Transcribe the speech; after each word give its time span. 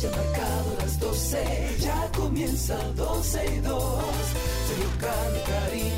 ya 0.00 0.10
marcado 0.10 0.76
las 0.78 1.00
12, 1.00 1.76
ya 1.80 2.10
comienza 2.14 2.76
12 2.94 3.46
y 3.46 3.58
2. 3.60 4.04
Sergio 4.68 4.90
Carlos, 5.00 5.42
Karina, 5.46 5.97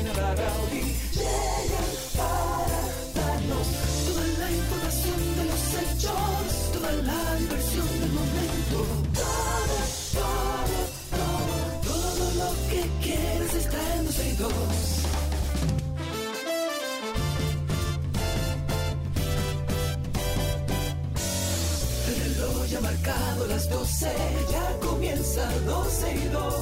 12, 23.71 24.07
ya 24.51 24.77
comienza 24.79 25.49
12 25.65 26.15
y 26.15 26.27
2. 26.27 26.53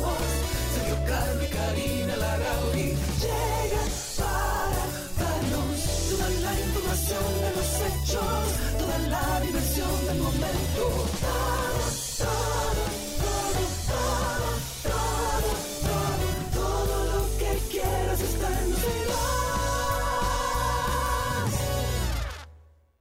Sergio 0.73 0.97
Carlos 1.07 1.43
y 1.43 1.47
Karina 1.53 2.15
Larrauri 2.17 2.95
llegan 3.23 3.89
para 4.17 4.83
darnos 5.19 5.79
toda 6.09 6.29
la 6.29 6.53
información 6.59 7.25
de 7.43 7.49
los 7.57 7.69
hechos, 7.87 8.45
toda 8.77 8.97
la 9.09 9.41
diversión 9.41 10.05
del 10.07 10.19
momento. 10.19 10.83
Todo, 11.25 11.79
todo, 12.17 12.83
todo, 13.23 13.61
todo, 13.89 14.47
todo, 14.83 15.49
todo, 15.83 16.27
todo 16.53 16.95
lo 17.11 17.21
que 17.39 17.51
quieras 17.71 18.19
está 18.21 18.47
en 18.61 18.69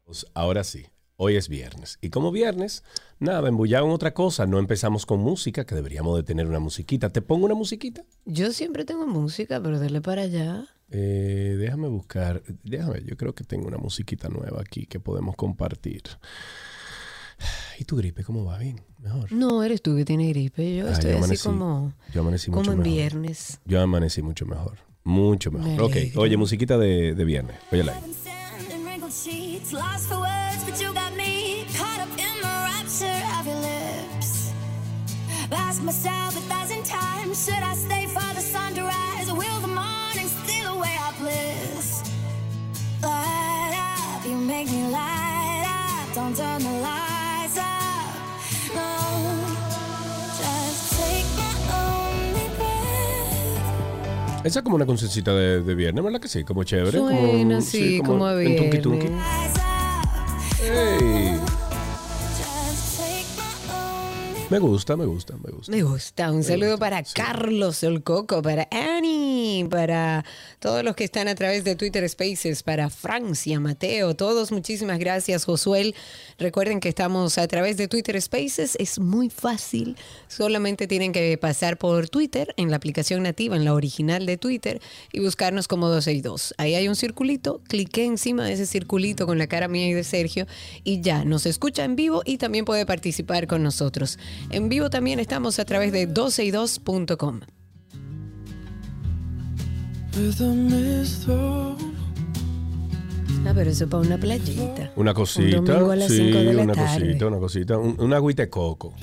Pues 0.05 0.27
ahora 0.35 0.65
sí, 0.65 0.87
hoy 1.21 1.37
es 1.37 1.49
viernes. 1.49 1.99
Y 2.01 2.11
como 2.11 2.31
viernes, 2.33 2.85
nada, 3.19 3.49
embullado 3.49 3.85
en 3.87 3.93
otra 3.93 4.15
cosa. 4.15 4.47
No 4.47 4.59
empezamos 4.59 5.05
con 5.05 5.21
música, 5.21 5.67
que 5.67 5.75
deberíamos 5.75 6.17
de 6.17 6.23
tener 6.23 6.47
una 6.47 6.61
musiquita. 6.61 7.11
¿Te 7.11 7.21
pongo 7.21 7.45
una 7.45 7.55
musiquita? 7.55 8.03
Yo 8.25 8.53
siempre 8.53 8.85
tengo 8.85 9.07
música, 9.07 9.61
pero 9.61 9.79
dele 9.79 10.01
para 10.01 10.23
allá. 10.23 10.65
Eh, 10.91 11.57
déjame 11.59 11.89
buscar, 11.89 12.43
déjame, 12.65 13.03
yo 13.05 13.17
creo 13.19 13.35
que 13.35 13.45
tengo 13.45 13.67
una 13.67 13.77
musiquita 13.77 14.29
nueva 14.31 14.63
aquí 14.63 14.87
que 14.87 15.01
podemos 15.01 15.37
compartir. 15.37 16.03
¿Y 17.79 17.85
tu 17.85 17.97
gripe 17.97 18.25
cómo 18.25 18.45
va? 18.45 18.59
Bien, 18.59 18.81
mejor. 18.99 19.31
No, 19.31 19.63
eres 19.63 19.83
tú 19.83 19.95
que 19.97 20.05
tienes 20.05 20.29
gripe. 20.31 20.77
Yo 20.77 20.89
Ah, 20.89 20.93
estoy 20.93 21.13
yo 21.13 21.19
así 21.25 21.37
como, 21.37 21.93
yo 22.15 22.23
amanecí 22.23 22.47
como 22.51 22.61
mucho 22.61 22.73
en 22.73 22.79
mejor. 22.79 22.93
viernes. 22.95 23.61
Yo 23.67 23.81
amanecí 23.83 24.23
mucho 24.23 24.47
mejor, 24.47 24.79
mucho 25.05 25.51
Me 25.53 25.61
mejor. 25.61 25.83
Ok, 25.91 25.97
oye, 26.17 26.37
musiquita 26.37 26.79
de, 26.79 27.15
de 27.15 27.25
viernes. 27.25 27.57
Óyela 27.71 27.93
ahí. 27.93 28.15
Ask 35.51 35.83
myself 35.83 36.37
a 36.37 36.41
thousand 36.49 36.85
times, 36.85 37.45
should 37.45 37.63
I 37.63 37.75
stay 37.75 38.07
for 38.07 38.35
the 38.35 38.41
sun 38.41 38.75
to 38.75 38.83
rise, 38.83 39.29
or 39.31 39.35
will 39.37 39.61
the 39.61 39.69
morning 39.69 40.29
steal 40.45 40.69
away 40.77 40.95
our 41.05 41.13
bliss? 41.21 42.03
Light 43.03 43.75
up, 43.77 44.27
you 44.27 44.37
make 44.37 44.67
me 44.71 44.89
light 44.91 45.65
up, 45.67 46.15
don't 46.15 46.37
turn 46.37 46.63
the 46.63 46.81
lights 46.81 47.59
up, 47.59 48.15
no. 48.75 48.89
Just 50.37 50.93
take 51.01 51.27
my 51.37 51.53
only 51.73 52.49
breath. 52.57 54.45
Esa 54.45 54.59
es 54.59 54.63
como 54.65 54.77
una 54.77 54.87
cancioncita 54.87 55.35
de, 55.35 55.63
de 55.63 55.75
viernes, 55.75 56.05
¿verdad 56.05 56.21
que 56.21 56.29
sí? 56.29 56.45
Como 56.45 56.65
chévere. 56.65 56.99
como, 56.99 57.11
Suena 57.11 57.59
así, 57.59 58.01
como 58.05 58.27
a 58.27 58.43
en 58.43 58.57
tunqui, 58.57 58.79
viernes. 58.79 58.83
tunqui. 58.83 59.07
Rise 59.09 59.61
up, 59.61 60.09
Ey, 60.61 61.38
Me 64.51 64.59
gusta, 64.59 64.97
me 64.97 65.05
gusta, 65.05 65.35
me 65.37 65.51
gusta. 65.51 65.71
Me 65.71 65.83
gusta. 65.83 66.33
Un 66.33 66.43
saludo 66.43 66.71
gusta, 66.71 66.81
para 66.81 67.05
sí. 67.05 67.13
Carlos 67.15 67.83
el 67.83 68.03
Coco, 68.03 68.41
para 68.41 68.67
Annie, 68.71 69.67
para 69.69 70.25
todos 70.59 70.83
los 70.83 70.97
que 70.97 71.05
están 71.05 71.29
a 71.29 71.35
través 71.35 71.65
de 71.65 71.77
Twitter 71.77 72.09
Spaces, 72.09 72.63
para 72.63 72.89
Francia, 72.89 73.61
Mateo, 73.61 74.17
todos 74.17 74.51
muchísimas 74.51 74.99
gracias, 74.99 75.45
Josuel. 75.45 75.95
Recuerden 76.39 76.81
que 76.81 76.89
estamos 76.89 77.37
a 77.37 77.47
través 77.47 77.77
de 77.77 77.89
Twitter 77.89 78.21
Spaces, 78.23 78.75
es 78.81 78.99
muy 78.99 79.29
fácil. 79.29 79.99
Solamente 80.29 80.87
tienen 80.87 81.13
que 81.13 81.37
pasar 81.37 81.77
por 81.77 82.09
Twitter, 82.09 82.55
en 82.57 82.71
la 82.71 82.79
aplicación 82.79 83.25
nativa, 83.25 83.55
en 83.55 83.67
la 83.67 83.75
original 83.75 84.25
de 84.25 84.39
Twitter, 84.39 84.81
y 85.13 85.21
buscarnos 85.21 85.69
como 85.69 85.89
262. 85.89 86.55
Ahí 86.57 86.75
hay 86.75 86.89
un 86.89 86.97
circulito, 86.97 87.61
cliqué 87.69 88.07
encima 88.07 88.47
de 88.47 88.55
ese 88.55 88.65
circulito 88.65 89.27
con 89.27 89.37
la 89.37 89.47
cara 89.47 89.69
mía 89.69 89.89
y 89.89 89.93
de 89.93 90.05
Sergio, 90.05 90.47
y 90.85 91.03
ya 91.03 91.27
nos 91.27 91.45
escucha 91.45 91.85
en 91.85 91.97
vivo 91.97 92.23
y 92.25 92.39
también 92.39 92.65
puede 92.65 92.87
participar 92.87 93.47
con 93.47 93.63
nosotros. 93.63 94.19
En 94.51 94.69
vivo 94.69 94.91
también 94.91 95.19
estamos 95.21 95.59
a 95.59 95.65
través 95.65 95.93
de 95.93 96.09
12y2.com. 96.09 97.41
With 100.17 100.41
a 100.41 100.53
mist 100.53 101.25
thrown 101.25 101.77
Ah, 103.47 103.53
pero 103.55 103.71
eso 103.71 103.89
para 103.89 104.03
una 104.03 104.19
playita. 104.19 104.91
Una 104.97 105.15
cosita, 105.15 105.59
Un 105.61 105.65
domingo 105.65 105.91
a 105.93 105.97
las 105.97 106.09
sí, 106.09 106.17
5 106.19 106.39
de 106.39 106.53
la 106.55 106.63
una 106.65 106.75
tarde. 106.75 107.07
cosita, 107.07 107.27
una 107.27 107.39
cosita, 107.39 107.79
un, 107.79 107.97
una 107.99 108.17
agüita 108.17 108.43
de 108.43 108.51
coco. 108.51 108.95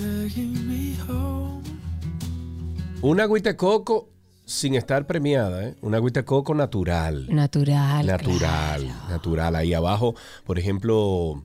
Una 3.02 3.24
agüita 3.24 3.50
de 3.50 3.56
coco 3.56 4.10
sin 4.46 4.76
estar 4.76 5.08
premiada, 5.08 5.64
¿eh? 5.70 5.76
Una 5.82 5.98
agüita 5.98 6.20
de 6.20 6.26
coco 6.26 6.54
natural. 6.54 7.28
Natural. 7.34 8.06
Natural, 8.06 8.38
claro. 8.82 9.10
natural. 9.10 9.56
Ahí 9.56 9.74
abajo, 9.74 10.14
por 10.46 10.60
ejemplo, 10.60 11.44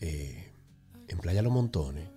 eh, 0.00 0.50
en 1.06 1.18
Playa 1.18 1.42
Los 1.42 1.52
Montones. 1.52 2.08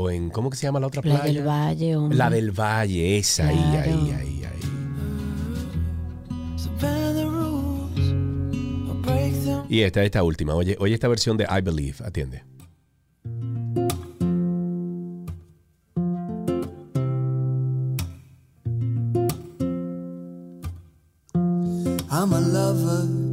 O 0.00 0.10
en, 0.10 0.30
¿cómo 0.30 0.48
que 0.48 0.56
se 0.56 0.62
llama 0.64 0.78
la 0.78 0.86
otra 0.86 1.02
playa? 1.02 1.22
Playa 1.22 1.34
del 1.40 1.48
Valle, 1.48 1.96
hombre. 1.96 2.16
La 2.16 2.30
del 2.30 2.52
Valle, 2.52 3.18
esa, 3.18 3.48
ahí, 3.48 3.56
Claro. 3.56 3.90
ahí, 3.90 4.10
ahí, 4.12 4.44
ahí. 4.44 4.60
Them. 9.44 9.64
Y 9.68 9.80
esta, 9.82 10.04
esta 10.04 10.22
última. 10.22 10.54
Oye, 10.54 10.76
oye 10.78 10.94
esta 10.94 11.08
versión 11.08 11.36
de 11.36 11.44
I 11.50 11.60
Believe, 11.62 11.96
atiende. 12.04 12.44
I'm 22.10 22.32
a 22.32 22.40
lover. 22.40 23.30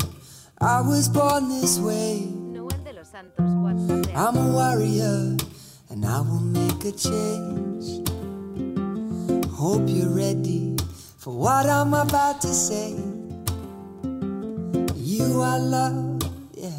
I 0.60 0.82
was 0.82 1.10
born 1.10 1.50
this 1.50 1.80
way. 1.80 2.26
Noel 2.54 2.84
de 2.84 2.94
los 2.94 3.08
Santos, 3.08 3.46
WhatsApp 3.64 4.16
I'm 4.16 4.38
a 4.38 4.48
warrior, 4.56 5.35
and 5.96 6.06
I 6.06 6.20
will 6.20 6.42
make 6.42 6.84
a 6.84 6.92
change. 6.92 8.04
Hope 9.50 9.84
you're 9.88 10.14
ready 10.14 10.76
for 11.18 11.34
what 11.34 11.66
I'm 11.68 11.94
about 11.94 12.42
to 12.42 12.54
say. 12.54 12.96
You 14.96 15.42
are 15.42 15.60
love, 15.60 16.22
yeah. 16.54 16.70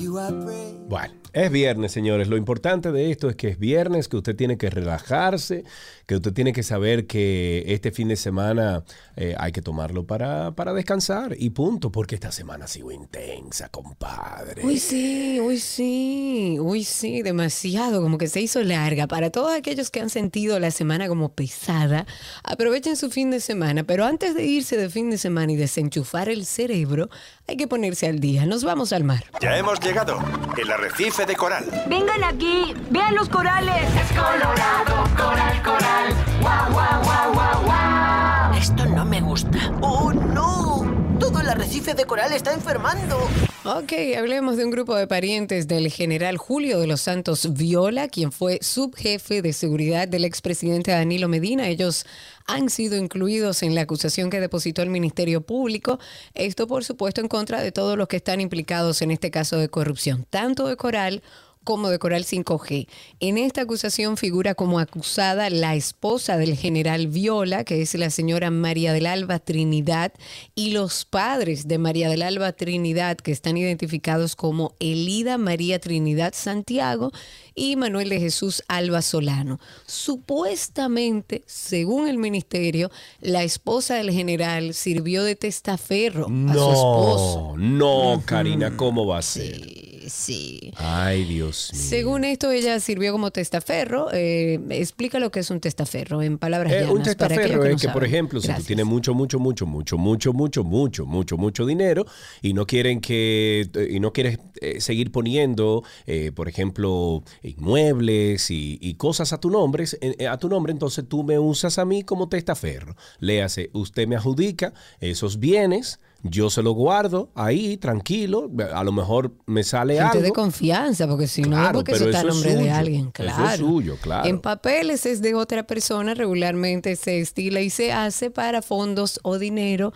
You 0.00 0.18
are 0.18 0.32
brave. 0.32 0.78
Bueno, 0.88 1.14
es 1.34 1.50
viernes, 1.50 1.92
señores. 1.92 2.28
Lo 2.28 2.36
importante 2.36 2.90
de 2.90 3.10
esto 3.10 3.28
es 3.28 3.36
que 3.36 3.48
es 3.48 3.58
viernes, 3.58 4.08
que 4.08 4.16
usted 4.16 4.34
tiene 4.34 4.56
que 4.56 4.70
relajarse, 4.70 5.64
que 6.12 6.16
usted 6.16 6.34
tiene 6.34 6.52
que 6.52 6.62
saber 6.62 7.06
que 7.06 7.64
este 7.68 7.90
fin 7.90 8.08
de 8.08 8.16
semana 8.16 8.84
eh, 9.16 9.34
hay 9.38 9.50
que 9.50 9.62
tomarlo 9.62 10.06
para, 10.06 10.52
para 10.52 10.74
descansar 10.74 11.34
y 11.38 11.50
punto, 11.50 11.90
porque 11.90 12.14
esta 12.14 12.30
semana 12.30 12.66
ha 12.66 12.68
sido 12.68 12.90
intensa, 12.90 13.70
compadre. 13.70 14.62
Uy, 14.62 14.78
sí, 14.78 15.40
uy, 15.40 15.58
sí, 15.58 16.58
uy, 16.60 16.84
sí, 16.84 17.22
demasiado, 17.22 18.02
como 18.02 18.18
que 18.18 18.28
se 18.28 18.42
hizo 18.42 18.62
larga. 18.62 19.06
Para 19.06 19.30
todos 19.30 19.54
aquellos 19.54 19.90
que 19.90 20.00
han 20.00 20.10
sentido 20.10 20.58
la 20.58 20.70
semana 20.70 21.08
como 21.08 21.30
pesada, 21.30 22.06
aprovechen 22.44 22.96
su 22.96 23.08
fin 23.08 23.30
de 23.30 23.40
semana, 23.40 23.84
pero 23.84 24.04
antes 24.04 24.34
de 24.34 24.44
irse 24.44 24.76
de 24.76 24.90
fin 24.90 25.08
de 25.08 25.16
semana 25.16 25.52
y 25.52 25.56
desenchufar 25.56 26.28
el 26.28 26.44
cerebro, 26.44 27.08
hay 27.48 27.56
que 27.56 27.66
ponerse 27.66 28.06
al 28.06 28.20
día. 28.20 28.44
Nos 28.44 28.64
vamos 28.64 28.92
al 28.92 29.04
mar. 29.04 29.24
Ya 29.40 29.56
hemos 29.56 29.80
llegado. 29.80 30.18
El 30.60 30.70
arrecife 30.70 31.24
de 31.24 31.36
coral. 31.36 31.64
Vengan 31.88 32.22
aquí, 32.22 32.74
vean 32.90 33.14
los 33.14 33.30
corales. 33.30 33.82
Es 33.96 34.08
colorado, 34.08 35.04
coral, 35.16 35.62
coral. 35.62 36.01
Guau, 36.40 36.72
guau, 36.72 37.02
guau, 37.04 37.32
guau, 37.32 37.64
guau. 37.64 38.54
Esto 38.58 38.86
no 38.86 39.04
me 39.04 39.20
gusta. 39.20 39.72
¡Oh, 39.80 40.12
no! 40.12 41.18
Todo 41.20 41.40
el 41.40 41.48
arrecife 41.48 41.94
de 41.94 42.04
coral 42.06 42.32
está 42.32 42.52
enfermando. 42.52 43.16
Ok, 43.64 43.92
hablemos 44.18 44.56
de 44.56 44.64
un 44.64 44.72
grupo 44.72 44.96
de 44.96 45.06
parientes 45.06 45.68
del 45.68 45.88
general 45.92 46.36
Julio 46.38 46.80
de 46.80 46.88
los 46.88 47.02
Santos 47.02 47.52
Viola, 47.52 48.08
quien 48.08 48.32
fue 48.32 48.58
subjefe 48.60 49.42
de 49.42 49.52
seguridad 49.52 50.08
del 50.08 50.24
expresidente 50.24 50.90
Danilo 50.90 51.28
Medina. 51.28 51.68
Ellos 51.68 52.04
han 52.48 52.68
sido 52.68 52.96
incluidos 52.96 53.62
en 53.62 53.76
la 53.76 53.82
acusación 53.82 54.30
que 54.30 54.40
depositó 54.40 54.82
el 54.82 54.90
Ministerio 54.90 55.42
Público. 55.42 56.00
Esto, 56.34 56.66
por 56.66 56.82
supuesto, 56.82 57.20
en 57.20 57.28
contra 57.28 57.60
de 57.60 57.70
todos 57.70 57.96
los 57.96 58.08
que 58.08 58.16
están 58.16 58.40
implicados 58.40 59.02
en 59.02 59.12
este 59.12 59.30
caso 59.30 59.56
de 59.56 59.68
corrupción, 59.68 60.26
tanto 60.28 60.66
de 60.66 60.74
Coral 60.74 61.22
como 61.64 61.88
de 61.88 61.98
Coral 61.98 62.24
5G. 62.24 62.88
En 63.20 63.38
esta 63.38 63.62
acusación 63.62 64.16
figura 64.16 64.54
como 64.54 64.78
acusada 64.78 65.50
la 65.50 65.74
esposa 65.74 66.36
del 66.36 66.56
general 66.56 67.08
Viola, 67.08 67.64
que 67.64 67.82
es 67.82 67.94
la 67.94 68.10
señora 68.10 68.50
María 68.50 68.92
del 68.92 69.06
Alba 69.06 69.38
Trinidad, 69.38 70.12
y 70.54 70.70
los 70.70 71.04
padres 71.04 71.68
de 71.68 71.78
María 71.78 72.08
del 72.08 72.22
Alba 72.22 72.52
Trinidad, 72.52 73.16
que 73.16 73.32
están 73.32 73.56
identificados 73.56 74.36
como 74.36 74.74
Elida 74.80 75.38
María 75.38 75.78
Trinidad 75.78 76.34
Santiago 76.34 77.12
y 77.54 77.76
Manuel 77.76 78.08
de 78.08 78.20
Jesús 78.20 78.62
Alba 78.68 79.02
Solano. 79.02 79.58
Supuestamente, 79.86 81.42
según 81.46 82.08
el 82.08 82.18
ministerio, 82.18 82.90
la 83.20 83.42
esposa 83.42 83.94
del 83.96 84.10
general 84.10 84.74
sirvió 84.74 85.22
de 85.24 85.36
testaferro 85.36 86.26
a 86.26 86.52
su 86.54 86.70
esposo. 86.72 87.54
No, 87.58 88.14
no, 88.16 88.22
Karina, 88.24 88.76
¿cómo 88.76 89.06
va 89.06 89.18
a 89.18 89.22
ser? 89.22 89.54
Sí, 89.54 90.02
sí. 90.08 90.72
Ay, 90.76 91.24
Dios 91.24 91.70
mío. 91.72 91.82
Según 91.82 92.24
esto, 92.24 92.50
ella 92.50 92.80
sirvió 92.80 93.12
como 93.12 93.30
testaferro. 93.30 94.08
Eh, 94.12 94.58
explica 94.70 95.18
lo 95.18 95.30
que 95.30 95.40
es 95.40 95.50
un 95.50 95.60
testaferro 95.60 96.22
en 96.22 96.38
palabras 96.38 96.72
Eh, 96.72 96.76
llanas. 96.80 96.90
un 96.90 96.98
para 97.02 97.14
testaferro 97.14 97.62
que 97.62 97.68
es 97.68 97.74
no 97.74 97.78
que, 97.78 97.88
por 97.88 98.04
ejemplo, 98.04 98.40
si 98.40 98.52
tú 98.52 98.62
tienes 98.62 98.86
mucho, 98.86 99.14
mucho, 99.14 99.38
mucho, 99.38 99.66
mucho, 99.66 99.96
mucho, 99.98 100.32
mucho, 100.32 100.64
mucho, 100.64 101.06
mucho, 101.06 101.36
mucho, 101.36 101.66
dinero 101.66 102.06
y 102.40 102.52
no 102.54 102.66
quieren 102.66 103.00
que, 103.00 103.68
y 103.90 104.00
no 104.00 104.12
quieres 104.12 104.38
eh, 104.60 104.80
seguir 104.80 105.12
poniendo, 105.12 105.82
eh, 106.06 106.32
por 106.34 106.48
ejemplo, 106.48 107.22
inmuebles 107.42 108.50
y, 108.50 108.78
y 108.80 108.94
cosas 108.94 109.32
a 109.32 109.38
tu 109.40 109.50
nombre, 109.50 109.84
eh, 110.00 110.26
a 110.26 110.36
tu 110.38 110.48
nombre, 110.48 110.72
entonces 110.72 111.04
tú 111.08 111.24
me 111.24 111.38
usas 111.38 111.78
a 111.78 111.84
mí 111.84 112.02
como 112.02 112.28
testaferro. 112.28 112.96
Le 113.18 113.42
hace, 113.42 113.70
usted 113.72 114.06
me 114.06 114.16
adjudica 114.16 114.72
esos 115.00 115.38
bienes. 115.38 116.00
Yo 116.24 116.50
se 116.50 116.62
los 116.62 116.74
guardo 116.74 117.30
ahí, 117.34 117.76
tranquilo. 117.78 118.48
A 118.72 118.84
lo 118.84 118.92
mejor 118.92 119.32
me 119.46 119.64
sale 119.64 119.94
Gente 119.94 120.08
algo. 120.18 120.22
de 120.22 120.30
confianza, 120.30 121.08
porque 121.08 121.26
si 121.26 121.42
no, 121.42 121.56
Claro, 121.56 121.72
porque 121.80 121.92
eso 121.92 122.04
está 122.04 122.18
a 122.18 122.20
eso 122.20 122.28
es 122.28 122.34
nombre 122.34 122.54
de 122.54 122.70
alguien. 122.70 123.10
Eso 123.12 123.24
es 123.28 123.34
Claro. 123.34 123.56
suyo, 123.66 123.96
claro. 124.00 124.28
En 124.28 124.38
papeles 124.40 125.04
es 125.04 125.20
de 125.20 125.34
otra 125.34 125.66
persona, 125.66 126.14
regularmente 126.14 126.94
se 126.94 127.18
estila 127.20 127.60
y 127.60 127.70
se 127.70 127.90
hace 127.92 128.30
para 128.30 128.62
fondos 128.62 129.18
o 129.24 129.38
dinero 129.40 129.92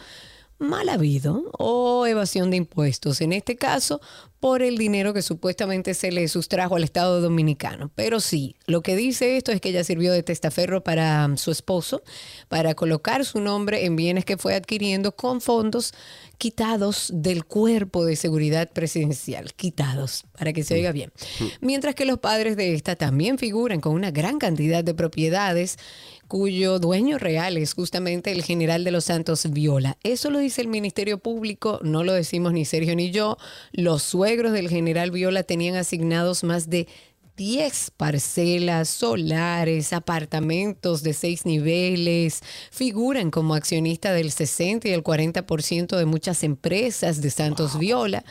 mal 0.59 0.89
habido 0.89 1.51
o 1.59 2.07
evasión 2.07 2.51
de 2.51 2.57
impuestos. 2.57 3.21
En 3.21 3.33
este 3.33 3.57
caso, 3.57 4.01
por 4.41 4.63
el 4.63 4.77
dinero 4.77 5.15
que 5.15 5.23
supuestamente 5.23 5.95
se 5.95 6.13
le 6.13 6.29
sustrajo 6.29 6.77
al 6.77 6.85
Estado 6.85 7.21
Dominicano. 7.21 7.91
Pero 7.95 8.21
sí, 8.21 8.57
lo 8.67 8.83
que 8.83 8.95
dice 8.95 9.37
esto 9.37 9.51
es 9.51 9.61
que 9.61 9.71
ella 9.71 9.83
sirvió 9.83 10.13
de 10.13 10.23
testaferro 10.23 10.85
para 10.85 11.27
um, 11.27 11.37
su 11.37 11.51
esposo, 11.51 12.03
para 12.49 12.75
colocar 12.75 13.25
su 13.25 13.41
nombre 13.41 13.87
en 13.87 13.97
bienes 13.97 14.25
que 14.25 14.37
fue 14.37 14.55
adquiriendo 14.55 15.17
con 15.17 15.41
fondos 15.41 15.95
quitados 16.39 17.11
del 17.15 17.45
cuerpo 17.45 18.05
de 18.05 18.15
seguridad 18.15 18.71
presidencial, 18.71 19.55
quitados, 19.55 20.25
para 20.39 20.53
que 20.53 20.65
se 20.65 20.75
oiga 20.75 20.93
bien. 20.93 21.13
Mientras 21.61 21.95
que 21.95 22.05
los 22.05 22.19
padres 22.19 22.57
de 22.57 22.75
esta 22.75 22.95
también 22.95 23.39
figuran 23.39 23.81
con 23.81 23.95
una 23.95 24.11
gran 24.11 24.39
cantidad 24.39 24.85
de 24.85 24.95
propiedades 24.95 25.79
cuyo 26.29 26.79
dueño 26.79 27.19
real 27.19 27.57
es 27.57 27.75
justamente 27.75 28.33
el 28.33 28.43
general 28.43 28.85
de 28.85 28.91
los 28.91 29.05
Santos 29.05 29.51
Viola. 29.51 29.97
Eso 30.03 30.31
lo 30.31 30.39
dice 30.39 30.61
el 30.63 30.69
Ministerio 30.69 31.19
Público, 31.19 31.81
no 31.83 32.05
lo 32.05 32.13
decimos 32.13 32.53
ni 32.53 32.65
Sergio 32.65 32.95
ni 32.97 33.11
yo. 33.11 33.37
Los 33.73 34.03
suegros 34.03 34.53
del 34.53 34.69
general 34.69 35.11
Viola 35.11 35.43
tenían 35.43 35.77
asignados 35.77 36.45
más 36.45 36.69
de 36.69 36.89
10 37.37 37.91
parcelas 37.97 38.89
solares, 38.89 39.93
apartamentos 39.93 41.03
de 41.03 41.13
seis 41.13 41.45
niveles, 41.45 42.43
figuran 42.71 43.31
como 43.31 43.55
accionista 43.55 44.13
del 44.13 44.31
60 44.31 44.89
y 44.89 44.93
el 44.93 45.05
40% 45.05 45.97
de 45.97 46.07
muchas 46.07 46.43
empresas 46.45 47.21
de 47.21 47.31
Santos 47.31 47.79
Viola. 47.79 48.25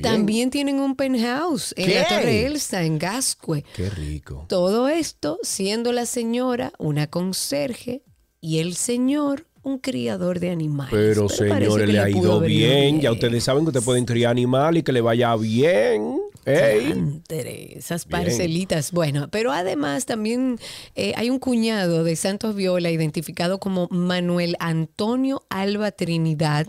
También 0.00 0.50
tienen 0.50 0.78
un 0.78 0.94
penthouse 0.94 1.74
en 1.76 1.94
la. 1.94 2.06
Torre 2.06 2.46
Elsa, 2.46 2.82
en 2.82 2.98
Gascue. 2.98 3.64
Qué 3.74 3.88
rico. 3.90 4.46
Todo 4.48 4.88
esto 4.88 5.38
siendo 5.42 5.92
la 5.92 6.06
señora 6.06 6.72
una 6.78 7.06
conserje 7.08 8.02
y 8.40 8.58
el 8.58 8.74
señor 8.74 9.46
un 9.62 9.78
criador 9.78 10.40
de 10.40 10.50
animales. 10.50 10.92
Pero, 10.92 11.26
parece 11.28 11.48
señores, 11.48 11.88
le 11.88 11.98
ha 11.98 12.10
ido 12.10 12.40
bien. 12.40 13.00
Ya 13.00 13.12
ustedes 13.12 13.44
saben 13.44 13.64
que 13.64 13.68
ustedes 13.68 13.84
pueden 13.84 14.04
criar 14.04 14.32
animal 14.32 14.76
y 14.76 14.82
que 14.82 14.92
le 14.92 15.00
vaya 15.00 15.34
bien. 15.36 16.18
Diantre, 16.44 17.78
esas 17.78 18.06
Bien. 18.06 18.22
parcelitas. 18.22 18.90
Bueno, 18.90 19.28
pero 19.30 19.52
además 19.52 20.06
también 20.06 20.58
eh, 20.96 21.12
hay 21.16 21.30
un 21.30 21.38
cuñado 21.38 22.02
de 22.02 22.16
Santos 22.16 22.56
Viola 22.56 22.90
identificado 22.90 23.60
como 23.60 23.86
Manuel 23.90 24.56
Antonio 24.58 25.44
Alba 25.50 25.92
Trinidad, 25.92 26.66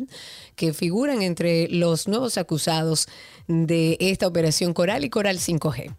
que 0.55 0.73
figuran 0.73 1.23
entre 1.23 1.67
los 1.69 2.07
nuevos 2.07 2.37
acusados 2.37 3.07
de 3.47 3.97
esta 3.99 4.27
operación 4.27 4.73
Coral 4.73 5.03
y 5.03 5.09
Coral 5.09 5.37
5G. 5.37 5.95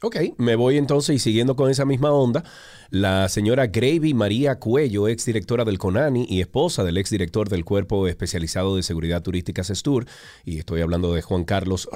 Ok, 0.00 0.16
me 0.36 0.54
voy 0.54 0.76
entonces 0.76 1.16
y 1.16 1.18
siguiendo 1.18 1.56
con 1.56 1.70
esa 1.70 1.84
misma 1.84 2.12
onda, 2.12 2.44
la 2.90 3.28
señora 3.28 3.66
Gravy 3.66 4.14
María 4.14 4.60
Cuello, 4.60 5.08
exdirectora 5.08 5.64
del 5.64 5.78
CONANI 5.78 6.24
y 6.28 6.40
esposa 6.40 6.84
del 6.84 6.98
exdirector 6.98 7.48
del 7.48 7.64
Cuerpo 7.64 8.06
Especializado 8.06 8.76
de 8.76 8.84
Seguridad 8.84 9.24
Turística 9.24 9.64
CESTUR, 9.64 10.06
y 10.44 10.60
estoy 10.60 10.82
hablando 10.82 11.12
de 11.12 11.22
Juan 11.22 11.42
Carlos 11.42 11.88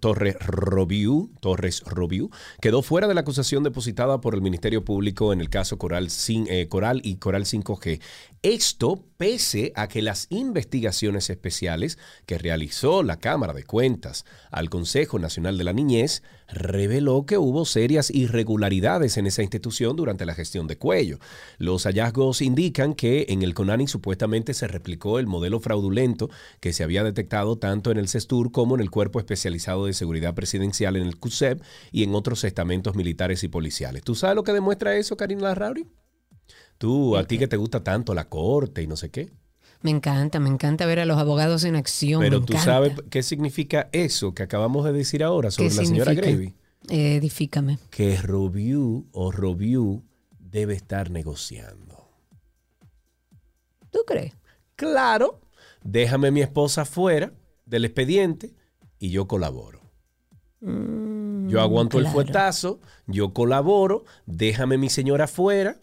Torres 0.00 0.36
Robiu, 0.40 1.30
Torres 1.40 1.82
Robiu, 1.86 2.28
quedó 2.60 2.82
fuera 2.82 3.08
de 3.08 3.14
la 3.14 3.22
acusación 3.22 3.62
depositada 3.64 4.20
por 4.20 4.34
el 4.34 4.42
Ministerio 4.42 4.84
Público 4.84 5.32
en 5.32 5.40
el 5.40 5.48
caso 5.48 5.78
Coral, 5.78 6.08
eh, 6.28 6.68
Coral 6.68 7.00
y 7.04 7.16
Coral 7.16 7.46
5G. 7.46 8.02
Esto 8.46 9.04
pese 9.16 9.72
a 9.74 9.88
que 9.88 10.02
las 10.02 10.28
investigaciones 10.30 11.30
especiales 11.30 11.98
que 12.26 12.38
realizó 12.38 13.02
la 13.02 13.16
Cámara 13.16 13.52
de 13.52 13.64
Cuentas 13.64 14.24
al 14.52 14.70
Consejo 14.70 15.18
Nacional 15.18 15.58
de 15.58 15.64
la 15.64 15.72
Niñez 15.72 16.22
reveló 16.46 17.26
que 17.26 17.38
hubo 17.38 17.64
serias 17.64 18.08
irregularidades 18.08 19.16
en 19.16 19.26
esa 19.26 19.42
institución 19.42 19.96
durante 19.96 20.26
la 20.26 20.34
gestión 20.36 20.68
de 20.68 20.78
Cuello. 20.78 21.18
Los 21.58 21.86
hallazgos 21.86 22.40
indican 22.40 22.94
que 22.94 23.26
en 23.30 23.42
el 23.42 23.52
CONANI 23.52 23.88
supuestamente 23.88 24.54
se 24.54 24.68
replicó 24.68 25.18
el 25.18 25.26
modelo 25.26 25.58
fraudulento 25.58 26.30
que 26.60 26.72
se 26.72 26.84
había 26.84 27.02
detectado 27.02 27.58
tanto 27.58 27.90
en 27.90 27.96
el 27.96 28.06
CESTUR 28.06 28.52
como 28.52 28.76
en 28.76 28.80
el 28.80 28.92
Cuerpo 28.92 29.18
Especializado 29.18 29.86
de 29.86 29.92
Seguridad 29.92 30.34
Presidencial 30.36 30.94
en 30.94 31.02
el 31.02 31.18
CUSEP 31.18 31.60
y 31.90 32.04
en 32.04 32.14
otros 32.14 32.44
estamentos 32.44 32.94
militares 32.94 33.42
y 33.42 33.48
policiales. 33.48 34.04
¿Tú 34.04 34.14
sabes 34.14 34.36
lo 34.36 34.44
que 34.44 34.52
demuestra 34.52 34.94
eso, 34.94 35.16
Karina 35.16 35.42
Larrauri? 35.48 35.88
Tú, 36.78 37.16
a 37.16 37.24
ti 37.26 37.38
que 37.38 37.48
te 37.48 37.56
gusta 37.56 37.82
tanto 37.82 38.14
la 38.14 38.28
corte 38.28 38.82
y 38.82 38.86
no 38.86 38.96
sé 38.96 39.10
qué. 39.10 39.30
Me 39.82 39.90
encanta, 39.90 40.40
me 40.40 40.48
encanta 40.48 40.86
ver 40.86 41.00
a 41.00 41.06
los 41.06 41.18
abogados 41.18 41.64
en 41.64 41.76
acción. 41.76 42.20
Pero 42.20 42.40
me 42.40 42.46
tú 42.46 42.52
encanta. 42.54 42.72
sabes 42.72 42.92
qué 43.10 43.22
significa 43.22 43.88
eso 43.92 44.34
que 44.34 44.42
acabamos 44.42 44.84
de 44.84 44.92
decir 44.92 45.22
ahora 45.22 45.50
sobre 45.50 45.70
¿Qué 45.70 45.74
la 45.76 45.84
señora. 45.84 46.12
Eh, 46.12 47.16
edifícame. 47.16 47.78
Que 47.90 48.16
Robiu 48.16 49.06
o 49.12 49.32
Robiu 49.32 50.02
debe 50.38 50.74
estar 50.74 51.10
negociando. 51.10 52.08
¿Tú 53.90 54.00
crees? 54.06 54.34
Claro, 54.76 55.40
déjame 55.82 56.30
mi 56.30 56.42
esposa 56.42 56.84
fuera 56.84 57.32
del 57.64 57.84
expediente 57.84 58.54
y 58.98 59.10
yo 59.10 59.26
colaboro. 59.26 59.80
yo 60.60 61.60
aguanto 61.60 61.98
el 61.98 62.06
fuetazo, 62.08 62.80
yo 63.06 63.32
colaboro, 63.32 64.04
déjame 64.26 64.78
mi 64.78 64.90
señora 64.90 65.26
fuera, 65.28 65.78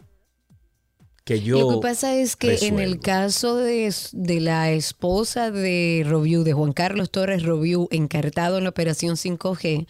que 1.24 1.40
yo... 1.40 1.58
Lo 1.58 1.80
que 1.80 1.88
pasa 1.88 2.14
es 2.14 2.36
que 2.36 2.66
en 2.66 2.78
el 2.78 3.00
caso 3.00 3.56
de, 3.56 3.92
de 4.12 4.40
la 4.40 4.70
esposa 4.70 5.50
de 5.50 6.04
Robiu, 6.06 6.44
de 6.44 6.52
Juan 6.52 6.72
Carlos 6.72 7.10
Torres 7.10 7.42
Robiu, 7.42 7.88
encartado 7.90 8.58
en 8.58 8.64
la 8.64 8.70
operación 8.70 9.16
5G, 9.16 9.86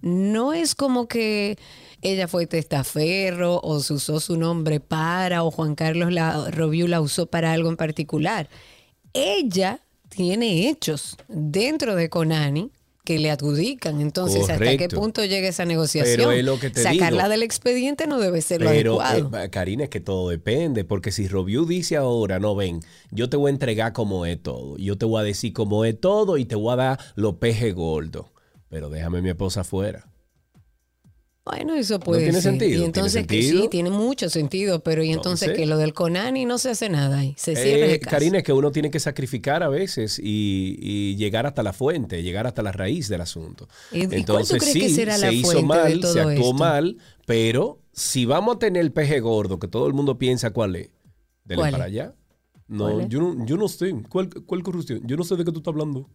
no 0.00 0.52
es 0.52 0.74
como 0.74 1.06
que 1.06 1.58
ella 2.00 2.26
fue 2.26 2.46
testaferro 2.46 3.60
o 3.62 3.80
se 3.80 3.94
usó 3.94 4.18
su 4.18 4.36
nombre 4.36 4.80
para 4.80 5.44
o 5.44 5.50
Juan 5.50 5.74
Carlos 5.74 6.12
la, 6.12 6.50
Robiu 6.50 6.88
la 6.88 7.00
usó 7.00 7.26
para 7.26 7.52
algo 7.52 7.68
en 7.68 7.76
particular. 7.76 8.48
Ella 9.12 9.80
tiene 10.08 10.68
hechos 10.68 11.16
dentro 11.28 11.94
de 11.94 12.08
Conani 12.08 12.70
que 13.04 13.18
le 13.18 13.30
adjudican. 13.30 14.00
Entonces, 14.00 14.48
¿hasta 14.48 14.76
qué 14.76 14.88
punto 14.88 15.24
llega 15.24 15.48
esa 15.48 15.64
negociación? 15.64 16.16
Pero 16.16 16.32
es 16.32 16.44
lo 16.44 16.58
que 16.60 16.70
te 16.70 16.82
Sacarla 16.82 17.22
digo. 17.24 17.28
del 17.30 17.42
expediente 17.42 18.06
no 18.06 18.20
debe 18.20 18.40
ser 18.42 18.62
lo 18.62 18.70
Pero, 18.70 19.00
adecuado. 19.00 19.42
eh, 19.44 19.50
Karina, 19.50 19.84
es 19.84 19.90
que 19.90 20.00
todo 20.00 20.28
depende, 20.28 20.84
porque 20.84 21.10
si 21.10 21.26
Robiu 21.26 21.66
dice 21.66 21.96
ahora, 21.96 22.38
no 22.38 22.54
ven, 22.54 22.80
yo 23.10 23.28
te 23.28 23.36
voy 23.36 23.48
a 23.50 23.54
entregar 23.54 23.92
como 23.92 24.24
es 24.26 24.40
todo, 24.42 24.76
yo 24.78 24.96
te 24.98 25.04
voy 25.04 25.20
a 25.20 25.24
decir 25.24 25.52
cómo 25.52 25.84
es 25.84 25.98
todo 26.00 26.38
y 26.38 26.44
te 26.44 26.54
voy 26.54 26.72
a 26.74 26.76
dar 26.76 26.98
los 27.16 27.34
pejes 27.36 27.74
gordos, 27.74 28.26
pero 28.68 28.88
déjame 28.88 29.20
mi 29.20 29.30
esposa 29.30 29.64
fuera. 29.64 30.08
Bueno, 31.44 31.74
eso 31.74 31.98
puede 31.98 32.22
tiene 32.22 32.40
ser. 32.40 32.42
sentido, 32.42 32.70
Y 32.80 32.84
¿tiene 32.84 32.86
entonces 32.86 33.26
que 33.26 33.42
sí, 33.42 33.68
tiene 33.68 33.90
mucho 33.90 34.28
sentido, 34.30 34.82
pero 34.82 35.02
y 35.02 35.10
entonces, 35.12 35.52
que 35.52 35.66
lo 35.66 35.76
del 35.76 35.92
Conani 35.92 36.44
no 36.44 36.58
se 36.58 36.70
hace 36.70 36.88
nada 36.88 37.18
ahí, 37.18 37.34
se 37.36 37.56
cierra 37.56 37.86
Eh, 37.86 37.94
el 37.94 38.00
caso. 38.00 38.16
Karina, 38.16 38.38
es 38.38 38.44
que 38.44 38.52
uno 38.54 38.72
tiene 38.72 38.90
que 38.90 38.98
sacrificar 38.98 39.62
a 39.62 39.68
veces 39.68 40.18
y, 40.18 40.76
y 40.80 41.16
llegar 41.16 41.46
hasta 41.46 41.62
la 41.62 41.74
fuente, 41.74 42.22
llegar 42.22 42.46
hasta 42.46 42.62
la 42.62 42.72
raíz 42.72 43.08
del 43.08 43.20
asunto. 43.20 43.68
¿Y- 43.90 44.04
y 44.20 44.24
cuál 44.24 44.46
tú 44.48 44.56
Entonces 44.56 44.62
que 44.78 44.88
sí, 44.88 44.88
será 44.88 45.18
la 45.18 45.28
se 45.28 45.32
hizo 45.32 45.60
mal, 45.62 46.04
se 46.06 46.20
actuó 46.20 46.52
esto? 46.52 46.54
mal, 46.54 46.96
pero 47.26 47.80
si 47.92 48.24
vamos 48.24 48.56
a 48.56 48.58
tener 48.58 48.80
el 48.82 48.92
peje 48.92 49.20
gordo, 49.20 49.58
que 49.58 49.68
todo 49.68 49.86
el 49.86 49.92
mundo 49.92 50.16
piensa 50.18 50.50
cuál 50.52 50.76
es, 50.76 50.90
dele 51.44 51.58
¿Cuál 51.58 51.72
para 51.72 51.84
es? 51.84 51.86
allá. 51.86 52.14
¿Cuál 52.76 52.96
No, 52.98 53.00
yo 53.08 53.20
no, 53.20 53.44
yo 53.46 53.56
no 53.58 53.68
sé. 53.68 53.92
¿Cuál, 54.08 54.30
¿Cuál 54.46 54.62
corrupción? 54.62 55.02
Yo 55.06 55.16
no 55.18 55.24
sé 55.24 55.36
de 55.36 55.44
qué 55.44 55.52
tú 55.52 55.58
estás 55.58 55.72
hablando. 55.72 56.08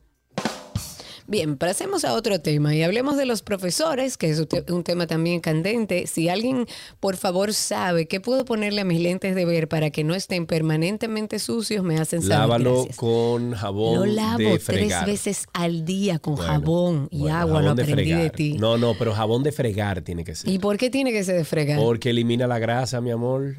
Bien, 1.29 1.57
pasemos 1.57 2.05
a 2.05 2.13
otro 2.13 2.39
tema 2.39 2.73
y 2.73 2.83
hablemos 2.83 3.17
de 3.17 3.25
los 3.25 3.41
profesores, 3.41 4.15
que 4.15 4.29
es 4.29 4.39
un 4.39 4.45
te- 4.47 4.71
un 4.71 4.83
tema 4.85 5.07
también 5.07 5.41
candente. 5.41 6.07
Si 6.07 6.29
alguien, 6.29 6.65
por 7.01 7.17
favor, 7.17 7.53
sabe 7.53 8.07
qué 8.07 8.21
puedo 8.21 8.45
ponerle 8.45 8.79
a 8.79 8.85
mis 8.85 9.01
lentes 9.01 9.35
de 9.35 9.43
ver 9.43 9.67
para 9.67 9.89
que 9.89 10.05
no 10.05 10.15
estén 10.15 10.45
permanentemente 10.45 11.39
sucios, 11.39 11.83
me 11.83 11.97
hacen 11.97 12.21
saber. 12.21 12.37
Lávalo 12.39 12.73
Gracias. 12.75 12.95
con 12.95 13.51
jabón 13.55 13.95
Lo 13.99 14.05
lavo 14.05 14.37
de 14.37 14.59
tres 14.59 15.05
veces 15.05 15.47
al 15.51 15.83
día 15.83 16.19
con 16.19 16.35
Bueno, 16.35 16.49
jabón 16.53 17.07
y 17.11 17.19
bueno, 17.19 17.35
agua, 17.37 17.61
lo 17.61 17.67
jabón 17.67 17.79
aprendí 17.81 18.03
de 18.03 18.15
fregar. 18.15 18.31
ti. 18.31 18.53
No, 18.53 18.77
no, 18.77 18.93
pero 18.97 19.13
jabón 19.13 19.43
de 19.43 19.51
fregar 19.51 20.01
tiene 20.03 20.23
que 20.23 20.33
ser. 20.33 20.49
¿Y 20.49 20.59
por 20.59 20.77
qué 20.77 20.89
tiene 20.89 21.11
que 21.11 21.25
ser 21.25 21.35
de 21.35 21.43
fregar? 21.43 21.77
Porque 21.77 22.11
elimina 22.11 22.47
la 22.47 22.57
grasa, 22.57 23.01
mi 23.01 23.11
amor. 23.11 23.55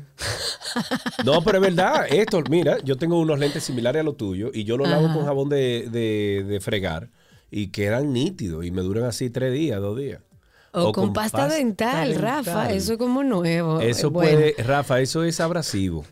No, 1.24 1.42
pero 1.44 1.58
es 1.58 1.62
verdad. 1.62 2.06
Esto, 2.10 2.42
mira, 2.48 2.78
yo 2.82 2.96
tengo 2.96 3.18
unos 3.20 3.38
lentes 3.38 3.62
similares 3.64 4.00
a 4.00 4.04
los 4.04 4.16
tuyos 4.16 4.50
y 4.54 4.64
yo 4.64 4.78
los 4.78 4.88
lavo 4.88 5.04
Ajá. 5.06 5.14
con 5.14 5.24
jabón 5.26 5.48
de, 5.50 5.88
de- 5.90 6.44
de 6.48 6.60
fregar 6.60 7.10
y 7.50 7.68
quedan 7.68 8.12
nítidos 8.12 8.64
y 8.64 8.70
me 8.70 8.82
duran 8.82 9.04
así 9.04 9.30
tres 9.30 9.52
días, 9.52 9.80
dos 9.80 9.98
días. 9.98 10.20
o, 10.72 10.92
con, 10.92 11.12
pasta, 11.12 11.48
dental, 11.48 12.14
Rafa, 12.16 12.70
eso 12.72 12.92
es 12.92 12.98
como 12.98 13.24
nuevo. 13.24 13.80
Eso 13.80 14.10
Bueno, 14.10 14.38
puede, 14.38 14.54
Rafa, 14.62 15.00
eso 15.00 15.24
es 15.24 15.40
abrasivo. 15.40 16.04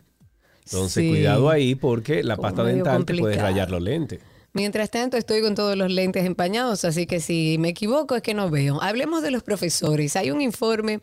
Entonces, 0.65 1.03
Sí. 1.03 1.09
cuidado 1.09 1.49
ahí 1.49 1.75
porque 1.75 2.23
la 2.23 2.35
Como 2.35 2.47
pasta 2.49 2.63
dental 2.63 3.05
te 3.05 3.13
puede 3.13 3.21
complicado. 3.35 3.47
rayar 3.49 3.71
los 3.71 3.81
lentes. 3.81 4.19
Mientras 4.53 4.89
tanto, 4.89 5.15
estoy 5.17 5.41
con 5.41 5.53
todos 5.55 5.77
los 5.77 5.91
lentes 5.91 6.25
empañados, 6.25 6.83
así 6.83 7.05
que 7.05 7.19
si 7.19 7.57
me 7.59 7.69
equivoco 7.69 8.15
es 8.15 8.23
que 8.23 8.33
no 8.33 8.49
veo. 8.49 8.81
Hablemos 8.81 9.21
de 9.21 9.29
los 9.31 9.43
profesores. 9.43 10.15
Hay 10.15 10.31
un 10.31 10.41
informe 10.41 10.99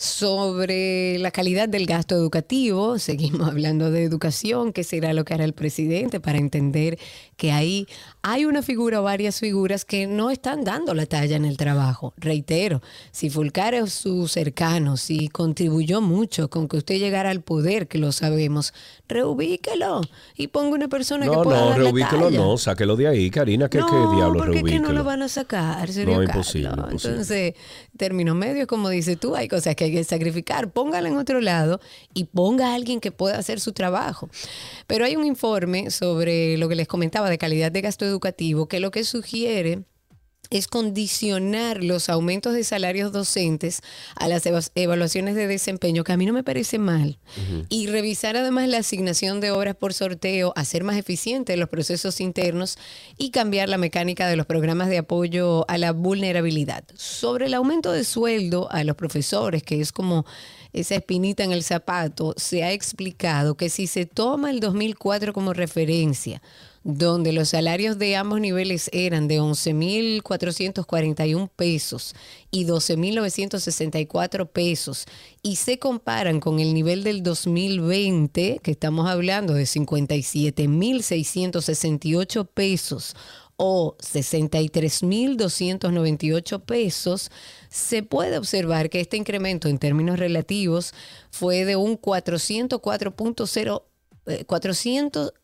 sobre 0.00 1.18
la 1.18 1.30
calidad 1.30 1.68
del 1.68 1.84
gasto 1.84 2.14
educativo. 2.14 2.98
Seguimos 3.10 3.46
hablando 3.46 3.90
de 3.90 4.02
educación, 4.02 4.72
que 4.72 4.82
será 4.82 5.12
lo 5.12 5.26
que 5.26 5.34
hará 5.34 5.44
el 5.44 5.52
presidente 5.52 6.20
para 6.20 6.38
entender 6.38 6.98
que 7.36 7.52
ahí 7.52 7.86
hay 8.22 8.46
una 8.46 8.62
figura 8.62 9.00
o 9.00 9.04
varias 9.04 9.40
figuras 9.40 9.84
que 9.84 10.06
no 10.06 10.30
están 10.30 10.64
dando 10.64 10.94
la 10.94 11.04
talla 11.04 11.36
en 11.36 11.44
el 11.44 11.58
trabajo. 11.58 12.14
Reitero, 12.16 12.80
si 13.10 13.28
Fulcar 13.28 13.74
es 13.74 13.92
su 13.92 14.26
cercano, 14.26 14.96
si 14.96 15.28
contribuyó 15.28 16.00
mucho 16.00 16.48
con 16.48 16.66
que 16.66 16.78
usted 16.78 16.98
llegara 16.98 17.28
al 17.28 17.42
poder, 17.42 17.86
que 17.86 17.98
lo 17.98 18.10
sabemos, 18.12 18.72
reubíquelo 19.06 20.00
y 20.34 20.48
ponga 20.48 20.76
una 20.76 20.88
persona 20.88 21.26
que 21.26 21.36
pueda 21.36 21.60
no, 21.60 21.68
dar 21.70 21.78
la 21.78 21.84
reubíquelo 21.84 22.24
talla. 22.26 22.38
no, 22.38 22.56
sáquelo 22.56 22.96
de 22.96 23.08
ahí, 23.08 23.30
Karina, 23.30 23.68
que 23.68 23.78
no, 23.78 23.86
qué 23.86 24.16
diablo 24.16 24.38
porque 24.38 24.58
es 24.58 24.64
que 24.64 24.70
no 24.78 24.88
reubíquelo. 24.88 24.92
lo 24.98 25.04
van 25.04 25.22
a 25.22 25.28
sacar, 25.28 25.88
No, 26.06 26.22
imposible. 26.22 26.70
Entonces, 26.90 27.54
términos 27.98 28.34
medios, 28.34 28.66
como 28.66 28.88
dices 28.88 29.18
tú, 29.20 29.36
hay 29.36 29.46
cosas 29.46 29.76
que 29.76 29.84
hay 29.84 29.89
que 29.92 30.04
sacrificar. 30.04 30.72
Póngala 30.72 31.08
en 31.08 31.16
otro 31.16 31.40
lado 31.40 31.80
y 32.14 32.24
ponga 32.24 32.68
a 32.68 32.74
alguien 32.74 33.00
que 33.00 33.12
pueda 33.12 33.38
hacer 33.38 33.60
su 33.60 33.72
trabajo. 33.72 34.28
Pero 34.86 35.04
hay 35.04 35.16
un 35.16 35.24
informe 35.24 35.90
sobre 35.90 36.56
lo 36.58 36.68
que 36.68 36.74
les 36.74 36.88
comentaba 36.88 37.30
de 37.30 37.38
calidad 37.38 37.72
de 37.72 37.80
gasto 37.80 38.04
educativo 38.04 38.66
que 38.66 38.80
lo 38.80 38.90
que 38.90 39.04
sugiere 39.04 39.84
es 40.50 40.66
condicionar 40.66 41.82
los 41.82 42.08
aumentos 42.08 42.54
de 42.54 42.64
salarios 42.64 43.12
docentes 43.12 43.80
a 44.16 44.28
las 44.28 44.44
eva- 44.46 44.60
evaluaciones 44.74 45.34
de 45.36 45.46
desempeño, 45.46 46.04
que 46.04 46.12
a 46.12 46.16
mí 46.16 46.26
no 46.26 46.32
me 46.32 46.42
parece 46.44 46.78
mal. 46.78 47.18
Y 47.68 47.86
revisar 47.86 48.36
además 48.36 48.68
la 48.68 48.78
asignación 48.78 49.40
de 49.40 49.50
obras 49.52 49.76
por 49.76 49.94
sorteo, 49.94 50.52
hacer 50.56 50.84
más 50.84 50.96
eficientes 50.96 51.56
los 51.58 51.68
procesos 51.68 52.20
internos 52.20 52.78
y 53.16 53.30
cambiar 53.30 53.68
la 53.68 53.78
mecánica 53.78 54.26
de 54.28 54.36
los 54.36 54.46
programas 54.46 54.88
de 54.88 54.98
apoyo 54.98 55.64
a 55.68 55.78
la 55.78 55.92
vulnerabilidad. 55.92 56.84
Sobre 56.94 57.46
el 57.46 57.54
aumento 57.54 57.92
de 57.92 58.04
sueldo 58.04 58.68
a 58.70 58.84
los 58.84 58.96
profesores, 58.96 59.62
que 59.62 59.80
es 59.80 59.92
como 59.92 60.26
esa 60.72 60.94
espinita 60.96 61.42
en 61.44 61.52
el 61.52 61.62
zapato, 61.64 62.34
se 62.36 62.62
ha 62.62 62.72
explicado 62.72 63.56
que 63.56 63.70
si 63.70 63.86
se 63.86 64.06
toma 64.06 64.50
el 64.50 64.60
2004 64.60 65.32
como 65.32 65.52
referencia, 65.52 66.42
donde 66.82 67.32
los 67.32 67.50
salarios 67.50 67.98
de 67.98 68.16
ambos 68.16 68.40
niveles 68.40 68.88
eran 68.92 69.28
de 69.28 69.38
11.441 69.40 71.50
pesos 71.54 72.14
y 72.50 72.64
12.964 72.66 74.48
pesos 74.48 75.04
y 75.42 75.56
se 75.56 75.78
comparan 75.78 76.40
con 76.40 76.58
el 76.58 76.72
nivel 76.72 77.04
del 77.04 77.22
2020, 77.22 78.60
que 78.62 78.70
estamos 78.70 79.06
hablando 79.08 79.52
de 79.54 79.64
57.668 79.64 82.48
pesos 82.52 83.14
o 83.56 83.94
63.298 83.98 86.60
pesos, 86.62 87.30
se 87.68 88.02
puede 88.02 88.38
observar 88.38 88.88
que 88.88 89.00
este 89.00 89.18
incremento 89.18 89.68
en 89.68 89.78
términos 89.78 90.18
relativos 90.18 90.94
fue 91.30 91.66
de 91.66 91.76
un 91.76 92.00
404.0 92.00 93.82
eh, 94.26 94.44
400 94.44 95.28
eh, 95.28 95.32
per- 95.32 95.39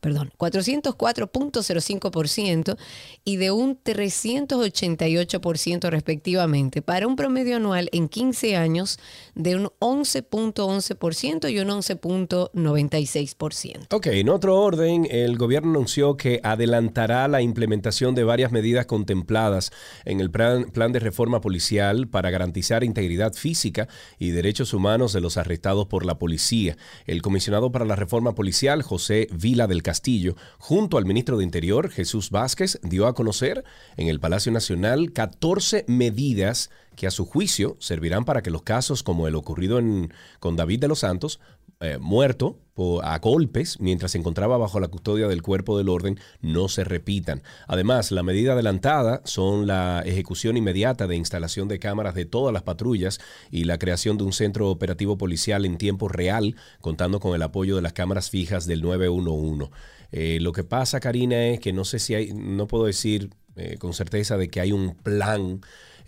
perdón, 0.00 0.32
404.05% 0.38 2.76
y 3.24 3.36
de 3.36 3.50
un 3.50 3.82
388% 3.82 5.90
respectivamente, 5.90 6.82
para 6.82 7.06
un 7.06 7.16
promedio 7.16 7.56
anual 7.56 7.88
en 7.92 8.08
15 8.08 8.56
años 8.56 8.98
de 9.34 9.56
un 9.56 9.70
11.11% 9.80 11.50
y 11.50 11.58
un 11.60 11.68
11.96%. 11.68 13.86
Ok, 13.90 14.06
en 14.06 14.28
otro 14.28 14.60
orden, 14.60 15.08
el 15.10 15.38
gobierno 15.38 15.70
anunció 15.70 16.16
que 16.16 16.40
adelantará 16.42 17.28
la 17.28 17.42
implementación 17.42 18.14
de 18.14 18.24
varias 18.24 18.50
medidas 18.52 18.86
contempladas 18.86 19.72
en 20.04 20.20
el 20.20 20.30
plan, 20.30 20.64
plan 20.64 20.92
de 20.92 21.00
reforma 21.00 21.40
policial 21.40 22.08
para 22.08 22.30
garantizar 22.30 22.84
integridad 22.84 23.32
física 23.32 23.88
y 24.18 24.30
derechos 24.30 24.74
humanos 24.74 25.12
de 25.12 25.20
los 25.20 25.36
arrestados 25.36 25.86
por 25.86 26.04
la 26.04 26.18
policía. 26.18 26.76
El 27.06 27.22
comisionado 27.22 27.72
para 27.72 27.84
la 27.84 27.96
reforma 27.96 28.34
policial, 28.34 28.82
José 28.82 29.28
Vila 29.32 29.66
del 29.66 29.82
Castillo, 29.82 30.36
junto 30.58 30.98
al 30.98 31.04
ministro 31.04 31.38
de 31.38 31.44
Interior, 31.44 31.90
Jesús 31.90 32.30
Vázquez, 32.30 32.78
dio 32.82 33.06
a 33.06 33.14
conocer 33.14 33.64
en 33.96 34.08
el 34.08 34.20
Palacio 34.20 34.52
Nacional 34.52 35.12
14 35.12 35.84
medidas 35.88 36.70
que 36.96 37.06
a 37.06 37.10
su 37.10 37.24
juicio 37.24 37.76
servirán 37.80 38.24
para 38.24 38.42
que 38.42 38.50
los 38.50 38.62
casos 38.62 39.02
como 39.02 39.26
el 39.28 39.34
ocurrido 39.34 39.78
en- 39.78 40.12
con 40.38 40.56
David 40.56 40.80
de 40.80 40.88
los 40.88 40.98
Santos 41.00 41.40
eh, 41.80 41.96
muerto 41.98 42.58
a 43.02 43.18
golpes 43.18 43.78
mientras 43.80 44.12
se 44.12 44.18
encontraba 44.18 44.56
bajo 44.56 44.80
la 44.80 44.88
custodia 44.88 45.28
del 45.28 45.42
cuerpo 45.42 45.76
del 45.76 45.88
orden 45.88 46.18
no 46.40 46.68
se 46.68 46.84
repitan. 46.84 47.42
Además, 47.66 48.10
la 48.10 48.22
medida 48.22 48.52
adelantada 48.52 49.20
son 49.24 49.66
la 49.66 50.02
ejecución 50.04 50.56
inmediata 50.56 51.06
de 51.06 51.16
instalación 51.16 51.68
de 51.68 51.78
cámaras 51.78 52.14
de 52.14 52.24
todas 52.24 52.52
las 52.52 52.62
patrullas 52.62 53.20
y 53.50 53.64
la 53.64 53.78
creación 53.78 54.18
de 54.18 54.24
un 54.24 54.32
centro 54.32 54.70
operativo 54.70 55.18
policial 55.18 55.64
en 55.64 55.78
tiempo 55.78 56.08
real, 56.08 56.56
contando 56.80 57.20
con 57.20 57.34
el 57.34 57.42
apoyo 57.42 57.76
de 57.76 57.82
las 57.82 57.92
cámaras 57.92 58.30
fijas 58.30 58.66
del 58.66 58.82
911. 58.82 59.70
Eh, 60.12 60.38
lo 60.40 60.52
que 60.52 60.64
pasa, 60.64 61.00
Karina, 61.00 61.46
es 61.48 61.60
que 61.60 61.72
no 61.72 61.84
sé 61.84 61.98
si 61.98 62.14
hay, 62.14 62.32
no 62.32 62.66
puedo 62.66 62.86
decir 62.86 63.30
eh, 63.56 63.76
con 63.78 63.92
certeza 63.92 64.36
de 64.36 64.48
que 64.48 64.60
hay 64.60 64.72
un 64.72 64.94
plan 64.94 65.60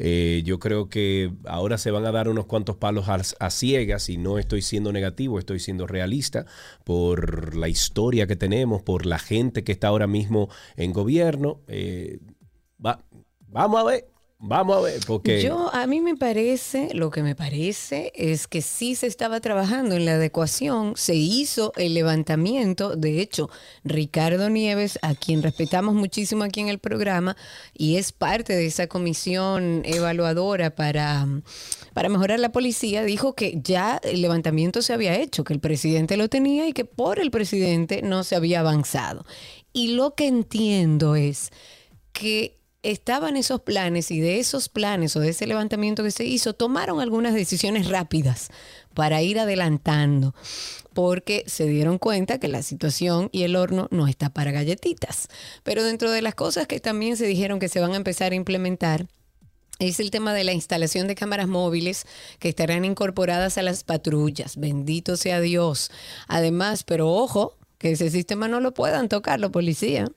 eh, 0.04 0.42
yo 0.44 0.58
creo 0.58 0.88
que 0.88 1.30
ahora 1.44 1.78
se 1.78 1.92
van 1.92 2.04
a 2.04 2.10
dar 2.10 2.28
unos 2.28 2.46
cuantos 2.46 2.76
palos 2.76 3.06
a, 3.08 3.50
ciegas 3.50 4.08
y 4.08 4.16
no 4.16 4.36
estoy 4.36 4.60
siendo 4.60 4.92
negativo, 4.92 5.38
estoy 5.38 5.60
siendo 5.60 5.86
realista 5.86 6.44
por 6.82 7.54
la 7.54 7.68
historia 7.68 8.26
que 8.26 8.34
tenemos, 8.34 8.82
por 8.82 9.06
la 9.06 9.20
gente 9.20 9.62
que 9.62 9.70
está 9.70 9.86
ahora 9.86 10.08
mismo 10.08 10.48
en 10.76 10.92
gobierno. 10.92 11.60
Eh, 11.68 12.18
va- 12.84 13.04
vamos 13.46 13.80
a 13.80 13.84
ver, 13.84 14.11
vamos 14.42 14.76
a 14.76 14.80
ver, 14.80 15.00
porque... 15.06 15.40
Yo, 15.40 15.72
a 15.72 15.86
mí 15.86 16.00
me 16.00 16.16
parece, 16.16 16.88
lo 16.94 17.10
que 17.10 17.22
me 17.22 17.36
parece 17.36 18.12
es 18.14 18.48
que 18.48 18.60
sí 18.60 18.96
se 18.96 19.06
estaba 19.06 19.40
trabajando 19.40 19.94
en 19.94 20.04
la 20.04 20.14
adecuación, 20.14 20.94
se 20.96 21.14
hizo 21.14 21.72
el 21.76 21.94
levantamiento, 21.94 22.96
de 22.96 23.20
hecho, 23.20 23.48
Ricardo 23.84 24.50
Nieves, 24.50 24.98
a 25.02 25.14
quien 25.14 25.42
respetamos 25.42 25.94
muchísimo 25.94 26.42
aquí 26.42 26.60
en 26.60 26.68
el 26.68 26.80
programa, 26.80 27.36
y 27.72 27.96
es 27.96 28.10
parte 28.10 28.54
de 28.54 28.66
esa 28.66 28.88
comisión 28.88 29.82
evaluadora 29.84 30.74
para, 30.74 31.26
para 31.94 32.08
mejorar 32.08 32.40
la 32.40 32.50
policía, 32.50 33.04
dijo 33.04 33.34
que 33.34 33.60
ya 33.62 34.00
el 34.02 34.20
levantamiento 34.20 34.82
se 34.82 34.92
había 34.92 35.16
hecho, 35.16 35.44
que 35.44 35.54
el 35.54 35.60
presidente 35.60 36.16
lo 36.16 36.28
tenía 36.28 36.66
y 36.66 36.72
que 36.72 36.84
por 36.84 37.20
el 37.20 37.30
presidente 37.30 38.02
no 38.02 38.24
se 38.24 38.34
había 38.34 38.60
avanzado. 38.60 39.24
Y 39.72 39.92
lo 39.92 40.14
que 40.16 40.26
entiendo 40.26 41.14
es 41.14 41.50
que 42.12 42.61
estaban 42.82 43.36
esos 43.36 43.60
planes 43.60 44.10
y 44.10 44.20
de 44.20 44.40
esos 44.40 44.68
planes 44.68 45.14
o 45.16 45.20
de 45.20 45.30
ese 45.30 45.46
levantamiento 45.46 46.02
que 46.02 46.10
se 46.10 46.24
hizo, 46.24 46.52
tomaron 46.52 47.00
algunas 47.00 47.34
decisiones 47.34 47.88
rápidas 47.88 48.50
para 48.94 49.22
ir 49.22 49.38
adelantando, 49.38 50.34
porque 50.92 51.44
se 51.46 51.66
dieron 51.66 51.98
cuenta 51.98 52.38
que 52.38 52.48
la 52.48 52.62
situación 52.62 53.28
y 53.32 53.44
el 53.44 53.56
horno 53.56 53.88
no 53.90 54.08
está 54.08 54.30
para 54.30 54.50
galletitas. 54.50 55.28
Pero 55.62 55.84
dentro 55.84 56.10
de 56.10 56.22
las 56.22 56.34
cosas 56.34 56.66
que 56.66 56.80
también 56.80 57.16
se 57.16 57.26
dijeron 57.26 57.58
que 57.58 57.68
se 57.68 57.80
van 57.80 57.92
a 57.92 57.96
empezar 57.96 58.32
a 58.32 58.36
implementar, 58.36 59.06
es 59.78 59.98
el 60.00 60.10
tema 60.10 60.34
de 60.34 60.44
la 60.44 60.52
instalación 60.52 61.08
de 61.08 61.14
cámaras 61.14 61.48
móviles 61.48 62.06
que 62.38 62.48
estarán 62.48 62.84
incorporadas 62.84 63.58
a 63.58 63.62
las 63.62 63.84
patrullas. 63.84 64.56
Bendito 64.56 65.16
sea 65.16 65.40
Dios. 65.40 65.90
Además, 66.28 66.84
pero 66.84 67.10
ojo, 67.10 67.56
que 67.78 67.92
ese 67.92 68.10
sistema 68.10 68.46
no 68.46 68.60
lo 68.60 68.74
puedan 68.74 69.08
tocar 69.08 69.40
los 69.40 69.50
policías. 69.50 70.10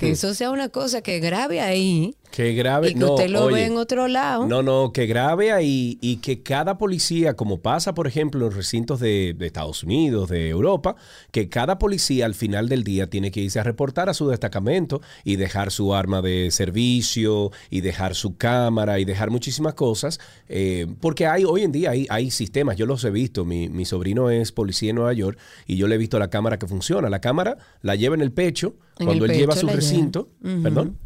Que 0.00 0.12
eso 0.12 0.32
sea 0.32 0.50
una 0.50 0.70
cosa 0.70 1.02
que 1.02 1.20
grave 1.20 1.60
ahí 1.60 2.16
Que 2.30 2.52
grabe, 2.54 2.90
y 2.90 2.94
que 2.94 3.00
no, 3.00 3.14
usted 3.14 3.28
lo 3.28 3.46
oye, 3.46 3.56
ve 3.56 3.64
en 3.66 3.76
otro 3.76 4.06
lado. 4.06 4.46
No, 4.46 4.62
no, 4.62 4.92
que 4.92 5.06
grabe 5.06 5.50
ahí 5.50 5.98
y 6.00 6.18
que 6.18 6.42
cada 6.42 6.78
policía, 6.78 7.34
como 7.34 7.58
pasa, 7.60 7.92
por 7.92 8.06
ejemplo, 8.06 8.46
en 8.46 8.52
recintos 8.52 9.00
de, 9.00 9.34
de 9.36 9.46
Estados 9.46 9.82
Unidos, 9.82 10.28
de 10.30 10.48
Europa, 10.48 10.94
que 11.32 11.48
cada 11.48 11.78
policía 11.78 12.26
al 12.26 12.34
final 12.34 12.68
del 12.68 12.84
día 12.84 13.08
tiene 13.10 13.32
que 13.32 13.40
irse 13.40 13.58
a 13.58 13.64
reportar 13.64 14.08
a 14.08 14.14
su 14.14 14.28
destacamento 14.28 15.00
y 15.24 15.36
dejar 15.36 15.72
su 15.72 15.92
arma 15.92 16.22
de 16.22 16.50
servicio 16.52 17.50
y 17.68 17.80
dejar 17.80 18.14
su 18.14 18.36
cámara 18.36 19.00
y 19.00 19.04
dejar 19.04 19.30
muchísimas 19.30 19.74
cosas, 19.74 20.20
eh, 20.48 20.86
porque 21.00 21.26
hay 21.26 21.44
hoy 21.44 21.62
en 21.62 21.72
día 21.72 21.90
hay, 21.90 22.06
hay 22.10 22.30
sistemas, 22.30 22.76
yo 22.76 22.86
los 22.86 23.02
he 23.04 23.10
visto, 23.10 23.44
mi, 23.44 23.68
mi 23.68 23.84
sobrino 23.84 24.30
es 24.30 24.52
policía 24.52 24.90
en 24.90 24.96
Nueva 24.96 25.12
York 25.14 25.36
y 25.66 25.76
yo 25.76 25.88
le 25.88 25.96
he 25.96 25.98
visto 25.98 26.18
la 26.18 26.30
cámara 26.30 26.58
que 26.58 26.66
funciona, 26.68 27.10
la 27.10 27.20
cámara 27.20 27.58
la 27.82 27.96
lleva 27.96 28.14
en 28.14 28.20
el 28.20 28.30
pecho 28.32 28.74
En 28.98 29.06
cuando 29.06 29.24
el 29.24 29.32
él 29.32 29.36
lleva 29.38 29.54
pecho 29.54 29.62
su 29.62 29.66
lleva. 29.66 29.76
recinto, 29.76 30.28
Ujú. 30.44 30.62
perdón. 30.62 30.96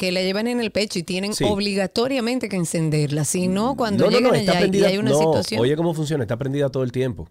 Que 0.00 0.12
la 0.12 0.22
llevan 0.22 0.46
en 0.46 0.60
el 0.60 0.70
pecho 0.70 0.98
y 0.98 1.02
tienen 1.02 1.34
Sí. 1.34 1.44
obligatoriamente 1.44 2.48
que 2.48 2.56
encenderla. 2.56 3.24
Si 3.26 3.48
no, 3.48 3.76
cuando 3.76 4.04
No, 4.06 4.10
no, 4.10 4.16
llegan 4.16 4.32
no, 4.32 4.38
está 4.38 4.56
allá 4.56 4.74
y 4.78 4.82
hay 4.84 4.96
una 4.96 5.10
situación. 5.14 5.60
Oye, 5.60 5.76
¿cómo 5.76 5.92
funciona? 5.92 6.24
Está 6.24 6.38
prendida 6.38 6.70
todo 6.70 6.84
el 6.84 6.90
tiempo. 6.90 7.28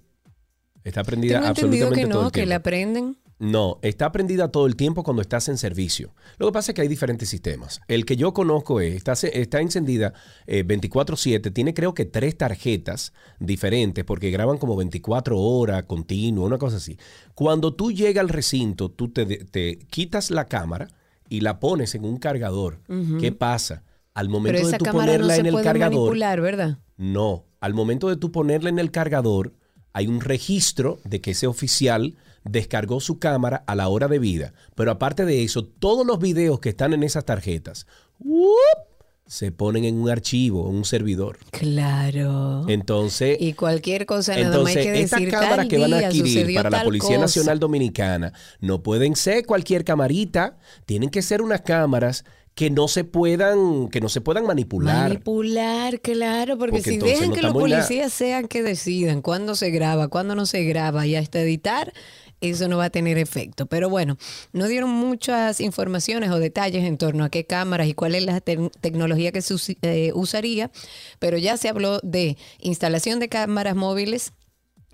Está 0.83 1.03
prendida 1.03 1.39
Tengo 1.39 1.47
entendido 1.49 1.87
absolutamente 1.87 2.01
que 2.05 2.11
todo 2.11 2.21
no, 2.21 2.27
el 2.27 2.31
que 2.31 2.39
tiempo. 2.41 2.49
la 2.49 2.59
prenden. 2.61 3.17
No, 3.39 3.79
está 3.81 4.11
prendida 4.11 4.51
todo 4.51 4.67
el 4.67 4.75
tiempo 4.75 5.01
cuando 5.01 5.21
estás 5.23 5.47
en 5.49 5.57
servicio. 5.57 6.13
Lo 6.37 6.45
que 6.47 6.51
pasa 6.51 6.71
es 6.71 6.75
que 6.75 6.81
hay 6.81 6.87
diferentes 6.87 7.27
sistemas. 7.27 7.81
El 7.87 8.05
que 8.05 8.17
yo 8.17 8.33
conozco 8.33 8.81
es, 8.81 8.93
está, 8.95 9.13
está 9.13 9.61
encendida 9.61 10.13
eh, 10.45 10.63
24/7, 10.63 11.51
tiene 11.51 11.73
creo 11.73 11.93
que 11.95 12.05
tres 12.05 12.37
tarjetas 12.37 13.13
diferentes 13.39 14.03
porque 14.05 14.29
graban 14.29 14.57
como 14.59 14.75
24 14.75 15.39
horas 15.39 15.83
continuo, 15.85 16.45
una 16.45 16.59
cosa 16.59 16.77
así. 16.77 16.97
Cuando 17.33 17.73
tú 17.73 17.91
llegas 17.91 18.21
al 18.21 18.29
recinto, 18.29 18.91
tú 18.91 19.07
te, 19.11 19.25
te 19.25 19.79
quitas 19.89 20.29
la 20.31 20.45
cámara 20.45 20.89
y 21.29 21.41
la 21.41 21.59
pones 21.59 21.95
en 21.95 22.05
un 22.05 22.17
cargador. 22.17 22.79
¿Qué 23.19 23.31
pasa? 23.31 23.83
Al 24.13 24.29
momento 24.29 24.57
Pero 24.57 24.69
de 24.69 24.77
tú 24.77 24.85
cámara 24.85 25.05
no 25.05 25.11
ponerla 25.11 25.33
se 25.35 25.39
en 25.39 25.45
el 25.45 25.61
cargador, 25.61 25.93
manipular, 25.93 26.41
¿verdad? 26.41 26.79
no, 26.97 27.45
al 27.61 27.73
momento 27.73 28.09
de 28.09 28.17
tú 28.17 28.31
ponerla 28.31 28.69
en 28.69 28.79
el 28.79 28.91
cargador, 28.91 29.53
hay 29.93 30.07
un 30.07 30.21
registro 30.21 30.99
de 31.03 31.21
que 31.21 31.31
ese 31.31 31.47
oficial 31.47 32.15
descargó 32.43 32.99
su 32.99 33.19
cámara 33.19 33.63
a 33.67 33.75
la 33.75 33.87
hora 33.89 34.07
de 34.07 34.19
vida. 34.19 34.53
Pero 34.75 34.91
aparte 34.91 35.25
de 35.25 35.43
eso, 35.43 35.63
todos 35.65 36.05
los 36.05 36.19
videos 36.19 36.59
que 36.59 36.69
están 36.69 36.93
en 36.93 37.03
esas 37.03 37.25
tarjetas 37.25 37.85
¡wup! 38.19 38.88
Se 39.29 39.51
ponen 39.51 39.85
en 39.85 40.01
un 40.01 40.09
archivo, 40.09 40.67
en 40.71 40.77
un 40.77 40.85
servidor. 40.85 41.37
Claro. 41.51 42.67
Entonces, 42.67 43.37
y 43.39 43.53
cualquier 43.53 44.07
cosa 44.07 44.35
nada 44.35 44.57
más 44.57 44.75
hay 44.75 44.77
entonces 44.77 44.85
que 44.85 45.01
estas 45.01 45.19
decir 45.19 45.31
cámaras 45.31 45.57
tal 45.57 45.67
que 45.67 45.77
van 45.77 45.93
a 45.93 45.97
adquirir 45.99 46.55
para 46.55 46.69
la 46.71 46.83
Policía 46.83 47.09
cosa. 47.09 47.21
Nacional 47.21 47.59
Dominicana 47.59 48.33
no 48.59 48.81
pueden 48.81 49.15
ser 49.15 49.45
cualquier 49.45 49.85
camarita, 49.85 50.57
tienen 50.87 51.11
que 51.11 51.21
ser 51.21 51.43
unas 51.43 51.61
cámaras 51.61 52.25
que 52.55 52.71
no 52.71 52.87
se 52.87 53.03
puedan, 53.03 53.89
que 53.89 54.01
no 54.01 54.09
se 54.09 54.19
puedan 54.19 54.47
manipular. 54.47 55.09
Manipular, 55.09 56.01
claro, 56.01 56.57
porque, 56.57 56.77
Porque 56.77 56.89
si 56.89 56.95
entonces 56.95 57.19
dejan 57.19 57.29
no 57.29 57.35
que 57.35 57.41
los 57.43 57.53
policías 57.53 58.11
sean 58.11 58.47
que 58.47 58.63
decidan 58.63 59.21
cuándo 59.21 59.53
se 59.53 59.69
graba, 59.69 60.07
cuándo 60.07 60.33
no 60.33 60.47
se 60.47 60.63
graba 60.63 61.05
y 61.05 61.15
hasta 61.15 61.39
editar, 61.39 61.93
eso 62.41 62.67
no 62.67 62.77
va 62.77 62.85
a 62.85 62.89
tener 62.89 63.17
efecto. 63.17 63.65
Pero 63.65 63.89
bueno, 63.89 64.17
no 64.53 64.67
dieron 64.67 64.89
muchas 64.89 65.59
informaciones 65.59 66.31
o 66.31 66.39
detalles 66.39 66.83
en 66.85 66.97
torno 66.97 67.23
a 67.23 67.29
qué 67.29 67.45
cámaras 67.45 67.87
y 67.87 67.93
cuál 67.93 68.15
es 68.15 68.23
la 68.23 68.41
te- 68.41 68.69
tecnología 68.81 69.31
que 69.31 69.41
se 69.41 69.77
eh, 69.81 70.11
usaría, 70.13 70.71
pero 71.19 71.37
ya 71.37 71.57
se 71.57 71.69
habló 71.69 71.99
de 72.03 72.37
instalación 72.59 73.19
de 73.19 73.29
cámaras 73.29 73.75
móviles 73.75 74.33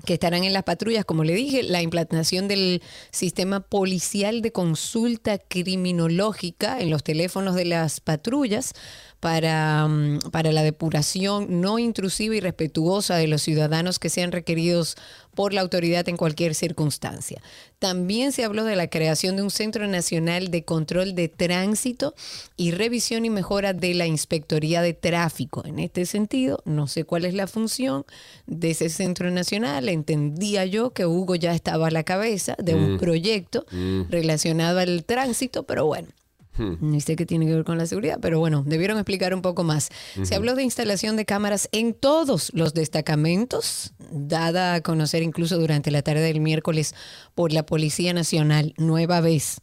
que 0.04 0.14
estarán 0.14 0.44
en 0.44 0.54
las 0.54 0.64
patrullas, 0.64 1.06
como 1.06 1.24
le 1.24 1.34
dije, 1.34 1.64
la 1.64 1.82
implantación 1.82 2.48
del 2.48 2.82
sistema 3.12 3.62
policial 3.62 4.42
de 4.42 4.52
consulta 4.52 5.38
criminológica 5.38 6.80
en 6.80 6.90
los 6.90 7.04
teléfonos 7.04 7.56
de 7.56 7.66
las 7.66 8.02
patrullas 8.02 8.74
para, 9.20 9.88
mm, 9.88 10.20
para 10.32 10.52
la 10.52 10.64
depuración 10.64 11.62
no 11.62 11.80
intrusiva 11.80 12.36
y 12.36 12.42
respetuosa 12.42 13.16
de 13.16 13.28
los 13.28 13.42
ciudadanos 13.42 13.98
que 13.98 14.10
sean 14.10 14.32
requeridos 14.32 14.96
por 15.34 15.54
la 15.54 15.62
autoridad 15.62 16.08
en 16.10 16.18
cualquier 16.18 16.54
circunstancia. 16.54 17.42
También 17.86 18.32
se 18.32 18.44
habló 18.44 18.64
de 18.64 18.76
la 18.76 18.88
creación 18.88 19.36
de 19.36 19.44
un 19.44 19.52
Centro 19.52 19.86
Nacional 19.86 20.50
de 20.50 20.64
Control 20.66 21.14
de 21.14 21.28
Tránsito 21.28 22.16
y 22.58 22.72
revisión 22.72 23.26
y 23.26 23.30
mejora 23.30 23.74
de 23.74 23.94
la 23.94 24.08
Inspectoría 24.08 24.82
de 24.82 24.96
Tráfico. 24.96 25.64
En 25.68 25.78
este 25.78 26.08
sentido, 26.08 26.64
no 26.66 26.88
sé 26.88 27.04
cuál 27.04 27.26
es 27.26 27.36
la 27.36 27.46
función 27.46 28.04
de 28.48 28.72
ese 28.72 28.90
Centro 28.90 29.30
Nacional. 29.30 29.88
Entendía 29.88 30.66
yo 30.66 30.94
que 30.94 31.06
Hugo 31.06 31.36
ya 31.36 31.54
estaba 31.54 31.90
a 31.90 31.92
la 31.92 32.02
cabeza 32.04 32.56
de 32.58 32.74
un 32.74 32.96
Mm. 32.96 32.98
proyecto 32.98 33.68
Mm. 33.72 34.10
relacionado 34.10 34.80
al 34.80 35.04
tránsito, 35.06 35.62
pero 35.68 35.86
bueno. 35.86 36.08
Hmm. 36.58 36.76
Ni 36.80 37.02
sé 37.02 37.16
qué 37.16 37.26
tiene 37.26 37.46
que 37.46 37.54
ver 37.54 37.64
con 37.64 37.78
la 37.78 37.86
seguridad, 37.86 38.20
pero 38.22 38.40
bueno, 38.40 38.64
debieron 38.66 38.98
explicar 38.98 39.34
un 39.34 39.42
poco 39.42 39.64
más. 39.64 39.90
Se 40.24 40.36
habló 40.36 40.56
de 40.56 40.64
instalación 40.64 41.16
de 41.16 41.26
cámaras 41.26 41.70
en 41.72 41.94
todos 41.94 42.52
los 42.54 42.74
destacamentos, 42.74 43.94
dada 44.12 44.76
a 44.76 44.82
conocer 44.82 45.24
incluso 45.24 45.58
durante 45.58 45.92
la 45.92 46.02
tarde 46.02 46.22
del 46.22 46.40
miércoles 46.40 46.96
por 47.34 47.52
la 47.52 47.66
Policía 47.66 48.14
Nacional, 48.14 48.74
nueva 48.78 49.22
vez, 49.22 49.62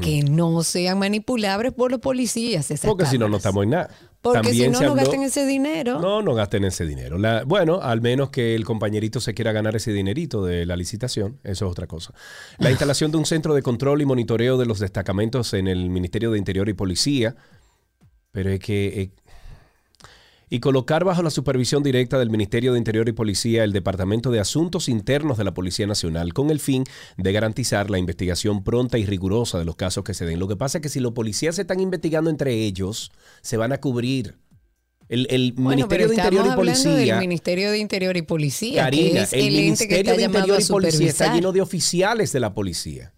que 0.00 0.22
no 0.22 0.62
sean 0.62 0.98
manipulables 0.98 1.72
por 1.74 1.90
los 1.90 2.00
policías. 2.00 2.70
esas 2.70 2.88
Porque 2.88 3.04
si 3.04 3.18
no, 3.18 3.28
no 3.28 3.36
estamos 3.36 3.64
en 3.64 3.70
nada. 3.70 3.90
Porque 4.32 4.50
si 4.52 4.60
También 4.60 4.72
no, 4.72 4.78
se 4.78 4.84
no 4.84 4.90
habló- 4.92 5.02
gasten 5.02 5.22
ese 5.22 5.46
dinero. 5.46 6.00
No, 6.00 6.22
no 6.22 6.34
gasten 6.34 6.64
ese 6.64 6.86
dinero. 6.86 7.18
La- 7.18 7.44
bueno, 7.44 7.80
al 7.82 8.00
menos 8.00 8.30
que 8.30 8.54
el 8.54 8.64
compañerito 8.64 9.20
se 9.20 9.34
quiera 9.34 9.52
ganar 9.52 9.74
ese 9.76 9.92
dinerito 9.92 10.44
de 10.44 10.66
la 10.66 10.76
licitación, 10.76 11.38
eso 11.44 11.66
es 11.66 11.70
otra 11.72 11.86
cosa. 11.86 12.12
La 12.58 12.70
instalación 12.70 13.10
de 13.10 13.18
un 13.18 13.26
centro 13.26 13.54
de 13.54 13.62
control 13.62 14.02
y 14.02 14.06
monitoreo 14.06 14.56
de 14.58 14.66
los 14.66 14.78
destacamentos 14.78 15.54
en 15.54 15.66
el 15.68 15.90
Ministerio 15.90 16.30
de 16.30 16.38
Interior 16.38 16.68
y 16.68 16.74
Policía, 16.74 17.36
pero 18.32 18.50
es 18.50 18.60
que... 18.60 19.10
y 20.48 20.60
colocar 20.60 21.04
bajo 21.04 21.22
la 21.22 21.30
supervisión 21.30 21.82
directa 21.82 22.18
del 22.18 22.30
Ministerio 22.30 22.72
de 22.72 22.78
Interior 22.78 23.08
y 23.08 23.12
Policía 23.12 23.64
el 23.64 23.72
Departamento 23.72 24.30
de 24.30 24.38
Asuntos 24.38 24.88
Internos 24.88 25.38
de 25.38 25.44
la 25.44 25.54
Policía 25.54 25.86
Nacional 25.86 26.32
con 26.34 26.50
el 26.50 26.60
fin 26.60 26.84
de 27.16 27.32
garantizar 27.32 27.90
la 27.90 27.98
investigación 27.98 28.62
pronta 28.62 28.96
y 28.98 29.06
rigurosa 29.06 29.58
de 29.58 29.64
los 29.64 29.74
casos 29.76 30.04
que 30.04 30.14
se 30.14 30.24
den. 30.24 30.38
Lo 30.38 30.46
que 30.46 30.56
pasa 30.56 30.78
es 30.78 30.82
que 30.82 30.88
si 30.88 31.00
los 31.00 31.12
policías 31.12 31.56
se 31.56 31.62
están 31.62 31.80
investigando 31.80 32.30
entre 32.30 32.54
ellos, 32.54 33.10
se 33.42 33.56
van 33.56 33.72
a 33.72 33.78
cubrir. 33.80 34.36
El, 35.08 35.26
el 35.30 35.52
Bueno, 35.52 35.70
Ministerio 35.70 36.08
de 36.08 36.14
Interior 36.16 36.46
y 36.46 36.56
Policía... 36.56 36.92
del 36.94 37.18
Ministerio 37.18 37.70
de 37.70 37.78
Interior 37.78 38.16
y 38.16 38.22
Policía, 38.22 38.82
Karina, 38.84 39.22
el, 39.30 39.40
el, 39.40 39.52
Ministerio 39.52 40.16
de 40.16 40.22
Interior 40.24 40.60
y 40.60 40.64
Policía 40.64 41.08
está 41.08 41.34
lleno 41.34 41.52
de 41.52 41.60
oficiales 41.60 42.32
de 42.32 42.40
la 42.40 42.54
policía. 42.54 43.12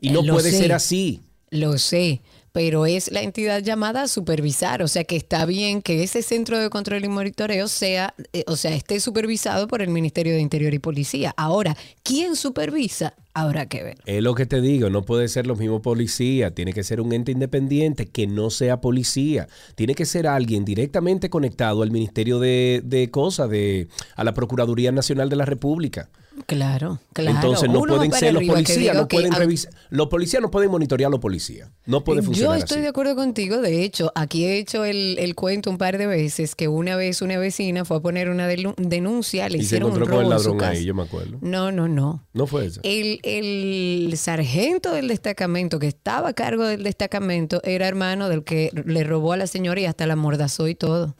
Y 0.00 0.08
Eh, 0.08 0.12
no 0.12 0.22
lo 0.22 0.34
puede 0.34 0.50
sé. 0.50 0.58
ser 0.58 0.72
así. 0.72 1.20
Lo 1.50 1.78
sé, 1.78 2.22
pero 2.52 2.86
es 2.86 3.10
la 3.10 3.22
entidad 3.22 3.62
llamada 3.62 4.02
a 4.02 4.08
supervisar, 4.08 4.82
o 4.82 4.88
sea 4.88 5.04
que 5.04 5.16
está 5.16 5.46
bien 5.46 5.82
que 5.82 6.02
ese 6.02 6.22
centro 6.22 6.58
de 6.58 6.70
control 6.70 7.04
y 7.04 7.08
monitoreo 7.08 7.66
sea, 7.66 8.14
eh, 8.32 8.44
o 8.46 8.56
sea, 8.56 8.74
esté 8.74 9.00
supervisado 9.00 9.66
por 9.68 9.82
el 9.82 9.88
Ministerio 9.88 10.34
de 10.34 10.40
Interior 10.40 10.72
y 10.74 10.78
Policía. 10.78 11.34
Ahora, 11.36 11.76
¿quién 12.02 12.36
supervisa? 12.36 13.14
Habrá 13.34 13.66
que 13.66 13.82
ver. 13.82 13.98
Es 14.04 14.22
lo 14.22 14.34
que 14.34 14.44
te 14.44 14.60
digo, 14.60 14.90
no 14.90 15.02
puede 15.06 15.26
ser 15.28 15.46
los 15.46 15.58
mismos 15.58 15.80
policías, 15.80 16.54
tiene 16.54 16.74
que 16.74 16.84
ser 16.84 17.00
un 17.00 17.14
ente 17.14 17.32
independiente 17.32 18.06
que 18.06 18.26
no 18.26 18.50
sea 18.50 18.82
policía, 18.82 19.48
tiene 19.74 19.94
que 19.94 20.04
ser 20.04 20.26
alguien 20.26 20.66
directamente 20.66 21.30
conectado 21.30 21.82
al 21.82 21.90
Ministerio 21.90 22.38
de, 22.38 22.82
de 22.84 23.10
Cosas, 23.10 23.48
de, 23.48 23.88
a 24.16 24.24
la 24.24 24.34
Procuraduría 24.34 24.92
Nacional 24.92 25.30
de 25.30 25.36
la 25.36 25.46
República. 25.46 26.10
Claro, 26.46 26.98
claro. 27.12 27.36
Entonces 27.36 27.68
no 27.68 27.80
Uno 27.80 27.96
pueden 27.96 28.12
ser 28.12 28.32
los 28.34 28.42
policías, 28.44 28.96
no 28.96 29.06
pueden 29.08 29.32
revisar, 29.32 29.72
los 29.90 30.08
policías 30.08 30.42
no 30.42 30.50
pueden 30.50 30.70
monitorear 30.70 31.08
a 31.08 31.10
los 31.10 31.20
policías, 31.20 31.70
no 31.86 32.02
puede 32.04 32.20
Yo 32.20 32.26
funcionar 32.26 32.58
estoy 32.58 32.76
así. 32.76 32.82
de 32.82 32.88
acuerdo 32.88 33.14
contigo. 33.16 33.58
De 33.60 33.84
hecho, 33.84 34.12
aquí 34.14 34.44
he 34.46 34.58
hecho 34.58 34.84
el, 34.84 35.16
el 35.18 35.34
cuento 35.34 35.70
un 35.70 35.78
par 35.78 35.98
de 35.98 36.06
veces 36.06 36.54
que 36.54 36.68
una 36.68 36.96
vez 36.96 37.22
una 37.22 37.38
vecina 37.38 37.84
fue 37.84 37.98
a 37.98 38.00
poner 38.00 38.28
una 38.30 38.46
denuncia, 38.48 39.48
le 39.48 39.58
Y 39.58 39.60
se 39.60 39.64
hicieron 39.66 39.90
un 39.90 39.96
encontró 39.96 40.16
con 40.16 40.24
robo 40.24 40.32
el 40.32 40.36
en 40.38 40.42
su 40.42 40.48
ladrón 40.50 40.58
casa. 40.58 40.72
ahí, 40.72 40.84
yo 40.84 40.94
me 40.94 41.02
acuerdo. 41.02 41.38
No, 41.40 41.70
no, 41.70 41.88
no. 41.88 42.26
No 42.32 42.46
fue 42.46 42.66
eso. 42.66 42.80
El, 42.82 43.20
el 43.24 44.16
sargento 44.16 44.92
del 44.92 45.08
destacamento 45.08 45.78
que 45.78 45.86
estaba 45.88 46.30
a 46.30 46.32
cargo 46.32 46.64
del 46.64 46.82
destacamento 46.82 47.60
era 47.64 47.86
hermano 47.86 48.28
del 48.28 48.42
que 48.44 48.70
le 48.86 49.04
robó 49.04 49.32
a 49.32 49.36
la 49.36 49.46
señora 49.46 49.80
y 49.80 49.84
hasta 49.86 50.06
la 50.06 50.16
mordazó 50.16 50.68
y 50.68 50.74
todo. 50.74 51.14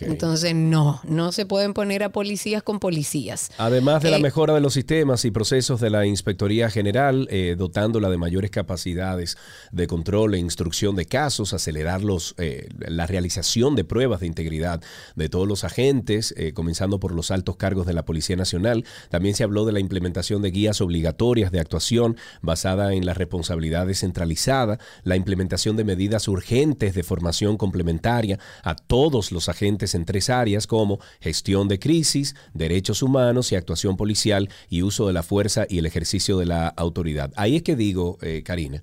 Entonces, 0.00 0.54
no, 0.54 1.00
no 1.04 1.32
se 1.32 1.46
pueden 1.46 1.74
poner 1.74 2.02
a 2.02 2.10
policías 2.10 2.62
con 2.62 2.80
policías. 2.80 3.50
Además 3.58 4.02
de 4.02 4.10
la 4.10 4.16
Eh, 4.16 4.20
mejora 4.20 4.54
de 4.54 4.60
los 4.60 4.74
sistemas 4.74 5.24
y 5.24 5.30
procesos 5.30 5.80
de 5.80 5.90
la 5.90 6.06
Inspectoría 6.06 6.70
General, 6.70 7.28
eh, 7.30 7.54
dotándola 7.56 8.10
de 8.10 8.16
mayores 8.16 8.50
capacidades 8.50 9.36
de 9.70 9.86
control 9.86 10.34
e 10.34 10.38
instrucción 10.38 10.96
de 10.96 11.06
casos, 11.06 11.52
acelerar 11.54 12.02
los, 12.02 12.34
eh, 12.38 12.68
la 12.78 13.06
realización 13.06 13.76
de 13.76 13.84
pruebas 13.84 14.20
de 14.20 14.26
integridad 14.26 14.82
de 15.14 15.28
todos 15.28 15.46
los 15.46 15.64
agentes, 15.64 16.34
eh, 16.36 16.52
comenzando 16.52 16.98
por 16.98 17.14
los 17.14 17.30
altos 17.30 17.56
cargos 17.56 17.86
de 17.86 17.92
la 17.92 18.04
Policía 18.04 18.36
Nacional. 18.36 18.84
También 19.08 19.34
se 19.34 19.44
habló 19.44 19.64
de 19.64 19.72
la 19.72 19.80
implementación 19.80 20.42
de 20.42 20.50
guías 20.50 20.80
obligatorias 20.80 21.52
de 21.52 21.60
actuación 21.60 22.16
basada 22.42 22.92
en 22.92 23.06
la 23.06 23.14
responsabilidad 23.14 23.86
descentralizada, 23.86 24.78
la 25.04 25.16
implementación 25.16 25.76
de 25.76 25.84
medidas 25.84 26.28
urgentes 26.28 26.94
de 26.94 27.02
formación 27.02 27.56
complementaria 27.56 28.38
a 28.62 28.74
todos 28.74 29.30
los 29.32 29.43
agentes 29.48 29.94
en 29.94 30.04
tres 30.04 30.30
áreas 30.30 30.66
como 30.66 30.98
gestión 31.20 31.68
de 31.68 31.78
crisis, 31.78 32.34
derechos 32.52 33.02
humanos 33.02 33.52
y 33.52 33.56
actuación 33.56 33.96
policial 33.96 34.48
y 34.68 34.82
uso 34.82 35.06
de 35.06 35.12
la 35.12 35.22
fuerza 35.22 35.66
y 35.68 35.78
el 35.78 35.86
ejercicio 35.86 36.38
de 36.38 36.46
la 36.46 36.68
autoridad. 36.68 37.32
Ahí 37.36 37.56
es 37.56 37.62
que 37.62 37.76
digo, 37.76 38.18
eh, 38.22 38.42
Karina, 38.44 38.82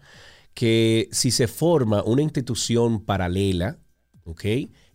que 0.53 1.09
si 1.11 1.31
se 1.31 1.47
forma 1.47 2.03
una 2.03 2.21
institución 2.21 3.03
paralela, 3.03 3.79
¿ok? 4.25 4.45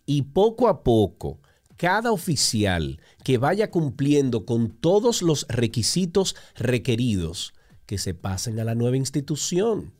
Y 0.05 0.21
poco 0.23 0.67
a 0.67 0.83
poco, 0.83 1.41
cada 1.77 2.11
oficial 2.11 2.99
que 3.23 3.37
vaya 3.37 3.69
cumpliendo 3.71 4.45
con 4.45 4.69
todos 4.71 5.21
los 5.21 5.45
requisitos 5.47 6.35
requeridos, 6.55 7.53
que 7.85 7.97
se 7.97 8.13
pasen 8.13 8.59
a 8.59 8.63
la 8.63 8.75
nueva 8.75 8.97
institución. 8.97 9.93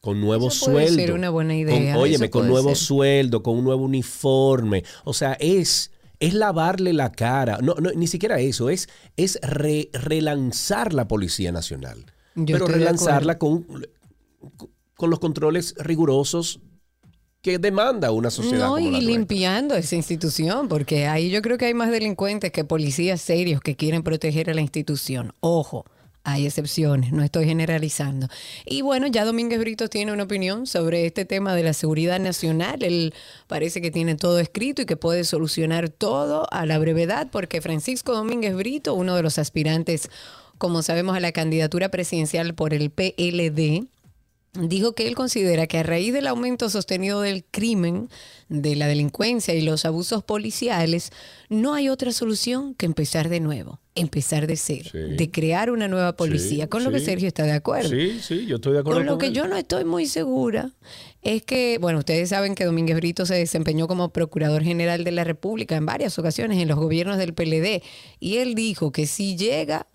Con 0.00 0.20
nuevo 0.20 0.48
Eso 0.48 0.70
puede 0.72 0.86
sueldo. 0.88 1.02
ser 1.04 1.12
una 1.12 1.28
buena 1.30 1.54
idea, 1.56 1.92
Con, 1.94 2.02
óyeme, 2.02 2.30
con 2.30 2.48
nuevo 2.48 2.70
ser. 2.70 2.78
sueldo, 2.78 3.42
con 3.42 3.58
un 3.58 3.64
nuevo 3.64 3.84
uniforme. 3.84 4.82
O 5.04 5.12
sea, 5.12 5.34
es, 5.34 5.90
es 6.20 6.32
lavarle 6.32 6.92
la 6.94 7.12
cara. 7.12 7.58
No, 7.62 7.74
no, 7.74 7.90
ni 7.92 8.06
siquiera 8.06 8.40
eso, 8.40 8.70
es, 8.70 8.88
es 9.16 9.38
re- 9.42 9.90
relanzar 9.92 10.94
la 10.94 11.06
Policía 11.06 11.52
Nacional. 11.52 12.06
Yo 12.34 12.54
pero 12.56 12.66
relanzarla 12.66 13.36
con, 13.38 13.66
con 14.96 15.10
los 15.10 15.18
controles 15.18 15.74
rigurosos 15.78 16.60
que 17.42 17.58
demanda 17.58 18.10
una 18.10 18.30
sociedad. 18.30 18.68
No, 18.68 18.74
como 18.76 18.86
y 18.88 18.90
la 18.90 18.98
limpiando 19.00 19.74
esa 19.74 19.96
institución, 19.96 20.68
porque 20.68 21.06
ahí 21.06 21.30
yo 21.30 21.42
creo 21.42 21.58
que 21.58 21.66
hay 21.66 21.74
más 21.74 21.90
delincuentes 21.90 22.52
que 22.52 22.64
policías 22.64 23.20
serios 23.20 23.60
que 23.60 23.76
quieren 23.76 24.02
proteger 24.02 24.48
a 24.50 24.54
la 24.54 24.60
institución. 24.62 25.34
Ojo. 25.40 25.84
Hay 26.22 26.46
excepciones, 26.46 27.12
no 27.12 27.22
estoy 27.22 27.46
generalizando. 27.46 28.28
Y 28.66 28.82
bueno, 28.82 29.06
ya 29.06 29.24
Domínguez 29.24 29.58
Brito 29.58 29.88
tiene 29.88 30.12
una 30.12 30.24
opinión 30.24 30.66
sobre 30.66 31.06
este 31.06 31.24
tema 31.24 31.54
de 31.54 31.62
la 31.62 31.72
seguridad 31.72 32.20
nacional. 32.20 32.82
Él 32.82 33.14
parece 33.46 33.80
que 33.80 33.90
tiene 33.90 34.16
todo 34.16 34.38
escrito 34.38 34.82
y 34.82 34.86
que 34.86 34.96
puede 34.96 35.24
solucionar 35.24 35.88
todo 35.88 36.46
a 36.52 36.66
la 36.66 36.78
brevedad, 36.78 37.28
porque 37.32 37.62
Francisco 37.62 38.12
Domínguez 38.12 38.54
Brito, 38.54 38.92
uno 38.94 39.16
de 39.16 39.22
los 39.22 39.38
aspirantes, 39.38 40.10
como 40.58 40.82
sabemos, 40.82 41.16
a 41.16 41.20
la 41.20 41.32
candidatura 41.32 41.88
presidencial 41.88 42.54
por 42.54 42.74
el 42.74 42.90
PLD, 42.90 43.86
dijo 44.54 44.94
que 44.94 45.06
él 45.06 45.14
considera 45.14 45.66
que 45.66 45.78
a 45.78 45.82
raíz 45.82 46.12
del 46.12 46.26
aumento 46.26 46.68
sostenido 46.70 47.20
del 47.20 47.44
crimen, 47.44 48.08
de 48.48 48.74
la 48.74 48.88
delincuencia 48.88 49.54
y 49.54 49.60
los 49.62 49.84
abusos 49.84 50.24
policiales, 50.24 51.12
no 51.48 51.74
hay 51.74 51.88
otra 51.88 52.10
solución 52.12 52.74
que 52.74 52.86
empezar 52.86 53.28
de 53.28 53.38
nuevo, 53.38 53.78
empezar 53.94 54.46
de 54.48 54.56
cero, 54.56 54.88
Sí. 54.92 54.98
de 54.98 55.30
crear 55.30 55.70
una 55.70 55.86
nueva 55.86 56.16
policía, 56.16 56.64
Sí, 56.64 56.68
con 56.68 56.82
lo 56.82 56.90
que. 56.90 56.98
Sergio 57.00 57.28
está 57.28 57.44
de 57.44 57.52
acuerdo. 57.52 57.90
Sí, 57.90 58.18
sí, 58.20 58.46
yo 58.46 58.56
estoy 58.56 58.72
de 58.72 58.80
acuerdo 58.80 58.98
Con 59.00 59.06
con, 59.06 59.14
lo 59.14 59.18
que 59.18 59.26
él. 59.26 59.34
yo 59.34 59.46
no 59.46 59.56
estoy 59.56 59.84
muy 59.84 60.06
segura 60.06 60.72
es 61.22 61.42
que, 61.42 61.78
bueno, 61.78 61.98
ustedes 62.00 62.30
saben 62.30 62.54
que 62.54 62.64
Domínguez 62.64 62.96
Brito 62.96 63.26
se 63.26 63.34
desempeñó 63.34 63.86
como 63.86 64.08
Procurador 64.12 64.62
General 64.64 65.04
de 65.04 65.12
la 65.12 65.22
República 65.22 65.76
en 65.76 65.84
varias 65.86 66.18
ocasiones 66.18 66.58
en 66.58 66.66
los 66.66 66.78
gobiernos 66.78 67.18
del 67.18 67.34
PLD 67.34 67.82
y 68.18 68.38
él 68.38 68.54
dijo 68.54 68.90
que 68.90 69.06
si 69.06 69.36
llega 69.36 69.86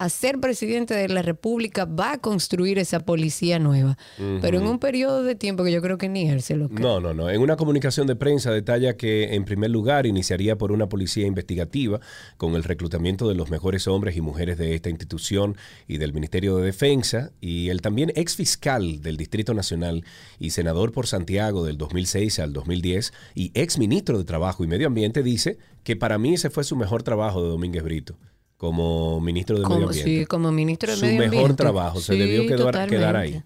a 0.00 0.08
ser 0.08 0.40
presidente 0.40 0.94
de 0.94 1.08
la 1.10 1.20
República 1.20 1.84
va 1.84 2.12
a 2.12 2.18
construir 2.18 2.78
esa 2.78 3.00
policía 3.00 3.58
nueva, 3.58 3.98
pero 4.40 4.56
en 4.58 4.66
un 4.66 4.78
periodo 4.78 5.22
de 5.22 5.34
tiempo 5.34 5.62
que 5.62 5.72
yo 5.72 5.82
creo 5.82 5.98
que 5.98 6.08
ni 6.08 6.26
él 6.26 6.40
se 6.40 6.56
lo 6.56 6.70
cree. 6.70 6.80
No, 6.80 7.00
no, 7.00 7.12
no. 7.12 7.28
En 7.28 7.42
una 7.42 7.56
comunicación 7.56 8.06
de 8.06 8.16
prensa 8.16 8.50
detalla 8.50 8.96
que, 8.96 9.34
en 9.34 9.44
primer 9.44 9.70
lugar, 9.70 10.06
iniciaría 10.06 10.56
por 10.56 10.72
una 10.72 10.88
policía 10.88 11.26
investigativa 11.26 12.00
con 12.38 12.54
el 12.54 12.64
reclutamiento 12.64 13.28
de 13.28 13.34
los 13.34 13.50
mejores 13.50 13.86
hombres 13.88 14.16
y 14.16 14.22
mujeres 14.22 14.56
de 14.56 14.74
esta 14.74 14.88
institución 14.88 15.58
y 15.86 15.98
del 15.98 16.14
Ministerio 16.14 16.56
de 16.56 16.64
Defensa, 16.64 17.32
y 17.42 17.68
el 17.68 17.82
también 17.82 18.10
ex 18.16 18.36
fiscal 18.36 19.02
del 19.02 19.18
Distrito 19.18 19.52
Nacional 19.52 20.06
y 20.38 20.50
senador 20.50 20.92
por 20.92 21.08
Santiago 21.08 21.66
del 21.66 21.76
2006 21.76 22.38
al 22.38 22.54
2010 22.54 23.12
y 23.34 23.50
ex 23.52 23.76
ministro 23.76 24.16
de 24.16 24.24
Trabajo 24.24 24.64
y 24.64 24.66
Medio 24.66 24.86
Ambiente 24.86 25.22
dice 25.22 25.58
que 25.84 25.94
para 25.94 26.16
mí 26.16 26.32
ese 26.32 26.48
fue 26.48 26.64
su 26.64 26.74
mejor 26.74 27.02
trabajo 27.02 27.42
de 27.42 27.50
Domínguez 27.50 27.82
Brito 27.84 28.16
como 28.60 29.22
ministro 29.22 29.58
de 29.58 29.62
Medio 29.66 29.86
Ambiente 29.86 30.20
sí, 30.20 30.26
como 30.26 30.52
ministro 30.52 30.90
de 30.90 30.96
su 30.98 31.06
Medio 31.06 31.18
mejor 31.18 31.36
Ambiente. 31.38 31.62
trabajo, 31.62 31.98
se 31.98 32.12
Sí, 32.12 32.18
debió 32.18 32.46
quedar, 32.46 32.88
quedar 32.90 33.16
ahí. 33.16 33.42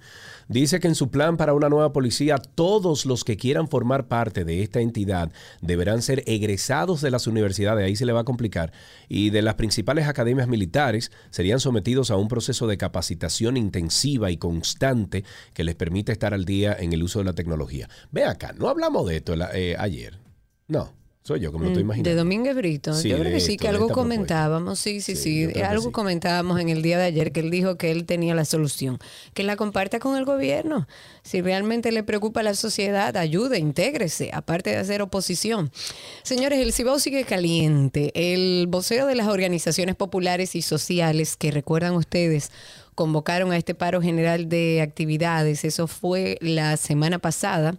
Dice 0.48 0.81
que 0.81 0.88
en 0.88 0.96
su 0.96 1.09
plan 1.09 1.37
para 1.37 1.55
una 1.55 1.68
nueva 1.68 1.92
policía, 1.92 2.37
todos 2.37 3.07
los 3.07 3.22
que 3.22 3.37
quieran 3.37 3.68
formar 3.68 4.09
parte 4.09 4.44
de 4.44 4.64
esta 4.64 4.81
entidad 4.81 5.31
deberán 5.61 6.03
ser 6.03 6.24
egresados 6.27 7.00
de 7.00 7.12
las 7.12 7.29
universidades, 7.29 7.87
ahí 7.87 7.94
se 7.94 8.07
le 8.07 8.12
va 8.12 8.22
a 8.22 8.24
complicar, 8.24 8.72
y 9.09 9.31
de 9.31 9.42
las 9.42 9.55
principales 9.55 10.09
academias 10.09 10.48
militares 10.48 11.12
serían 11.31 11.61
sometidos 11.61 12.11
a 12.11 12.16
un 12.16 12.27
proceso 12.27 12.66
de 12.66 12.77
capacitación 12.77 13.57
intensiva 13.57 14.33
y 14.33 14.37
constante 14.37 15.22
que 15.53 15.62
les 15.62 15.77
permite 15.77 16.11
estar 16.11 16.35
al 16.35 16.44
día 16.44 16.77
en 16.77 16.92
el 16.92 17.05
uso 17.05 17.20
de 17.20 17.27
la 17.27 17.35
tecnología. 17.35 17.88
Ve 18.11 18.24
acá, 18.24 18.53
no 18.59 18.68
hablamos 18.68 19.07
de 19.07 19.18
esto 19.18 19.35
eh, 19.55 19.77
ayer. 19.79 20.18
No, 20.66 20.92
soy 21.27 21.41
yo 21.41 21.51
me 21.53 21.61
lo 21.61 21.67
estoy 21.69 21.83
Mm, 21.83 21.87
imaginando. 21.87 22.11
De 22.11 22.17
Domínguez 22.17 22.55
Brito. 22.55 22.93
Sí, 22.93 23.09
yo 23.09 23.19
creo 23.19 23.33
que 23.33 23.41
sí, 23.41 23.53
esto, 23.53 23.63
que 23.63 23.69
algo 23.69 23.89
comentábamos. 23.89 24.79
Sí, 24.79 25.01
sí, 25.01 25.17
Sí, 25.17 25.49
algo 25.63 25.91
comentábamos 25.91 26.61
en 26.61 26.69
el 26.69 26.83
día 26.83 26.99
de 26.99 27.05
ayer 27.05 27.33
que 27.33 27.41
él 27.41 27.51
dijo 27.51 27.79
que 27.79 27.91
él 27.91 28.05
tenía 28.05 28.35
la 28.35 28.45
solución. 28.45 28.99
Que 29.33 29.43
la 29.43 29.57
comparta 29.57 30.01
con 30.01 30.19
el 30.19 30.27
gobierno. 30.27 30.87
Si 31.23 31.41
realmente 31.41 31.93
le 31.93 32.03
preocupa 32.03 32.41
a 32.41 32.43
la 32.43 32.53
sociedad, 32.53 33.17
ayude, 33.17 33.59
intégrese, 33.59 34.29
aparte 34.35 34.69
de 34.69 34.77
hacer 34.77 35.01
oposición. 35.01 35.73
Señores, 36.25 36.59
el 36.59 36.75
Cibao 36.75 36.99
sigue 36.99 37.25
caliente. 37.25 38.13
El 38.15 38.67
vocero 38.67 39.07
de 39.07 39.15
las 39.15 39.29
organizaciones 39.29 39.95
populares 39.97 40.55
y 40.55 40.61
sociales 40.61 41.37
que 41.39 41.51
recuerdan 41.51 41.95
ustedes 41.95 42.51
convocaron 42.95 43.51
a 43.51 43.57
este 43.57 43.75
paro 43.75 44.03
general 44.03 44.51
de 44.51 44.83
actividades. 44.83 45.65
Eso 45.65 45.87
fue 45.87 46.37
la 46.43 46.77
semana 46.77 47.19
pasada 47.19 47.79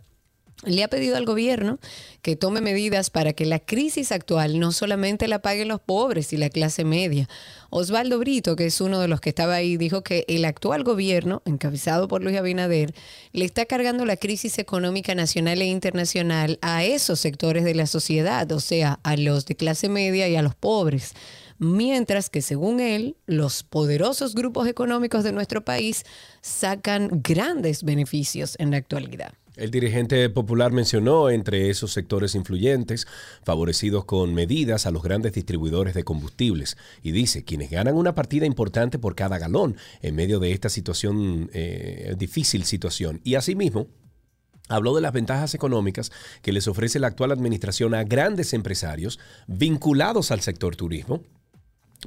le 0.64 0.84
ha 0.84 0.88
pedido 0.88 1.18
al 1.18 1.26
gobierno 1.26 1.80
que 2.22 2.36
tome 2.36 2.62
medidas 2.62 3.10
para 3.10 3.34
que 3.34 3.46
la 3.46 3.60
crisis 3.60 4.12
actual 4.12 4.60
no 4.60 4.72
solamente 4.72 5.28
la 5.28 5.40
paguen 5.40 5.68
los 5.68 5.82
pobres 5.82 6.34
y 6.34 6.38
la 6.38 6.50
clase 6.50 6.86
media. 6.86 7.28
Osvaldo 7.70 8.18
Brito, 8.20 8.56
que 8.56 8.66
es 8.66 8.80
uno 8.82 9.00
de 9.00 9.08
los 9.08 9.22
que 9.22 9.30
estaba 9.30 9.56
ahí, 9.56 9.78
dijo 9.78 10.02
que 10.02 10.26
el 10.28 10.46
actual 10.46 10.84
gobierno, 10.84 11.42
encabezado 11.46 12.08
por 12.08 12.24
Luis 12.24 12.38
Abinader, 12.38 12.94
le 13.34 13.46
está 13.46 13.66
cargando 13.66 14.06
la 14.06 14.18
crisis 14.18 14.58
económica 14.58 15.14
nacional 15.14 15.62
e 15.62 15.66
internacional 15.66 16.58
a 16.62 16.84
esos 16.84 17.20
sectores 17.20 17.64
de 17.64 17.76
la 17.76 17.86
sociedad, 17.86 18.50
o 18.52 18.60
sea, 18.60 19.00
a 19.04 19.18
los 19.18 19.46
de 19.46 19.56
clase 19.56 19.90
media 19.90 20.28
y 20.30 20.36
a 20.36 20.42
los 20.42 20.56
pobres. 20.56 21.14
Mientras 21.58 22.30
que, 22.30 22.42
según 22.42 22.80
él, 22.80 23.16
los 23.28 23.64
poderosos 23.64 24.36
grupos 24.36 24.68
económicos 24.68 25.24
de 25.24 25.32
nuestro 25.32 25.64
país 25.64 26.04
sacan 26.42 27.22
grandes 27.24 27.84
beneficios 27.84 28.56
en 28.60 28.72
la 28.72 28.78
actualidad. 28.78 29.34
El 29.56 29.72
dirigente 29.72 30.30
popular 30.30 30.74
mencionó 30.74 31.30
entre 31.30 31.70
esos 31.70 31.94
sectores 31.94 32.36
influyentes, 32.36 33.08
favorecidos 33.44 34.04
con 34.04 34.34
medidas 34.34 34.86
a 34.86 34.92
los 34.92 35.02
grandes 35.02 35.34
distribuidores 35.34 35.94
de 35.94 36.04
combustibles, 36.04 36.78
y 37.02 37.12
dice, 37.12 37.46
quienes 37.46 37.70
ganan 37.70 37.96
una 37.96 38.16
partida 38.16 38.46
importante 38.46 39.00
por 39.00 39.16
cada 39.16 39.38
galón 39.38 39.78
en 40.02 40.16
medio 40.16 40.40
de 40.40 40.52
esta 40.52 40.68
situación, 40.68 41.50
eh, 41.54 42.16
difícil 42.18 42.66
situación. 42.66 43.22
Y 43.24 43.36
asimismo, 43.36 43.88
Habló 44.68 44.96
de 44.96 45.02
las 45.02 45.14
ventajas 45.14 45.54
económicas 45.54 46.12
que 46.42 46.52
les 46.52 46.68
ofrece 46.68 46.98
la 46.98 47.06
actual 47.06 47.32
administración 47.32 47.94
a 47.94 48.04
grandes 48.04 48.52
empresarios 48.52 49.20
vinculados 49.46 50.32
al 50.32 50.42
sector 50.42 50.76
turismo, 50.76 51.22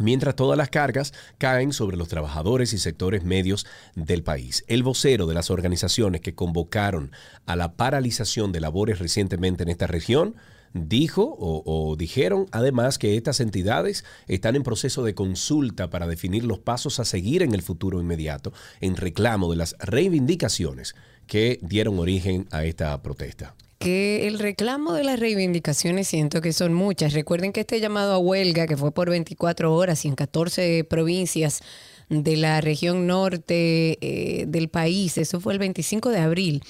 mientras 0.00 0.36
todas 0.36 0.56
las 0.56 0.70
cargas 0.70 1.12
caen 1.38 1.72
sobre 1.72 1.96
los 1.96 2.08
trabajadores 2.08 2.72
y 2.72 2.78
sectores 2.78 3.24
medios 3.24 3.66
del 3.94 4.22
país. 4.22 4.64
El 4.68 4.82
vocero 4.82 5.26
de 5.26 5.34
las 5.34 5.50
organizaciones 5.50 6.20
que 6.20 6.34
convocaron 6.34 7.12
a 7.46 7.56
la 7.56 7.72
paralización 7.72 8.52
de 8.52 8.60
labores 8.60 8.98
recientemente 8.98 9.62
en 9.62 9.68
esta 9.68 9.86
región 9.86 10.36
dijo 10.74 11.36
o, 11.38 11.96
dijeron 11.96 12.46
además 12.52 12.98
que 12.98 13.16
estas 13.16 13.40
entidades 13.40 14.04
están 14.26 14.54
en 14.54 14.62
proceso 14.62 15.02
de 15.02 15.14
consulta 15.14 15.90
para 15.90 16.06
definir 16.06 16.44
los 16.44 16.58
pasos 16.58 17.00
a 17.00 17.04
seguir 17.04 17.42
en 17.42 17.54
el 17.54 17.62
futuro 17.62 18.00
inmediato 18.00 18.52
en 18.80 18.96
reclamo 18.96 19.50
de 19.50 19.56
las 19.56 19.76
reivindicaciones 19.78 20.94
que 21.26 21.58
dieron 21.62 21.98
origen 21.98 22.46
a 22.50 22.64
esta 22.64 23.00
protesta. 23.02 23.54
Que 23.78 24.26
el 24.26 24.38
reclamo 24.38 24.92
de 24.92 25.04
las 25.04 25.20
reivindicaciones 25.20 26.08
siento 26.08 26.40
que 26.40 26.52
son 26.52 26.74
muchas. 26.74 27.12
Recuerden 27.12 27.52
que 27.52 27.60
este 27.60 27.80
llamado 27.80 28.12
a 28.12 28.18
huelga, 28.18 28.66
que 28.66 28.76
fue 28.76 28.92
por 28.92 29.08
24 29.10 29.74
horas 29.74 30.04
y 30.04 30.08
en 30.08 30.16
14 30.16 30.84
provincias 30.84 31.60
de 32.08 32.36
la 32.36 32.60
región 32.60 33.06
norte 33.06 33.98
eh, 34.00 34.46
del 34.48 34.68
país, 34.68 35.18
eso 35.18 35.40
fue 35.40 35.52
el 35.52 35.58
25 35.58 36.08
de 36.10 36.18
abril, 36.18 36.62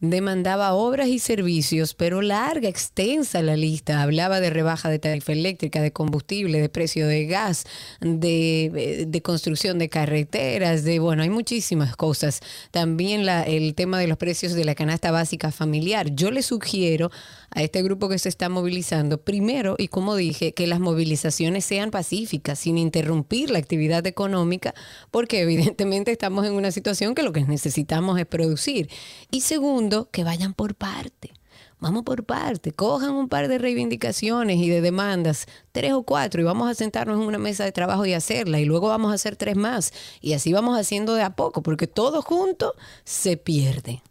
demandaba 0.00 0.72
obras 0.72 1.08
y 1.08 1.18
servicios, 1.18 1.94
pero 1.94 2.22
larga, 2.22 2.68
extensa 2.68 3.42
la 3.42 3.56
lista. 3.56 4.02
Hablaba 4.02 4.40
de 4.40 4.50
rebaja 4.50 4.88
de 4.88 4.98
tarifa 4.98 5.32
eléctrica, 5.32 5.82
de 5.82 5.92
combustible, 5.92 6.60
de 6.60 6.68
precio 6.68 7.06
de 7.06 7.26
gas, 7.26 7.64
de, 8.00 9.06
de 9.06 9.22
construcción 9.22 9.78
de 9.78 9.88
carreteras, 9.88 10.84
de, 10.84 10.98
bueno, 10.98 11.22
hay 11.22 11.30
muchísimas 11.30 11.96
cosas. 11.96 12.40
También 12.70 13.26
la, 13.26 13.42
el 13.42 13.74
tema 13.74 13.98
de 13.98 14.06
los 14.06 14.16
precios 14.16 14.54
de 14.54 14.64
la 14.64 14.74
canasta 14.74 15.10
básica 15.10 15.52
familiar. 15.52 16.14
Yo 16.14 16.30
le 16.30 16.42
sugiero 16.42 17.10
a 17.50 17.62
este 17.62 17.82
grupo 17.82 18.08
que 18.08 18.18
se 18.18 18.28
está 18.28 18.48
movilizando, 18.48 19.20
primero, 19.20 19.74
y 19.76 19.88
como 19.88 20.14
dije, 20.14 20.54
que 20.54 20.68
las 20.68 20.78
movilizaciones 20.78 21.64
sean 21.64 21.90
pacíficas, 21.90 22.60
sin 22.60 22.78
interrumpir 22.78 23.50
la 23.50 23.58
actividad 23.58 24.06
económica, 24.06 24.72
porque 25.10 25.40
evidentemente 25.40 26.12
estamos 26.12 26.46
en 26.46 26.52
una 26.52 26.70
situación 26.70 27.14
que 27.14 27.24
lo 27.24 27.32
que 27.32 27.42
necesitamos 27.42 28.18
es 28.20 28.26
producir. 28.26 28.88
Y 29.32 29.40
segundo, 29.40 29.89
que 30.10 30.24
vayan 30.24 30.54
por 30.54 30.74
parte 30.74 31.32
Vamos 31.80 32.02
por 32.02 32.24
parte, 32.24 32.72
cojan 32.72 33.12
un 33.12 33.28
par 33.30 33.48
de 33.48 33.56
reivindicaciones 33.56 34.58
y 34.58 34.68
de 34.68 34.82
demandas, 34.82 35.46
tres 35.72 35.94
o 35.94 36.02
cuatro, 36.02 36.42
y 36.42 36.44
vamos 36.44 36.68
a 36.68 36.74
sentarnos 36.74 37.18
en 37.18 37.26
una 37.26 37.38
mesa 37.38 37.64
de 37.64 37.72
trabajo 37.72 38.04
y 38.04 38.12
hacerla, 38.12 38.60
y 38.60 38.66
luego 38.66 38.88
vamos 38.88 39.10
a 39.10 39.14
hacer 39.14 39.36
tres 39.36 39.56
más, 39.56 39.92
y 40.20 40.34
así 40.34 40.52
vamos 40.52 40.78
haciendo 40.78 41.14
de 41.14 41.22
a 41.22 41.34
poco, 41.36 41.62
porque 41.62 41.86
todo 41.86 42.22
junto 42.22 42.74
se 43.04 43.36
pierde. 43.36 44.02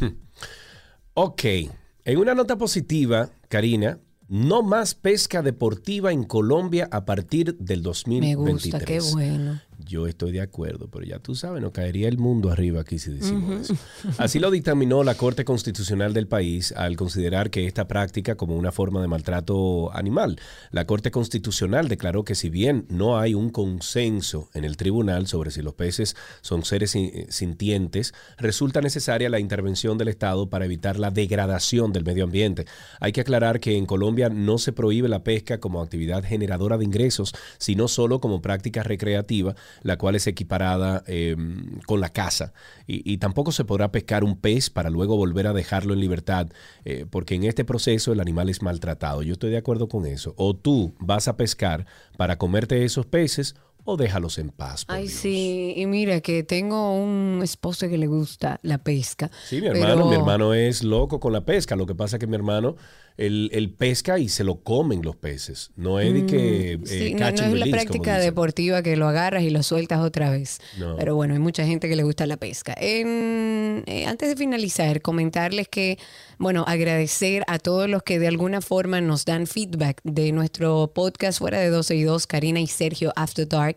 Ok, 1.14 1.44
en 1.44 2.16
una 2.18 2.34
nota 2.34 2.56
positiva, 2.56 3.28
Karina, 3.50 3.98
no 4.28 4.62
más 4.62 4.94
pesca 4.94 5.42
deportiva 5.42 6.10
en 6.10 6.24
Colombia 6.24 6.88
a 6.90 7.04
partir 7.04 7.54
del 7.58 7.80
Me 7.80 7.84
2023. 7.84 8.54
gusta, 8.54 8.78
qué 8.86 9.00
bueno. 9.12 9.60
Yo 9.86 10.06
estoy 10.06 10.32
de 10.32 10.40
acuerdo, 10.40 10.88
pero 10.90 11.04
ya 11.04 11.18
tú 11.18 11.34
sabes, 11.34 11.60
nos 11.62 11.72
caería 11.72 12.08
el 12.08 12.18
mundo 12.18 12.50
arriba 12.50 12.80
aquí 12.80 12.98
si 12.98 13.10
decimos 13.12 13.70
eso. 13.70 13.74
Así 14.18 14.38
lo 14.38 14.50
dictaminó 14.50 15.02
la 15.04 15.14
Corte 15.14 15.44
Constitucional 15.44 16.12
del 16.14 16.26
país 16.26 16.72
al 16.72 16.96
considerar 16.96 17.50
que 17.50 17.66
esta 17.66 17.88
práctica 17.88 18.36
como 18.36 18.56
una 18.56 18.72
forma 18.72 19.00
de 19.00 19.08
maltrato 19.08 19.92
animal. 19.94 20.38
La 20.70 20.86
Corte 20.86 21.10
Constitucional 21.10 21.88
declaró 21.88 22.24
que 22.24 22.34
si 22.34 22.48
bien 22.48 22.86
no 22.88 23.18
hay 23.18 23.34
un 23.34 23.50
consenso 23.50 24.48
en 24.54 24.64
el 24.64 24.76
tribunal 24.76 25.26
sobre 25.26 25.50
si 25.50 25.62
los 25.62 25.74
peces 25.74 26.16
son 26.40 26.64
seres 26.64 26.90
sin- 26.92 27.30
sintientes, 27.30 28.14
resulta 28.38 28.80
necesaria 28.80 29.28
la 29.28 29.40
intervención 29.40 29.98
del 29.98 30.08
Estado 30.08 30.48
para 30.48 30.64
evitar 30.64 30.98
la 30.98 31.10
degradación 31.10 31.92
del 31.92 32.04
medio 32.04 32.24
ambiente. 32.24 32.66
Hay 33.00 33.12
que 33.12 33.20
aclarar 33.20 33.60
que 33.60 33.76
en 33.76 33.86
Colombia 33.86 34.28
no 34.28 34.58
se 34.58 34.72
prohíbe 34.72 35.08
la 35.08 35.24
pesca 35.24 35.58
como 35.58 35.82
actividad 35.82 36.24
generadora 36.24 36.78
de 36.78 36.84
ingresos, 36.84 37.34
sino 37.58 37.88
solo 37.88 38.20
como 38.20 38.40
práctica 38.42 38.82
recreativa, 38.82 39.54
la 39.82 39.96
cual 39.98 40.14
es 40.14 40.26
equiparada 40.26 41.02
eh, 41.06 41.36
con 41.86 42.00
la 42.00 42.10
caza. 42.10 42.52
Y, 42.86 43.10
y 43.10 43.18
tampoco 43.18 43.52
se 43.52 43.64
podrá 43.64 43.90
pescar 43.92 44.24
un 44.24 44.36
pez 44.36 44.70
para 44.70 44.90
luego 44.90 45.16
volver 45.16 45.46
a 45.46 45.52
dejarlo 45.52 45.94
en 45.94 46.00
libertad, 46.00 46.48
eh, 46.84 47.06
porque 47.08 47.34
en 47.34 47.44
este 47.44 47.64
proceso 47.64 48.12
el 48.12 48.20
animal 48.20 48.48
es 48.48 48.62
maltratado. 48.62 49.22
Yo 49.22 49.32
estoy 49.32 49.50
de 49.50 49.56
acuerdo 49.58 49.88
con 49.88 50.06
eso. 50.06 50.34
O 50.36 50.54
tú 50.54 50.94
vas 50.98 51.28
a 51.28 51.36
pescar 51.36 51.86
para 52.16 52.36
comerte 52.38 52.84
esos 52.84 53.06
peces 53.06 53.54
o 53.84 53.96
déjalos 53.96 54.38
en 54.38 54.50
paz. 54.50 54.84
por 54.84 54.94
Ay, 54.94 55.08
Dios. 55.08 55.14
sí, 55.14 55.74
y 55.76 55.86
mira 55.86 56.20
que 56.20 56.44
tengo 56.44 56.94
un 56.94 57.40
esposo 57.42 57.88
que 57.88 57.98
le 57.98 58.06
gusta 58.06 58.60
la 58.62 58.78
pesca. 58.78 59.28
Sí, 59.48 59.56
mi 59.56 59.62
pero- 59.62 59.74
hermano, 59.74 60.06
mi 60.08 60.14
hermano 60.14 60.54
es 60.54 60.84
loco 60.84 61.18
con 61.18 61.32
la 61.32 61.44
pesca. 61.44 61.74
Lo 61.74 61.84
que 61.84 61.94
pasa 61.96 62.14
es 62.16 62.20
que 62.20 62.28
mi 62.28 62.36
hermano, 62.36 62.76
él, 63.16 63.50
él 63.52 63.70
pesca 63.70 64.18
y 64.18 64.28
se 64.28 64.42
lo 64.44 64.56
comen 64.62 65.02
los 65.02 65.16
peces. 65.16 65.70
No 65.76 66.00
es 66.00 66.12
de 66.14 66.26
que 66.26 66.78
Mm, 66.78 66.82
eh, 66.84 66.86
sí, 66.86 67.14
no, 67.14 67.28
es 67.28 67.40
la 67.40 67.46
release, 67.48 67.60
como 67.64 67.70
práctica 67.72 68.18
deportiva 68.18 68.82
que 68.82 68.96
lo 68.96 69.06
agarras 69.08 69.42
y 69.42 69.50
lo 69.50 69.62
sueltas 69.62 70.00
otra 70.00 70.30
vez. 70.30 70.60
No. 70.78 70.96
Pero 70.96 71.14
bueno, 71.14 71.34
hay 71.34 71.40
mucha 71.40 71.64
gente 71.66 71.88
que 71.88 71.96
le 71.96 72.02
gusta 72.02 72.26
la 72.26 72.36
pesca. 72.36 72.74
En- 72.78 73.84
eh, 73.86 74.06
antes 74.06 74.28
de 74.28 74.36
finalizar, 74.36 75.00
comentarles 75.02 75.68
que, 75.68 75.98
bueno, 76.38 76.64
agradecer 76.66 77.42
a 77.46 77.58
todos 77.58 77.88
los 77.88 78.02
que 78.02 78.18
de 78.18 78.28
alguna 78.28 78.60
forma 78.60 79.00
nos 79.00 79.24
dan 79.24 79.46
feedback 79.46 80.00
de 80.04 80.32
nuestro 80.32 80.90
podcast 80.94 81.38
Fuera 81.38 81.58
de 81.60 81.68
12 81.70 81.94
y 81.96 82.02
2, 82.02 82.26
Karina 82.26 82.60
y 82.60 82.66
Sergio 82.66 83.12
After 83.16 83.46
Dark, 83.48 83.76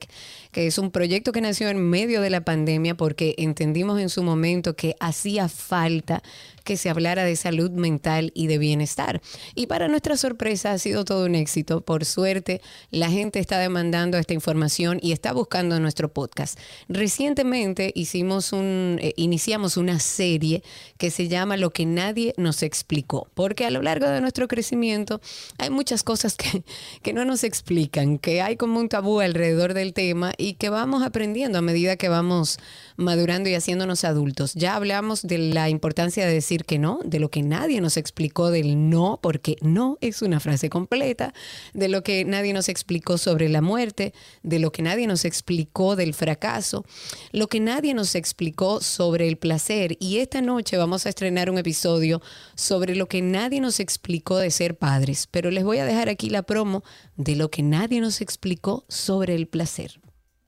que 0.56 0.68
es 0.68 0.78
un 0.78 0.90
proyecto 0.90 1.34
que 1.34 1.42
nació 1.42 1.68
en 1.68 1.82
medio 1.90 2.22
de 2.22 2.30
la 2.30 2.40
pandemia 2.40 2.96
porque 2.96 3.36
entendimos 3.38 4.00
en 4.00 4.08
su 4.08 4.24
momento 4.24 4.74
que 4.74 4.96
hacía 5.02 5.50
falta 5.50 6.24
que 6.64 6.78
se 6.78 6.90
hablara 6.90 7.26
de 7.26 7.36
salud 7.36 7.72
mental 7.72 8.32
y 8.34 8.48
de 8.48 8.58
bienestar. 8.58 9.22
Y 9.54 9.68
para 9.68 9.90
nuestra 9.90 10.16
sorpresa 10.16 10.72
ha 10.72 10.78
sido 10.80 11.04
todo 11.06 11.26
un 11.26 11.36
éxito. 11.36 11.82
Por 11.82 12.06
suerte, 12.06 12.62
la 12.90 13.10
gente 13.10 13.40
está 13.40 13.60
demandando 13.60 14.18
esta 14.18 14.34
información 14.34 14.98
y 15.02 15.12
está 15.12 15.34
buscando 15.34 15.80
nuestro 15.80 16.12
podcast. 16.12 16.58
Recientemente 16.88 17.92
hicimos 17.94 18.52
un, 18.52 18.98
eh, 19.02 19.14
iniciamos 19.18 19.76
una 19.76 20.00
serie 20.00 20.64
que 20.98 21.12
se 21.12 21.28
llama 21.28 21.56
Lo 21.56 21.72
que 21.72 21.86
nadie 21.86 22.34
nos 22.38 22.64
explicó, 22.64 23.28
porque 23.36 23.66
a 23.66 23.70
lo 23.70 23.82
largo 23.82 24.08
de 24.08 24.22
nuestro 24.22 24.48
crecimiento 24.48 25.22
hay 25.58 25.70
muchas 25.70 26.02
cosas 26.02 26.36
que, 26.36 26.64
que 27.04 27.14
no 27.14 27.26
nos 27.26 27.44
explican, 27.44 28.18
que 28.18 28.42
hay 28.42 28.56
como 28.56 28.80
un 28.80 28.90
tabú 28.90 29.20
alrededor 29.20 29.74
del 29.74 29.94
tema 29.94 30.34
que 30.54 30.70
vamos 30.70 31.04
aprendiendo 31.04 31.58
a 31.58 31.62
medida 31.62 31.98
que 31.98 32.10
vamos 32.10 32.60
madurando 32.98 33.50
y 33.50 33.56
haciéndonos 33.56 34.04
adultos. 34.04 34.54
Ya 34.54 34.76
hablamos 34.76 35.24
de 35.24 35.38
la 35.38 35.70
importancia 35.70 36.26
de 36.26 36.34
decir 36.34 36.66
que 36.66 36.80
no, 36.80 37.00
de 37.04 37.20
lo 37.20 37.30
que 37.30 37.42
nadie 37.42 37.82
nos 37.82 37.98
explicó 37.98 38.52
del 38.52 38.90
no, 38.90 39.20
porque 39.22 39.58
no 39.62 39.98
es 40.02 40.22
una 40.22 40.40
frase 40.40 40.70
completa, 40.70 41.34
de 41.74 41.90
lo 41.90 42.04
que 42.04 42.24
nadie 42.26 42.54
nos 42.54 42.70
explicó 42.70 43.18
sobre 43.18 43.50
la 43.50 43.62
muerte, 43.62 44.14
de 44.44 44.60
lo 44.60 44.72
que 44.72 44.82
nadie 44.82 45.08
nos 45.08 45.26
explicó 45.26 45.96
del 45.96 46.14
fracaso, 46.14 46.86
lo 47.32 47.48
que 47.48 47.60
nadie 47.60 47.94
nos 47.94 48.16
explicó 48.16 48.82
sobre 48.82 49.28
el 49.28 49.38
placer. 49.38 49.98
Y 50.00 50.18
esta 50.18 50.42
noche 50.42 50.78
vamos 50.78 51.06
a 51.06 51.10
estrenar 51.10 51.50
un 51.50 51.58
episodio 51.58 52.22
sobre 52.56 52.96
lo 52.96 53.08
que 53.08 53.22
nadie 53.22 53.62
nos 53.62 53.80
explicó 53.80 54.38
de 54.38 54.52
ser 54.52 54.78
padres, 54.78 55.28
pero 55.30 55.52
les 55.52 55.64
voy 55.64 55.80
a 55.80 55.86
dejar 55.86 56.10
aquí 56.10 56.30
la 56.30 56.44
promo 56.44 56.84
de 57.18 57.36
lo 57.36 57.50
que 57.50 57.64
nadie 57.64 58.02
nos 58.02 58.22
explicó 58.22 58.86
sobre 58.88 59.36
el 59.36 59.48
placer. 59.48 60.05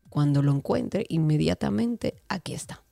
Cuando 0.09 0.41
lo 0.41 0.51
encuentre, 0.51 1.05
inmediatamente 1.09 2.15
aquí 2.29 2.53
está. 2.53 2.83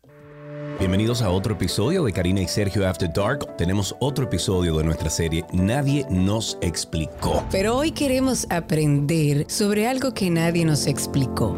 Bienvenidos 0.78 1.21
a 1.21 1.30
otro 1.30 1.54
episodio 1.54 2.04
de 2.04 2.12
Karina 2.12 2.41
y 2.41 2.47
Sergio 2.49 2.88
After 2.88 3.12
Dark. 3.12 3.56
Tenemos 3.56 3.95
otro 4.01 4.25
episodio 4.25 4.78
de 4.78 4.84
nuestra 4.84 5.10
serie 5.10 5.45
Nadie 5.54 6.06
nos 6.10 6.58
explicó. 6.62 7.45
Pero 7.49 7.78
hoy 7.78 7.91
queremos 7.91 8.45
aprender 8.49 9.45
sobre 9.47 9.88
algo 9.88 10.13
que 10.13 10.30
nadie 10.30 10.65
nos 10.65 10.86
explicó. 10.88 11.56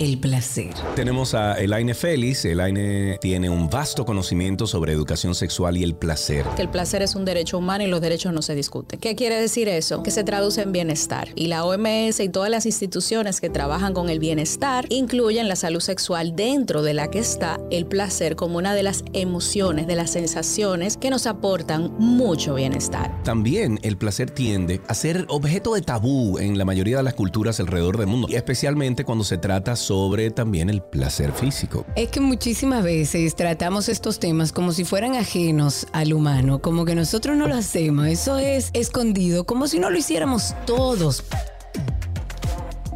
El 0.00 0.18
placer. 0.18 0.72
Tenemos 0.96 1.34
a 1.34 1.60
Elaine 1.60 1.94
Félix. 1.94 2.46
Elaine 2.46 3.18
tiene 3.20 3.50
un 3.50 3.68
vasto 3.68 4.06
conocimiento 4.06 4.66
sobre 4.66 4.94
educación 4.94 5.34
sexual 5.34 5.76
y 5.76 5.82
el 5.82 5.94
placer. 5.94 6.46
que 6.56 6.62
el 6.62 6.70
placer 6.70 7.02
es 7.02 7.14
un 7.14 7.26
derecho 7.26 7.58
humano 7.58 7.84
y 7.84 7.86
los 7.86 8.00
derechos 8.00 8.32
no 8.32 8.40
se 8.40 8.54
discuten. 8.54 8.98
¿Qué 8.98 9.14
quiere 9.14 9.38
decir 9.38 9.68
eso? 9.68 10.02
Que 10.02 10.10
se 10.10 10.24
traduce 10.24 10.62
en 10.62 10.72
bienestar. 10.72 11.28
Y 11.34 11.48
la 11.48 11.66
OMS 11.66 12.18
y 12.20 12.30
todas 12.30 12.48
las 12.48 12.64
instituciones 12.64 13.42
que 13.42 13.50
trabajan 13.50 13.92
con 13.92 14.08
el 14.08 14.20
bienestar 14.20 14.86
incluyen 14.88 15.48
la 15.48 15.56
salud 15.56 15.80
sexual 15.80 16.34
dentro 16.34 16.80
de 16.80 16.94
la 16.94 17.10
que 17.10 17.18
está 17.18 17.60
el 17.70 17.84
placer 17.84 18.36
como 18.36 18.56
una 18.56 18.74
de 18.74 18.82
las 18.82 19.04
emociones, 19.12 19.86
de 19.86 19.96
las 19.96 20.12
sensaciones 20.12 20.96
que 20.96 21.10
nos 21.10 21.26
aportan 21.26 21.92
mucho 21.98 22.54
bienestar. 22.54 23.22
También 23.22 23.78
el 23.82 23.98
placer 23.98 24.30
tiende 24.30 24.80
a 24.88 24.94
ser 24.94 25.26
objeto 25.28 25.74
de 25.74 25.82
tabú 25.82 26.38
en 26.38 26.56
la 26.56 26.64
mayoría 26.64 26.96
de 26.96 27.02
las 27.02 27.12
culturas 27.12 27.60
alrededor 27.60 27.98
del 27.98 28.06
mundo, 28.06 28.28
y 28.30 28.36
especialmente 28.36 29.04
cuando 29.04 29.24
se 29.24 29.36
trata 29.36 29.76
sobre 29.76 29.89
también 30.34 30.70
el 30.70 30.82
placer 30.82 31.32
físico. 31.32 31.84
Es 31.96 32.10
que 32.10 32.20
muchísimas 32.20 32.84
veces 32.84 33.34
tratamos 33.34 33.88
estos 33.88 34.20
temas 34.20 34.52
como 34.52 34.72
si 34.72 34.84
fueran 34.84 35.16
ajenos 35.16 35.88
al 35.92 36.12
humano, 36.12 36.60
como 36.60 36.84
que 36.84 36.94
nosotros 36.94 37.36
no 37.36 37.48
lo 37.48 37.56
hacemos, 37.56 38.06
eso 38.06 38.38
es 38.38 38.70
escondido, 38.72 39.44
como 39.44 39.66
si 39.66 39.80
no 39.80 39.90
lo 39.90 39.98
hiciéramos 39.98 40.54
todos. 40.64 41.24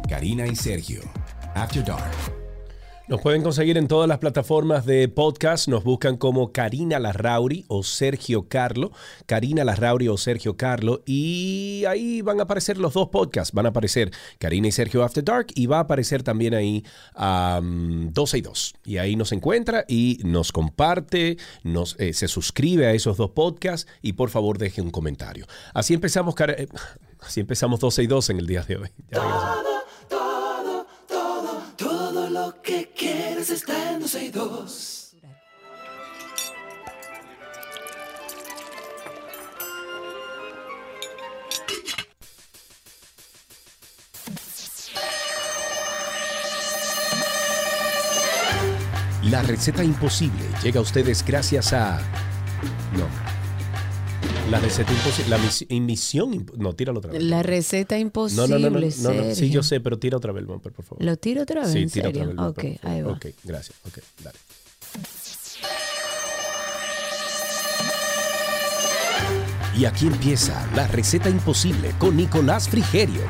Karina 0.07 0.47
y 0.47 0.55
Sergio, 0.55 1.01
After 1.53 1.83
Dark. 1.83 2.34
Nos 3.07 3.21
pueden 3.21 3.43
conseguir 3.43 3.77
en 3.77 3.87
todas 3.87 4.09
las 4.09 4.17
plataformas 4.17 4.83
de 4.83 5.07
podcast. 5.07 5.67
Nos 5.67 5.83
buscan 5.83 6.17
como 6.17 6.51
Karina 6.51 6.97
Larrauri 6.97 7.63
o 7.67 7.83
Sergio 7.83 8.47
Carlo. 8.47 8.91
Karina 9.27 9.63
Larrauri 9.63 10.07
o 10.07 10.17
Sergio 10.17 10.57
Carlo. 10.57 11.03
Y 11.05 11.83
ahí 11.87 12.23
van 12.23 12.39
a 12.39 12.43
aparecer 12.43 12.79
los 12.79 12.93
dos 12.93 13.09
podcasts. 13.09 13.53
Van 13.53 13.67
a 13.67 13.69
aparecer 13.69 14.09
Karina 14.39 14.69
y 14.69 14.71
Sergio 14.71 15.03
After 15.03 15.23
Dark. 15.23 15.49
Y 15.53 15.67
va 15.67 15.77
a 15.77 15.81
aparecer 15.81 16.23
también 16.23 16.55
ahí 16.55 16.83
um, 17.15 18.11
12 18.11 18.39
y 18.39 18.41
2. 18.41 18.73
Y 18.85 18.97
ahí 18.97 19.15
nos 19.15 19.31
encuentra 19.33 19.85
y 19.87 20.19
nos 20.23 20.51
comparte, 20.51 21.37
nos, 21.61 21.95
eh, 21.99 22.11
se 22.11 22.27
suscribe 22.27 22.87
a 22.87 22.93
esos 22.93 23.17
dos 23.17 23.29
podcasts. 23.29 23.87
Y 24.01 24.13
por 24.13 24.31
favor 24.31 24.57
deje 24.57 24.81
un 24.81 24.89
comentario. 24.89 25.45
Así 25.75 25.93
empezamos, 25.93 26.33
eh, 26.39 26.67
así 27.19 27.39
empezamos 27.39 27.79
12 27.79 28.01
y 28.01 28.07
2 28.07 28.29
en 28.31 28.39
el 28.39 28.47
día 28.47 28.63
de 28.63 28.77
hoy. 28.77 28.89
Ya 29.11 29.21
todo 32.15 32.29
lo 32.29 32.61
que 32.61 32.93
quieres 32.95 33.49
está 33.49 33.91
en 33.91 33.99
12 33.99 34.23
y 34.23 34.29
2. 34.29 35.15
La 49.23 49.41
receta 49.41 49.83
imposible 49.83 50.45
llega 50.63 50.79
a 50.79 50.83
ustedes 50.83 51.25
gracias 51.25 51.73
a. 51.73 51.99
La 54.55 54.61
receta 54.61 54.91
imposible. 54.93 55.29
La 55.29 55.37
mis- 55.37 55.65
misión. 55.69 56.45
No, 56.57 56.73
tíralo 56.73 56.99
otra 56.99 57.11
vez. 57.11 57.23
La 57.23 57.43
receta 57.43 57.97
imposible, 57.99 58.47
no, 58.47 58.57
no, 58.57 58.69
no, 58.69 58.79
no, 58.79 59.13
no. 59.25 59.35
Sí, 59.35 59.49
yo 59.49 59.63
sé, 59.63 59.81
pero 59.81 59.99
tira 59.99 60.15
otra 60.17 60.31
vez, 60.31 60.45
Bumper, 60.45 60.71
por 60.71 60.85
favor. 60.85 61.03
¿Lo 61.03 61.17
tiro 61.17 61.41
otra 61.43 61.61
vez? 61.63 61.71
Sí, 61.73 61.79
¿En 61.79 61.89
tira 61.89 62.05
serio? 62.07 62.23
otra 62.31 62.33
vez. 62.33 62.49
Ok, 62.49 62.55
Bumper, 62.63 62.79
por 62.81 62.91
ahí 62.91 63.01
va. 63.01 63.11
Ok, 63.11 63.25
gracias. 63.43 63.77
Ok, 63.85 63.97
dale. 64.23 64.37
Y 69.77 69.83
aquí 69.85 70.07
empieza 70.07 70.65
la 70.73 70.87
receta 70.87 71.29
imposible 71.29 71.91
con 71.99 72.15
Nicolás 72.15 72.69
Frigerio. 72.69 73.21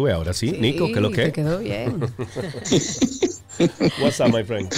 Tú 0.00 0.04
ves, 0.04 0.14
ahora 0.14 0.32
sí, 0.32 0.52
Nico, 0.52 0.86
¿qué 0.86 0.92
es 0.94 1.00
lo 1.02 1.10
Sí, 1.10 1.14
que? 1.16 1.24
Te 1.26 1.32
quedó 1.32 1.58
bien. 1.58 2.00
What's 4.00 4.18
up, 4.20 4.32
my 4.32 4.42
friend? 4.42 4.72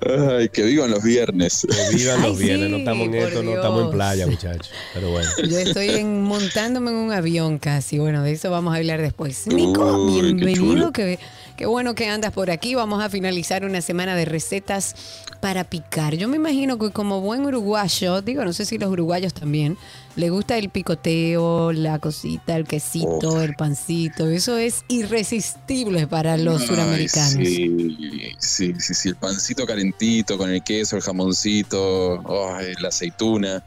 Ay, 0.00 0.48
que 0.48 0.62
vivan 0.62 0.90
los 0.90 1.02
viernes. 1.02 1.66
Que 1.90 1.96
vivan 1.98 2.22
los 2.22 2.38
Ay, 2.38 2.44
viernes, 2.46 2.70
no 2.70 2.76
sí, 2.76 2.80
estamos 2.82 3.06
en 3.08 3.14
esto, 3.14 3.42
no 3.42 3.50
estamos 3.50 3.78
en 3.80 3.84
Dios. 3.84 3.94
playa, 3.94 4.26
muchachos. 4.26 4.70
Pero 4.94 5.10
bueno. 5.10 5.28
Yo 5.46 5.58
estoy 5.58 5.90
en- 5.90 6.22
montándome 6.22 6.92
en 6.92 6.96
un 6.96 7.12
avión 7.12 7.58
casi. 7.58 7.98
Bueno, 7.98 8.22
de 8.22 8.32
eso 8.32 8.50
vamos 8.50 8.72
a 8.72 8.78
hablar 8.78 9.02
después. 9.02 9.46
Nico, 9.48 9.84
Uy, 9.98 10.32
bienvenido. 10.32 10.92
Qué, 10.92 11.18
qué 11.58 11.66
bueno 11.66 11.94
que 11.94 12.08
andas 12.08 12.32
por 12.32 12.50
aquí. 12.50 12.74
Vamos 12.74 13.02
a 13.04 13.10
finalizar 13.10 13.66
una 13.66 13.82
semana 13.82 14.16
de 14.16 14.24
recetas 14.24 14.96
para 15.42 15.64
picar. 15.64 16.14
Yo 16.16 16.26
me 16.28 16.36
imagino 16.36 16.78
que 16.78 16.88
como 16.90 17.20
buen 17.20 17.44
uruguayo, 17.44 18.22
digo, 18.22 18.42
no 18.46 18.54
sé 18.54 18.64
si 18.64 18.78
los 18.78 18.90
uruguayos 18.90 19.34
también, 19.34 19.76
le 20.16 20.30
gusta 20.30 20.56
el 20.58 20.68
picoteo, 20.70 21.72
la 21.72 21.98
cosita, 21.98 22.56
el 22.56 22.66
quesito, 22.66 23.42
el 23.42 23.54
pancito. 23.54 24.28
Eso 24.28 24.56
es 24.58 24.84
irresistible 24.88 26.06
para 26.06 26.36
los 26.36 26.60
Ay, 26.62 26.66
suramericanos. 26.68 27.32
Sí, 27.32 28.34
sí, 28.38 28.74
sí, 28.78 28.94
sí, 28.94 29.08
el 29.08 29.16
pancito 29.16 29.66
calentito 29.66 30.38
con 30.38 30.50
el 30.50 30.62
queso, 30.62 30.96
el 30.96 31.02
jamoncito, 31.02 32.22
ay, 32.54 32.74
la 32.80 32.88
aceituna. 32.88 33.64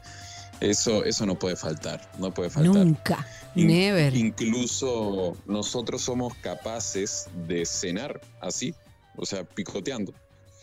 Eso, 0.60 1.04
eso 1.04 1.24
no 1.24 1.38
puede 1.38 1.54
faltar, 1.54 2.10
no 2.18 2.32
puede 2.34 2.50
faltar. 2.50 2.74
Nunca. 2.84 3.26
In- 3.54 3.68
Never. 3.68 4.14
Incluso 4.16 5.36
nosotros 5.46 6.02
somos 6.02 6.34
capaces 6.36 7.26
de 7.46 7.64
cenar 7.64 8.20
así, 8.40 8.74
o 9.16 9.24
sea, 9.24 9.44
picoteando. 9.44 10.12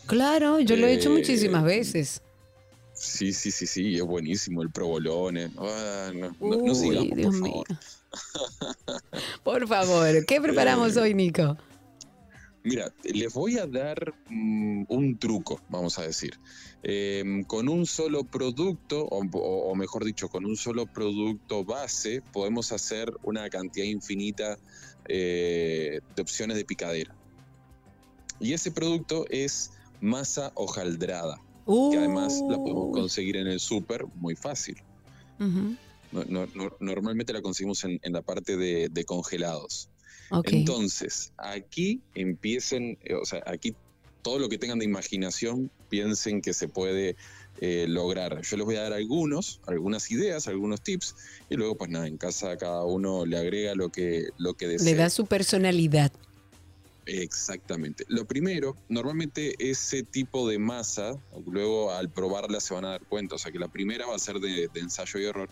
Claro, 0.06 0.60
yo 0.60 0.76
lo 0.76 0.86
he 0.86 0.92
hecho 0.94 1.08
Eh, 1.08 1.12
muchísimas 1.18 1.64
veces. 1.64 2.20
Sí, 2.96 3.32
sí, 3.32 3.50
sí, 3.50 3.66
sí, 3.66 3.96
es 3.96 4.02
buenísimo 4.02 4.62
el 4.62 4.70
provolone. 4.70 5.50
Ah, 5.58 6.10
no, 6.14 6.34
no, 6.40 6.74
sigamos, 6.74 7.10
por 7.10 7.32
mío. 7.32 7.32
favor. 7.32 7.66
Por 9.44 9.68
favor, 9.68 10.24
¿qué 10.26 10.40
preparamos 10.40 10.96
Eh, 10.96 11.00
hoy, 11.00 11.14
Nico? 11.14 11.56
Mira, 12.64 12.92
les 13.04 13.32
voy 13.32 13.58
a 13.58 13.66
dar 13.66 14.14
mm, 14.30 14.84
un 14.88 15.18
truco, 15.18 15.60
vamos 15.68 15.98
a 15.98 16.02
decir. 16.02 16.38
Em, 16.82 17.44
con 17.44 17.68
un 17.68 17.84
solo 17.86 18.24
producto, 18.24 19.04
o 19.04 19.74
mejor 19.74 20.04
dicho, 20.04 20.28
con 20.28 20.44
un 20.46 20.56
solo 20.56 20.86
producto 20.86 21.64
base, 21.64 22.22
podemos 22.32 22.72
hacer 22.72 23.12
una 23.22 23.48
cantidad 23.50 23.84
infinita 23.86 24.58
eh, 25.08 26.00
de 26.14 26.22
opciones 26.22 26.56
de 26.56 26.64
picadera. 26.64 27.14
Y 28.40 28.52
ese 28.52 28.70
producto 28.70 29.26
es 29.30 29.72
masa 30.00 30.50
hojaldrada, 30.54 31.38
que 31.66 31.98
además 31.98 32.42
la 32.48 32.58
podemos 32.58 32.92
conseguir 32.92 33.36
en 33.36 33.48
el 33.48 33.60
súper 33.60 34.04
muy 34.14 34.36
fácil. 34.36 34.76
Ujú, 35.38 35.76
No- 36.12 36.24
no- 36.24 36.46
no- 36.54 36.70
normalmente 36.80 37.32
la 37.32 37.42
conseguimos 37.42 37.82
en, 37.84 37.98
en 38.02 38.12
la 38.12 38.22
parte 38.22 38.56
de, 38.56 38.88
de 38.90 39.04
congelados. 39.04 39.90
Entonces, 40.44 41.32
aquí 41.36 42.00
empiecen, 42.14 42.96
eh, 43.02 43.14
o 43.14 43.24
sea, 43.24 43.42
aquí 43.46 43.76
todo 44.22 44.38
lo 44.38 44.48
que 44.48 44.58
tengan 44.58 44.78
de 44.78 44.84
imaginación, 44.84 45.70
piensen 45.88 46.40
que 46.40 46.52
se 46.54 46.68
puede 46.68 47.14
eh, 47.60 47.86
lograr. 47.88 48.40
Yo 48.42 48.56
les 48.56 48.66
voy 48.66 48.76
a 48.76 48.82
dar 48.82 48.92
algunos, 48.92 49.60
algunas 49.66 50.10
ideas, 50.10 50.46
algunos 50.48 50.82
tips, 50.82 51.14
y 51.48 51.54
luego, 51.56 51.76
pues 51.76 51.90
nada, 51.90 52.06
en 52.08 52.18
casa 52.18 52.56
cada 52.56 52.84
uno 52.84 53.24
le 53.24 53.38
agrega 53.38 53.74
lo 53.74 53.88
que, 53.90 54.24
lo 54.36 54.54
que 54.54 54.66
desee. 54.68 54.92
Le 54.92 54.98
da 54.98 55.10
su 55.10 55.26
personalidad. 55.26 56.10
Exactamente. 57.06 58.04
Lo 58.08 58.26
primero, 58.26 58.76
normalmente 58.88 59.54
ese 59.58 60.02
tipo 60.02 60.48
de 60.48 60.58
masa, 60.58 61.12
luego 61.46 61.92
al 61.92 62.10
probarla 62.10 62.60
se 62.60 62.74
van 62.74 62.84
a 62.84 62.90
dar 62.90 63.06
cuenta, 63.06 63.36
o 63.36 63.38
sea 63.38 63.52
que 63.52 63.60
la 63.60 63.68
primera 63.68 64.06
va 64.06 64.16
a 64.16 64.18
ser 64.18 64.40
de, 64.40 64.68
ensayo 64.74 65.20
y 65.20 65.24
error. 65.24 65.48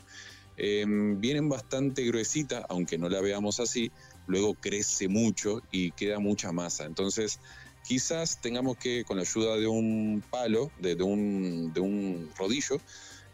Eh, 0.57 0.85
vienen 0.87 1.49
bastante 1.49 2.05
gruesita, 2.05 2.65
aunque 2.69 2.99
no 2.99 3.09
la 3.09 3.21
veamos 3.21 3.61
así, 3.61 3.93
luego 4.27 4.55
crece 4.55 5.09
mucho 5.09 5.61
y 5.71 5.93
queda 5.93 6.19
mucha 6.19 6.51
masa. 6.51 6.87
Entonces, 6.87 7.39
quizás 7.85 8.41
tengamos 8.41 8.77
que, 8.77 9.05
con 9.05 9.17
la 9.17 9.23
ayuda 9.23 9.57
de 9.57 9.69
un 9.69 10.25
palo, 10.31 10.73
de 10.81 11.01
un, 11.05 11.73
de 11.73 11.81
un 11.81 12.31
rodillo, 12.37 12.79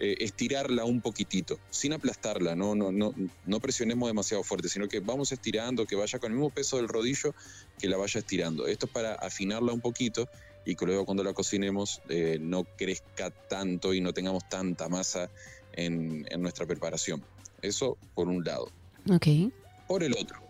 eh, 0.00 0.16
estirarla 0.20 0.84
un 0.84 1.02
poquitito, 1.02 1.58
sin 1.68 1.92
aplastarla, 1.92 2.56
no, 2.56 2.74
no, 2.74 2.90
no, 2.90 3.14
no 3.44 3.60
presionemos 3.60 4.08
demasiado 4.08 4.42
fuerte, 4.42 4.70
sino 4.70 4.88
que 4.88 5.00
vamos 5.00 5.30
estirando, 5.30 5.84
que 5.84 5.94
vaya 5.94 6.18
con 6.18 6.32
el 6.32 6.38
mismo 6.38 6.48
peso 6.50 6.78
del 6.78 6.88
rodillo, 6.88 7.34
que 7.78 7.86
la 7.86 7.98
vaya 7.98 8.18
estirando. 8.18 8.66
Esto 8.66 8.86
es 8.86 8.92
para 8.92 9.14
afinarla 9.14 9.74
un 9.74 9.80
poquito 9.82 10.26
y 10.64 10.74
que 10.74 10.86
luego 10.86 11.04
cuando 11.04 11.22
la 11.22 11.34
cocinemos 11.34 12.00
eh, 12.08 12.38
no 12.40 12.64
crezca 12.64 13.30
tanto 13.30 13.92
y 13.92 14.00
no 14.00 14.14
tengamos 14.14 14.48
tanta 14.48 14.88
masa 14.88 15.28
en, 15.72 16.26
en 16.30 16.42
nuestra 16.42 16.64
preparación. 16.64 17.22
Eso 17.60 17.98
por 18.14 18.28
un 18.28 18.42
lado. 18.42 18.70
Ok. 19.10 19.26
Por 19.86 20.02
el 20.02 20.14
otro, 20.14 20.40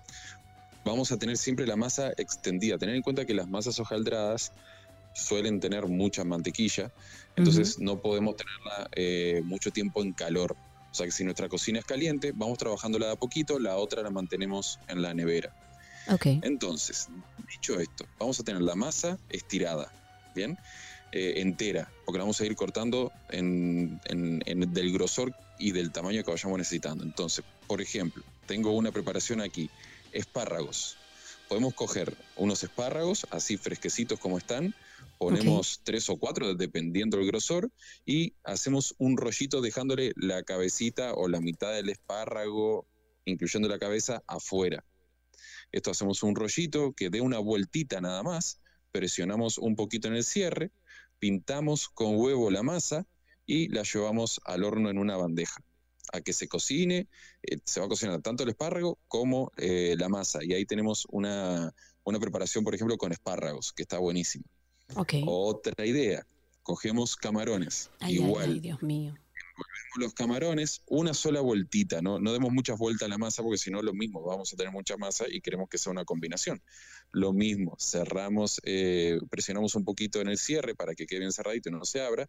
vamos 0.85 1.11
a 1.13 1.19
tener 1.19 1.37
siempre 1.37 1.67
la 1.67 1.75
masa 1.75 2.13
extendida. 2.17 2.79
Tener 2.79 2.95
en 2.95 3.03
cuenta 3.03 3.25
que 3.25 3.35
las 3.35 3.49
masas 3.49 3.81
hojaldradas 3.81 4.53
suelen 5.15 5.61
tener 5.61 5.87
mucha 5.87 6.25
mantequilla, 6.25 6.93
entonces 7.40 7.79
no 7.79 8.00
podemos 8.00 8.37
tenerla 8.37 8.88
eh, 8.94 9.42
mucho 9.44 9.70
tiempo 9.70 10.03
en 10.03 10.12
calor. 10.12 10.57
O 10.92 10.94
sea 10.94 11.07
que 11.07 11.12
si 11.12 11.22
nuestra 11.24 11.48
cocina 11.48 11.79
es 11.79 11.85
caliente, 11.85 12.33
vamos 12.35 12.59
trabajándola 12.59 13.07
de 13.07 13.12
a 13.12 13.16
poquito, 13.16 13.59
la 13.59 13.76
otra 13.76 14.03
la 14.03 14.11
mantenemos 14.11 14.79
en 14.88 15.03
la 15.03 15.14
nevera. 15.14 15.53
Ok. 16.09 16.26
Entonces, 16.42 17.07
dicho 17.53 17.79
esto, 17.79 18.05
vamos 18.18 18.40
a 18.40 18.42
tener 18.42 18.61
la 18.62 18.74
masa 18.74 19.16
estirada, 19.29 19.92
¿bien? 20.35 20.57
Eh, 21.12 21.35
entera, 21.37 21.88
porque 22.05 22.18
la 22.18 22.24
vamos 22.24 22.40
a 22.40 22.46
ir 22.46 22.55
cortando 22.57 23.12
en, 23.31 24.00
en- 24.07 24.42
en- 24.46 24.72
del 24.72 24.92
grosor 24.92 25.33
y 25.59 25.72
del 25.72 25.92
tamaño 25.92 26.22
que 26.24 26.31
vayamos 26.31 26.59
necesitando. 26.59 27.05
Entonces, 27.05 27.44
por 27.68 27.81
ejemplo, 27.81 28.22
tengo 28.46 28.72
una 28.72 28.90
preparación 28.90 29.40
aquí, 29.40 29.68
espárragos. 30.12 30.96
Podemos 31.48 31.74
coger 31.74 32.16
unos 32.37 32.62
espárragos, 32.64 33.26
así 33.31 33.57
fresquecitos 33.57 34.18
como 34.18 34.38
están, 34.38 34.72
ponemos 35.20 35.83
tres 35.85 36.09
o 36.09 36.16
cuatro, 36.16 36.54
dependiendo 36.54 37.18
del 37.18 37.26
grosor, 37.26 37.70
y 38.06 38.33
hacemos 38.42 38.94
un 38.96 39.18
rollito 39.18 39.61
dejándole 39.61 40.12
la 40.16 40.42
cabecita 40.44 41.12
o 41.12 41.28
la 41.28 41.42
mitad 41.42 41.74
del 41.74 41.90
espárrago, 41.90 42.87
incluyendo 43.26 43.68
la 43.68 43.78
cabeza, 43.78 44.22
afuera. 44.26 44.83
Esto 45.72 45.90
hacemos 45.90 46.22
un 46.22 46.35
rollito 46.35 46.94
que 46.94 47.11
dé 47.11 47.20
una 47.20 47.38
vueltita 47.38 48.00
nada 48.00 48.22
más, 48.22 48.62
presionamos 48.92 49.59
un 49.59 49.76
poquito 49.76 50.09
en 50.09 50.14
el 50.14 50.24
cierre, 50.24 50.70
pintamos 51.18 51.90
con 51.90 52.16
huevo 52.16 52.50
la 52.50 52.62
masa 52.62 53.06
y 53.44 53.68
la 53.68 53.83
llevamos 53.83 54.40
al 54.46 54.64
horno 54.64 54.88
en 54.88 54.96
una 54.96 55.18
bandeja 55.18 55.62
a 56.14 56.22
que 56.22 56.33
se 56.33 56.48
cocine, 56.48 57.09
eh, 57.42 57.59
se 57.62 57.78
va 57.80 57.87
a 57.87 57.90
cocinar 57.90 58.22
tanto 58.22 58.44
el 58.44 58.48
espárrago 58.48 58.98
como 59.06 59.52
eh, 59.59 59.96
la 59.98 60.09
masa 60.09 60.42
y 60.42 60.54
ahí 60.54 60.64
tenemos 60.64 61.06
una, 61.11 61.74
una 62.04 62.18
preparación, 62.18 62.64
por 62.64 62.74
ejemplo, 62.74 62.96
con 62.96 63.12
espárragos, 63.12 63.74
que 63.74 63.83
está 63.83 63.98
buenísima. 63.98 64.46
Otra 65.26 65.87
idea, 65.87 66.26
cogemos 66.62 67.16
camarones, 67.16 67.90
Ay, 68.00 68.16
igual, 68.16 68.53
ay, 68.53 68.61
Dios 68.61 68.83
mío. 68.83 69.14
los 69.96 70.14
camarones, 70.14 70.83
una 70.87 71.14
sola 71.14 71.40
vueltita, 71.40 72.00
no, 72.00 72.18
no 72.18 72.33
demos 72.33 72.53
muchas 72.53 72.79
vueltas 72.79 73.07
a 73.07 73.09
la 73.09 73.18
masa 73.18 73.42
porque 73.42 73.59
si 73.59 73.70
no 73.70 73.83
lo 73.83 73.92
mismo, 73.92 74.22
vamos 74.22 74.53
a 74.53 74.57
tener 74.57 74.72
mucha 74.72 74.96
masa 74.96 75.24
y 75.29 75.40
queremos 75.40 75.68
que 75.68 75.79
sea 75.79 75.92
una 75.92 76.05
combinación. 76.05 76.62
Lo 77.12 77.33
mismo, 77.33 77.76
cerramos, 77.81 78.61
eh, 78.64 79.18
presionamos 79.31 79.74
un 79.74 79.85
poquito 79.85 80.20
en 80.20 80.29
el 80.29 80.38
cierre 80.38 80.74
para 80.74 80.94
que 80.94 81.07
quede 81.07 81.20
bien 81.20 81.33
cerradito 81.33 81.68
y 81.68 81.72
no 81.72 81.85
se 81.85 82.00
abra, 82.00 82.29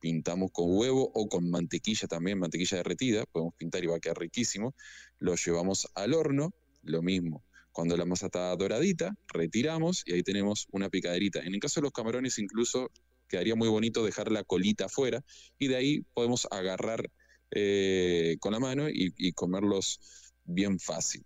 pintamos 0.00 0.50
con 0.52 0.66
huevo 0.68 1.10
o 1.14 1.28
con 1.28 1.50
mantequilla 1.50 2.08
también, 2.08 2.38
mantequilla 2.38 2.78
derretida, 2.78 3.26
podemos 3.26 3.54
pintar 3.54 3.84
y 3.84 3.88
va 3.88 3.96
a 3.96 4.00
quedar 4.00 4.18
riquísimo, 4.18 4.74
lo 5.18 5.34
llevamos 5.34 5.88
al 5.94 6.14
horno, 6.14 6.52
lo 6.82 7.02
mismo. 7.02 7.42
Cuando 7.76 7.94
la 7.98 8.06
masa 8.06 8.26
está 8.26 8.56
doradita, 8.56 9.14
retiramos 9.28 10.02
y 10.06 10.14
ahí 10.14 10.22
tenemos 10.22 10.66
una 10.72 10.88
picaderita. 10.88 11.40
En 11.40 11.52
el 11.52 11.60
caso 11.60 11.78
de 11.78 11.84
los 11.84 11.92
camarones 11.92 12.38
incluso 12.38 12.90
quedaría 13.28 13.54
muy 13.54 13.68
bonito 13.68 14.02
dejar 14.02 14.32
la 14.32 14.44
colita 14.44 14.86
afuera 14.86 15.22
y 15.58 15.68
de 15.68 15.76
ahí 15.76 16.00
podemos 16.14 16.48
agarrar 16.50 17.10
eh, 17.50 18.38
con 18.40 18.54
la 18.54 18.60
mano 18.60 18.88
y, 18.88 19.30
comerlos 19.32 20.00
bien 20.46 20.80
fácil. 20.80 21.22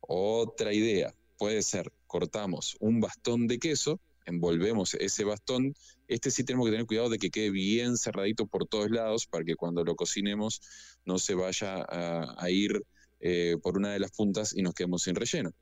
Otra 0.00 0.74
idea 0.74 1.14
puede 1.38 1.62
ser, 1.62 1.90
cortamos 2.06 2.76
un 2.78 3.00
bastón 3.00 3.46
de 3.46 3.58
queso, 3.58 3.98
envolvemos 4.26 4.92
ese 4.92 5.24
bastón, 5.24 5.72
este 6.08 6.30
sí 6.30 6.44
tenemos 6.44 6.66
que 6.66 6.72
tener 6.72 6.86
cuidado 6.86 7.08
de 7.08 7.18
que 7.18 7.30
quede 7.30 7.48
bien 7.48 7.96
cerradito 7.96 8.46
por 8.46 8.68
todos 8.68 8.90
lados 8.90 9.26
para 9.26 9.46
que 9.46 9.54
cuando 9.54 9.82
lo 9.82 9.96
cocinemos 9.96 10.60
no 11.06 11.18
se 11.18 11.34
vaya 11.34 11.76
a, 11.88 12.34
a 12.36 12.50
ir 12.50 12.82
eh, 13.20 13.56
por 13.62 13.78
una 13.78 13.94
de 13.94 13.98
las 13.98 14.10
puntas 14.10 14.54
y 14.54 14.60
nos 14.60 14.74
quedemos 14.74 15.02
sin 15.02 15.14
relleno. 15.14 15.54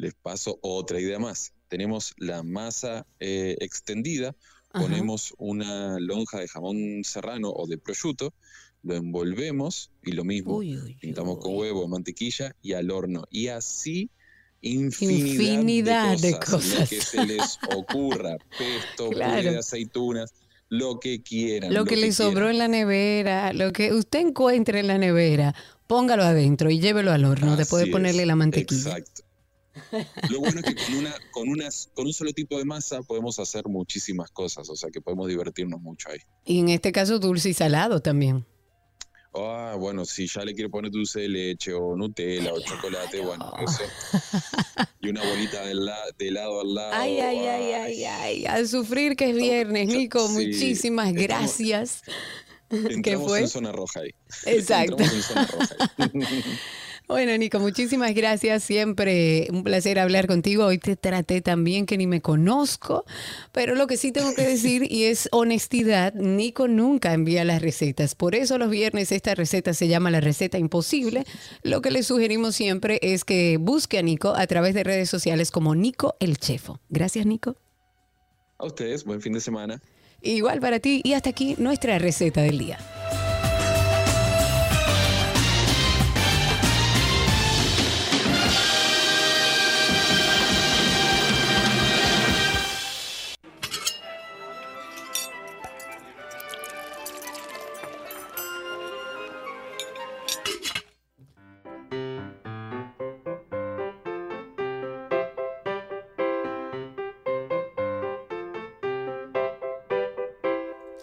Les 0.00 0.14
paso 0.14 0.58
otra 0.62 0.98
idea 0.98 1.18
más. 1.18 1.52
Tenemos 1.68 2.14
la 2.16 2.42
masa 2.42 3.06
eh, 3.20 3.56
extendida, 3.60 4.34
Ajá. 4.70 4.82
ponemos 4.84 5.34
una 5.36 5.98
lonja 6.00 6.38
de 6.38 6.48
jamón 6.48 7.04
serrano 7.04 7.50
o 7.50 7.66
de 7.66 7.76
prosciutto, 7.76 8.32
lo 8.82 8.96
envolvemos 8.96 9.90
y 10.02 10.12
lo 10.12 10.24
mismo, 10.24 10.56
Uy, 10.56 10.78
uy, 10.78 10.94
pintamos 10.94 11.36
con 11.38 11.54
huevo, 11.54 11.86
mantequilla 11.86 12.56
y 12.62 12.72
al 12.72 12.90
horno. 12.90 13.24
Y 13.30 13.48
así 13.48 14.10
infinidad, 14.62 15.26
Infinidad 15.26 16.18
de 16.18 16.28
de 16.28 16.38
cosas, 16.38 16.80
lo 16.80 16.86
que 16.86 17.00
se 17.02 17.26
les 17.26 17.58
ocurra, 17.76 18.36
pesto, 18.58 19.10
Claro. 19.10 19.36
puré 19.36 19.50
de 19.52 19.58
aceitunas, 19.58 20.32
lo 20.70 20.98
que 20.98 21.22
quieran. 21.22 21.74
Lo 21.74 21.84
que 21.84 21.96
le 21.96 22.10
sobró 22.12 22.46
quieran. 22.46 22.52
en 22.52 22.58
la 22.58 22.68
nevera, 22.68 23.52
lo 23.52 23.72
que 23.72 23.92
usted 23.92 24.20
encuentre 24.20 24.80
en 24.80 24.86
la 24.86 24.96
nevera, 24.96 25.54
póngalo 25.86 26.22
adentro 26.22 26.70
y 26.70 26.80
llévelo 26.80 27.12
al 27.12 27.26
horno 27.26 27.56
después 27.56 27.84
de 27.84 27.90
ponerle 27.90 28.22
es, 28.22 28.28
la 28.28 28.36
mantequilla. 28.36 28.96
Exacto. 28.96 29.29
Lo 30.30 30.40
bueno 30.40 30.60
es 30.60 30.66
que 30.66 30.74
con, 30.74 30.94
una, 30.96 31.14
con, 31.30 31.48
unas, 31.48 31.90
con 31.94 32.06
un 32.06 32.12
solo 32.12 32.32
tipo 32.32 32.58
de 32.58 32.64
masa 32.64 33.02
podemos 33.02 33.38
hacer 33.38 33.66
muchísimas 33.68 34.30
cosas, 34.30 34.68
o 34.68 34.76
sea 34.76 34.90
que 34.90 35.00
podemos 35.00 35.28
divertirnos 35.28 35.80
mucho 35.80 36.08
ahí. 36.10 36.18
Y 36.44 36.58
en 36.60 36.68
este 36.70 36.92
caso 36.92 37.18
dulce 37.18 37.50
y 37.50 37.54
salado 37.54 38.00
también. 38.00 38.44
Ah, 39.32 39.76
bueno, 39.78 40.04
si 40.04 40.26
ya 40.26 40.44
le 40.44 40.54
quiere 40.54 40.68
poner 40.68 40.90
dulce 40.90 41.20
de 41.20 41.28
leche 41.28 41.72
o 41.72 41.94
Nutella 41.94 42.52
o 42.52 42.60
chocolate, 42.60 43.20
bueno, 43.20 43.52
eso. 43.62 43.84
Y 45.00 45.08
una 45.08 45.22
bolita 45.22 45.64
de, 45.64 45.72
hela- 45.72 46.14
de 46.18 46.28
helado 46.28 46.60
al 46.62 46.74
lado. 46.74 46.90
Ay, 46.94 47.20
ay, 47.20 47.38
ay, 47.38 47.72
ay, 47.72 48.04
ay, 48.04 48.46
a 48.46 48.66
sufrir 48.66 49.14
que 49.14 49.30
es 49.30 49.36
viernes, 49.36 49.86
Nico, 49.86 50.26
Sí, 50.26 50.32
muchísimas 50.32 51.10
estamos- 51.14 51.22
gracias. 51.28 52.02
¿Qué 52.70 52.76
Entramos 52.94 53.28
fue? 53.28 53.40
en 53.40 53.48
zona 53.48 53.70
roja 53.72 54.00
ahí. 54.00 54.10
Exacto. 54.46 54.92
Entramos 54.98 55.14
en 55.14 55.22
zona 55.22 55.46
roja 55.46 55.76
ahí. 55.98 56.10
Bueno, 57.10 57.36
Nico, 57.36 57.58
muchísimas 57.58 58.14
gracias. 58.14 58.62
Siempre 58.62 59.48
un 59.50 59.64
placer 59.64 59.98
hablar 59.98 60.28
contigo. 60.28 60.66
Hoy 60.66 60.78
te 60.78 60.94
traté 60.94 61.40
tan 61.40 61.64
bien 61.64 61.84
que 61.84 61.98
ni 61.98 62.06
me 62.06 62.20
conozco, 62.20 63.04
pero 63.50 63.74
lo 63.74 63.88
que 63.88 63.96
sí 63.96 64.12
tengo 64.12 64.32
que 64.32 64.42
decir, 64.42 64.86
y 64.88 65.06
es 65.06 65.28
honestidad, 65.32 66.14
Nico 66.14 66.68
nunca 66.68 67.12
envía 67.12 67.44
las 67.44 67.62
recetas. 67.62 68.14
Por 68.14 68.36
eso 68.36 68.58
los 68.58 68.70
viernes 68.70 69.10
esta 69.10 69.34
receta 69.34 69.74
se 69.74 69.88
llama 69.88 70.12
la 70.12 70.20
receta 70.20 70.56
imposible. 70.56 71.24
Lo 71.64 71.82
que 71.82 71.90
le 71.90 72.04
sugerimos 72.04 72.54
siempre 72.54 73.00
es 73.02 73.24
que 73.24 73.56
busque 73.56 73.98
a 73.98 74.02
Nico 74.02 74.32
a 74.36 74.46
través 74.46 74.72
de 74.74 74.84
redes 74.84 75.10
sociales 75.10 75.50
como 75.50 75.74
Nico 75.74 76.14
el 76.20 76.38
Chefo. 76.38 76.78
Gracias, 76.90 77.26
Nico. 77.26 77.56
A 78.56 78.66
ustedes, 78.66 79.02
buen 79.02 79.20
fin 79.20 79.32
de 79.32 79.40
semana. 79.40 79.82
Igual 80.22 80.60
para 80.60 80.78
ti 80.78 81.00
y 81.02 81.14
hasta 81.14 81.30
aquí 81.30 81.56
nuestra 81.58 81.98
receta 81.98 82.40
del 82.40 82.58
día. 82.58 82.78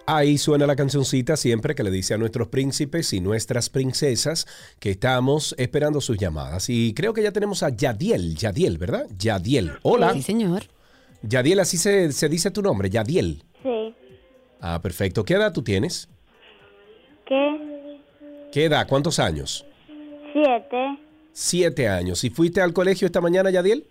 Ahí 0.10 0.38
suena 0.38 0.66
la 0.66 0.78
cancioncita 0.78 1.36
siempre 1.36 1.76
que 1.76 1.84
le 1.84 1.92
dice 1.92 2.14
a 2.14 2.18
nuestros 2.18 2.48
príncipes 2.48 3.12
y 3.12 3.20
nuestras 3.20 3.70
princesas 3.70 4.48
que 4.80 4.90
estamos 4.92 5.54
esperando 5.58 6.00
sus 6.00 6.18
llamadas. 6.18 6.70
Y 6.70 6.94
creo 6.94 7.14
que 7.14 7.22
ya 7.22 7.34
tenemos 7.34 7.62
a 7.62 7.76
Yadiel, 7.76 8.36
Yadiel, 8.38 8.78
¿verdad? 8.78 9.06
Yadiel. 9.18 9.74
Hola. 9.82 10.14
Sí, 10.14 10.22
señor. 10.22 10.64
Yadiel, 11.24 11.60
así 11.60 11.78
se, 11.78 12.14
se 12.14 12.30
dice 12.30 12.52
tu 12.52 12.62
nombre, 12.62 12.90
Yadiel. 12.90 13.44
Sí. 13.62 13.94
Ah, 14.62 14.82
perfecto. 14.82 15.26
¿Qué 15.26 15.34
edad 15.34 15.52
tú 15.52 15.62
tienes? 15.62 16.08
¿Qué? 17.26 18.00
¿Qué 18.54 18.64
edad? 18.64 18.88
¿Cuántos 18.88 19.20
años? 19.20 19.66
Siete. 20.32 21.00
Siete 21.34 21.90
años. 21.90 22.24
¿Y 22.24 22.30
fuiste 22.30 22.62
al 22.62 22.72
colegio 22.72 23.06
esta 23.06 23.20
mañana, 23.20 23.50
Yadiel? 23.50 23.86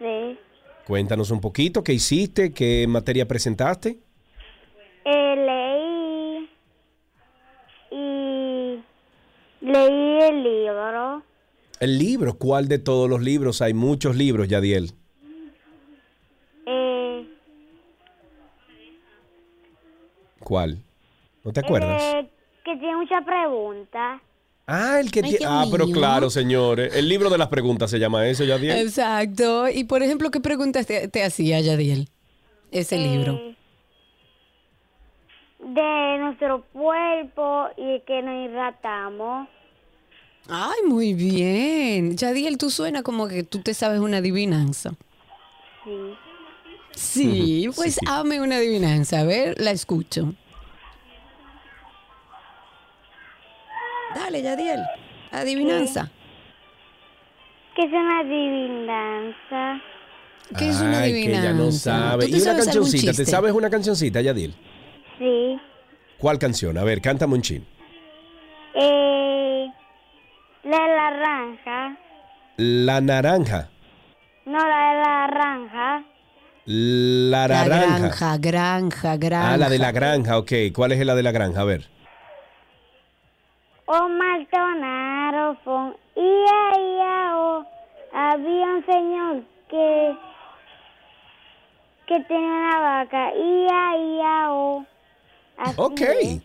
Sí. 0.00 0.36
Cuéntanos 0.88 1.30
un 1.30 1.40
poquito, 1.40 1.84
¿qué 1.84 1.92
hiciste? 1.92 2.52
¿Qué 2.52 2.84
materia 2.88 3.28
presentaste? 3.28 4.00
Eh, 5.04 5.34
leí 5.46 6.50
y 7.90 8.84
leí 9.60 10.22
el 10.22 10.42
libro. 10.42 11.22
El 11.82 11.98
libro, 11.98 12.38
¿cuál 12.38 12.68
de 12.68 12.78
todos 12.78 13.10
los 13.10 13.20
libros? 13.20 13.60
Hay 13.60 13.74
muchos 13.74 14.14
libros, 14.14 14.46
Yadiel. 14.46 14.92
Eh, 16.64 17.26
¿Cuál? 20.38 20.78
¿No 21.42 21.52
te 21.52 21.58
acuerdas? 21.58 22.00
eh, 22.00 22.30
que 22.64 22.76
tiene 22.76 22.94
muchas 22.94 23.24
preguntas. 23.24 24.22
Ah, 24.68 25.00
el 25.00 25.10
que 25.10 25.22
Ay, 25.24 25.30
tiene... 25.30 25.44
Ah, 25.48 25.64
pero 25.72 25.86
claro, 25.88 26.30
señores. 26.30 26.94
El 26.94 27.08
libro 27.08 27.28
de 27.30 27.38
las 27.38 27.48
preguntas 27.48 27.90
se 27.90 27.98
llama 27.98 28.28
eso, 28.28 28.44
Yadiel. 28.44 28.78
Exacto. 28.78 29.68
Y 29.68 29.82
por 29.82 30.04
ejemplo, 30.04 30.30
¿qué 30.30 30.38
preguntas 30.38 30.86
te, 30.86 31.08
te 31.08 31.24
hacía 31.24 31.58
Yadiel? 31.58 32.08
Ese 32.70 32.96
libro. 32.96 33.32
Eh, 33.32 33.56
de 35.58 36.18
nuestro 36.20 36.62
cuerpo 36.72 37.70
y 37.76 37.98
que 38.06 38.22
nos 38.22 38.48
hidratamos. 38.48 39.48
Ay, 40.48 40.80
muy 40.86 41.14
bien. 41.14 42.16
Yadiel, 42.16 42.58
tú 42.58 42.70
suena 42.70 43.02
como 43.02 43.28
que 43.28 43.42
tú 43.42 43.60
te 43.60 43.74
sabes 43.74 44.00
una 44.00 44.18
adivinanza. 44.18 44.94
Sí. 45.84 46.14
Sí, 46.94 47.70
pues 47.74 47.94
sí, 47.94 48.00
una 48.38 48.56
adivinanza. 48.56 49.20
A 49.20 49.24
ver, 49.24 49.60
la 49.60 49.70
escucho. 49.70 50.34
Dale, 54.14 54.42
Yadiel. 54.42 54.80
Adivinanza. 55.30 56.10
¿Qué 57.74 57.84
es 57.84 57.92
una 57.92 58.20
adivinanza? 58.20 59.82
¿Qué 60.58 60.68
es 60.68 60.80
una 60.80 61.00
Ay, 61.00 61.12
que 61.12 61.30
ella 61.30 61.52
no 61.52 61.62
adivinanza? 61.62 61.78
sabe. 62.10 62.26
¿Tú 62.26 62.30
te 62.32 62.36
¿Y 62.36 62.42
una 62.42 62.50
sabes 62.50 62.64
cancioncita? 62.66 63.12
¿Te 63.14 63.24
sabes 63.24 63.52
una 63.52 63.70
cancioncita, 63.70 64.20
Yadiel? 64.20 64.54
Sí. 65.18 65.56
¿Cuál 66.18 66.38
canción? 66.38 66.76
A 66.76 66.84
ver, 66.84 67.00
cántame 67.00 67.34
un 67.34 67.42
chin. 67.42 67.66
Eh, 68.74 69.66
la 70.64 70.78
de 70.78 70.96
la 70.96 71.10
naranja. 71.10 71.96
La 72.56 73.00
naranja. 73.00 73.68
No, 74.44 74.58
la 74.58 74.92
de 74.92 75.00
la 75.00 75.26
naranja. 75.26 76.04
La 76.64 77.48
La 77.48 77.64
naranja. 77.64 77.98
granja, 77.98 78.36
granja, 78.38 79.16
granja. 79.16 79.52
Ah, 79.52 79.56
la 79.56 79.68
de 79.68 79.78
la 79.78 79.90
granja, 79.92 80.38
ok. 80.38 80.52
¿Cuál 80.74 80.92
es 80.92 81.04
la 81.04 81.14
de 81.14 81.22
la 81.22 81.32
granja? 81.32 81.60
A 81.60 81.64
ver. 81.64 81.88
O 83.86 84.08
Maldonado 84.08 85.56
fue 85.64 85.96
ia, 86.16 86.80
ia, 86.80 87.36
o. 87.36 87.66
Había 88.14 88.66
un 88.66 88.84
señor 88.86 89.42
que 89.68 90.14
que 92.06 92.20
tenía 92.24 92.46
una 92.46 92.78
vaca. 92.80 93.32
Ia, 93.34 93.96
ia, 93.96 94.52
o. 94.52 94.84
Así 95.58 95.74
Ok. 95.78 96.00
es. 96.00 96.42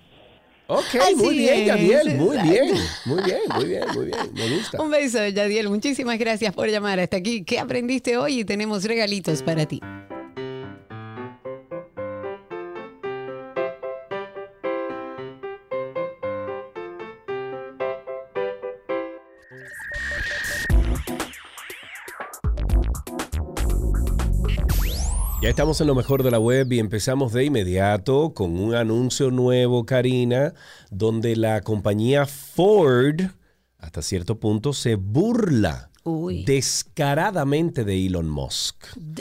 Ok, 0.69 0.95
Así 1.01 1.15
muy 1.15 1.37
bien, 1.37 1.59
es, 1.61 1.67
Yadiel. 1.67 2.15
Muy 2.17 2.35
exacto. 2.35 2.51
bien. 2.51 2.75
Muy 3.05 3.23
bien, 3.23 3.39
muy 3.55 3.65
bien, 3.65 3.83
muy 3.93 4.05
bien. 4.05 4.19
Me 4.33 4.57
gusta. 4.57 4.81
Un 4.81 4.91
beso, 4.91 5.25
Yadiel. 5.25 5.69
Muchísimas 5.69 6.19
gracias 6.19 6.53
por 6.53 6.69
llamar 6.69 6.99
hasta 6.99 7.17
aquí. 7.17 7.43
¿Qué 7.43 7.57
aprendiste 7.57 8.17
hoy? 8.17 8.41
Y 8.41 8.45
tenemos 8.45 8.83
regalitos 8.83 9.41
para 9.43 9.65
ti. 9.65 9.81
Estamos 25.57 25.81
en 25.81 25.87
lo 25.87 25.95
mejor 25.95 26.21
de 26.21 26.29
la 26.29 26.37
web 26.37 26.71
y 26.71 26.77
empezamos 26.77 27.33
de 27.33 27.45
inmediato 27.45 28.35
con 28.35 28.59
un 28.59 28.75
anuncio 28.75 29.31
nuevo, 29.31 29.87
Karina, 29.87 30.53
donde 30.91 31.35
la 31.35 31.61
compañía 31.61 32.27
Ford, 32.27 33.21
hasta 33.79 34.03
cierto 34.03 34.39
punto, 34.39 34.71
se 34.71 34.93
burla 34.93 35.89
Uy. 36.09 36.45
descaradamente 36.45 37.83
de 37.83 38.05
Elon 38.05 38.29
Musk. 38.29 38.77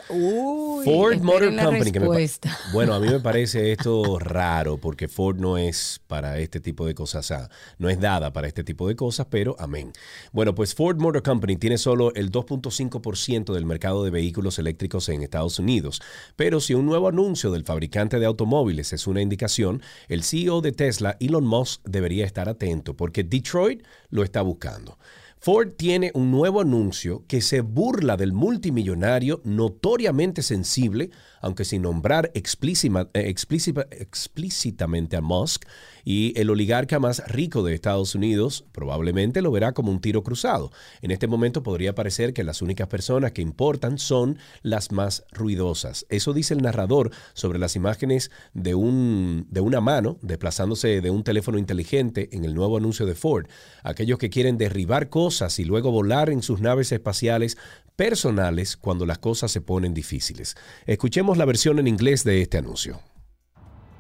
Uy, 0.09 0.85
Ford 0.85 1.21
Motor 1.21 1.57
Company. 1.57 1.91
que 1.91 1.99
me 1.99 2.07
bueno, 2.73 2.95
a 2.95 3.01
mí 3.01 3.09
me 3.09 3.19
parece 3.19 3.73
esto 3.73 4.21
raro 4.21 4.79
porque 4.79 5.09
Ford 5.09 5.37
no 5.41 5.59
es 5.59 6.01
para 6.07 6.39
este 6.39 6.61
tipo 6.61 6.87
de 6.87 6.95
cosas, 6.95 7.51
no 7.79 7.89
es 7.89 7.99
dada 7.99 8.33
para 8.33 8.47
este 8.47 8.63
tipo 8.63 8.87
de 8.87 8.95
cosas, 8.95 9.27
pero 9.29 9.57
amén. 9.59 9.93
Bueno, 10.31 10.55
pues 10.55 10.77
Ford 10.77 10.97
Motor 11.01 11.25
Company 11.25 11.57
tiene 11.57 11.77
solo 11.77 12.15
el 12.15 12.31
2.5% 12.31 13.53
del 13.53 13.65
mercado 13.65 14.05
de 14.05 14.11
vehículos 14.11 14.61
eléctricos 14.61 15.09
en 15.09 15.23
Estados 15.23 15.59
Unidos, 15.59 16.01
pero 16.37 16.61
si 16.61 16.75
un 16.75 16.87
nuevo 16.87 17.09
anuncio 17.09 17.51
del 17.51 17.65
fabricante 17.65 18.21
de 18.21 18.27
automóviles 18.27 18.93
es 18.93 19.09
una 19.09 19.23
indicación, 19.23 19.83
el 20.07 20.23
CEO 20.23 20.61
de 20.61 20.71
Tesla, 20.71 21.17
Elon 21.19 21.47
Musk, 21.47 21.81
debería 21.85 22.25
estar 22.25 22.49
atento 22.49 22.95
porque 22.95 23.25
Detroit 23.25 23.85
lo 24.11 24.23
está 24.23 24.43
buscando. 24.43 24.99
Ford 25.47 25.75
tiene 25.77 26.11
un 26.15 26.33
nuevo 26.33 26.61
anuncio 26.61 27.25
que 27.29 27.41
se 27.41 27.61
burla 27.61 28.17
del 28.17 28.33
multimillonario 28.33 29.43
notoriamente 29.45 30.43
sensible, 30.43 31.11
aunque 31.41 31.65
sin 31.65 31.83
nombrar 31.83 32.33
eh, 32.35 32.41
explícita- 32.41 33.87
explícitamente 33.93 35.17
a 35.17 35.21
Musk, 35.21 35.65
y 36.07 36.33
el 36.41 36.51
oligarca 36.51 37.01
más 37.01 37.21
rico 37.27 37.65
de 37.65 37.75
Estados 37.75 38.15
Unidos 38.15 38.65
probablemente 38.71 39.43
lo 39.43 39.51
verá 39.51 39.73
como 39.73 39.91
un 39.91 40.01
tiro 40.01 40.23
cruzado. 40.23 40.71
En 41.03 41.11
este 41.11 41.27
momento 41.27 41.65
podría 41.65 41.97
parecer 41.97 42.33
que 42.33 42.45
las 42.45 42.63
únicas 42.63 42.87
personas 42.87 43.33
que 43.33 43.43
importan 43.43 43.99
son 43.99 44.39
las 44.63 44.93
más 44.93 45.25
ruidosas. 45.33 46.07
Eso 46.09 46.33
dice 46.33 46.55
el 46.55 46.63
narrador 46.63 47.11
sobre 47.35 47.59
las 47.59 47.75
imágenes 47.75 48.31
de, 48.55 48.77
un, 48.77 49.49
de 49.51 49.61
una 49.61 49.81
mano 49.81 50.17
desplazándose 50.23 51.01
de 51.01 51.11
un 51.11 51.25
teléfono 51.25 51.59
inteligente 51.59 52.29
en 52.31 52.45
el 52.45 52.55
nuevo 52.55 52.77
anuncio 52.77 53.05
de 53.05 53.17
Ford. 53.17 53.49
Aquellos 53.83 54.21
que 54.21 54.31
quieren 54.31 54.59
derribar 54.59 55.09
cosas 55.09 55.59
y 55.59 55.65
luego 55.65 55.91
volar 55.91 56.31
en 56.31 56.43
sus 56.43 56.61
naves 56.61 56.93
espaciales 56.93 57.59
personales 57.97 58.77
cuando 58.77 59.07
las 59.07 59.19
cosas 59.19 59.51
se 59.51 59.61
ponen 59.61 59.93
difíciles. 59.93 60.55
Escuchemos 60.87 61.37
la 61.37 61.47
versión 61.47 61.81
en 61.81 61.89
inglés 61.89 62.23
de 62.23 62.43
este 62.43 62.59
anuncio. 62.59 63.01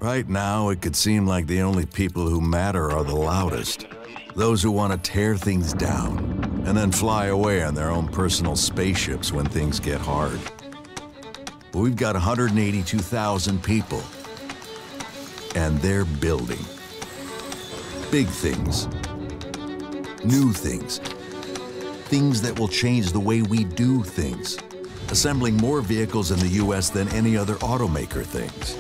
Right 0.01 0.29
now, 0.29 0.69
it 0.69 0.83
could 0.83 0.95
seem 0.95 1.27
like 1.27 1.47
the 1.47 1.63
only 1.63 1.87
people 1.87 2.29
who 2.29 2.39
matter 2.39 2.93
are 2.93 3.03
the 3.03 3.17
loudest. 3.17 3.87
Those 4.35 4.63
who 4.63 4.71
want 4.71 4.93
to 4.93 5.11
tear 5.11 5.39
things 5.39 5.73
down 5.73 6.19
and 6.67 6.77
then 6.77 6.93
fly 6.93 7.27
away 7.27 7.63
on 7.63 7.75
their 7.75 7.91
own 7.91 8.09
personal 8.09 8.57
spaceships 8.57 9.33
when 9.33 9.47
things 9.47 9.81
get 9.81 9.99
hard. 9.99 10.39
But 11.73 11.79
we've 11.79 11.97
got 11.97 12.15
182,000 12.15 13.63
people, 13.63 14.03
and 15.55 15.79
they're 15.79 16.05
building 16.05 16.65
big 18.11 18.27
things, 18.27 18.89
new 20.25 20.53
things, 20.53 20.99
things 22.09 22.43
that 22.43 22.59
will 22.59 22.69
change 22.69 23.13
the 23.13 23.21
way 23.21 23.41
we 23.41 23.65
do 23.65 24.03
things, 24.03 24.59
assembling 25.09 25.57
more 25.57 25.81
vehicles 25.81 26.33
in 26.33 26.39
the 26.39 26.49
U.S. 26.49 26.91
than 26.91 27.09
any 27.09 27.35
other 27.35 27.55
automaker 27.57 28.25
things. 28.25 28.77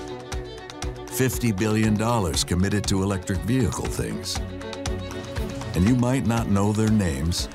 $50 1.17 1.57
billion 1.57 1.97
committed 2.45 2.85
to 2.85 3.03
electric 3.03 3.39
vehicle 3.47 3.87
things. 3.87 4.39
And 5.75 5.89
you 5.89 5.97
might 5.97 6.27
not 6.27 6.51
know 6.51 6.75
their 6.75 6.91
names, 6.91 7.49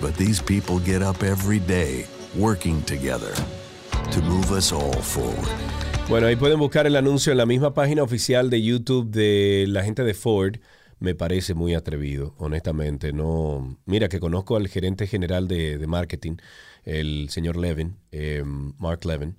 but 0.00 0.16
these 0.16 0.42
people 0.42 0.80
get 0.80 1.00
up 1.00 1.22
every 1.22 1.60
day 1.60 2.06
working 2.36 2.82
together 2.82 3.32
to 4.10 4.20
move 4.22 4.50
us 4.50 4.72
all 4.72 4.92
forward. 5.00 5.48
Bueno, 6.08 6.26
ahí 6.26 6.34
pueden 6.34 6.58
buscar 6.58 6.88
el 6.88 6.96
anuncio 6.96 7.30
en 7.30 7.38
la 7.38 7.46
misma 7.46 7.72
página 7.72 8.02
oficial 8.02 8.50
de 8.50 8.60
YouTube 8.60 9.10
de 9.10 9.66
la 9.68 9.84
gente 9.84 10.02
de 10.02 10.14
Ford. 10.14 10.56
Me 10.98 11.14
parece 11.14 11.54
muy 11.54 11.74
atrevido, 11.74 12.34
honestamente. 12.36 13.12
No, 13.12 13.78
mira 13.86 14.08
que 14.08 14.18
conozco 14.18 14.56
al 14.56 14.66
gerente 14.66 15.06
general 15.06 15.46
de, 15.46 15.78
de 15.78 15.86
marketing, 15.86 16.38
el 16.82 17.28
señor 17.30 17.56
Levin, 17.56 17.96
eh, 18.10 18.42
Mark 18.44 19.04
Levin, 19.04 19.36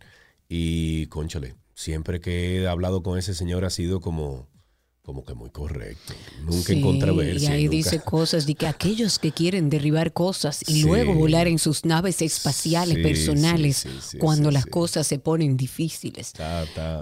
y 0.48 1.08
conchale, 1.08 1.56
siempre 1.78 2.20
que 2.20 2.58
he 2.58 2.68
hablado 2.68 3.04
con 3.04 3.20
ese 3.20 3.36
señor 3.36 3.64
ha 3.64 3.70
sido 3.70 4.02
como, 4.02 4.50
como 5.08 5.24
que 5.24 5.34
muy 5.34 5.50
correcto. 5.52 6.14
Nunca 6.44 6.74
en 6.74 6.82
controversia. 6.82 7.52
Y 7.52 7.54
ahí 7.54 7.64
nunca- 7.64 7.78
dice 7.78 8.00
cosas 8.02 8.46
de 8.46 8.56
que 8.56 8.68
aquellos 8.68 9.20
que 9.20 9.32
quieren 9.32 9.70
derribar 9.70 10.12
cosas 10.12 10.62
y 10.68 10.74
Sí. 10.74 10.82
luego 10.82 11.14
volar 11.14 11.48
en 11.48 11.60
sus 11.60 11.86
naves 11.86 12.22
espaciales 12.22 12.98
Sí, 12.98 13.04
personales 13.04 13.88
cuando 14.20 14.52
las 14.52 14.66
cosas 14.66 15.08
se 15.08 15.18
ponen 15.18 15.56
difíciles. 15.56 16.34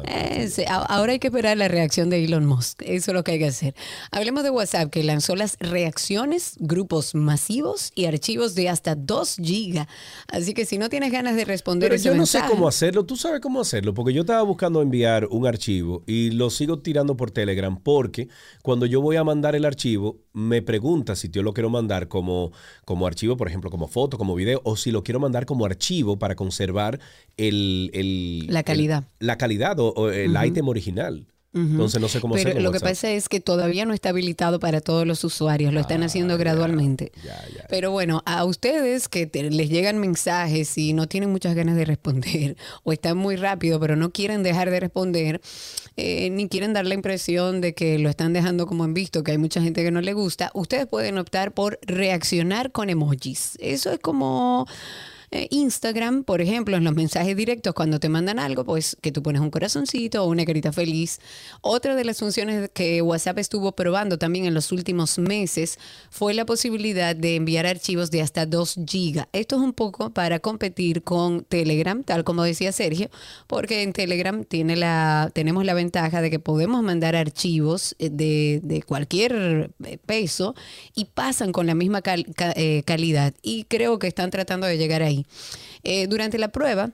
Es- 0.05 0.59
ahora 0.69 1.13
hay 1.13 1.19
que 1.19 1.27
esperar 1.29 1.57
la 1.57 1.67
reacción 1.67 2.11
de 2.11 2.23
Elon 2.23 2.45
Musk. 2.45 2.83
Eso 2.83 3.09
es 3.09 3.15
lo 3.15 3.23
que 3.23 3.31
hay 3.31 3.39
que 3.39 3.47
hacer. 3.47 3.73
Hablemos 4.11 4.43
de 4.43 4.51
WhatsApp, 4.51 4.91
que 4.91 5.01
lanzó 5.03 5.35
las 5.35 5.57
reacciones, 5.59 6.57
grupos 6.59 7.15
masivos 7.15 7.91
y 7.95 8.05
archivos 8.05 8.53
de 8.53 8.69
hasta 8.69 8.93
2 8.93 9.37
gigas. 9.41 9.87
Así 10.27 10.53
que 10.53 10.65
si 10.67 10.77
no 10.77 10.89
tienes 10.89 11.11
ganas 11.11 11.35
de 11.35 11.43
responder 11.45 11.89
Pero 11.89 11.95
ese 11.95 12.05
yo 12.09 12.13
no 12.15 12.27
sé 12.27 12.39
cómo 12.47 12.67
hacerlo. 12.67 13.03
Tú 13.03 13.15
sabes 13.15 13.41
cómo 13.41 13.61
hacerlo. 13.61 13.95
Porque 13.95 14.13
yo 14.13 14.21
estaba 14.21 14.43
buscando 14.43 14.83
enviar 14.83 15.25
un 15.31 15.47
archivo 15.47 16.03
y 16.05 16.29
lo 16.29 16.51
sigo 16.51 16.77
tirando 16.77 17.17
por 17.17 17.31
Telegram 17.31 17.75
porque 17.95 18.27
cuando 18.61 18.85
yo 18.85 18.99
voy 18.99 19.15
a 19.15 19.23
mandar 19.23 19.55
el 19.55 19.63
archivo, 19.63 20.17
me 20.33 20.61
pregunta 20.61 21.15
si 21.15 21.29
yo 21.29 21.41
lo 21.43 21.53
quiero 21.53 21.69
mandar 21.69 22.07
como, 22.09 22.51
como 22.83 23.07
archivo, 23.07 23.37
por 23.37 23.47
ejemplo, 23.47 23.69
como 23.69 23.87
foto, 23.87 24.17
como 24.17 24.35
video, 24.35 24.59
o 24.65 24.75
si 24.75 24.91
lo 24.91 25.01
quiero 25.01 25.19
mandar 25.21 25.45
como 25.45 25.63
archivo 25.65 26.17
para 26.19 26.35
conservar 26.35 26.99
el, 27.37 27.89
el- 27.93 28.47
La 28.47 28.59
el- 28.59 28.65
calidad. 28.65 29.03
la 29.19 29.37
calidad 29.37 29.79
o, 29.79 29.93
o 29.95 30.09
el 30.09 30.35
ítem 30.45 30.67
original. 30.67 31.25
Entonces 31.55 32.01
no 32.01 32.09
sé 32.09 32.19
cómo 32.19 32.35
Pero 32.35 32.59
lo 32.59 32.71
que 32.73 32.79
pasa 32.81 33.09
es 33.11 33.29
que 33.29 33.39
todavía 33.39 33.85
no 33.85 33.93
está 33.93 34.09
habilitado 34.09 34.59
para 34.59 34.81
todos 34.81 35.07
los 35.07 35.23
usuarios, 35.23 35.71
lo 35.73 35.79
Ah, 35.79 35.81
están 35.81 36.03
haciendo 36.03 36.37
gradualmente. 36.37 37.13
Pero 37.69 37.91
bueno, 37.91 38.21
a 38.25 38.43
ustedes 38.43 39.07
que 39.07 39.25
te- 39.25 39.49
les 39.49 39.69
llegan 39.69 39.97
mensajes 39.99 40.77
y 40.77 40.91
no 40.93 41.07
tienen 41.07 41.31
muchas 41.31 41.55
ganas 41.55 41.77
de 41.77 41.85
responder 41.85 42.57
o 42.83 42.91
están 42.91 43.17
muy 43.17 43.37
rápido 43.37 43.79
pero 43.79 43.95
no 43.95 44.11
quieren 44.11 44.43
dejar 44.43 44.69
de 44.69 44.79
responder, 44.81 45.39
eh, 45.95 46.29
ni 46.29 46.49
quieren 46.49 46.73
dar 46.73 46.85
la 46.85 46.93
impresión 46.93 47.61
de 47.61 47.73
que 47.73 47.99
lo 47.99 48.09
están 48.09 48.33
dejando 48.33 48.67
como 48.67 48.83
en 48.83 48.93
visto, 48.93 49.23
que 49.23 49.31
hay 49.31 49.37
mucha 49.37 49.61
gente 49.61 49.81
que 49.81 49.91
no 49.91 50.01
le 50.01 50.11
gusta, 50.13 50.51
ustedes 50.53 50.87
pueden 50.87 51.17
optar 51.17 51.53
por 51.53 51.79
reaccionar 51.83 52.71
con 52.73 52.89
emojis. 52.89 53.57
Eso 53.61 53.91
es 53.91 53.99
como... 53.99 54.67
eh, 55.31 55.47
Instagram, 55.51 56.23
por 56.23 56.41
ejemplo, 56.41 56.77
en 56.77 56.83
los 56.83 56.93
mensajes 56.93 57.35
directos, 57.35 57.73
cuando 57.73 57.99
te 57.99 58.09
mandan 58.09 58.39
algo, 58.39 58.63
pues 58.65 58.97
que 59.01 59.11
tú 59.11 59.21
pones 59.23 59.41
un 59.41 59.49
corazoncito 59.49 60.23
o 60.23 60.27
una 60.29 60.45
carita 60.45 60.71
feliz. 60.71 61.19
Otra 61.61 61.95
de 61.95 62.03
las 62.05 62.19
funciones 62.19 62.69
que 62.73 63.01
WhatsApp 63.01 63.39
estuvo 63.39 63.71
probando 63.73 64.17
también 64.17 64.45
en 64.45 64.53
los 64.53 64.71
últimos 64.71 65.17
meses 65.17 65.77
fue 66.09 66.33
la 66.33 66.45
posibilidad 66.45 67.15
de 67.15 67.35
enviar 67.35 67.65
archivos 67.65 68.11
de 68.11 68.21
hasta 68.21 68.45
2 68.45 68.79
gigas. 68.87 69.27
Esto 69.33 69.55
es 69.55 69.61
un 69.61 69.73
poco 69.73 70.09
para 70.11 70.39
competir 70.39 71.03
con 71.03 71.43
Telegram, 71.45 72.03
tal 72.03 72.23
como 72.23 72.43
decía 72.43 72.71
Sergio, 72.71 73.09
porque 73.47 73.81
en 73.83 73.93
Telegram 73.93 74.43
tiene 74.43 74.75
la, 74.75 75.31
tenemos 75.33 75.63
la 75.65 75.73
ventaja 75.73 76.21
de 76.21 76.29
que 76.29 76.39
podemos 76.39 76.83
mandar 76.83 77.15
archivos 77.15 77.95
eh, 77.99 78.09
de, 78.11 78.59
de 78.63 78.81
cualquier 78.83 79.71
eh, 79.85 79.97
peso 80.05 80.55
y 80.95 81.05
pasan 81.05 81.51
con 81.51 81.65
la 81.67 81.75
misma 81.75 82.01
cal- 82.01 82.25
ca- 82.35 82.53
calidad. 82.85 83.33
Y 83.41 83.63
creo 83.65 83.99
que 83.99 84.07
están 84.07 84.29
tratando 84.31 84.67
de 84.67 84.77
llegar 84.77 85.01
ahí. 85.01 85.14
Eh, 85.83 86.07
durante 86.07 86.37
la 86.37 86.49
prueba, 86.49 86.91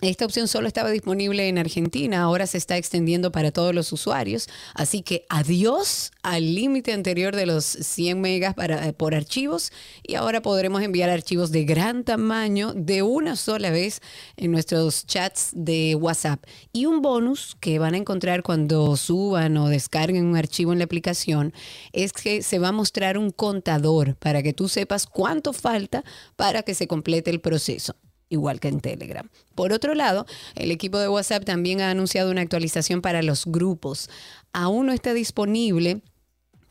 esta 0.00 0.24
opción 0.24 0.46
solo 0.46 0.68
estaba 0.68 0.90
disponible 0.90 1.48
en 1.48 1.58
Argentina, 1.58 2.22
ahora 2.22 2.46
se 2.46 2.56
está 2.56 2.76
extendiendo 2.76 3.32
para 3.32 3.50
todos 3.50 3.74
los 3.74 3.92
usuarios, 3.92 4.48
así 4.74 5.02
que 5.02 5.24
adiós 5.28 6.12
al 6.22 6.54
límite 6.54 6.92
anterior 6.92 7.34
de 7.34 7.46
los 7.46 7.64
100 7.64 8.20
megas 8.20 8.54
para, 8.54 8.86
eh, 8.86 8.92
por 8.92 9.16
archivos 9.16 9.72
y 10.04 10.14
ahora 10.14 10.40
podremos 10.40 10.82
enviar 10.82 11.10
archivos 11.10 11.50
de 11.50 11.64
gran 11.64 12.04
tamaño 12.04 12.74
de 12.74 13.02
una 13.02 13.34
sola 13.34 13.70
vez 13.70 14.00
en 14.36 14.52
nuestros 14.52 15.04
chats 15.04 15.50
de 15.52 15.96
WhatsApp. 15.96 16.44
Y 16.72 16.86
un 16.86 17.02
bonus 17.02 17.56
que 17.58 17.80
van 17.80 17.94
a 17.94 17.98
encontrar 17.98 18.44
cuando 18.44 18.96
suban 18.96 19.56
o 19.56 19.68
descarguen 19.68 20.26
un 20.26 20.36
archivo 20.36 20.72
en 20.72 20.78
la 20.78 20.84
aplicación 20.84 21.52
es 21.92 22.12
que 22.12 22.42
se 22.42 22.60
va 22.60 22.68
a 22.68 22.72
mostrar 22.72 23.18
un 23.18 23.30
contador 23.30 24.14
para 24.14 24.44
que 24.44 24.52
tú 24.52 24.68
sepas 24.68 25.06
cuánto 25.06 25.52
falta 25.52 26.04
para 26.36 26.62
que 26.62 26.74
se 26.74 26.86
complete 26.86 27.30
el 27.30 27.40
proceso 27.40 27.96
igual 28.28 28.60
que 28.60 28.68
en 28.68 28.80
Telegram. 28.80 29.28
Por 29.54 29.72
otro 29.72 29.94
lado, 29.94 30.26
el 30.54 30.70
equipo 30.70 30.98
de 30.98 31.08
WhatsApp 31.08 31.44
también 31.44 31.80
ha 31.80 31.90
anunciado 31.90 32.30
una 32.30 32.40
actualización 32.42 33.00
para 33.02 33.22
los 33.22 33.46
grupos. 33.46 34.08
Aún 34.52 34.86
no 34.86 34.92
está 34.92 35.14
disponible, 35.14 36.02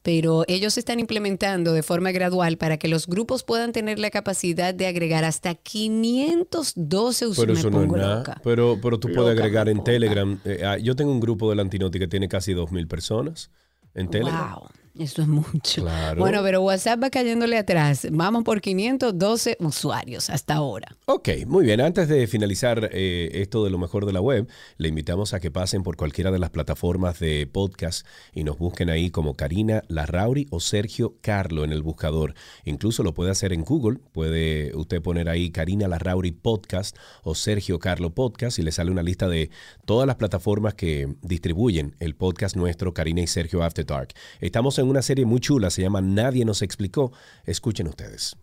pero 0.04 0.46
ellos 0.48 0.78
están 0.78 1.00
implementando 1.02 1.74
de 1.74 1.84
forma 1.84 2.12
gradual 2.12 2.58
para 2.58 2.78
que 2.78 2.88
los 2.88 3.08
grupos 3.08 3.44
puedan 3.44 3.74
tener 3.74 4.00
la 4.00 4.10
capacidad 4.10 4.74
de 4.74 4.88
agregar 4.88 5.26
hasta 5.26 5.54
512 5.56 7.20
Pero 7.26 7.32
usuarios. 7.32 7.60
eso 7.60 7.72
Me 7.72 7.78
no 7.78 7.84
es 7.96 8.02
nada. 8.02 8.42
Pero, 8.44 8.80
pero 8.82 9.00
tú 9.00 9.10
puedes 9.14 9.32
agregar 9.38 9.68
en 9.68 9.84
Telegram. 9.84 10.40
eh, 10.46 10.62
ah, 10.66 10.78
yo 10.78 10.96
tengo 10.96 11.12
un 11.12 11.20
grupo 11.20 11.50
de 11.50 11.56
Lantinoti 11.58 12.00
que 12.00 12.08
tiene 12.08 12.30
casi 12.30 12.54
2.000 12.54 12.88
personas 12.88 13.52
en 13.96 14.10
Telegram. 14.10 14.54
Wow, 14.56 14.70
eso 15.00 15.22
es 15.22 15.28
mucho. 15.28 15.82
Claro. 15.82 16.20
Bueno, 16.20 16.42
pero 16.44 16.62
WhatsApp 16.62 17.04
va 17.04 17.10
cayéndole 17.10 17.58
atrás. 17.58 18.08
Vamos 18.12 18.44
por 18.44 18.62
512 18.62 19.58
usuarios 19.60 20.30
hasta 20.30 20.56
ahora. 20.56 20.96
Ok, 21.06 21.30
muy 21.46 21.66
bien. 21.66 21.82
Antes 21.82 22.08
de 22.08 22.28
finalizar 22.28 22.90
eh, 22.92 23.30
esto 23.34 23.64
de 23.64 23.70
lo 23.70 23.78
mejor 23.78 24.06
de 24.06 24.14
la 24.14 24.22
web, 24.22 24.48
le 24.78 24.88
invitamos 24.88 25.34
a 25.34 25.40
que 25.40 25.52
pasen 25.52 25.84
por 25.84 25.98
cualquiera 25.98 26.32
de 26.32 26.40
las 26.40 26.50
plataformas 26.50 27.20
de 27.20 27.48
podcast 27.48 28.06
y 28.34 28.44
nos 28.44 28.58
busquen 28.58 28.90
ahí 28.90 29.10
como 29.10 29.36
Karina 29.36 29.84
Larrauri 29.88 30.48
o 30.50 30.60
Sergio 30.60 31.18
Carlo 31.22 31.64
en 31.64 31.72
el 31.72 31.82
buscador. 31.82 32.34
Incluso 32.66 33.04
lo 33.04 33.14
puede 33.14 33.32
hacer 33.32 33.54
en 33.54 33.64
Google. 33.64 34.00
Puede 34.12 34.76
usted 34.76 35.02
poner 35.02 35.30
ahí 35.30 35.52
Karina 35.52 35.88
Larrauri 35.88 36.32
Podcast 36.32 36.98
o 37.24 37.36
Sergio 37.36 37.80
Carlo 37.80 38.14
Podcast 38.14 38.60
y 38.60 38.64
le 38.64 38.72
sale 38.72 38.92
una 38.92 39.04
lista 39.04 39.28
de 39.28 39.50
todas 39.86 40.08
las 40.08 40.16
plataformas 40.16 40.74
que 40.74 41.16
distribuyen 41.22 41.96
el 42.00 42.16
podcast 42.16 42.56
nuestro 42.56 42.94
Karina 42.94 43.22
y 43.22 43.28
Sergio 43.28 43.64
After 43.64 43.86
Dark. 43.86 44.10
Estamos 44.40 44.78
en 44.80 44.87
una 44.90 45.02
serie 45.02 45.26
muy 45.26 45.40
chula, 45.40 45.70
se 45.70 45.82
llama 45.82 46.02
Nadie 46.02 46.46
nos 46.46 46.62
explicó. 46.62 47.12
Escuchen 47.46 47.88
ustedes. 47.88 48.36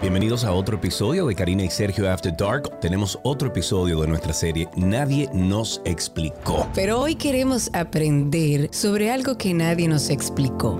Bienvenidos 0.00 0.44
a 0.44 0.52
otro 0.52 0.76
episodio 0.76 1.26
de 1.26 1.34
Karina 1.34 1.64
y 1.64 1.70
Sergio 1.70 2.10
After 2.10 2.36
Dark. 2.36 2.80
Tenemos 2.80 3.18
otro 3.24 3.48
episodio 3.48 4.00
de 4.02 4.06
nuestra 4.06 4.34
serie 4.34 4.68
Nadie 4.76 5.30
nos 5.32 5.80
explicó. 5.86 6.68
Pero 6.74 7.00
hoy 7.00 7.14
queremos 7.14 7.70
aprender 7.72 8.68
sobre 8.72 9.10
algo 9.10 9.38
que 9.38 9.54
nadie 9.54 9.88
nos 9.88 10.10
explicó. 10.10 10.78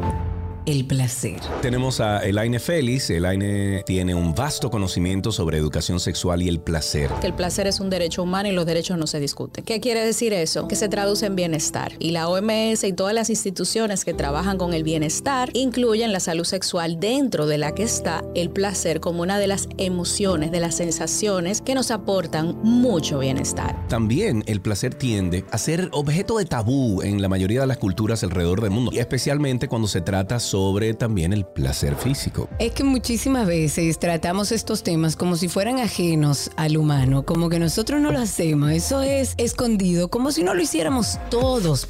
El 0.66 0.84
placer. 0.84 1.40
Tenemos 1.62 2.00
a 2.00 2.18
Elaine 2.24 2.58
Félix. 2.58 3.10
Elaine 3.10 3.84
tiene 3.86 4.14
un 4.14 4.34
vasto 4.34 4.68
conocimiento 4.68 5.30
sobre 5.30 5.58
educación 5.58 6.00
sexual 6.00 6.42
y 6.42 6.48
el 6.48 6.58
placer. 6.58 7.08
Que 7.20 7.28
el 7.28 7.34
placer 7.34 7.68
es 7.68 7.78
un 7.78 7.88
derecho 7.88 8.24
humano 8.24 8.48
y 8.48 8.52
los 8.52 8.66
derechos 8.66 8.98
no 8.98 9.06
se 9.06 9.20
discuten. 9.20 9.64
¿Qué 9.64 9.80
quiere 9.80 10.04
decir 10.04 10.32
eso? 10.32 10.66
Que 10.66 10.74
se 10.74 10.88
traduce 10.88 11.26
en 11.26 11.36
bienestar. 11.36 11.92
Y 12.00 12.10
la 12.10 12.28
OMS 12.28 12.82
y 12.82 12.92
todas 12.92 13.14
las 13.14 13.30
instituciones 13.30 14.04
que 14.04 14.12
trabajan 14.12 14.58
con 14.58 14.74
el 14.74 14.82
bienestar 14.82 15.50
incluyen 15.52 16.12
la 16.12 16.20
salud 16.20 16.44
sexual 16.44 16.98
dentro 16.98 17.46
de 17.46 17.58
la 17.58 17.72
que 17.72 17.84
está 17.84 18.24
el 18.34 18.50
placer 18.50 18.98
como 19.00 19.22
una 19.22 19.38
de 19.38 19.46
las 19.46 19.68
emociones, 19.78 20.50
de 20.50 20.58
las 20.58 20.74
sensaciones 20.74 21.60
que 21.60 21.76
nos 21.76 21.92
aportan 21.92 22.56
mucho 22.62 23.20
bienestar. 23.20 23.86
También 23.88 24.42
el 24.46 24.60
placer 24.60 24.94
tiende 24.94 25.44
a 25.52 25.58
ser 25.58 25.88
objeto 25.92 26.38
de 26.38 26.44
tabú 26.44 27.02
en 27.02 27.22
la 27.22 27.28
mayoría 27.28 27.60
de 27.60 27.68
las 27.68 27.78
culturas 27.78 28.24
alrededor 28.24 28.60
del 28.60 28.70
mundo, 28.70 28.90
y 28.92 28.98
especialmente 28.98 29.68
cuando 29.68 29.86
se 29.86 30.00
trata 30.00 30.40
sobre 30.40 30.55
también 30.98 31.32
el 31.32 31.44
placer 31.44 31.96
físico. 31.96 32.48
Es 32.58 32.72
que 32.72 32.84
muchísimas 32.84 33.46
veces 33.46 33.98
tratamos 33.98 34.52
estos 34.52 34.82
temas 34.82 35.16
como 35.16 35.36
si 35.36 35.48
fueran 35.48 35.78
ajenos 35.78 36.50
al 36.56 36.76
humano, 36.76 37.24
como 37.24 37.48
que 37.48 37.58
nosotros 37.58 38.00
no 38.00 38.12
lo 38.12 38.18
hacemos, 38.18 38.70
eso 38.70 39.02
es 39.02 39.34
escondido, 39.36 40.08
como 40.08 40.32
si 40.32 40.42
no 40.42 40.54
lo 40.54 40.62
hiciéramos 40.62 41.18
todos. 41.30 41.88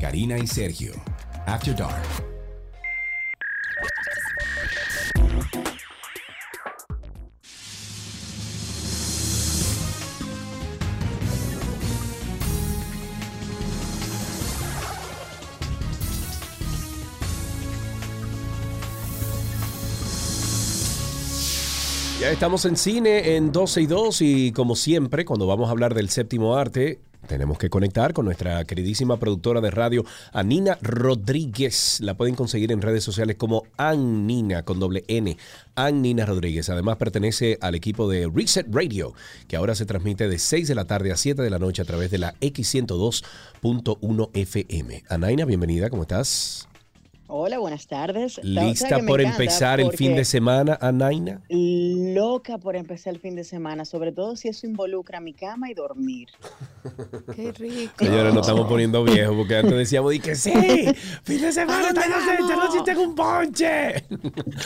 Karina 0.00 0.38
y 0.38 0.46
Sergio, 0.46 0.92
After 1.46 1.76
Dark. 1.76 2.37
Ya 22.20 22.32
estamos 22.32 22.64
en 22.64 22.76
cine 22.76 23.36
en 23.36 23.52
12 23.52 23.82
y 23.82 23.86
2 23.86 24.22
y 24.22 24.50
como 24.50 24.74
siempre, 24.74 25.24
cuando 25.24 25.46
vamos 25.46 25.68
a 25.68 25.70
hablar 25.70 25.94
del 25.94 26.08
séptimo 26.08 26.56
arte, 26.56 26.98
tenemos 27.28 27.58
que 27.58 27.70
conectar 27.70 28.12
con 28.12 28.24
nuestra 28.24 28.64
queridísima 28.64 29.18
productora 29.18 29.60
de 29.60 29.70
radio, 29.70 30.04
Anina 30.32 30.76
Rodríguez. 30.82 32.00
La 32.00 32.16
pueden 32.16 32.34
conseguir 32.34 32.72
en 32.72 32.82
redes 32.82 33.04
sociales 33.04 33.36
como 33.36 33.62
Annina 33.76 34.64
con 34.64 34.80
doble 34.80 35.04
N. 35.06 35.36
Annina 35.76 36.26
Rodríguez. 36.26 36.68
Además 36.70 36.96
pertenece 36.96 37.56
al 37.60 37.76
equipo 37.76 38.08
de 38.08 38.28
Reset 38.34 38.66
Radio, 38.68 39.14
que 39.46 39.54
ahora 39.54 39.76
se 39.76 39.86
transmite 39.86 40.28
de 40.28 40.40
6 40.40 40.66
de 40.66 40.74
la 40.74 40.86
tarde 40.86 41.12
a 41.12 41.16
7 41.16 41.40
de 41.40 41.50
la 41.50 41.60
noche 41.60 41.82
a 41.82 41.84
través 41.84 42.10
de 42.10 42.18
la 42.18 42.34
X102.1 42.40 44.30
FM. 44.32 45.04
Anaina, 45.08 45.44
bienvenida, 45.44 45.88
¿cómo 45.88 46.02
estás? 46.02 46.67
Hola, 47.30 47.58
buenas 47.58 47.86
tardes. 47.86 48.40
¿Lista 48.42 49.00
por 49.06 49.20
empezar 49.20 49.80
el 49.80 49.92
fin 49.92 50.16
de 50.16 50.24
semana, 50.24 50.78
Anaina? 50.80 51.42
Loca 51.50 52.56
por 52.56 52.74
empezar 52.74 53.12
el 53.14 53.20
fin 53.20 53.34
de 53.36 53.44
semana, 53.44 53.84
sobre 53.84 54.12
todo 54.12 54.34
si 54.34 54.48
eso 54.48 54.66
involucra 54.66 55.20
mi 55.20 55.34
cama 55.34 55.70
y 55.70 55.74
dormir. 55.74 56.28
Qué 57.36 57.52
rico. 57.52 57.92
Señores, 57.98 58.32
nos 58.32 58.46
estamos 58.48 58.66
poniendo 58.70 59.04
viejos 59.04 59.36
porque 59.36 59.56
antes 59.56 59.76
decíamos, 59.76 60.12
di 60.12 60.20
que 60.20 60.34
sí, 60.34 60.52
fin 61.22 61.42
de 61.42 61.52
semana, 61.52 61.88
esta 61.88 62.08
noche, 62.08 62.40
esta 62.40 62.56
noche 62.56 62.78
tengo 62.86 63.02
un 63.02 63.14
ponche. 63.14 64.04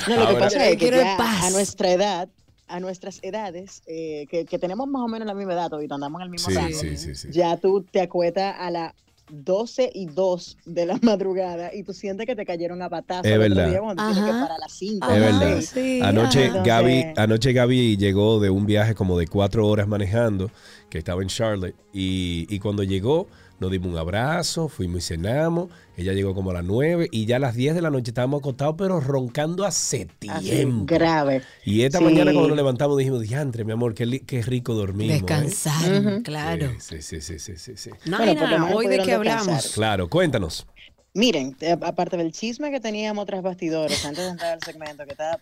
No, 0.09 0.17
lo 0.17 0.29
que 0.29 0.35
pasa 0.35 0.65
es 0.69 0.71
que 0.73 0.79
Quiero 0.79 0.99
ya 0.99 1.17
paz. 1.17 1.45
a 1.47 1.51
nuestra 1.51 1.91
edad, 1.91 2.29
a 2.69 2.79
nuestras 2.79 3.19
edades, 3.23 3.83
eh, 3.87 4.27
que, 4.31 4.45
que 4.45 4.59
tenemos 4.61 4.87
más 4.87 5.03
o 5.03 5.09
menos 5.09 5.27
la 5.27 5.35
misma 5.35 5.55
edad, 5.55 5.69
todavía 5.69 5.89
andamos 5.93 6.21
en 6.21 6.25
el 6.27 6.31
mismo 6.31 6.49
Sí, 6.49 6.55
rango, 6.57 6.79
sí, 6.79 6.97
sí, 6.97 7.15
sí. 7.17 7.29
ya 7.33 7.57
tú 7.57 7.83
te 7.91 8.03
acuestas 8.03 8.55
a 8.57 8.71
las 8.71 8.93
12 9.33 9.91
y 9.95 10.07
2 10.07 10.59
de 10.67 10.87
la 10.87 10.99
madrugada 11.03 11.75
y 11.75 11.83
tú 11.83 11.95
sientes 11.95 12.27
que 12.27 12.37
te 12.37 12.45
cayeron 12.45 12.83
a 12.83 12.89
batazos. 12.89 13.27
Es 13.27 13.39
verdad. 13.39 13.69
día 13.71 13.81
cuando 13.81 14.05
tienes 14.05 14.23
que 14.25 14.31
Ajá. 14.31 14.41
parar 14.41 14.57
a 14.57 14.61
las 14.61 14.73
5. 14.73 15.11
Es 15.11 15.21
verdad. 15.21 15.61
sí, 15.63 16.01
anoche, 16.03 16.47
ajá. 16.49 16.63
Gaby, 16.63 17.05
anoche 17.17 17.53
Gaby 17.53 17.97
llegó 17.97 18.41
de 18.41 18.51
un 18.51 18.67
viaje 18.67 18.95
como 18.95 19.19
de 19.19 19.27
cuatro 19.27 19.67
horas 19.67 19.89
manejando, 19.89 20.51
que 20.91 20.99
estaba 20.99 21.23
en 21.23 21.29
Charlotte, 21.29 21.75
y, 21.93 22.47
y 22.55 22.59
cuando 22.59 22.83
llegó 22.83 23.27
nos 23.63 23.71
dimos 23.71 23.91
un 23.93 23.99
abrazo, 23.99 24.69
fuimos 24.69 24.99
y 24.99 25.07
cenamos, 25.15 25.71
ella 25.97 26.13
llegó 26.13 26.35
como 26.35 26.51
a 26.51 26.55
las 26.55 26.65
nueve, 26.65 27.09
y 27.11 27.25
ya 27.27 27.37
a 27.37 27.39
las 27.39 27.55
10 27.55 27.75
de 27.75 27.81
la 27.83 27.91
noche 27.91 28.11
estábamos 28.11 28.41
acostados, 28.41 28.75
pero 28.77 29.01
roncando 29.01 29.65
hace 29.65 30.09
Así, 30.29 30.51
tiempo. 30.51 30.85
grave. 30.87 31.43
Y 31.65 31.83
esta 31.83 31.99
Sí. 31.99 32.05
mañana 32.05 32.33
cuando 32.33 32.49
nos 32.49 32.57
levantamos 32.57 32.99
dijimos, 32.99 33.21
diantre, 33.23 33.65
mi 33.65 33.73
amor, 33.73 33.95
qué, 33.95 34.21
qué 34.27 34.43
rico 34.43 34.75
dormimos. 34.75 35.17
¿eh?". 35.17 35.21
Descansar, 35.21 36.23
claro. 36.23 36.73
Sí, 36.79 37.01
sí, 37.01 37.21
sí, 37.21 37.39
sí, 37.39 37.57
sí, 37.57 37.73
sí. 37.77 37.91
No, 38.05 38.19
Bueno, 38.19 38.35
nada, 38.43 38.75
hoy 38.75 38.87
de 38.87 38.99
qué 38.99 39.13
hablamos. 39.13 39.73
Claro, 39.73 40.09
cuéntanos. 40.11 40.67
Miren, 41.15 41.55
eh, 41.61 41.77
aparte 41.83 42.17
del 42.17 42.33
chisme 42.33 42.71
que 42.71 42.81
teníamos 42.81 43.27
tras 43.27 43.43
bastidores, 43.43 44.03
antes 44.07 44.25
de 44.25 44.31
entrar 44.31 44.53
al 44.55 44.63
segmento, 44.63 45.05
que 45.05 45.11
está 45.13 45.39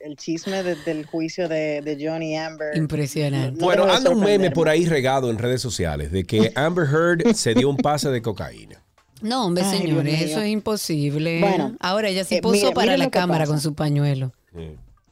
el 0.00 0.16
chisme 0.16 0.64
de- 0.64 0.74
del 0.74 1.06
juicio 1.06 1.48
de, 1.48 1.80
de 1.80 1.96
Johnny 2.04 2.36
Amber. 2.36 2.76
Impresionante. 2.76 3.60
No 3.60 3.66
bueno, 3.66 3.84
anda 3.84 4.10
un 4.10 4.18
meme 4.20 4.50
por 4.50 4.68
ahí 4.68 4.84
regado 4.84 5.30
en 5.30 5.38
redes 5.38 5.62
sociales 5.62 6.10
de 6.10 6.24
que 6.24 6.50
Amber 6.56 6.86
Heard 6.88 7.34
se 7.36 7.54
dio 7.54 7.70
un 7.70 7.76
pase 7.76 8.08
de 8.10 8.20
cocaína. 8.20 8.82
No, 9.20 9.46
hombre, 9.46 9.62
Ay, 9.64 9.78
señores, 9.78 10.20
eso 10.22 10.40
es 10.40 10.48
imposible. 10.50 11.38
Bueno, 11.40 11.76
ahora 11.78 12.08
ella 12.08 12.24
sí 12.24 12.36
eh, 12.36 12.42
puso 12.42 12.72
para 12.72 12.96
la 12.96 13.08
cámara 13.08 13.46
con 13.46 13.60
su 13.60 13.74
pañuelo. 13.74 14.32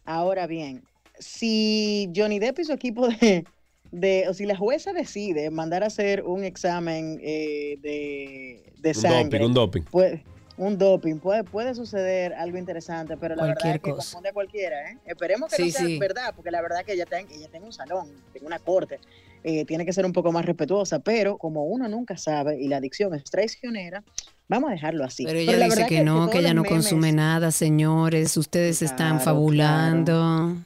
Ahora 0.05 0.49
bien, 0.49 0.83
si 1.21 2.11
Johnny 2.17 2.41
Depp 2.41 2.59
y 2.59 2.65
su 2.65 2.73
equipo 2.73 3.07
de, 3.07 3.45
de- 3.93 4.27
o 4.29 4.35
si 4.35 4.47
la 4.47 4.57
jueza 4.57 4.93
decide 4.93 5.51
mandar 5.51 5.83
a 5.83 5.87
hacer 5.87 6.23
un 6.25 6.45
examen 6.45 7.19
eh, 7.23 7.77
de, 7.83 8.73
de 8.79 8.89
Un 8.91 8.95
sangre, 8.95 9.39
doping, 9.39 9.47
un 9.47 9.55
doping. 9.55 9.83
puede- 9.83 10.25
un 10.57 10.77
doping, 10.77 11.17
puede, 11.17 11.43
puede 11.43 11.75
suceder 11.75 12.35
algo 12.35 12.59
interesante, 12.59 13.17
pero 13.17 13.35
la 13.35 13.45
verdad 13.45 13.55
Cualquier 13.63 13.77
es 13.77 13.83
que 13.83 13.91
cosa. 13.93 14.03
confunde 14.13 14.29
a 14.29 14.33
cualquiera, 14.35 14.91
¿eh? 14.91 14.99
Esperemos 15.07 15.49
que 15.49 15.57
Sí, 15.57 15.63
no 15.63 15.71
sea 15.71 15.87
sí. 15.87 15.99
verdad, 15.99 16.35
porque 16.37 16.51
la 16.51 16.61
verdad 16.61 16.81
es 16.81 16.87
que 16.87 16.93
ella 16.93 17.07
tiene, 17.07 17.35
ella 17.35 17.49
tiene 17.51 17.65
un 17.65 17.73
salón, 17.73 18.11
tiene 18.33 18.47
una 18.47 18.59
corte, 18.59 18.99
eh, 19.43 19.65
tiene 19.65 19.87
que 19.87 19.93
ser 19.95 20.05
un 20.05 20.13
poco 20.13 20.33
más 20.33 20.45
respetuosa, 20.45 20.99
pero 20.99 21.39
como 21.39 21.65
uno 21.65 21.89
nunca 21.89 22.19
sabe 22.19 22.61
y 22.61 22.69
la 22.69 22.77
adicción 22.77 23.15
es 23.15 23.25
traicionera, 23.25 24.05
vamos 24.49 24.69
a 24.69 24.75
dejarlo 24.75 25.03
así. 25.03 25.25
Pero 25.25 25.39
ella 25.39 25.53
la 25.57 25.65
dice 25.65 25.77
verdad 25.77 25.89
que, 25.89 26.05
no, 26.05 26.29
que 26.29 26.39
ella 26.41 26.53
no 26.53 26.63
memes- 26.63 26.69
consume 26.69 27.13
nada, 27.13 27.51
señores. 27.53 28.37
Ustedes 28.37 28.83
están 28.83 29.13
Claro, 29.17 29.25
fabulando. 29.25 30.57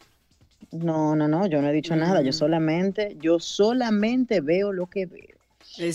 No, 0.74 1.14
no, 1.14 1.28
no, 1.28 1.46
yo 1.46 1.62
no 1.62 1.68
he 1.68 1.72
dicho 1.72 1.94
nada, 1.94 2.20
yo 2.22 2.32
solamente, 2.32 3.16
yo 3.20 3.38
solamente 3.38 4.40
veo 4.40 4.72
lo 4.72 4.86
que 4.86 5.06
veo. 5.06 5.34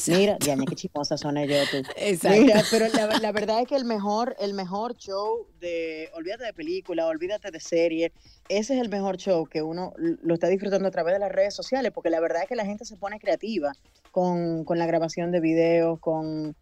Mira, 0.07 0.37
ya 0.39 0.57
qué 0.57 0.75
chismosa 0.75 1.17
son 1.17 1.37
ellos 1.37 1.69
tú. 1.69 1.77
Exacto. 1.97 2.41
Mira, 2.41 2.61
pero 2.71 2.87
la, 2.93 3.19
la 3.19 3.31
verdad 3.31 3.61
es 3.61 3.67
que 3.67 3.75
el 3.75 3.85
mejor, 3.85 4.35
el 4.39 4.53
mejor 4.53 4.95
show 4.97 5.47
de, 5.59 6.09
olvídate 6.15 6.45
de 6.45 6.53
película, 6.53 7.07
olvídate 7.07 7.51
de 7.51 7.59
serie, 7.59 8.11
ese 8.49 8.75
es 8.75 8.81
el 8.81 8.89
mejor 8.89 9.17
show 9.17 9.45
que 9.45 9.61
uno 9.61 9.93
lo 9.97 10.33
está 10.33 10.47
disfrutando 10.47 10.87
a 10.87 10.91
través 10.91 11.13
de 11.13 11.19
las 11.19 11.31
redes 11.31 11.53
sociales, 11.53 11.91
porque 11.93 12.09
la 12.09 12.19
verdad 12.19 12.43
es 12.43 12.49
que 12.49 12.55
la 12.55 12.65
gente 12.65 12.83
se 12.85 12.97
pone 12.97 13.19
creativa 13.19 13.73
con, 14.11 14.65
con 14.65 14.79
la 14.79 14.85
grabación 14.85 15.31
de 15.31 15.39
videos, 15.39 15.99
con, 15.99 16.55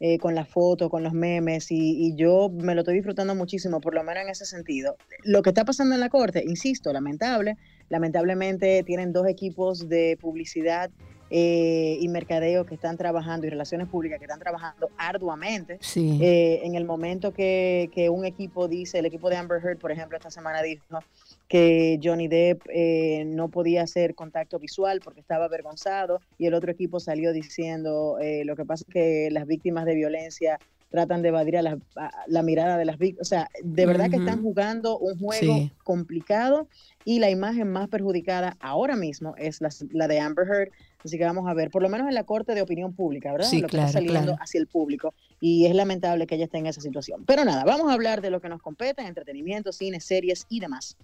eh, 0.00 0.18
con 0.18 0.34
las 0.34 0.48
fotos, 0.48 0.90
con 0.90 1.02
los 1.02 1.12
memes, 1.12 1.70
y, 1.70 2.06
y 2.06 2.16
yo 2.16 2.50
me 2.50 2.74
lo 2.74 2.80
estoy 2.80 2.94
disfrutando 2.94 3.34
muchísimo, 3.34 3.80
por 3.80 3.94
lo 3.94 4.02
menos 4.02 4.24
en 4.24 4.30
ese 4.30 4.44
sentido. 4.44 4.96
Lo 5.22 5.42
que 5.42 5.50
está 5.50 5.64
pasando 5.64 5.94
en 5.94 6.00
la 6.00 6.08
corte, 6.08 6.42
insisto, 6.46 6.92
lamentable, 6.92 7.56
lamentablemente 7.88 8.82
tienen 8.82 9.12
dos 9.12 9.26
equipos 9.28 9.88
de 9.88 10.18
publicidad 10.20 10.90
eh, 11.30 11.96
y 12.00 12.08
mercadeo 12.08 12.66
que 12.66 12.74
están 12.74 12.96
trabajando 12.96 13.46
y 13.46 13.50
relaciones 13.50 13.88
públicas 13.88 14.18
que 14.18 14.24
están 14.26 14.40
trabajando 14.40 14.90
arduamente. 14.96 15.78
Sí. 15.80 16.18
Eh, 16.22 16.60
en 16.64 16.74
el 16.74 16.84
momento 16.84 17.32
que, 17.32 17.90
que 17.92 18.08
un 18.08 18.24
equipo 18.24 18.68
dice, 18.68 18.98
el 18.98 19.06
equipo 19.06 19.30
de 19.30 19.36
Amber 19.36 19.60
Heard, 19.64 19.78
por 19.78 19.90
ejemplo, 19.90 20.16
esta 20.16 20.30
semana 20.30 20.62
dijo 20.62 20.84
que 21.48 22.00
Johnny 22.02 22.26
Depp 22.28 22.62
eh, 22.68 23.24
no 23.26 23.48
podía 23.48 23.82
hacer 23.82 24.14
contacto 24.14 24.58
visual 24.58 25.00
porque 25.04 25.20
estaba 25.20 25.44
avergonzado 25.44 26.20
y 26.38 26.46
el 26.46 26.54
otro 26.54 26.72
equipo 26.72 27.00
salió 27.00 27.32
diciendo 27.32 28.18
eh, 28.20 28.44
lo 28.44 28.56
que 28.56 28.64
pasa 28.64 28.84
es 28.88 28.92
que 28.92 29.28
las 29.30 29.46
víctimas 29.46 29.84
de 29.84 29.94
violencia 29.94 30.58
tratan 30.90 31.22
de 31.22 31.28
evadir 31.30 31.56
a 31.56 31.62
la, 31.62 31.78
a 31.96 32.10
la 32.28 32.42
mirada 32.44 32.76
de 32.78 32.84
las 32.84 32.98
víctimas. 32.98 33.26
O 33.26 33.28
sea, 33.28 33.48
de 33.64 33.84
verdad 33.84 34.10
que 34.10 34.16
están 34.16 34.42
jugando 34.42 34.96
un 34.96 35.18
juego 35.18 35.54
Sí. 35.56 35.72
complicado 35.82 36.68
y 37.04 37.18
la 37.18 37.30
imagen 37.30 37.68
más 37.68 37.88
perjudicada 37.88 38.56
ahora 38.60 38.94
mismo 38.94 39.34
es 39.36 39.60
la, 39.60 39.70
la 39.90 40.06
de 40.06 40.20
Amber 40.20 40.46
Heard. 40.46 40.70
Así 41.04 41.18
que 41.18 41.24
vamos 41.24 41.48
a 41.48 41.52
ver, 41.52 41.70
por 41.70 41.82
lo 41.82 41.88
menos 41.88 42.06
en 42.08 42.14
la 42.14 42.22
corte 42.24 42.54
de 42.54 42.62
opinión 42.62 42.94
pública, 42.94 43.32
¿verdad? 43.32 43.48
Sí, 43.48 43.60
lo 43.60 43.66
que 43.66 43.72
claro, 43.72 43.88
está 43.88 43.98
saliendo 43.98 44.20
claro. 44.22 44.38
hacia 44.40 44.60
el 44.60 44.68
público. 44.68 45.14
Y 45.40 45.66
es 45.66 45.74
lamentable 45.74 46.26
que 46.28 46.36
ella 46.36 46.44
esté 46.44 46.58
en 46.58 46.66
esa 46.66 46.80
situación. 46.80 47.24
Pero 47.26 47.44
nada, 47.44 47.64
vamos 47.64 47.90
a 47.90 47.92
hablar 47.94 48.22
de 48.22 48.30
lo 48.30 48.40
que 48.40 48.48
nos 48.48 48.62
compete, 48.62 49.02
entretenimiento, 49.02 49.72
cine, 49.72 50.00
series 50.00 50.46
y 50.48 50.60
demás. 50.60 50.96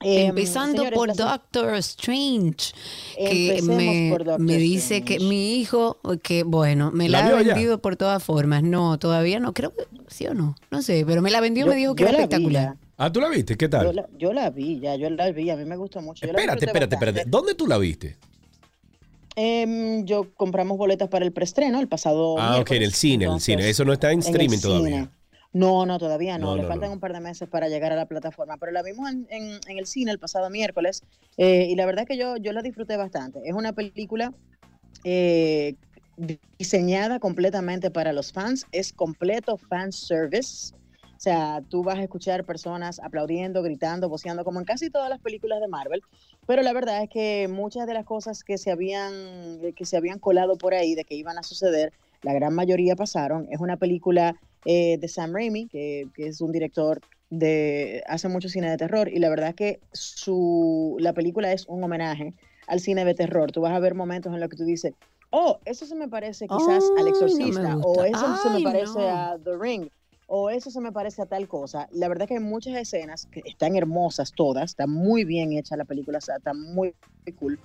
Em, 0.00 0.28
Empezando 0.28 0.76
señores, 0.78 0.94
por 0.96 1.16
Doctor 1.16 1.74
Strange, 1.76 2.72
que 3.16 3.60
me, 3.62 4.08
por 4.10 4.24
Doctor 4.24 4.40
me 4.40 4.58
dice 4.58 5.02
que 5.02 5.18
mi 5.20 5.54
hijo, 5.58 5.98
que 6.22 6.42
bueno, 6.42 6.90
me 6.90 7.08
la, 7.08 7.20
¿La 7.30 7.38
ha 7.38 7.42
ya? 7.42 7.54
vendido 7.54 7.78
por 7.80 7.96
todas 7.96 8.22
formas. 8.22 8.62
No, 8.62 8.98
todavía 8.98 9.40
no, 9.40 9.54
creo 9.54 9.72
que 9.74 9.84
sí 10.08 10.26
o 10.26 10.34
no, 10.34 10.54
no 10.70 10.82
sé, 10.82 11.04
pero 11.06 11.22
me 11.22 11.30
la 11.30 11.40
vendió, 11.40 11.64
Yo- 11.64 11.72
me 11.72 11.76
dijo 11.78 11.94
que 11.94 12.02
era 12.02 12.12
vi 12.12 12.16
espectacular. 12.18 12.76
Ah, 12.98 13.10
¿tú 13.10 13.20
la 13.20 13.28
viste? 13.30 13.56
¿Qué 13.56 13.66
Yo 13.66 13.70
tal? 13.70 13.96
la, 13.96 14.06
yo 14.18 14.32
la 14.34 14.50
vi, 14.50 14.80
ya, 14.80 14.96
yo 14.96 15.08
la 15.10 15.30
vi, 15.32 15.48
a 15.50 15.56
mí 15.56 15.64
me 15.64 15.76
gustó 15.76 16.00
mucho. 16.02 16.26
Yo 16.26 16.32
Espérate, 16.32 16.66
espérate, 16.66 16.94
espérate. 16.94 17.24
¿Dónde 17.26 17.54
tú 17.54 17.66
la 17.66 17.78
viste? 17.78 18.16
Em, 19.34 20.04
yo 20.06 20.32
compramos 20.34 20.78
boletas 20.78 21.08
para 21.08 21.24
el 21.24 21.32
preestreno 21.32 21.78
el 21.80 21.88
pasado. 21.88 22.36
Ah, 22.38 22.58
ok, 22.58 22.70
en 22.70 22.76
el 22.76 22.80
miércoles, 22.80 22.96
cine, 22.98 23.24
en 23.26 23.32
el 23.32 23.40
cine. 23.40 23.68
Eso 23.68 23.84
no 23.84 23.92
está 23.92 24.12
en 24.12 24.20
el 24.20 24.26
streaming 24.26 24.58
cine. 24.58 24.60
todavía. 24.62 25.10
No, 25.52 25.86
no, 25.86 25.98
todavía 25.98 26.38
no. 26.38 26.48
No, 26.48 26.56
Le 26.56 26.62
no, 26.62 26.68
faltan 26.68 26.88
no. 26.88 26.94
un 26.94 27.00
par 27.00 27.12
de 27.14 27.20
meses 27.20 27.48
para 27.48 27.68
llegar 27.68 27.92
a 27.92 27.96
la 27.96 28.06
plataforma. 28.06 28.58
Pero 28.58 28.72
la 28.72 28.82
vimos 28.82 29.10
en, 29.10 29.26
en- 29.30 29.60
en 29.66 29.78
el 29.78 29.86
cine 29.86 30.10
el 30.12 30.18
pasado 30.18 30.50
miércoles 30.50 31.04
eh, 31.36 31.66
y 31.70 31.76
la 31.76 31.86
verdad 31.86 32.06
que 32.06 32.16
yo, 32.18 32.36
yo 32.36 32.52
la 32.52 32.62
disfruté 32.62 32.96
bastante. 32.96 33.40
Es 33.44 33.54
una 33.54 33.72
película 33.72 34.34
eh, 35.04 35.76
diseñada 36.58 37.20
completamente 37.20 37.90
para 37.90 38.12
los 38.12 38.32
fans. 38.32 38.68
Es 38.72 38.92
completo 38.92 39.58
fan 39.58 39.92
service. 39.92 40.72
O 41.16 41.20
sea, 41.20 41.62
tú 41.68 41.82
vas 41.84 41.98
a 41.98 42.02
escuchar 42.02 42.44
personas 42.44 43.00
aplaudiendo, 43.00 43.62
gritando, 43.62 44.08
voceando, 44.08 44.44
como 44.44 44.58
en 44.60 44.66
casi 44.66 44.90
todas 44.90 45.08
las 45.10 45.20
películas 45.20 45.60
de 45.60 45.68
Marvel. 45.68 46.04
Pero 46.46 46.62
la 46.62 46.72
verdad 46.74 47.02
es 47.02 47.08
que 47.10 47.48
muchas 47.48 47.86
de 47.86 47.94
las 47.94 48.04
cosas 48.04 48.44
que 48.44 48.58
se 48.58 48.70
habían, 48.70 49.60
que 49.74 49.86
se 49.86 49.96
habían 49.96 50.18
colado 50.18 50.58
por 50.58 50.74
ahí 50.74 50.94
de 50.94 51.04
que 51.04 51.14
iban 51.14 51.38
a 51.38 51.42
suceder, 51.42 51.94
la 52.22 52.34
gran 52.34 52.54
mayoría 52.54 52.96
pasaron. 52.96 53.46
Es 53.50 53.60
una 53.60 53.78
película 53.78 54.36
eh, 54.66 54.98
de 54.98 55.08
Sam 55.08 55.32
Raimi, 55.32 55.66
que, 55.68 56.08
que 56.14 56.26
es 56.26 56.40
un 56.40 56.52
director 56.52 57.00
de 57.30 58.02
hace 58.06 58.28
mucho 58.28 58.48
cine 58.48 58.70
de 58.70 58.76
terror, 58.76 59.08
y 59.08 59.18
la 59.18 59.28
verdad 59.28 59.48
es 59.50 59.54
que 59.54 59.80
su, 59.92 60.96
la 61.00 61.12
película 61.12 61.52
es 61.52 61.66
un 61.66 61.82
homenaje 61.82 62.34
al 62.66 62.80
cine 62.80 63.04
de 63.04 63.14
terror. 63.14 63.50
Tú 63.52 63.60
vas 63.62 63.72
a 63.72 63.78
ver 63.78 63.94
momentos 63.94 64.32
en 64.34 64.40
los 64.40 64.48
que 64.48 64.56
tú 64.56 64.64
dices, 64.64 64.92
oh, 65.30 65.58
eso 65.64 65.86
se 65.86 65.94
me 65.94 66.08
parece 66.08 66.46
quizás 66.46 66.84
Ay, 66.96 66.98
al 66.98 67.04
no 67.04 67.08
exorcista, 67.10 67.76
o 67.78 68.04
eso 68.04 68.36
se 68.42 68.50
me 68.50 68.56
Ay, 68.56 68.64
parece 68.64 68.98
no. 68.98 69.08
a 69.08 69.38
The 69.42 69.56
Ring, 69.58 69.88
o 70.28 70.50
eso 70.50 70.70
se 70.70 70.80
me 70.80 70.92
parece 70.92 71.22
a 71.22 71.26
tal 71.26 71.46
cosa. 71.46 71.88
La 71.92 72.08
verdad 72.08 72.26
que 72.26 72.34
hay 72.34 72.40
muchas 72.40 72.76
escenas 72.76 73.26
que 73.26 73.42
están 73.44 73.76
hermosas 73.76 74.32
todas, 74.32 74.70
está 74.70 74.86
muy 74.86 75.24
bien 75.24 75.52
hecha 75.52 75.76
la 75.76 75.84
película, 75.84 76.18
o 76.18 76.20
sea, 76.20 76.36
está 76.36 76.54
muy, 76.54 76.94
muy 77.24 77.32
cool. 77.36 77.60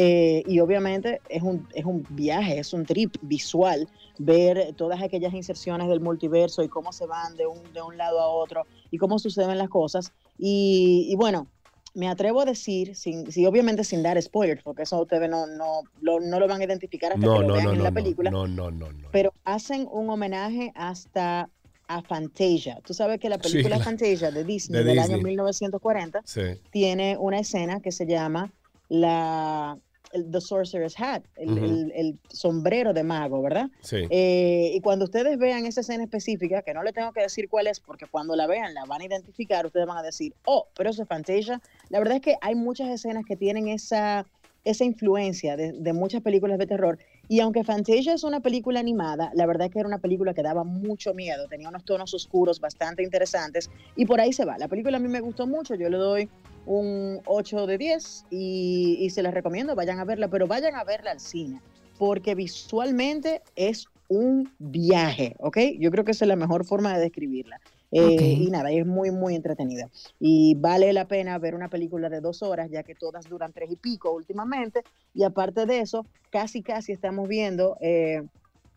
Eh, 0.00 0.44
y 0.46 0.60
obviamente 0.60 1.20
es 1.28 1.42
un, 1.42 1.66
es 1.74 1.84
un 1.84 2.06
viaje, 2.10 2.60
es 2.60 2.72
un 2.72 2.86
trip 2.86 3.16
visual 3.20 3.88
ver 4.18 4.72
todas 4.76 5.02
aquellas 5.02 5.34
inserciones 5.34 5.88
del 5.88 5.98
multiverso 6.00 6.62
y 6.62 6.68
cómo 6.68 6.92
se 6.92 7.06
van 7.06 7.36
de 7.36 7.46
un, 7.48 7.60
de 7.72 7.82
un 7.82 7.96
lado 7.96 8.20
a 8.20 8.28
otro 8.28 8.64
y 8.92 8.98
cómo 8.98 9.18
suceden 9.18 9.58
las 9.58 9.68
cosas. 9.68 10.12
Y, 10.38 11.08
y 11.10 11.16
bueno, 11.16 11.48
me 11.94 12.06
atrevo 12.08 12.42
a 12.42 12.44
decir, 12.44 12.94
sin, 12.94 13.32
sí, 13.32 13.44
obviamente 13.44 13.82
sin 13.82 14.04
dar 14.04 14.22
spoilers, 14.22 14.62
porque 14.62 14.82
eso 14.84 15.00
ustedes 15.02 15.28
no, 15.28 15.48
no, 15.48 15.80
lo, 16.00 16.20
no 16.20 16.38
lo 16.38 16.46
van 16.46 16.60
a 16.60 16.64
identificar 16.64 17.12
hasta 17.14 17.26
No, 17.26 17.32
que 17.34 17.40
lo 17.40 17.48
no, 17.48 17.54
vean 17.54 17.74
en 17.74 17.82
la 17.82 17.90
película 17.90 18.30
no, 18.30 18.46
no, 18.46 18.70
no, 18.70 18.92
no. 18.92 19.08
pero 19.10 19.32
hacen 19.44 19.88
un 19.90 20.08
homenaje 20.10 20.70
hasta 20.76 21.48
a 21.88 22.02
Fantasia. 22.02 22.78
Tú 22.86 22.94
sabes 22.94 23.18
que 23.18 23.28
la 23.28 23.38
película 23.38 23.78
la- 23.78 23.84
Fantasia 23.84 24.30
de 24.30 24.44
Disney 24.44 24.78
de 24.78 24.84
del 24.84 24.98
Disney. 24.98 25.14
año 25.16 25.24
1940 25.24 26.20
Sí. 26.24 26.42
tiene 26.70 27.16
una 27.18 27.40
escena 27.40 27.80
que 27.80 27.90
se 27.90 28.06
llama 28.06 28.52
la 28.90 29.76
el- 30.12 30.30
The 30.30 30.40
Sorcerer's 30.40 30.98
Hat, 30.98 31.22
el, 31.36 31.50
Ujú. 31.52 31.64
el- 31.64 31.92
el 31.94 32.18
sombrero 32.28 32.92
de 32.92 33.02
mago, 33.02 33.42
¿verdad? 33.42 33.68
Sí. 33.82 34.06
Eh, 34.10 34.72
y 34.74 34.80
cuando 34.80 35.04
ustedes 35.04 35.38
vean 35.38 35.66
esa 35.66 35.80
escena 35.80 36.04
específica, 36.04 36.62
que 36.62 36.74
no 36.74 36.82
le 36.82 36.92
tengo 36.92 37.12
que 37.12 37.20
decir 37.22 37.48
cuál 37.48 37.66
es, 37.66 37.80
porque 37.80 38.06
cuando 38.06 38.34
la 38.36 38.46
vean 38.46 38.74
la 38.74 38.84
van 38.86 39.00
a 39.02 39.04
identificar, 39.06 39.66
ustedes 39.66 39.86
van 39.86 39.98
a 39.98 40.02
decir, 40.02 40.34
oh, 40.44 40.68
pero 40.76 40.90
eso 40.90 41.02
es 41.02 41.08
Fantasia. 41.08 41.60
La 41.90 41.98
verdad 41.98 42.16
es 42.16 42.22
que 42.22 42.36
hay 42.40 42.54
muchas 42.54 42.88
escenas 42.88 43.24
que 43.26 43.36
tienen 43.36 43.68
esa, 43.68 44.26
esa 44.64 44.84
influencia 44.84 45.56
de, 45.56 45.72
de 45.72 45.92
muchas 45.92 46.22
películas 46.22 46.58
de 46.58 46.66
terror. 46.66 46.98
Y 47.30 47.40
aunque 47.40 47.62
Fantasia 47.62 48.14
es 48.14 48.24
una 48.24 48.40
película 48.40 48.80
animada, 48.80 49.30
la 49.34 49.44
verdad 49.44 49.66
es 49.66 49.72
que 49.72 49.78
era 49.80 49.88
una 49.88 49.98
película 49.98 50.32
que 50.32 50.42
daba 50.42 50.64
mucho 50.64 51.12
miedo, 51.12 51.46
tenía 51.48 51.68
unos 51.68 51.84
tonos 51.84 52.14
oscuros 52.14 52.58
bastante 52.58 53.02
interesantes 53.02 53.70
y 53.96 54.06
por 54.06 54.20
ahí 54.20 54.32
se 54.32 54.46
va. 54.46 54.56
La 54.58 54.66
película 54.68 54.96
a 54.96 55.00
mí 55.00 55.08
me 55.08 55.20
gustó 55.20 55.46
mucho, 55.46 55.74
yo 55.74 55.90
le 55.90 55.98
doy 55.98 56.28
un 56.68 57.20
8 57.24 57.66
de 57.66 57.78
10 57.78 58.26
y, 58.30 58.98
y 59.00 59.10
se 59.10 59.22
les 59.22 59.32
recomiendo, 59.32 59.74
vayan 59.74 59.98
a 59.98 60.04
verla, 60.04 60.28
pero 60.28 60.46
vayan 60.46 60.74
a 60.74 60.84
verla 60.84 61.10
al 61.10 61.20
cine, 61.20 61.60
porque 61.98 62.34
visualmente 62.34 63.42
es 63.56 63.86
un 64.08 64.52
viaje, 64.58 65.34
¿ok? 65.38 65.58
Yo 65.78 65.90
creo 65.90 66.04
que 66.04 66.12
esa 66.12 66.24
es 66.24 66.28
la 66.28 66.36
mejor 66.36 66.64
forma 66.64 66.94
de 66.94 67.00
describirla. 67.00 67.60
Eh. 67.90 68.36
Y 68.38 68.50
nada, 68.50 68.70
es 68.70 68.86
muy, 68.86 69.10
muy 69.10 69.34
entretenida. 69.34 69.88
Y 70.20 70.54
vale 70.56 70.92
la 70.92 71.08
pena 71.08 71.38
ver 71.38 71.54
una 71.54 71.70
película 71.70 72.10
de 72.10 72.20
dos 72.20 72.42
horas, 72.42 72.70
ya 72.70 72.82
que 72.82 72.94
todas 72.94 73.28
duran 73.28 73.52
tres 73.52 73.70
y 73.70 73.76
pico 73.76 74.12
últimamente. 74.12 74.82
Y 75.14 75.24
aparte 75.24 75.64
de 75.64 75.80
eso, 75.80 76.06
casi, 76.30 76.62
casi 76.62 76.92
estamos 76.92 77.28
viendo 77.28 77.76
eh, 77.80 78.24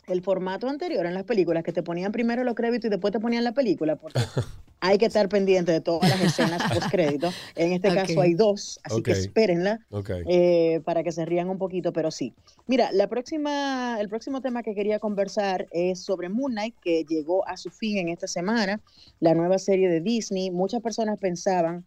el 0.07 0.21
formato 0.21 0.67
anterior 0.67 1.05
en 1.05 1.13
las 1.13 1.23
películas, 1.23 1.63
que 1.63 1.71
te 1.71 1.83
ponían 1.83 2.11
primero 2.11 2.43
los 2.43 2.55
créditos 2.55 2.87
y 2.87 2.89
después 2.89 3.11
te 3.13 3.19
ponían 3.19 3.43
la 3.43 3.53
película, 3.53 3.95
porque 3.95 4.19
hay 4.79 4.97
que 4.97 5.05
estar 5.05 5.29
pendiente 5.29 5.71
de 5.71 5.81
todas 5.81 6.09
las 6.09 6.21
escenas 6.21 6.61
post 6.71 6.89
crédito. 6.89 7.31
En 7.55 7.71
este 7.73 7.93
caso 7.93 8.19
hay 8.21 8.33
dos, 8.33 8.79
así 8.83 9.01
que 9.03 9.11
espérenla 9.11 9.79
eh, 10.27 10.81
para 10.83 11.03
que 11.03 11.11
se 11.11 11.25
rían 11.25 11.49
un 11.49 11.57
poquito, 11.57 11.93
pero 11.93 12.11
sí. 12.11 12.33
Mira, 12.67 12.91
la 12.91 13.07
próxima, 13.07 13.97
el 13.99 14.09
próximo 14.09 14.41
tema 14.41 14.63
que 14.63 14.73
quería 14.73 14.99
conversar 14.99 15.67
es 15.71 15.99
sobre 16.03 16.29
Moon 16.29 16.51
Knight, 16.51 16.75
que 16.81 17.05
llegó 17.05 17.47
a 17.47 17.57
su 17.57 17.69
fin 17.69 17.97
en 17.97 18.09
esta 18.09 18.27
semana, 18.27 18.81
la 19.19 19.33
nueva 19.33 19.59
serie 19.59 19.87
de 19.89 20.01
Disney. 20.01 20.51
Muchas 20.51 20.81
personas 20.81 21.19
pensaban 21.19 21.85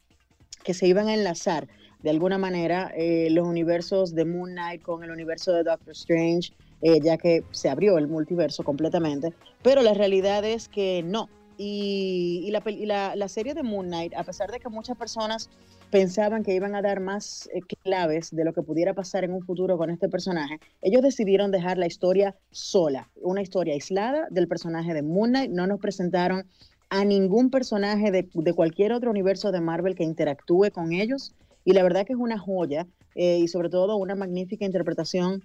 que 0.62 0.72
se 0.72 0.86
iban 0.86 1.08
a 1.08 1.14
enlazar 1.14 1.68
de 2.04 2.10
alguna 2.10 2.36
manera 2.36 2.92
eh, 2.94 3.28
los 3.30 3.46
universos 3.46 4.14
de 4.14 4.26
Moon 4.26 4.50
Knight 4.50 4.82
con 4.82 5.02
el 5.04 5.10
universo 5.10 5.52
de 5.52 5.64
Doctor 5.64 5.92
Strange, 5.92 6.52
eh, 6.82 7.00
ya 7.00 7.16
que 7.16 7.44
se 7.50 7.68
abrió 7.68 7.98
el 7.98 8.08
multiverso 8.08 8.62
completamente, 8.62 9.32
pero 9.62 9.82
la 9.82 9.94
realidad 9.94 10.44
es 10.44 10.68
que 10.68 11.02
no. 11.04 11.28
Y, 11.56 12.50
la, 12.50 13.28
serie 13.28 13.54
de 13.54 13.62
Moon 13.62 13.86
Knight, 13.86 14.14
a 14.14 14.24
pesar 14.24 14.50
de 14.50 14.58
que 14.58 14.68
muchas 14.68 14.96
personas 14.96 15.50
pensaban 15.90 16.42
que 16.42 16.54
iban 16.54 16.74
a 16.74 16.82
dar 16.82 16.98
más 16.98 17.48
eh, 17.54 17.60
claves 17.84 18.34
de 18.34 18.44
lo 18.44 18.52
que 18.52 18.62
pudiera 18.62 18.94
pasar 18.94 19.22
en 19.22 19.32
un 19.32 19.42
futuro 19.42 19.78
con 19.78 19.90
este 19.90 20.08
personaje, 20.08 20.58
ellos 20.82 21.02
decidieron 21.02 21.52
dejar 21.52 21.78
la 21.78 21.86
historia 21.86 22.34
sola, 22.50 23.08
una 23.22 23.42
historia 23.42 23.74
aislada 23.74 24.26
del 24.30 24.48
personaje 24.48 24.94
de 24.94 25.02
Moon 25.02 25.30
Knight, 25.30 25.52
no 25.52 25.66
nos 25.66 25.78
presentaron 25.78 26.46
a 26.90 27.04
ningún 27.04 27.50
personaje 27.50 28.10
de, 28.10 28.28
de 28.32 28.52
cualquier 28.52 28.92
otro 28.92 29.10
universo 29.10 29.52
de 29.52 29.60
Marvel 29.60 29.94
que 29.94 30.04
interactúe 30.04 30.70
con 30.72 30.92
ellos. 30.92 31.34
Y 31.64 31.72
la 31.72 31.82
verdad 31.82 32.04
que 32.04 32.12
es 32.12 32.18
una 32.18 32.38
joya 32.38 32.86
eh, 33.14 33.38
y 33.38 33.48
sobre 33.48 33.68
todo 33.68 33.96
una 33.96 34.14
magnífica 34.14 34.64
interpretación 34.64 35.44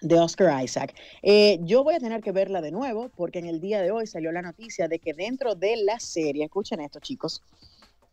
de 0.00 0.18
Oscar 0.20 0.62
Isaac. 0.62 0.94
Eh, 1.22 1.58
yo 1.62 1.82
voy 1.84 1.94
a 1.94 2.00
tener 2.00 2.22
que 2.22 2.32
verla 2.32 2.60
de 2.60 2.70
nuevo 2.70 3.10
porque 3.16 3.38
en 3.38 3.46
el 3.46 3.60
día 3.60 3.80
de 3.80 3.90
hoy 3.90 4.06
salió 4.06 4.30
la 4.32 4.42
noticia 4.42 4.88
de 4.88 4.98
que 4.98 5.14
dentro 5.14 5.54
de 5.54 5.76
la 5.76 5.98
serie, 6.00 6.44
escuchen 6.44 6.80
esto 6.80 7.00
chicos, 7.00 7.42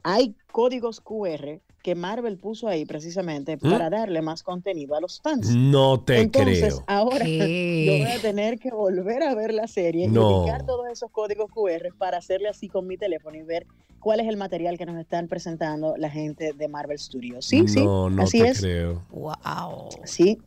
hay 0.03 0.35
códigos 0.51 0.99
QR 1.01 1.59
que 1.81 1.95
Marvel 1.95 2.37
puso 2.37 2.69
ahí 2.69 2.85
precisamente 2.85 3.57
¿Mm? 3.57 3.69
para 3.69 3.89
darle 3.89 4.21
más 4.21 4.41
contenido 4.41 4.95
a 4.95 5.01
los 5.01 5.19
fans. 5.21 5.49
No 5.53 5.99
te 6.01 6.21
Entonces, 6.21 6.75
creo. 6.75 6.83
ahora 6.87 7.25
¿Qué? 7.25 7.83
yo 7.85 7.97
voy 8.05 8.11
a 8.17 8.21
tener 8.21 8.57
que 8.57 8.71
volver 8.71 9.21
a 9.23 9.35
ver 9.35 9.53
la 9.53 9.67
serie 9.67 10.07
No. 10.07 10.21
y 10.21 10.33
ubicar 10.43 10.65
todos 10.65 10.87
esos 10.89 11.11
códigos 11.11 11.51
QR 11.51 11.93
para 11.97 12.17
hacerle 12.17 12.47
así 12.47 12.69
con 12.69 12.87
mi 12.87 12.95
teléfono 12.97 13.35
y 13.37 13.43
ver 13.43 13.65
cuál 13.99 14.21
es 14.21 14.27
el 14.27 14.37
material 14.37 14.77
que 14.77 14.85
nos 14.85 14.97
están 14.97 15.27
presentando 15.27 15.95
la 15.97 16.09
gente 16.09 16.53
de 16.53 16.67
Marvel 16.69 16.97
Studios. 16.99 17.45
Sí, 17.45 17.67
sí, 17.67 17.83
no, 17.83 18.09
no 18.09 18.23
así 18.23 18.39
te 18.41 18.47
es. 18.49 18.59
creo. 18.61 19.01
Wow. 19.11 19.89
Sí, 20.05 20.39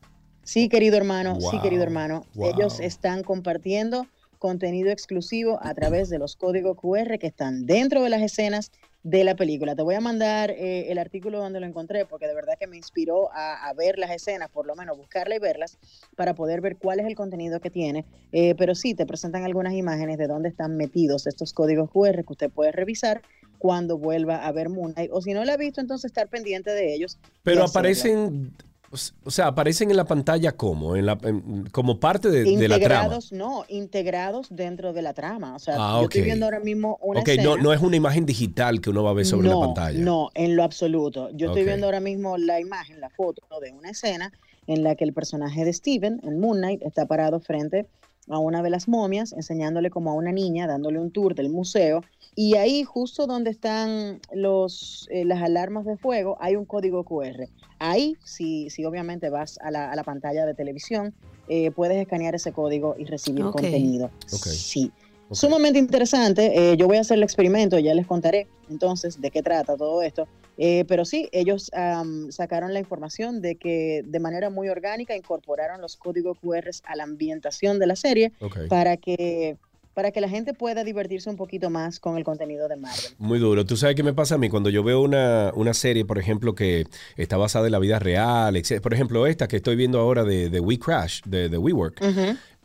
sí, 0.47 0.69
querido 0.69 0.97
hermano, 0.97 1.39
sí, 1.41 1.61
querido 1.61 1.83
hermano. 1.83 2.25
wow. 2.35 2.51
Ellos 2.51 2.81
están 2.81 3.23
compartiendo 3.23 4.07
contenido 4.39 4.91
exclusivo 4.91 5.59
a 5.63 5.75
través 5.75 6.09
de 6.09 6.19
los 6.19 6.37
códigos 6.37 6.77
QR 6.77 7.19
que 7.19 7.27
están 7.27 7.67
dentro 7.67 8.03
de 8.03 8.11
las 8.11 8.23
escenas 8.23 8.71
de 9.03 9.23
la 9.23 9.37
película. 9.37 9.77
Te 9.77 9.83
voy 9.83 9.95
a 9.95 10.01
mandar 10.01 10.51
eh, 10.51 10.91
el 10.91 10.99
artículo 10.99 11.39
donde 11.39 11.61
lo 11.61 11.67
encontré 11.67 12.07
porque 12.07 12.27
de 12.27 12.35
verdad 12.35 12.55
que 12.59 12.67
me 12.67 12.77
inspiró 12.77 13.33
a, 13.33 13.69
a 13.69 13.73
ver 13.73 13.99
las 13.99 14.11
escenas, 14.11 14.51
por 14.51 14.67
lo 14.67 14.75
menos 14.75 14.97
buscarla 14.97 15.37
y 15.37 15.39
verlas 15.39 15.79
para 16.17 16.35
poder 16.35 16.61
ver 16.61 16.77
cuál 16.77 17.01
es 17.01 17.07
el 17.07 17.15
contenido 17.15 17.61
que 17.61 17.71
tiene. 17.71 18.05
Eh, 18.33 18.55
pero 18.57 18.75
sí, 18.75 18.95
te 18.95 19.07
presentan 19.07 19.45
algunas 19.45 19.75
imágenes 19.75 20.19
de 20.19 20.27
dónde 20.27 20.49
están 20.49 20.77
metidos 20.77 21.27
estos 21.27 21.53
códigos 21.53 21.91
QR 21.91 22.25
que 22.25 22.33
usted 22.33 22.51
puede 22.51 22.73
revisar 22.73 23.23
cuando 23.59 23.97
vuelva 23.97 24.47
a 24.47 24.53
ver 24.53 24.69
Moon 24.69 24.93
Knight. 24.93 25.11
O 25.13 25.23
si 25.23 25.35
no 25.35 25.45
la 25.45 25.55
ha 25.55 25.57
visto, 25.57 25.81
entonces 25.81 26.11
estar 26.11 26.29
pendiente 26.29 26.71
de 26.71 26.95
ellos. 26.95 27.19
Pero 27.43 27.65
aparecen, 27.65 28.53
o 28.91 29.31
sea, 29.31 29.49
aparecen 29.49 29.91
en 29.91 29.97
la 29.97 30.05
pantalla 30.05 30.53
como, 30.53 30.97
en 30.97 31.07
la, 31.07 31.19
en- 31.23 31.67
como 31.73 31.99
parte 31.99 32.31
de, 32.31 32.45
de 32.45 32.69
la 32.69 32.79
trama. 32.79 33.05
integrados, 33.05 33.33
no, 33.33 33.65
integrados 33.69 34.47
dentro 34.51 34.93
de 34.93 35.03
la 35.03 35.13
trama. 35.13 35.55
O 35.55 35.59
sea, 35.59 35.75
Ah, 35.79 35.99
yo 36.01 36.05
estoy 36.05 36.23
viendo 36.23 36.45
ahora 36.47 36.61
mismo 36.61 36.99
una 37.03 37.21
Ok, 37.21 37.29
escena. 37.29 37.45
no, 37.51 37.57
no 37.57 37.73
es 37.73 37.81
una 37.81 37.97
imagen 37.97 38.27
digital 38.27 38.81
que 38.81 38.91
uno 38.91 39.03
va 39.03 39.11
a 39.11 39.15
ver 39.15 39.27
sobre 39.27 39.49
no, 39.49 39.61
la 39.61 39.67
pantalla. 39.67 39.99
No, 39.99 40.31
en 40.35 40.57
lo 40.57 40.63
absoluto. 40.63 41.31
Yo 41.33 41.49
estoy 41.49 41.65
viendo 41.65 41.87
ahora 41.87 42.01
mismo 42.01 42.39
la 42.39 42.61
imagen, 42.61 43.01
la 43.01 43.11
foto 43.11 43.43
de 43.61 43.73
una 43.73 43.91
escena 43.91 44.33
en 44.67 44.83
la 44.83 44.95
que 44.95 45.05
el 45.05 45.13
personaje 45.13 45.65
de 45.65 45.73
Steven, 45.73 46.21
en 46.23 46.41
Moon 46.41 46.59
Knight, 46.59 46.83
está 46.83 47.07
parado 47.07 47.41
frente 47.41 47.87
a 48.29 48.39
una 48.41 48.63
de 48.63 48.71
las 48.71 48.89
momias, 48.89 49.33
enseñándole 49.33 49.91
como 49.91 50.11
a 50.11 50.15
una 50.15 50.33
niña, 50.33 50.67
dándole 50.67 50.99
un 50.99 51.13
tour 51.13 51.35
del 51.37 51.49
museo. 51.49 52.03
Y 52.39 52.55
ahí, 52.57 52.85
justo 52.85 53.27
donde 53.27 53.51
están 53.51 54.21
los, 54.31 55.09
eh, 55.11 55.25
las 55.25 55.43
alarmas 55.43 55.87
de 55.87 55.97
fuego, 55.97 56.37
hay 56.39 56.55
un 56.55 56.67
código 56.67 57.03
QR. 57.03 57.49
Ahí, 57.79 58.19
si, 58.25 58.69
si 58.69 58.85
obviamente 58.85 59.31
vas 59.31 59.59
a 59.63 59.71
la, 59.71 59.91
a 59.91 59.97
la 59.97 60.05
pantalla 60.05 60.45
de 60.45 60.53
televisión, 60.53 61.15
eh, 61.49 61.71
puedes 61.71 61.97
escanear 61.97 62.35
ese 62.35 62.53
código 62.53 62.95
y 62.99 63.07
recibir 63.07 63.43
contenido. 63.45 64.11
Sí. 64.27 64.93
Sumamente 65.31 65.79
interesante. 65.79 66.73
eh, 66.73 66.77
yo 66.77 66.87
voy 66.87 66.99
a 66.99 67.01
hacer 67.01 67.17
el 67.17 67.23
experimento, 67.25 67.79
ya 67.79 67.95
les 67.95 68.07
contaré 68.07 68.47
entonces 68.71 69.21
de 69.21 69.31
qué 69.31 69.43
trata 69.43 69.77
todo 69.77 70.03
esto. 70.03 70.29
Eh, 70.59 70.85
pero 70.89 71.05
sí, 71.05 71.29
ellos 71.33 71.71
am, 71.75 72.31
sacaron 72.33 72.73
la 72.73 72.81
información 72.81 73.43
de 73.43 73.57
que 73.57 74.03
de 74.07 74.21
manera 74.21 74.49
muy 74.51 74.69
orgánica 74.69 75.15
incorporaron 75.15 75.81
los 75.81 75.97
códigos 75.97 76.39
QR 76.39 76.71
a 76.85 76.97
la 76.97 77.05
ambientación 77.05 77.79
de 77.79 77.87
la 77.87 77.97
serie 77.97 78.33
para 78.69 78.97
que 78.97 79.59
para 79.97 80.11
que 80.11 80.21
la 80.21 80.29
gente 80.29 80.53
pueda 80.53 80.85
divertirse 80.85 81.31
un 81.31 81.37
poquito 81.37 81.71
más 81.71 82.01
con 82.01 82.19
el 82.19 82.23
contenido 82.23 82.69
de 82.69 82.77
Marvel. 82.77 83.01
Muy 83.17 83.39
duro. 83.39 83.65
Tú 83.65 83.79
sabes 83.79 83.97
qué 83.97 84.03
me 84.03 84.13
pasa 84.13 84.35
a 84.35 84.39
mí 84.39 84.51
cuando 84.51 84.69
yo 84.69 84.83
veo 84.85 85.01
una, 85.01 85.53
una 85.55 85.73
serie, 85.73 86.05
por 86.05 86.19
ejemplo, 86.19 86.55
que 86.55 86.85
está 87.17 87.39
basada 87.39 87.65
en 87.65 87.73
la 87.73 87.79
vida 87.79 87.99
real. 87.99 88.57
etc. 88.57 88.83
Por 88.83 88.93
ejemplo, 88.93 89.27
esta 89.27 89.49
que 89.49 89.57
estoy 89.57 89.75
viendo 89.75 89.99
ahora 89.99 90.23
de, 90.25 90.51
de 90.51 90.61
We 90.61 90.79
Crash, 90.79 91.23
de, 91.25 91.49
de 91.49 91.57
WeWork. 91.57 91.99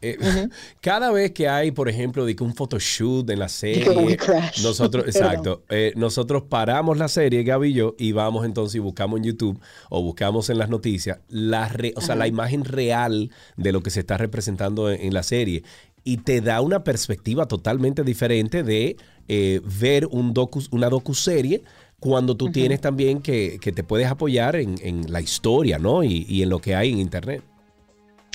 Eh, 0.03 0.17
Cada 0.81 1.11
vez 1.11 1.31
que 1.31 1.47
hay, 1.47 1.71
por 1.71 1.87
ejemplo, 1.87 2.25
de 2.25 2.35
que 2.35 2.43
un 2.43 2.53
photoshoot 2.55 3.29
en 3.29 3.39
la 3.39 3.47
serie, 3.47 3.85
nosotros, 4.63 5.05
exacto, 5.07 5.63
eh, 5.69 5.93
nosotros 5.95 6.43
paramos 6.49 6.97
la 6.97 7.07
serie, 7.07 7.43
Gaby 7.43 7.69
y 7.69 7.73
yo, 7.73 7.95
y 7.97 8.11
vamos 8.11 8.43
entonces 8.45 8.75
y 8.75 8.79
buscamos 8.79 9.19
en 9.19 9.25
YouTube 9.25 9.59
o 9.89 10.01
buscamos 10.01 10.49
en 10.49 10.57
las 10.57 10.69
noticias 10.69 11.19
la, 11.29 11.69
re- 11.69 11.93
o 11.95 12.01
sea, 12.01 12.15
la 12.15 12.27
imagen 12.27 12.65
real 12.65 13.29
de 13.57 13.71
lo 13.71 13.81
que 13.83 13.89
se 13.91 13.99
está 14.01 14.17
representando 14.17 14.91
en, 14.91 14.99
en 15.01 15.13
la 15.13 15.21
serie. 15.23 15.63
Y 16.03 16.17
te 16.17 16.41
da 16.41 16.61
una 16.61 16.83
perspectiva 16.83 17.47
totalmente 17.47 18.03
diferente 18.03 18.63
de 18.63 18.97
eh, 19.27 19.61
ver 19.79 20.07
un 20.07 20.33
docu, 20.33 20.61
una 20.71 20.89
docuserie 20.89 21.61
cuando 21.99 22.35
tú 22.35 22.51
tienes 22.51 22.81
también 22.81 23.21
que, 23.21 23.59
que 23.61 23.71
te 23.71 23.83
puedes 23.83 24.07
apoyar 24.07 24.55
en, 24.55 24.75
en 24.81 25.11
la 25.11 25.21
historia, 25.21 25.77
¿no? 25.77 26.03
Y, 26.03 26.25
y 26.27 26.41
en 26.41 26.49
lo 26.49 26.59
que 26.59 26.73
hay 26.73 26.91
en 26.91 26.97
Internet. 26.97 27.43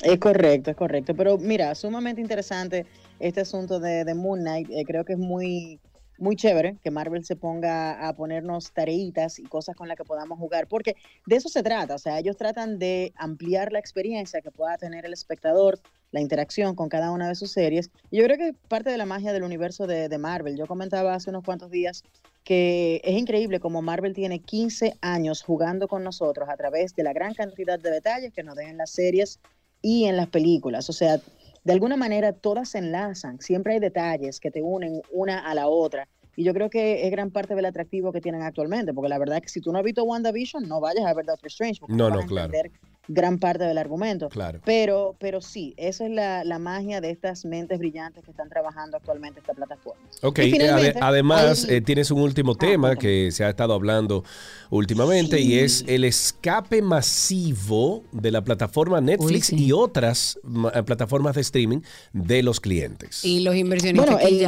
Es 0.03 0.19
correcto, 0.19 0.71
es 0.71 0.77
correcto. 0.77 1.13
Pero 1.15 1.37
mira, 1.37 1.75
sumamente 1.75 2.21
interesante 2.21 2.85
este 3.19 3.41
asunto 3.41 3.79
de, 3.79 4.05
de 4.05 4.13
Moon 4.13 4.39
Knight. 4.39 4.69
Eh, 4.69 4.83
creo 4.85 5.03
que 5.03 5.13
es 5.13 5.19
muy, 5.19 5.79
muy 6.17 6.35
chévere 6.35 6.77
que 6.83 6.91
Marvel 6.91 7.25
se 7.25 7.35
ponga 7.35 8.07
a 8.07 8.15
ponernos 8.15 8.71
tareitas 8.71 9.39
y 9.39 9.43
cosas 9.43 9.75
con 9.75 9.87
las 9.87 9.97
que 9.97 10.05
podamos 10.05 10.39
jugar, 10.39 10.67
porque 10.67 10.95
de 11.25 11.35
eso 11.35 11.49
se 11.49 11.63
trata. 11.63 11.95
O 11.95 11.97
sea, 11.97 12.19
ellos 12.19 12.37
tratan 12.37 12.79
de 12.79 13.11
ampliar 13.17 13.71
la 13.71 13.79
experiencia 13.79 14.41
que 14.41 14.51
pueda 14.51 14.77
tener 14.77 15.05
el 15.05 15.13
espectador, 15.13 15.79
la 16.11 16.21
interacción 16.21 16.75
con 16.75 16.89
cada 16.89 17.11
una 17.11 17.27
de 17.27 17.35
sus 17.35 17.51
series. 17.51 17.89
Y 18.11 18.17
yo 18.17 18.23
creo 18.23 18.37
que 18.37 18.49
es 18.49 18.55
parte 18.67 18.89
de 18.89 18.97
la 18.97 19.05
magia 19.05 19.33
del 19.33 19.43
universo 19.43 19.87
de, 19.87 20.09
de 20.09 20.17
Marvel. 20.17 20.57
Yo 20.57 20.65
comentaba 20.65 21.13
hace 21.13 21.29
unos 21.29 21.43
cuantos 21.43 21.71
días 21.71 22.03
que 22.43 23.01
es 23.03 23.17
increíble 23.17 23.59
como 23.59 23.81
Marvel 23.81 24.13
tiene 24.13 24.39
15 24.39 24.97
años 25.01 25.43
jugando 25.43 25.89
con 25.89 26.03
nosotros 26.05 26.47
a 26.47 26.55
través 26.55 26.95
de 26.95 27.03
la 27.03 27.11
gran 27.11 27.33
cantidad 27.33 27.77
de 27.77 27.91
detalles 27.91 28.31
que 28.31 28.41
nos 28.41 28.55
den 28.55 28.69
en 28.69 28.77
las 28.77 28.91
series 28.91 29.39
y 29.81 30.05
en 30.05 30.15
las 30.15 30.27
películas. 30.27 30.89
O 30.89 30.93
sea, 30.93 31.19
de 31.65 31.73
alguna 31.73 31.97
manera 31.97 32.31
todas 32.31 32.69
se 32.69 32.77
enlazan, 32.77 33.41
siempre 33.41 33.73
hay 33.73 33.79
detalles 33.79 34.39
que 34.39 34.51
te 34.51 34.61
unen 34.61 35.01
una 35.11 35.39
a 35.39 35.53
la 35.53 35.67
otra. 35.67 36.07
Y 36.37 36.43
yo 36.43 36.53
creo 36.53 36.69
que 36.69 37.03
es 37.05 37.11
gran 37.11 37.31
parte 37.31 37.55
del 37.55 37.65
atractivo 37.65 38.13
que 38.13 38.21
tienen 38.21 38.43
actualmente, 38.43 38.93
porque 38.93 39.09
la 39.09 39.17
verdad 39.17 39.37
es 39.37 39.41
que 39.41 39.49
si 39.49 39.59
tú 39.59 39.71
no 39.73 39.79
has 39.79 39.83
visto 39.83 40.03
WandaVision, 40.03 40.67
no 40.69 40.79
vayas 40.79 41.03
a 41.05 41.13
ver 41.15 41.25
Doctor 41.25 41.47
Strange, 41.47 41.79
porque 41.81 41.95
No, 41.95 42.05
vas 42.05 42.13
no, 42.13 42.19
a 42.21 42.25
claro. 42.27 42.45
entender 42.53 42.71
gran 43.09 43.39
parte 43.39 43.63
del 43.63 43.77
argumento. 43.77 44.27
Claro. 44.27 44.59
Pero, 44.65 45.15
pero 45.17 45.39
sí, 45.41 45.73
esa 45.77 46.05
es 46.05 46.11
la, 46.11 46.43
la 46.43 46.59
magia 46.59 46.99
de 47.01 47.09
estas 47.09 47.45
mentes 47.45 47.79
brillantes 47.79 48.23
que 48.23 48.31
están 48.31 48.49
trabajando 48.49 48.97
actualmente 48.97 49.39
esta 49.39 49.53
plataforma. 49.53 50.01
Ok, 50.23 50.39
Y 50.39 50.55
eh, 50.61 50.93
además 50.99 51.63
hay- 51.69 51.75
eh, 51.77 51.81
tienes 51.81 52.11
un 52.11 52.21
último 52.21 52.53
tema 52.55 52.97
que 52.97 53.31
se 53.31 53.43
ha 53.45 53.49
estado 53.49 53.73
hablando 53.73 54.23
últimamente 54.69 55.39
y 55.39 55.57
es 55.57 55.85
el 55.87 56.03
escape 56.03 56.81
masivo 56.81 58.03
de 58.11 58.29
la 58.31 58.43
plataforma 58.43 58.99
Netflix 59.01 59.51
y 59.53 59.71
otras 59.71 60.37
ma- 60.43 60.71
plataformas 60.83 61.33
de 61.35 61.41
streaming 61.41 61.79
de 62.13 62.43
los 62.43 62.59
clientes. 62.59 63.23
Y 63.25 63.39
los 63.39 63.55
inversionistas 63.55 64.11
Bueno, 64.15 64.27
el-. 64.27 64.45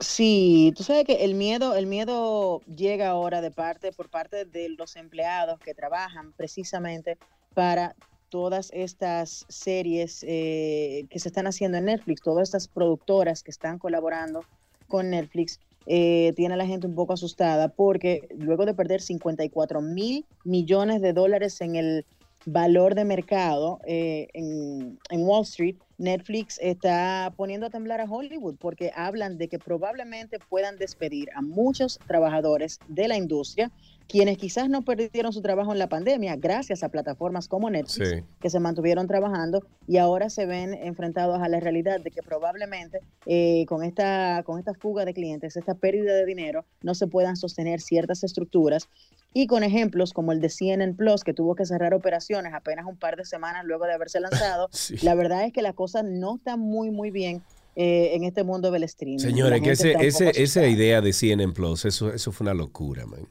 Sí, 0.00 0.72
tú 0.76 0.82
sabes 0.82 1.04
que 1.04 1.24
el 1.24 1.34
miedo, 1.34 1.76
el 1.76 1.86
miedo 1.86 2.60
llega 2.62 3.08
ahora 3.08 3.40
de 3.40 3.50
parte, 3.50 3.92
por 3.92 4.10
parte 4.10 4.44
de 4.44 4.70
los 4.70 4.96
empleados 4.96 5.60
que 5.60 5.72
trabajan 5.72 6.32
precisamente 6.32 7.16
para 7.54 7.94
todas 8.28 8.70
estas 8.72 9.46
series 9.48 10.24
eh, 10.26 11.06
que 11.08 11.20
se 11.20 11.28
están 11.28 11.46
haciendo 11.46 11.78
en 11.78 11.84
Netflix, 11.84 12.22
todas 12.22 12.48
estas 12.48 12.66
productoras 12.66 13.44
que 13.44 13.52
están 13.52 13.78
colaborando 13.78 14.44
con 14.88 15.10
Netflix, 15.10 15.60
eh, 15.86 16.32
tiene 16.34 16.54
a 16.54 16.56
la 16.56 16.66
gente 16.66 16.86
un 16.86 16.94
poco 16.94 17.12
asustada 17.12 17.68
porque 17.68 18.26
luego 18.36 18.66
de 18.66 18.74
perder 18.74 19.02
54 19.02 19.82
mil 19.82 20.24
millones 20.42 21.02
de 21.02 21.12
dólares 21.12 21.60
en 21.60 21.76
el 21.76 22.06
valor 22.46 22.94
de 22.94 23.04
mercado 23.04 23.80
eh, 23.86 24.28
en, 24.34 24.98
en 25.10 25.26
Wall 25.26 25.42
Street, 25.42 25.76
Netflix 25.98 26.58
está 26.60 27.32
poniendo 27.36 27.66
a 27.66 27.70
temblar 27.70 28.00
a 28.00 28.04
Hollywood 28.04 28.56
porque 28.58 28.92
hablan 28.94 29.38
de 29.38 29.48
que 29.48 29.58
probablemente 29.58 30.38
puedan 30.38 30.76
despedir 30.76 31.28
a 31.34 31.42
muchos 31.42 31.98
trabajadores 32.06 32.80
de 32.88 33.08
la 33.08 33.16
industria, 33.16 33.70
quienes 34.06 34.36
quizás 34.38 34.68
no 34.68 34.82
perdieron 34.84 35.32
su 35.32 35.40
trabajo 35.40 35.72
en 35.72 35.78
la 35.78 35.88
pandemia 35.88 36.36
gracias 36.36 36.82
a 36.82 36.88
plataformas 36.90 37.48
como 37.48 37.70
Netflix, 37.70 38.10
Sí. 38.10 38.22
que 38.40 38.50
se 38.50 38.60
mantuvieron 38.60 39.06
trabajando 39.08 39.64
y 39.88 39.96
ahora 39.96 40.28
se 40.30 40.46
ven 40.46 40.74
enfrentados 40.74 41.40
a 41.40 41.48
la 41.48 41.58
realidad 41.58 42.00
de 42.00 42.10
que 42.10 42.22
probablemente 42.22 43.00
eh, 43.26 43.64
con, 43.66 43.82
esta, 43.82 44.42
con 44.44 44.58
esta 44.58 44.74
fuga 44.74 45.04
de 45.04 45.14
clientes, 45.14 45.56
esta 45.56 45.74
pérdida 45.74 46.14
de 46.14 46.26
dinero, 46.26 46.64
no 46.82 46.94
se 46.94 47.06
puedan 47.06 47.36
sostener 47.36 47.80
ciertas 47.80 48.22
estructuras 48.24 48.88
y 49.32 49.46
con 49.46 49.64
ejemplos 49.64 50.12
como 50.12 50.32
el 50.32 50.40
de 50.40 50.48
CNN 50.48 50.94
Plus, 50.94 51.24
que 51.24 51.32
tuvo 51.34 51.54
que 51.54 51.64
cerrar 51.64 51.94
operaciones 51.94 52.52
apenas 52.54 52.86
un 52.86 52.96
par 52.96 53.16
de 53.16 53.24
semanas 53.24 53.64
luego 53.64 53.86
de 53.86 53.94
haberse 53.94 54.20
lanzado, 54.20 54.68
Sí. 54.72 54.96
la 55.02 55.14
verdad 55.14 55.44
es 55.44 55.52
que 55.52 55.62
la 55.62 55.72
cosa 55.72 56.02
no 56.02 56.36
está 56.36 56.56
muy, 56.56 56.90
muy 56.90 57.10
bien 57.10 57.42
eh, 57.74 58.10
en 58.14 58.22
este 58.22 58.44
mundo 58.44 58.70
del 58.70 58.84
streaming. 58.84 59.18
Señores, 59.18 59.60
que 59.62 59.72
ese, 59.72 59.94
ese, 59.98 60.30
esa 60.40 60.66
idea 60.68 61.00
de 61.00 61.12
CNN 61.12 61.52
Plus, 61.52 61.84
eso, 61.86 62.12
eso 62.12 62.30
fue 62.30 62.44
una 62.44 62.54
locura, 62.54 63.06
man. 63.06 63.26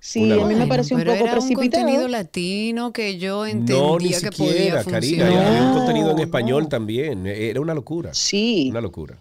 Sí, 0.00 0.20
Una 0.22 0.36
a 0.36 0.44
mí 0.44 0.54
me 0.54 0.66
pareció 0.66 0.96
un 0.96 1.04
poco 1.04 1.26
era 1.26 1.40
un 1.40 1.52
precipitado. 1.52 1.82
contenido 1.82 2.08
latino 2.08 2.92
que 2.92 3.18
yo 3.18 3.46
entendía 3.46 3.76
No, 3.76 3.98
ni 3.98 4.16
que 4.16 4.32
podía 4.32 4.72
siquiera, 4.72 4.84
Karina. 4.84 5.26
funcionar. 5.26 5.46
Había 5.46 5.62
un 5.62 5.70
contenido 5.70 6.10
en 6.12 6.16
No, 6.16 6.22
español 6.22 6.68
también. 6.68 7.26
Era 7.26 7.60
una 7.60 7.74
locura. 7.74 8.14
Sí. 8.14 8.68
Una 8.70 8.80
locura. 8.80 9.18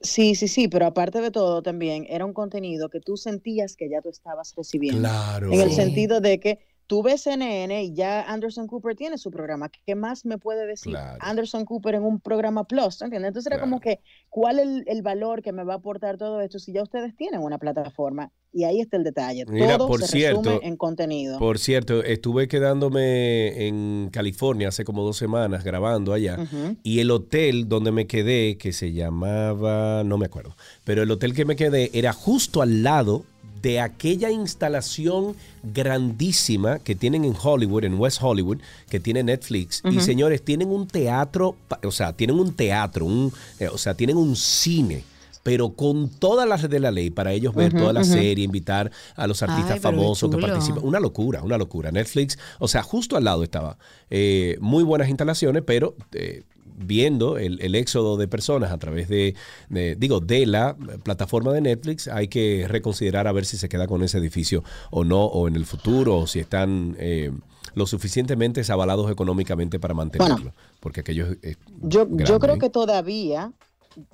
Sí, 0.00 0.34
sí, 0.34 0.48
sí, 0.48 0.66
pero 0.68 0.86
aparte 0.86 1.20
de 1.20 1.30
todo 1.30 1.62
también 1.62 2.06
era 2.08 2.24
un 2.26 2.32
contenido 2.32 2.88
que 2.90 3.00
tú 3.00 3.16
sentías 3.16 3.76
que 3.76 3.88
ya 3.88 4.02
tú 4.02 4.08
estabas 4.08 4.52
recibiendo. 4.56 4.98
Claro. 4.98 5.52
En 5.52 5.60
el 5.60 5.70
sentido 5.72 6.20
de 6.20 6.40
que 6.40 6.58
tú 6.86 7.02
ves 7.02 7.22
CNN 7.22 7.82
y 7.84 7.94
ya 7.94 8.22
Anderson 8.22 8.66
Cooper 8.66 8.94
tiene 8.96 9.18
su 9.18 9.30
programa. 9.30 9.70
¿Qué 9.86 9.94
más 9.94 10.24
me 10.24 10.38
puede 10.38 10.66
decir 10.66 10.92
Claro. 10.92 11.18
Anderson 11.20 11.64
Cooper 11.64 11.94
en 11.94 12.04
un 12.04 12.20
programa 12.20 12.64
Plus? 12.64 13.00
¿Entiendes? 13.02 13.28
Entonces 13.28 13.50
era 13.52 13.60
como 13.60 13.80
que, 13.80 14.00
¿cuál 14.28 14.58
es 14.58 14.66
el, 14.66 14.84
el 14.86 15.02
valor 15.02 15.42
que 15.42 15.52
me 15.52 15.64
va 15.64 15.74
a 15.74 15.76
aportar 15.76 16.18
todo 16.18 16.40
esto 16.40 16.58
si 16.58 16.72
ya 16.72 16.82
ustedes 16.82 17.16
tienen 17.16 17.40
una 17.40 17.58
plataforma? 17.58 18.30
Y 18.54 18.64
ahí 18.64 18.80
está 18.80 18.98
el 18.98 19.04
detalle. 19.04 19.46
Mira, 19.48 19.78
todo 19.78 19.88
por 19.88 20.02
se 20.02 20.08
cierto, 20.08 20.42
resume 20.42 20.68
en 20.68 20.76
contenido. 20.76 21.38
Por 21.38 21.58
cierto, 21.58 22.02
estuve 22.04 22.48
quedándome 22.48 23.66
en 23.66 24.10
California 24.12 24.68
hace 24.68 24.84
como 24.84 25.02
dos 25.02 25.16
semanas 25.16 25.64
grabando 25.64 26.12
allá. 26.12 26.36
Y 26.82 27.00
el 27.00 27.10
hotel 27.10 27.66
donde 27.68 27.92
me 27.92 28.06
quedé, 28.06 28.58
que 28.58 28.74
se 28.74 28.92
llamaba, 28.92 30.04
no 30.04 30.18
me 30.18 30.26
acuerdo, 30.26 30.54
pero 30.84 31.02
el 31.02 31.10
hotel 31.10 31.34
que 31.34 31.46
me 31.46 31.56
quedé 31.56 31.90
era 31.94 32.12
justo 32.12 32.60
al 32.60 32.82
lado 32.82 33.24
de 33.62 33.80
aquella 33.80 34.30
instalación 34.30 35.36
grandísima 35.62 36.78
que 36.80 36.94
tienen 36.94 37.24
en 37.24 37.34
Hollywood, 37.40 37.84
en 37.84 37.94
West 37.98 38.18
Hollywood, 38.20 38.58
que 38.88 39.00
tiene 39.00 39.22
Netflix. 39.22 39.82
Y 39.88 40.00
señores, 40.00 40.42
tienen 40.44 40.68
un 40.70 40.86
teatro, 40.86 41.56
o 41.84 41.90
sea, 41.92 42.12
tienen 42.12 42.38
un 42.38 42.54
teatro, 42.54 43.06
un, 43.06 43.32
eh, 43.58 43.68
o 43.68 43.78
sea, 43.78 43.94
tienen 43.94 44.16
un 44.16 44.36
cine. 44.36 45.04
Pero 45.44 45.70
con 45.70 46.08
todas 46.08 46.48
las 46.48 46.68
de 46.70 46.78
la 46.78 46.92
ley 46.92 47.10
para 47.10 47.32
ellos 47.32 47.52
ver 47.56 47.72
Ujú, 47.72 47.78
toda 47.78 47.92
la 47.92 48.04
serie, 48.04 48.44
invitar 48.44 48.92
a 49.16 49.26
los 49.26 49.42
artistas 49.42 49.76
Ay, 49.76 49.82
famosos 49.82 50.30
que 50.30 50.38
participan. 50.38 50.84
Una 50.84 51.00
locura, 51.00 51.42
una 51.42 51.58
locura. 51.58 51.90
Netflix, 51.90 52.38
o 52.60 52.68
sea, 52.68 52.84
justo 52.84 53.16
al 53.16 53.24
lado 53.24 53.42
estaba. 53.42 53.76
Eh, 54.08 54.56
muy 54.60 54.84
buenas 54.84 55.08
instalaciones, 55.08 55.64
pero 55.66 55.96
eh, 56.12 56.44
viendo 56.84 57.38
el, 57.38 57.60
el 57.60 57.74
éxodo 57.74 58.16
de 58.16 58.28
personas 58.28 58.70
a 58.72 58.78
través 58.78 59.08
de, 59.08 59.34
de- 59.68 59.96
digo, 59.96 60.20
de 60.20 60.46
la 60.46 60.76
plataforma 61.02 61.52
de 61.52 61.60
Netflix, 61.60 62.08
hay 62.08 62.28
que 62.28 62.66
reconsiderar 62.68 63.26
a 63.26 63.32
ver 63.32 63.44
si 63.44 63.56
se 63.56 63.68
queda 63.68 63.86
con 63.86 64.02
ese 64.02 64.18
edificio 64.18 64.62
o 64.90 65.04
no, 65.04 65.24
o 65.24 65.48
en 65.48 65.56
el 65.56 65.66
futuro, 65.66 66.16
o 66.18 66.26
si 66.26 66.40
están 66.40 66.96
eh, 66.98 67.30
lo 67.74 67.86
suficientemente 67.86 68.62
avalados 68.68 69.10
económicamente 69.10 69.78
para 69.78 69.94
mantenerlo. 69.94 70.52
porque 70.80 71.00
aquello 71.00 71.26
es, 71.26 71.38
es 71.42 71.56
Yo, 71.82 72.06
grande, 72.06 72.24
yo 72.24 72.38
creo 72.38 72.56
¿eh? 72.56 72.58
que 72.58 72.70
todavía, 72.70 73.52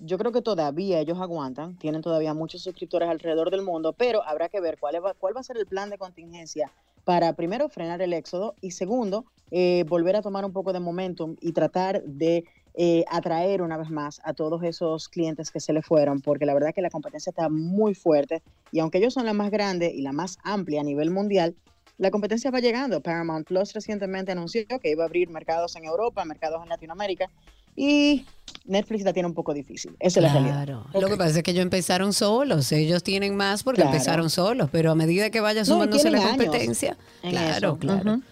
yo 0.00 0.18
creo 0.18 0.32
que 0.32 0.42
todavía 0.42 1.00
ellos 1.00 1.18
aguantan, 1.20 1.76
tienen 1.78 2.02
todavía 2.02 2.34
muchos 2.34 2.62
suscriptores 2.62 3.08
alrededor 3.08 3.50
del 3.50 3.62
mundo, 3.62 3.92
pero 3.92 4.22
habrá 4.24 4.48
que 4.48 4.60
ver 4.60 4.78
cuál, 4.78 4.96
es- 4.96 5.02
cuál 5.18 5.36
va 5.36 5.40
a 5.40 5.44
ser 5.44 5.56
el 5.58 5.66
plan 5.66 5.90
de 5.90 5.98
contingencia 5.98 6.72
para 7.04 7.32
primero 7.34 7.68
frenar 7.68 8.02
el 8.02 8.12
éxodo 8.12 8.54
y 8.60 8.72
segundo, 8.72 9.24
eh, 9.50 9.84
volver 9.88 10.14
a 10.16 10.22
tomar 10.22 10.44
un 10.44 10.52
poco 10.52 10.72
de 10.74 10.80
momentum 10.80 11.36
y 11.40 11.52
tratar 11.52 12.02
de 12.04 12.44
eh, 12.80 13.04
atraer 13.10 13.60
una 13.60 13.76
vez 13.76 13.90
más 13.90 14.20
a 14.22 14.34
todos 14.34 14.62
esos 14.62 15.08
clientes 15.08 15.50
que 15.50 15.58
se 15.58 15.72
le 15.72 15.82
fueron, 15.82 16.20
porque 16.20 16.46
la 16.46 16.54
verdad 16.54 16.72
que 16.72 16.80
la 16.80 16.90
competencia 16.90 17.30
está 17.30 17.48
muy 17.48 17.92
fuerte 17.94 18.40
y 18.70 18.78
aunque 18.78 18.98
ellos 18.98 19.14
son 19.14 19.26
la 19.26 19.32
más 19.32 19.50
grande 19.50 19.90
y 19.92 20.02
la 20.02 20.12
más 20.12 20.38
amplia 20.44 20.82
a 20.82 20.84
nivel 20.84 21.10
mundial, 21.10 21.56
la 21.96 22.12
competencia 22.12 22.52
va 22.52 22.60
llegando. 22.60 23.00
Paramount 23.00 23.48
Plus 23.48 23.72
recientemente 23.72 24.30
anunció 24.30 24.62
que 24.80 24.90
iba 24.92 25.02
a 25.02 25.06
abrir 25.06 25.28
mercados 25.28 25.74
en 25.74 25.86
Europa, 25.86 26.24
mercados 26.24 26.62
en 26.62 26.68
Latinoamérica 26.68 27.28
y 27.74 28.24
Netflix 28.64 29.02
la 29.02 29.12
tiene 29.12 29.26
un 29.28 29.34
poco 29.34 29.52
difícil. 29.54 29.96
Esa 29.98 30.20
es 30.20 30.22
la 30.26 30.32
realidad. 30.32 30.64
Claro. 30.64 30.86
Lo 31.00 31.08
que 31.08 31.16
pasa 31.16 31.38
es 31.38 31.42
que 31.42 31.50
ellos 31.50 31.62
empezaron 31.62 32.12
solos. 32.12 32.70
Ellos 32.70 33.02
tienen 33.02 33.34
más 33.36 33.64
porque 33.64 33.80
Claro. 33.82 33.96
empezaron 33.96 34.30
solos, 34.30 34.68
pero 34.70 34.92
a 34.92 34.94
medida 34.94 35.30
que 35.30 35.40
vaya 35.40 35.62
No, 35.62 35.66
sumándose 35.66 36.04
tienen 36.10 36.22
la 36.22 36.28
competencia. 36.28 36.96
en 37.24 37.30
Claro, 37.30 37.56
eso. 37.70 37.78
claro. 37.78 38.12
Ujú. 38.12 38.22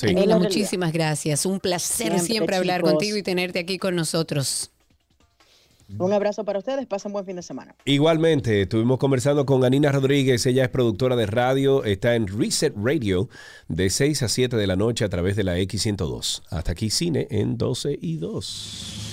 Sí. 0.00 0.14
Muchísimas 0.14 0.92
gracias. 0.92 1.44
Un 1.46 1.60
placer 1.60 2.06
siempre, 2.06 2.26
Siempre, 2.26 2.56
hablar 2.56 2.80
chicos. 2.80 2.92
contigo 2.92 3.16
y 3.16 3.22
tenerte 3.22 3.58
aquí 3.58 3.78
con 3.78 3.94
nosotros. 3.94 4.70
Un 5.98 6.12
abrazo 6.12 6.44
para 6.44 6.60
ustedes, 6.60 6.86
pasen 6.86 7.12
buen 7.12 7.26
fin 7.26 7.34
de 7.36 7.42
semana. 7.42 7.74
Igualmente, 7.84 8.62
estuvimos 8.62 8.98
conversando 8.98 9.44
con 9.44 9.64
Anina 9.64 9.90
Rodríguez, 9.90 10.46
ella 10.46 10.62
es 10.62 10.68
productora 10.70 11.16
de 11.16 11.26
radio, 11.26 11.82
está 11.84 12.14
en 12.14 12.28
Reset 12.28 12.72
Radio 12.76 13.28
de 13.66 13.90
6 13.90 14.22
a 14.22 14.28
7 14.28 14.56
de 14.56 14.66
la 14.68 14.76
noche 14.76 15.04
a 15.04 15.08
través 15.08 15.34
de 15.34 15.42
la 15.42 15.58
X102. 15.58 16.42
Hasta 16.50 16.72
aquí 16.72 16.90
cine 16.90 17.26
en 17.30 17.58
12 17.58 17.98
y 18.00 18.18
2. 18.18 19.09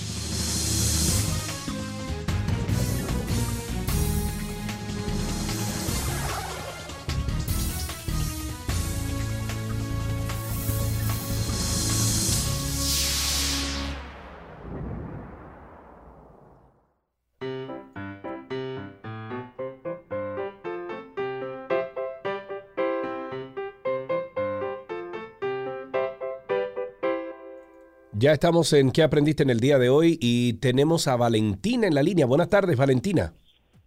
Ya 28.20 28.32
estamos 28.32 28.72
en 28.72 28.90
¿Qué 28.90 29.04
aprendiste 29.04 29.44
en 29.44 29.50
el 29.50 29.60
día 29.60 29.78
de 29.78 29.90
hoy? 29.90 30.18
Y 30.20 30.54
tenemos 30.54 31.06
a 31.06 31.14
Valentina 31.14 31.86
en 31.86 31.94
la 31.94 32.02
línea. 32.02 32.26
Buenas 32.26 32.48
tardes, 32.48 32.76
Valentina. 32.76 33.32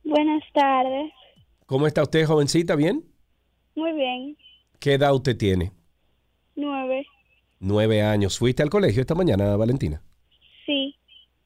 Buenas 0.05 0.41
tardes. 0.53 1.11
¿Cómo 1.65 1.85
está 1.85 2.01
usted, 2.03 2.25
jovencita? 2.25 2.77
¿Bien? 2.77 3.03
Muy 3.75 3.91
bien. 3.91 4.37
¿Qué 4.79 4.93
edad 4.93 5.13
usted 5.13 5.35
tiene? 5.35 5.73
Nueve. 6.55 7.05
Nueve 7.59 8.03
años. 8.03 8.39
¿Fuiste 8.39 8.63
al 8.63 8.69
colegio 8.69 9.01
esta 9.01 9.15
mañana, 9.15 9.57
Valentina? 9.57 10.01
Sí. 10.65 10.95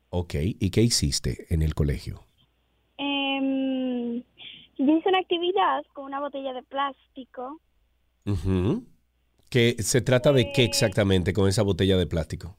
Ok. 0.09 0.35
¿Y 0.35 0.69
qué 0.69 0.83
hiciste 0.83 1.47
en 1.49 1.63
el 1.63 1.73
colegio? 1.73 2.23
Em, 2.99 4.21
yo 4.77 4.97
hice 4.97 5.09
una 5.09 5.21
actividad 5.21 5.83
con 5.93 6.05
una 6.05 6.19
botella 6.19 6.53
de 6.53 6.61
plástico. 6.61 7.59
Ujú. 8.27 8.83
¿Qué, 9.49 9.75
¿Se 9.79 10.01
trata 10.01 10.31
de 10.31 10.51
qué 10.51 10.63
exactamente 10.63 11.33
con 11.33 11.49
esa 11.49 11.63
botella 11.63 11.97
de 11.97 12.05
plástico? 12.05 12.55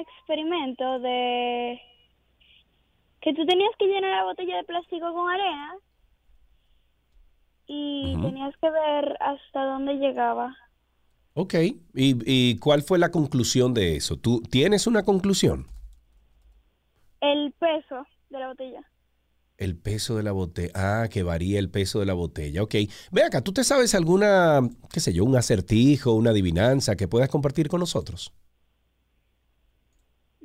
Experimento 0.00 1.00
de 1.00 1.80
que 3.20 3.34
tú 3.34 3.44
tenías 3.46 3.70
que 3.78 3.86
llenar 3.86 4.10
la 4.10 4.24
botella 4.24 4.56
de 4.56 4.64
plástico 4.64 5.12
con 5.12 5.30
arena 5.30 5.74
y 7.66 8.16
tenías 8.20 8.54
que 8.60 8.70
ver 8.70 9.16
hasta 9.20 9.64
dónde 9.64 9.94
llegaba. 9.94 10.56
Ok. 11.34 11.54
¿Y, 11.54 11.80
y 11.94 12.58
cuál 12.58 12.82
fue 12.82 12.98
la 12.98 13.10
conclusión 13.10 13.74
de 13.74 13.96
eso? 13.96 14.16
¿Tú 14.16 14.42
tienes 14.42 14.86
una 14.86 15.04
conclusión? 15.04 15.66
El 17.20 17.52
peso 17.52 18.06
de 18.30 18.38
la 18.38 18.48
botella. 18.48 18.80
El 19.58 19.76
peso 19.76 20.16
de 20.16 20.22
la 20.22 20.32
botella. 20.32 20.72
Ah, 20.74 21.08
que 21.08 21.22
varía 21.22 21.58
el 21.58 21.70
peso 21.70 22.00
de 22.00 22.06
la 22.06 22.14
botella. 22.14 22.62
Ok. 22.62 22.74
Ve 23.12 23.22
acá, 23.22 23.42
¿tú 23.42 23.52
te 23.52 23.62
sabes 23.62 23.94
alguna, 23.94 24.60
qué 24.90 25.00
sé 25.00 25.12
yo, 25.12 25.24
un 25.24 25.36
acertijo, 25.36 26.14
una 26.14 26.30
adivinanza 26.30 26.96
que 26.96 27.08
puedas 27.08 27.28
compartir 27.28 27.68
con 27.68 27.80
nosotros? 27.80 28.32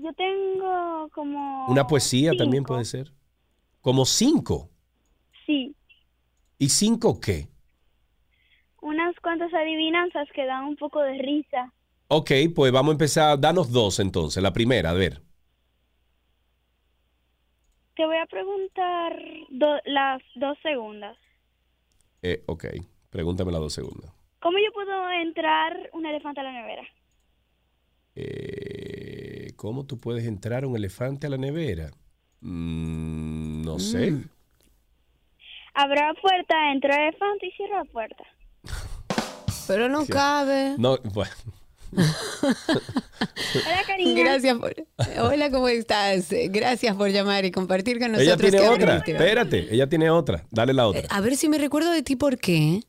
Yo 0.06 0.14
tengo 0.14 1.10
como 1.14 1.42
Una 1.68 1.86
poesía 1.86 2.36
también 2.36 2.66
puede 2.66 2.86
ser. 2.86 3.14
Como 3.82 4.06
cinco. 4.06 4.72
Sí, 5.46 5.76
¿Y 6.58 6.70
cinco 6.70 7.20
qué? 7.22 7.50
unas 8.82 9.14
cuantas 9.20 9.54
adivinanzas 9.54 10.30
que 10.34 10.46
dan 10.46 10.64
un 10.64 10.76
poco 10.78 11.02
de 11.02 11.18
risa. 11.22 11.74
Ok, 12.08 12.32
pues 12.56 12.72
vamos 12.72 12.92
a 12.92 12.94
empezar. 12.94 13.40
Danos 13.40 13.72
dos 13.72 14.00
entonces. 14.00 14.42
La 14.42 14.54
primera, 14.54 14.90
a 14.92 14.94
ver. 14.94 15.22
Te 17.96 18.06
voy 18.06 18.16
a 18.18 18.26
preguntar 18.26 19.20
do- 19.50 19.82
las 19.86 20.22
dos 20.36 20.58
segundas. 20.64 21.18
Eh, 22.22 22.44
ok, 22.48 22.66
pregúntame 23.10 23.52
las 23.52 23.62
dos 23.62 23.74
segundos. 23.74 24.12
¿Cómo 24.40 24.58
yo 24.60 24.72
puedo 24.72 25.12
entrar 25.12 25.90
un 25.92 26.06
elefante 26.06 26.40
a 26.40 26.44
la 26.44 26.54
nevera? 26.54 26.88
Eh, 28.16 28.85
¿Cómo 29.66 29.84
tú 29.84 30.00
puedes 30.00 30.28
entrar 30.28 30.64
un 30.64 30.76
elefante 30.76 31.26
a 31.26 31.30
la 31.32 31.38
nevera? 31.38 31.90
Mm, 32.42 33.64
no 33.66 33.80
sé. 33.80 34.14
Abro 35.74 35.96
la 35.96 36.14
puerta, 36.22 36.72
entra 36.72 36.94
el 36.98 37.02
elefante 37.08 37.48
y 37.48 37.52
cierro 37.54 37.78
la 37.80 37.86
puerta. 37.86 38.24
Pero 39.68 39.90
no 39.90 40.06
Sí. 40.06 40.12
cabe. 40.12 40.76
No, 40.78 41.00
bueno. 41.16 41.32
Hola, 41.96 43.82
cariño. 43.88 44.14
Gracias 44.24 44.56
por. 44.60 44.76
Hola, 45.20 45.50
¿cómo 45.50 45.68
estás? 45.68 46.30
Gracias 46.50 46.96
por 46.96 47.10
llamar 47.10 47.46
y 47.46 47.50
compartir 47.50 47.98
con 47.98 48.12
nosotros. 48.12 48.38
Ella 48.40 48.52
tiene 48.52 48.58
¿Qué 48.60 48.70
otra. 48.70 48.98
Espérate, 48.98 49.74
ella 49.74 49.90
tiene 49.90 50.12
otra. 50.12 50.46
Dale 50.52 50.74
la 50.74 50.86
otra. 50.86 51.08
A 51.10 51.22
ver 51.22 51.36
si 51.38 51.50
me 51.50 51.58
recuerdo 51.58 51.90
de 51.90 52.04
ti 52.04 52.16
por 52.16 52.38
qué. 52.38 52.82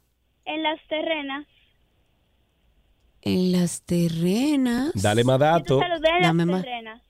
En 0.45 0.63
las 0.63 0.79
terrenas. 0.91 1.47
En 3.27 3.51
las 3.53 3.83
terrenas. 3.83 4.93
Dale 4.95 5.25
más 5.25 5.39
dato. 5.41 5.81
Saludé 5.81 6.09
a 6.11 6.13
las 6.15 6.23
Dame 6.23 6.47
más. 6.47 6.63
terrenas. 6.63 7.03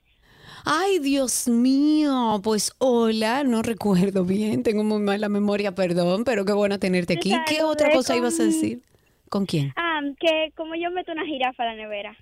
Ay, 0.64 0.98
Dios 0.98 1.46
mío. 1.46 2.40
Pues 2.42 2.72
hola, 2.78 3.44
no 3.44 3.62
recuerdo 3.62 4.24
bien. 4.24 4.62
Tengo 4.62 4.82
muy 4.82 4.98
mala 5.00 5.28
memoria, 5.28 5.74
perdón, 5.74 6.24
pero 6.24 6.44
qué 6.46 6.52
bueno 6.54 6.78
tenerte 6.78 7.14
aquí. 7.14 7.30
¿Qué 7.46 7.56
saludé 7.56 7.64
otra 7.72 7.90
cosa 7.92 8.14
con- 8.14 8.22
ibas 8.22 8.40
a 8.40 8.44
decir? 8.44 8.80
¿Con 9.28 9.44
quién? 9.44 9.72
Ah, 9.76 10.00
que 10.18 10.52
como 10.56 10.74
yo 10.74 10.90
meto 10.90 11.12
una 11.12 11.26
jirafa 11.26 11.64
a 11.64 11.66
la 11.66 11.74
nevera. 11.74 12.16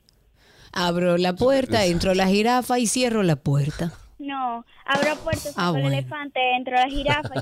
Abro 0.73 1.17
la 1.17 1.35
puerta, 1.37 1.85
entro 1.85 2.15
la 2.15 2.27
jirafa 2.27 2.81
y 2.81 2.89
cierro 2.89 3.23
la 3.23 3.37
puerta. 3.37 3.93
No, 4.25 4.65
abro 4.87 5.09
la 5.09 5.15
puerta, 5.17 5.41
saco 5.53 5.61
Ah, 5.61 5.73
el 5.79 5.87
elefante, 5.87 6.41
entro 6.57 6.75
la 6.75 6.89
jirafa. 6.89 7.35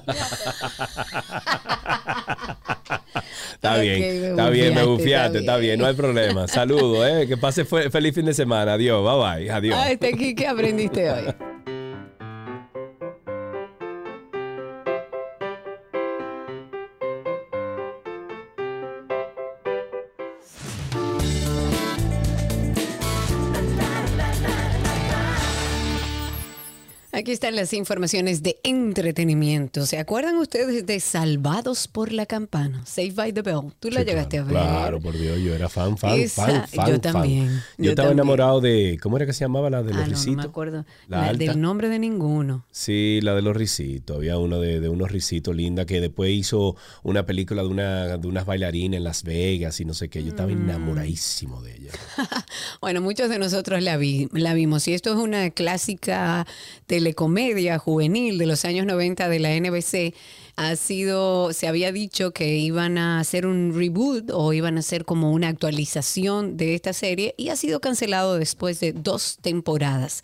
Está 3.54 3.76
bien, 3.78 4.02
está 4.02 4.50
bien, 4.50 4.74
me 4.74 4.84
bufiaste, 4.84 5.38
está 5.38 5.52
está 5.52 5.56
bien, 5.58 5.78
no 5.78 5.86
hay 5.86 5.94
problema. 5.94 6.48
Saludos, 6.48 7.06
eh, 7.08 7.26
que 7.28 7.36
pase 7.36 7.64
fe- 7.64 7.90
feliz 7.90 8.14
fin 8.14 8.24
de 8.26 8.34
semana. 8.34 8.72
Adiós, 8.74 9.02
bye 9.04 9.36
bye, 9.44 9.50
adiós. 9.50 9.78
Ay, 9.78 9.92
está 9.94 10.08
aquí, 10.08 10.34
¿qué 10.34 10.46
aprendiste 10.48 11.10
hoy? 11.10 11.34
Aquí 27.14 27.30
están 27.30 27.54
las 27.56 27.74
informaciones 27.74 28.42
de 28.42 28.58
entretenimiento. 28.62 29.84
¿Se 29.84 29.98
acuerdan 29.98 30.36
ustedes 30.36 30.86
de 30.86 30.98
Salvados 30.98 31.86
por 31.86 32.10
la 32.10 32.24
Campana? 32.24 32.86
Saved 32.86 33.14
by 33.14 33.34
the 33.34 33.42
Bell. 33.42 33.70
Tú 33.80 33.90
la 33.90 34.00
Sí, 34.00 34.06
llegaste 34.06 34.38
a 34.38 34.44
ver. 34.44 34.52
Claro, 34.52 34.98
por 34.98 35.18
Dios, 35.18 35.38
yo 35.38 35.54
era 35.54 35.68
fan, 35.68 35.98
fan, 35.98 36.18
Esa- 36.18 36.46
fan, 36.46 36.68
fan. 36.68 36.86
yo 36.86 36.92
fan. 36.92 37.00
también, 37.02 37.48
Yo, 37.76 37.84
yo 37.84 37.90
estaba 37.90 38.08
también. 38.08 38.12
enamorado 38.24 38.60
de, 38.62 38.98
¿cómo 39.02 39.18
era 39.18 39.26
que 39.26 39.34
se 39.34 39.40
llamaba 39.44 39.68
la 39.68 39.82
de 39.82 39.90
los 39.92 39.98
Ah, 39.98 40.00
no, 40.04 40.06
no 40.06 40.14
risitos? 40.14 40.36
me 40.36 40.42
acuerdo 40.42 40.86
La 41.06 41.32
la- 41.32 41.34
del 41.34 41.60
nombre 41.60 41.90
de 41.90 41.98
ninguno. 41.98 42.64
Sí, 42.70 43.20
la 43.22 43.34
de 43.34 43.42
los 43.42 43.54
risitos. 43.58 44.16
Había 44.16 44.38
uno 44.38 44.58
de, 44.58 44.80
de 44.80 44.88
unos 44.88 45.12
risitos 45.12 45.54
linda 45.54 45.84
que 45.84 46.00
después 46.00 46.30
hizo 46.30 46.76
una 47.02 47.26
película 47.26 47.60
de, 47.62 47.68
una, 47.68 48.16
de 48.16 48.26
unas 48.26 48.46
bailarinas 48.46 48.96
en 48.96 49.04
Las 49.04 49.22
Vegas 49.22 49.78
y 49.80 49.84
no 49.84 49.92
sé 49.92 50.08
qué. 50.08 50.22
Yo 50.22 50.30
estaba 50.30 50.48
Mm. 50.50 50.62
enamoradísimo 50.70 51.60
de 51.62 51.74
ella. 51.76 51.90
Bueno, 52.80 53.00
muchos 53.00 53.28
de 53.28 53.38
nosotros 53.38 53.82
la, 53.82 53.96
vi- 53.96 54.28
la 54.32 54.54
vimos 54.54 54.88
y 54.88 54.94
esto 54.94 55.10
es 55.10 55.16
una 55.16 55.50
clásica 55.50 56.46
telecomedia 56.92 57.78
juvenil 57.78 58.36
de 58.36 58.44
los 58.44 58.66
años 58.66 58.84
90 58.84 59.30
de 59.30 59.38
la 59.38 59.58
NBC. 59.58 60.14
Ha 60.56 60.76
sido, 60.76 61.54
se 61.54 61.66
había 61.66 61.90
dicho 61.90 62.32
que 62.32 62.58
iban 62.58 62.98
a 62.98 63.18
hacer 63.18 63.46
un 63.46 63.72
reboot 63.74 64.30
o 64.30 64.52
iban 64.52 64.76
a 64.76 64.80
hacer 64.80 65.06
como 65.06 65.32
una 65.32 65.48
actualización 65.48 66.58
de 66.58 66.74
esta 66.74 66.92
serie 66.92 67.34
y 67.38 67.48
ha 67.48 67.56
sido 67.56 67.80
cancelado 67.80 68.36
después 68.36 68.78
de 68.80 68.92
dos 68.92 69.38
temporadas. 69.40 70.20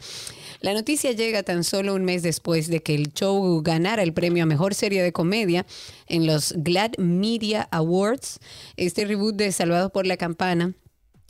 La 0.60 0.74
noticia 0.74 1.12
llega 1.12 1.42
tan 1.42 1.64
solo 1.64 1.94
un 1.94 2.04
mes 2.04 2.22
después 2.22 2.68
de 2.68 2.82
que 2.82 2.94
el 2.94 3.14
show 3.14 3.62
ganara 3.62 4.02
el 4.02 4.12
premio 4.12 4.42
a 4.42 4.46
mejor 4.46 4.74
serie 4.74 5.02
de 5.02 5.10
comedia 5.10 5.64
en 6.06 6.26
los 6.26 6.52
Glad 6.54 6.98
Media 6.98 7.66
Awards. 7.70 8.40
Este 8.76 9.06
reboot 9.06 9.36
de 9.36 9.52
Salvados 9.52 9.90
por 9.90 10.06
la 10.06 10.18
Campana 10.18 10.74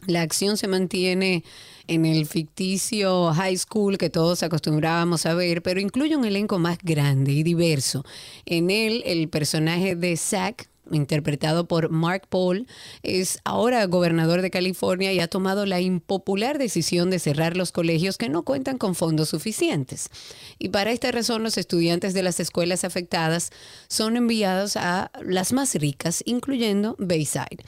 la 0.07 0.23
acción 0.23 0.57
se 0.57 0.69
mantiene 0.69 1.45
en 1.87 2.05
el 2.05 2.27
ficticio 2.27 3.33
high 3.33 3.57
school 3.57 3.99
que 3.99 4.11
todos 4.11 4.43
acostumbrábamos 4.43 5.27
a 5.27 5.35
ver, 5.35 5.63
pero 5.63 5.81
incluye 5.81 6.17
un 6.17 6.25
elenco 6.25 6.59
más 6.59 6.79
grande 6.83 7.33
y 7.33 7.43
diverso. 7.43 8.05
En 8.47 8.71
él, 8.71 9.03
el 9.07 9.29
personaje 9.29 9.97
de 9.97 10.17
Zack, 10.17 10.69
interpretado 10.91 11.67
por 11.67 11.91
Mark 11.91 12.23
Paul, 12.29 12.67
es 13.03 13.41
ahora 13.45 13.85
gobernador 13.87 14.43
de 14.43 14.51
California 14.51 15.13
y 15.13 15.21
ha 15.21 15.29
tomado 15.29 15.67
la 15.67 15.81
impopular 15.81 16.59
decisión 16.59 17.11
de 17.11 17.19
cerrar 17.19 17.57
los 17.57 17.73
colegios 17.73 18.17
que 18.17 18.29
no 18.29 18.43
cuentan 18.43 18.79
con 18.79 18.95
fondos 18.95 19.31
suficientes. 19.31 20.11
Y 20.59 20.71
para 20.71 20.93
esta 20.93 21.11
razón 21.11 21.43
los 21.43 21.59
estudiantes 21.59 22.15
de 22.15 22.23
las 22.23 22.41
escuelas 22.41 22.85
afectadas 22.85 23.51
son 23.89 24.17
enviados 24.17 24.77
a 24.77 25.11
las 25.23 25.53
más 25.53 25.75
ricas, 25.75 26.23
incluyendo 26.25 26.97
Bayside. 26.99 27.65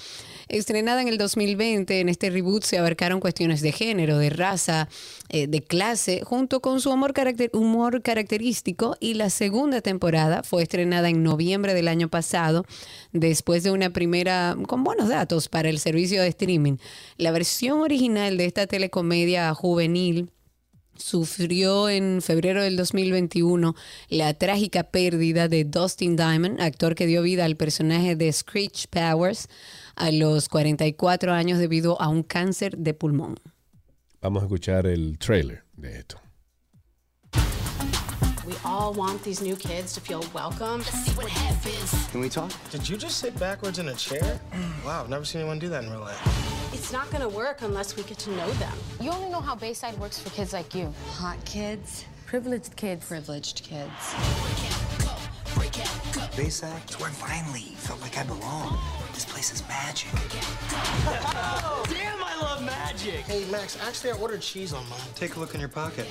Estrenada 0.51 1.01
en 1.01 1.07
el 1.07 1.17
2020, 1.17 2.01
en 2.01 2.09
este 2.09 2.29
reboot 2.29 2.65
se 2.65 2.77
abarcaron 2.77 3.21
cuestiones 3.21 3.61
de 3.61 3.71
género, 3.71 4.19
de 4.19 4.31
raza, 4.31 4.89
eh, 5.29 5.47
de 5.47 5.63
clase, 5.63 6.23
junto 6.25 6.59
con 6.61 6.81
su 6.81 6.91
humor, 6.91 7.13
caracter- 7.15 7.51
humor 7.53 8.03
característico. 8.03 8.97
Y 8.99 9.15
la 9.15 9.31
segunda 9.31 9.81
temporada 9.81 10.43
fue 10.43 10.65
estrenada 10.65 11.09
en 11.09 11.23
noviembre 11.23 11.73
del 11.73 11.87
año 11.87 12.09
pasado, 12.09 12.65
después 13.13 13.63
de 13.63 13.71
una 13.71 13.91
primera 13.91 14.57
con 14.67 14.83
buenos 14.83 15.09
datos 15.09 15.49
para 15.49 15.69
el 15.69 15.79
servicio 15.79 16.21
de 16.21 16.29
streaming. 16.29 16.79
La 17.17 17.31
versión 17.31 17.79
original 17.79 18.37
de 18.37 18.47
esta 18.47 18.67
telecomedia 18.67 19.55
juvenil 19.55 20.31
sufrió 20.97 21.89
en 21.89 22.21
febrero 22.23 22.63
del 22.63 22.77
2021 22.77 23.75
la 24.09 24.35
trágica 24.35 24.85
pérdida 24.85 25.49
de 25.49 25.65
Dustin 25.65 26.17
Diamond, 26.17 26.61
actor 26.61 26.95
que 26.95 27.07
dio 27.07 27.23
vida 27.23 27.45
al 27.45 27.57
personaje 27.57 28.17
de 28.17 28.33
Screech 28.33 28.89
Powers 28.89 29.49
a 29.97 30.11
los 30.11 30.49
44 30.49 31.33
años 31.33 31.59
debido 31.59 32.01
a 32.01 32.09
un 32.09 32.23
cáncer 32.23 32.77
de 32.79 32.95
pulmón. 32.95 33.37
Vamos 34.21 34.43
a 34.43 34.47
escuchar 34.47 34.87
el 34.87 35.19
trailer 35.19 35.65
de 35.77 35.99
esto. 35.99 36.21
We 38.51 38.57
all 38.65 38.93
want 38.95 39.23
these 39.23 39.41
new 39.41 39.55
kids 39.55 39.93
to 39.93 40.01
feel 40.01 40.25
welcome. 40.35 40.79
Let's 40.79 41.05
see 41.05 41.13
what 41.13 41.29
happens. 41.29 42.09
Can 42.09 42.19
we 42.19 42.29
talk? 42.29 42.51
Did 42.73 42.89
you 42.89 42.97
just 42.97 43.19
sit 43.19 43.39
backwards 43.39 43.79
in 43.79 43.87
a 43.87 43.95
chair? 43.95 44.41
Mm. 44.51 44.85
Wow, 44.85 45.03
I've 45.03 45.09
never 45.09 45.25
seen 45.25 45.41
anyone 45.41 45.61
do 45.61 45.69
that 45.69 45.85
in 45.85 45.91
real 45.91 46.01
life. 46.01 46.21
It's 46.75 46.91
not 46.91 47.09
going 47.13 47.23
to 47.23 47.29
work 47.29 47.63
unless 47.63 47.97
we 47.97 48.03
get 48.03 48.19
to 48.19 48.31
know 48.31 48.51
them. 48.55 48.73
You 49.01 49.13
only 49.13 49.31
know 49.31 49.41
how 49.41 49.55
Bayside 49.55 49.97
works 49.99 50.19
for 50.19 50.31
kids 50.31 50.53
like 50.53 50.75
you. 50.75 50.93
Hot 51.11 51.37
kids, 51.45 52.07
privileged 52.27 52.75
kids. 52.75 53.07
Privileged 53.07 53.63
kids. 53.63 54.15
Bayside, 56.37 56.83
it's 56.83 56.99
where 56.99 57.09
I 57.09 57.13
finally 57.13 57.77
felt 57.77 58.01
like 58.01 58.19
I 58.19 58.25
belong. 58.25 58.77
This 59.15 59.27
place 59.27 59.53
is 59.53 59.63
magic. 59.69 60.11
Damn, 61.89 62.19
I 62.25 62.37
love 62.41 62.65
magic! 62.65 63.21
Hey, 63.27 63.45
Max, 63.53 63.79
actually, 63.87 64.11
I 64.11 64.15
ordered 64.15 64.41
cheese 64.41 64.73
on 64.73 64.89
mine. 64.89 64.99
Take 65.15 65.37
a 65.37 65.41
look 65.41 65.55
in 65.55 65.61
your 65.61 65.69
pocket. 65.69 66.09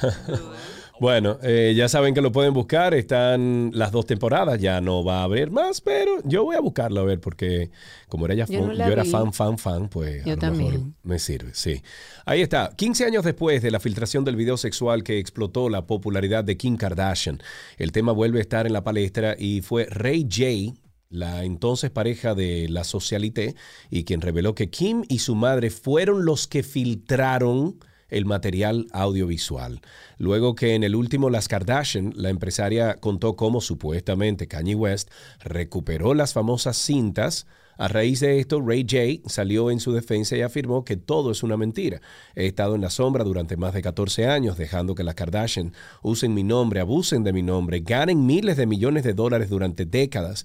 Bueno, 1.00 1.38
eh, 1.42 1.72
ya 1.74 1.88
saben 1.88 2.12
que 2.12 2.20
lo 2.20 2.30
pueden 2.30 2.52
buscar. 2.52 2.92
Están 2.92 3.70
las 3.72 3.90
dos 3.90 4.04
temporadas. 4.04 4.60
Ya 4.60 4.80
no 4.82 5.02
va 5.02 5.20
a 5.20 5.24
haber 5.24 5.50
más, 5.50 5.80
pero 5.80 6.18
yo 6.24 6.44
voy 6.44 6.56
a 6.56 6.60
buscarlo 6.60 7.00
a 7.00 7.04
ver 7.04 7.20
porque 7.20 7.70
como 8.08 8.26
era 8.26 8.34
ya 8.34 8.44
Yo 8.44 8.66
fan- 8.66 8.76
yo 8.76 8.84
era 8.84 9.04
fan, 9.06 9.32
fan, 9.32 9.56
fan, 9.56 9.88
pues 9.88 10.24
Yo 10.26 10.32
a 10.34 10.36
lo 10.36 10.42
mejor 10.42 10.58
también. 10.72 10.94
me 11.02 11.18
sirve. 11.18 11.52
Sí. 11.54 11.82
Ahí 12.26 12.42
está. 12.42 12.70
15 12.76 13.06
años 13.06 13.24
después 13.24 13.62
de 13.62 13.70
la 13.70 13.80
filtración 13.80 14.24
del 14.24 14.36
video 14.36 14.58
sexual 14.58 15.02
que 15.02 15.18
explotó 15.18 15.70
la 15.70 15.86
popularidad 15.86 16.44
de 16.44 16.58
Kim 16.58 16.76
Kardashian, 16.76 17.40
el 17.78 17.92
tema 17.92 18.12
vuelve 18.12 18.38
a 18.38 18.42
estar 18.42 18.66
en 18.66 18.74
la 18.74 18.84
palestra 18.84 19.36
y 19.38 19.62
fue 19.62 19.86
Ray 19.86 20.24
J 20.30 20.78
la 21.08 21.42
entonces 21.44 21.90
pareja 21.90 22.34
de 22.36 22.68
la 22.68 22.84
socialité 22.84 23.56
y 23.90 24.04
quien 24.04 24.20
reveló 24.20 24.54
que 24.54 24.70
Kim 24.70 25.02
y 25.08 25.18
su 25.20 25.34
madre 25.34 25.70
fueron 25.70 26.24
los 26.24 26.46
que 26.46 26.62
filtraron 26.62 27.78
el 28.10 28.26
material 28.26 28.86
audiovisual. 28.92 29.80
Luego 30.18 30.54
que 30.54 30.74
en 30.74 30.84
el 30.84 30.94
último 30.94 31.30
Las 31.30 31.48
Kardashian, 31.48 32.12
la 32.16 32.30
empresaria 32.30 32.96
contó 32.96 33.36
cómo 33.36 33.60
supuestamente 33.60 34.48
Kanye 34.48 34.74
West 34.74 35.10
recuperó 35.40 36.14
las 36.14 36.32
famosas 36.32 36.76
cintas. 36.76 37.46
A 37.78 37.88
raíz 37.88 38.20
de 38.20 38.40
esto, 38.40 38.60
Ray 38.60 38.82
J 38.82 39.26
salió 39.26 39.70
en 39.70 39.80
su 39.80 39.92
defensa 39.92 40.36
y 40.36 40.42
afirmó 40.42 40.84
que 40.84 40.98
todo 40.98 41.30
es 41.30 41.42
una 41.42 41.56
mentira. 41.56 42.02
He 42.34 42.44
estado 42.46 42.74
en 42.74 42.82
la 42.82 42.90
sombra 42.90 43.24
durante 43.24 43.56
más 43.56 43.72
de 43.72 43.80
14 43.80 44.26
años, 44.26 44.58
dejando 44.58 44.94
que 44.94 45.02
las 45.02 45.14
Kardashian 45.14 45.72
usen 46.02 46.34
mi 46.34 46.42
nombre, 46.42 46.80
abusen 46.80 47.24
de 47.24 47.32
mi 47.32 47.42
nombre, 47.42 47.80
ganen 47.80 48.26
miles 48.26 48.58
de 48.58 48.66
millones 48.66 49.02
de 49.02 49.14
dólares 49.14 49.48
durante 49.48 49.86
décadas 49.86 50.44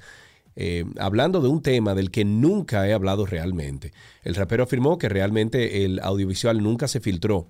eh, 0.56 0.86
hablando 1.00 1.42
de 1.42 1.50
un 1.50 1.62
tema 1.62 1.96
del 1.96 2.12
que 2.12 2.26
nunca 2.26 2.88
he 2.88 2.94
hablado 2.94 3.26
realmente. 3.26 3.94
El 4.24 4.36
rapero 4.36 4.64
afirmó 4.64 4.98
que 4.98 5.10
realmente 5.10 5.86
el 5.86 6.00
audiovisual 6.00 6.62
nunca 6.62 6.88
se 6.88 7.00
filtró. 7.00 7.48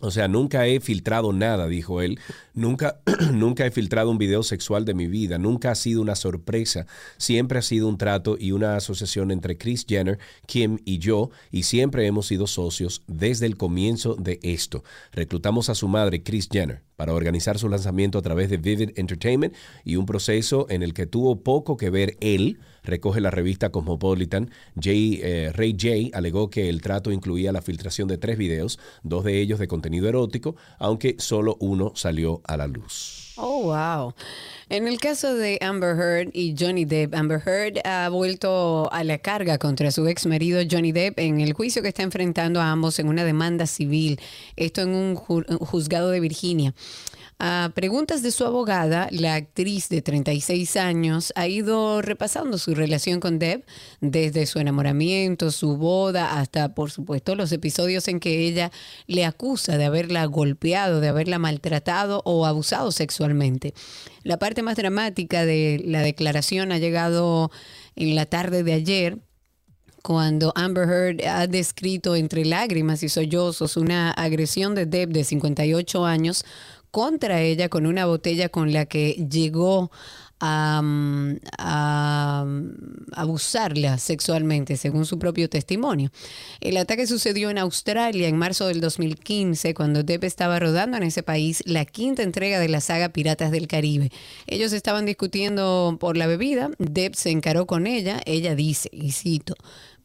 O 0.00 0.10
sea, 0.10 0.28
nunca 0.28 0.66
he 0.66 0.78
filtrado 0.80 1.32
nada, 1.32 1.68
dijo 1.68 2.02
él. 2.02 2.20
Nunca, 2.52 3.00
nunca 3.32 3.64
he 3.64 3.70
filtrado 3.70 4.10
un 4.10 4.18
video 4.18 4.42
sexual 4.42 4.84
de 4.84 4.92
mi 4.92 5.06
vida. 5.06 5.38
Nunca 5.38 5.70
ha 5.70 5.74
sido 5.74 6.02
una 6.02 6.16
sorpresa. 6.16 6.86
Siempre 7.16 7.58
ha 7.58 7.62
sido 7.62 7.88
un 7.88 7.96
trato 7.96 8.36
y 8.38 8.52
una 8.52 8.76
asociación 8.76 9.30
entre 9.30 9.56
Chris 9.56 9.86
Jenner, 9.88 10.18
Kim 10.46 10.80
y 10.84 10.98
yo, 10.98 11.30
y 11.50 11.62
siempre 11.62 12.06
hemos 12.06 12.26
sido 12.26 12.46
socios 12.46 13.02
desde 13.06 13.46
el 13.46 13.56
comienzo 13.56 14.16
de 14.16 14.38
esto. 14.42 14.84
Reclutamos 15.12 15.70
a 15.70 15.74
su 15.74 15.88
madre, 15.88 16.22
Chris 16.22 16.48
Jenner, 16.52 16.82
para 16.96 17.12
organizar 17.12 17.58
su 17.58 17.68
lanzamiento 17.68 18.18
a 18.18 18.22
través 18.22 18.50
de 18.50 18.56
Vivid 18.56 18.90
Entertainment 18.96 19.54
y 19.84 19.96
un 19.96 20.06
proceso 20.06 20.66
en 20.70 20.82
el 20.82 20.94
que 20.94 21.06
tuvo 21.06 21.42
poco 21.42 21.76
que 21.76 21.90
ver 21.90 22.16
él, 22.20 22.58
recoge 22.82 23.20
la 23.20 23.30
revista 23.30 23.70
Cosmopolitan. 23.70 24.50
Jay, 24.80 25.20
eh, 25.22 25.52
Ray 25.54 25.72
J 25.72 26.16
alegó 26.16 26.50
que 26.50 26.68
el 26.68 26.80
trato 26.80 27.12
incluía 27.12 27.52
la 27.52 27.62
filtración 27.62 28.08
de 28.08 28.18
tres 28.18 28.38
videos, 28.38 28.78
dos 29.02 29.24
de 29.24 29.40
ellos 29.40 29.58
de 29.58 29.68
contenido 29.68 30.08
erótico, 30.08 30.56
aunque 30.78 31.16
solo 31.18 31.56
uno 31.60 31.92
salió 31.94 32.40
a 32.44 32.56
la 32.56 32.66
luz. 32.66 33.25
Oh, 33.38 33.64
wow. 33.64 34.14
En 34.70 34.88
el 34.88 34.98
caso 34.98 35.34
de 35.34 35.58
Amber 35.60 35.94
Heard 35.96 36.30
y 36.32 36.54
Johnny 36.58 36.84
Depp, 36.86 37.14
Amber 37.14 37.40
Heard 37.44 37.78
ha 37.84 38.08
vuelto 38.08 38.90
a 38.92 39.04
la 39.04 39.18
carga 39.18 39.58
contra 39.58 39.90
su 39.90 40.06
ex 40.08 40.26
marido 40.26 40.60
Johnny 40.68 40.90
Depp 40.92 41.18
en 41.18 41.40
el 41.40 41.52
juicio 41.52 41.82
que 41.82 41.88
está 41.88 42.02
enfrentando 42.02 42.60
a 42.60 42.70
ambos 42.70 42.98
en 42.98 43.08
una 43.08 43.24
demanda 43.24 43.66
civil. 43.66 44.18
Esto 44.56 44.80
en 44.80 44.88
un 44.88 45.16
ju- 45.16 45.44
juzgado 45.58 46.10
de 46.10 46.20
Virginia. 46.20 46.74
A 47.38 47.70
preguntas 47.74 48.22
de 48.22 48.30
su 48.30 48.46
abogada, 48.46 49.08
la 49.10 49.34
actriz 49.34 49.90
de 49.90 50.00
36 50.00 50.74
años 50.76 51.34
ha 51.36 51.46
ido 51.46 52.00
repasando 52.00 52.56
su 52.56 52.74
relación 52.74 53.20
con 53.20 53.38
Depp, 53.38 53.66
desde 54.00 54.46
su 54.46 54.58
enamoramiento, 54.58 55.50
su 55.50 55.76
boda, 55.76 56.38
hasta, 56.38 56.74
por 56.74 56.90
supuesto, 56.90 57.34
los 57.34 57.52
episodios 57.52 58.08
en 58.08 58.20
que 58.20 58.46
ella 58.46 58.72
le 59.06 59.26
acusa 59.26 59.76
de 59.76 59.84
haberla 59.84 60.24
golpeado, 60.24 61.00
de 61.00 61.08
haberla 61.08 61.38
maltratado 61.38 62.22
o 62.24 62.46
abusado 62.46 62.90
sexualmente. 62.90 63.74
La 64.22 64.38
parte 64.38 64.62
más 64.62 64.76
dramática 64.76 65.44
de 65.44 65.82
la 65.84 66.00
declaración 66.00 66.72
ha 66.72 66.78
llegado 66.78 67.50
en 67.96 68.14
la 68.14 68.24
tarde 68.24 68.62
de 68.62 68.72
ayer, 68.72 69.18
cuando 70.06 70.52
Amber 70.54 70.88
Heard 70.88 71.26
ha 71.26 71.48
descrito 71.48 72.14
entre 72.14 72.44
lágrimas 72.44 73.02
y 73.02 73.08
sollozos 73.08 73.76
una 73.76 74.12
agresión 74.12 74.76
de 74.76 74.86
Deb 74.86 75.08
de 75.08 75.24
58 75.24 76.04
años 76.06 76.44
contra 76.96 77.42
ella 77.42 77.68
con 77.68 77.84
una 77.84 78.06
botella 78.06 78.48
con 78.48 78.72
la 78.72 78.86
que 78.86 79.26
llegó 79.30 79.90
a, 80.40 80.80
mm, 80.82 81.32
mm, 81.34 82.70
abusarla 83.12 83.98
sexualmente, 83.98 84.78
según 84.78 85.04
su 85.04 85.18
propio 85.18 85.50
testimonio. 85.50 86.10
El 86.58 86.78
ataque 86.78 87.06
sucedió 87.06 87.50
en 87.50 87.58
Australia 87.58 88.28
en 88.28 88.38
marzo 88.38 88.68
del 88.68 88.80
2015, 88.80 89.74
cuando 89.74 90.04
Depp 90.04 90.24
estaba 90.24 90.58
rodando 90.58 90.96
en 90.96 91.02
ese 91.02 91.22
país 91.22 91.62
la 91.66 91.84
quinta 91.84 92.22
entrega 92.22 92.58
de 92.60 92.70
la 92.70 92.80
saga 92.80 93.10
Piratas 93.10 93.50
del 93.50 93.68
Caribe. 93.68 94.10
Ellos 94.46 94.72
estaban 94.72 95.04
discutiendo 95.04 95.98
por 96.00 96.16
la 96.16 96.26
bebida, 96.26 96.70
Depp 96.78 97.14
se 97.14 97.28
encaró 97.28 97.66
con 97.66 97.86
ella, 97.86 98.22
ella 98.24 98.54
dice, 98.54 98.88
y 98.90 99.12
cito, 99.12 99.54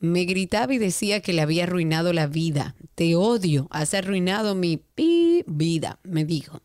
me 0.01 0.25
gritaba 0.25 0.73
y 0.73 0.77
decía 0.77 1.21
que 1.21 1.31
le 1.31 1.41
había 1.41 1.63
arruinado 1.63 2.11
la 2.11 2.27
vida. 2.27 2.75
Te 2.95 3.15
odio, 3.15 3.67
has 3.69 3.93
arruinado 3.93 4.55
mi 4.55 4.75
pi 4.75 5.20
vida, 5.47 5.99
me 6.03 6.25
dijo. 6.25 6.61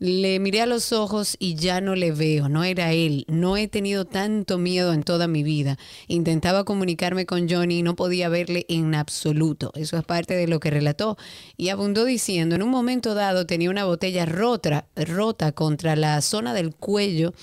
Le 0.00 0.38
miré 0.38 0.62
a 0.62 0.66
los 0.66 0.94
ojos 0.94 1.36
y 1.38 1.56
ya 1.56 1.82
no 1.82 1.94
le 1.94 2.10
veo, 2.10 2.48
no 2.48 2.64
era 2.64 2.92
él. 2.92 3.26
No 3.28 3.58
he 3.58 3.68
tenido 3.68 4.06
tanto 4.06 4.56
miedo 4.56 4.94
en 4.94 5.02
toda 5.02 5.28
mi 5.28 5.42
vida. 5.42 5.76
Intentaba 6.08 6.64
comunicarme 6.64 7.26
con 7.26 7.50
Johnny 7.50 7.80
y 7.80 7.82
no 7.82 7.96
podía 7.96 8.30
verle 8.30 8.64
en 8.70 8.94
absoluto. 8.94 9.72
Eso 9.74 9.98
es 9.98 10.04
parte 10.04 10.34
de 10.34 10.48
lo 10.48 10.58
que 10.58 10.70
relató. 10.70 11.18
Y 11.58 11.68
abundó 11.68 12.06
diciendo, 12.06 12.54
en 12.54 12.62
un 12.62 12.70
momento 12.70 13.14
dado 13.14 13.44
tenía 13.44 13.68
una 13.68 13.84
botella 13.84 14.24
rota, 14.24 14.86
rota 14.96 15.52
contra 15.52 15.96
la 15.96 16.22
zona 16.22 16.54
del 16.54 16.74
cuello 16.74 17.34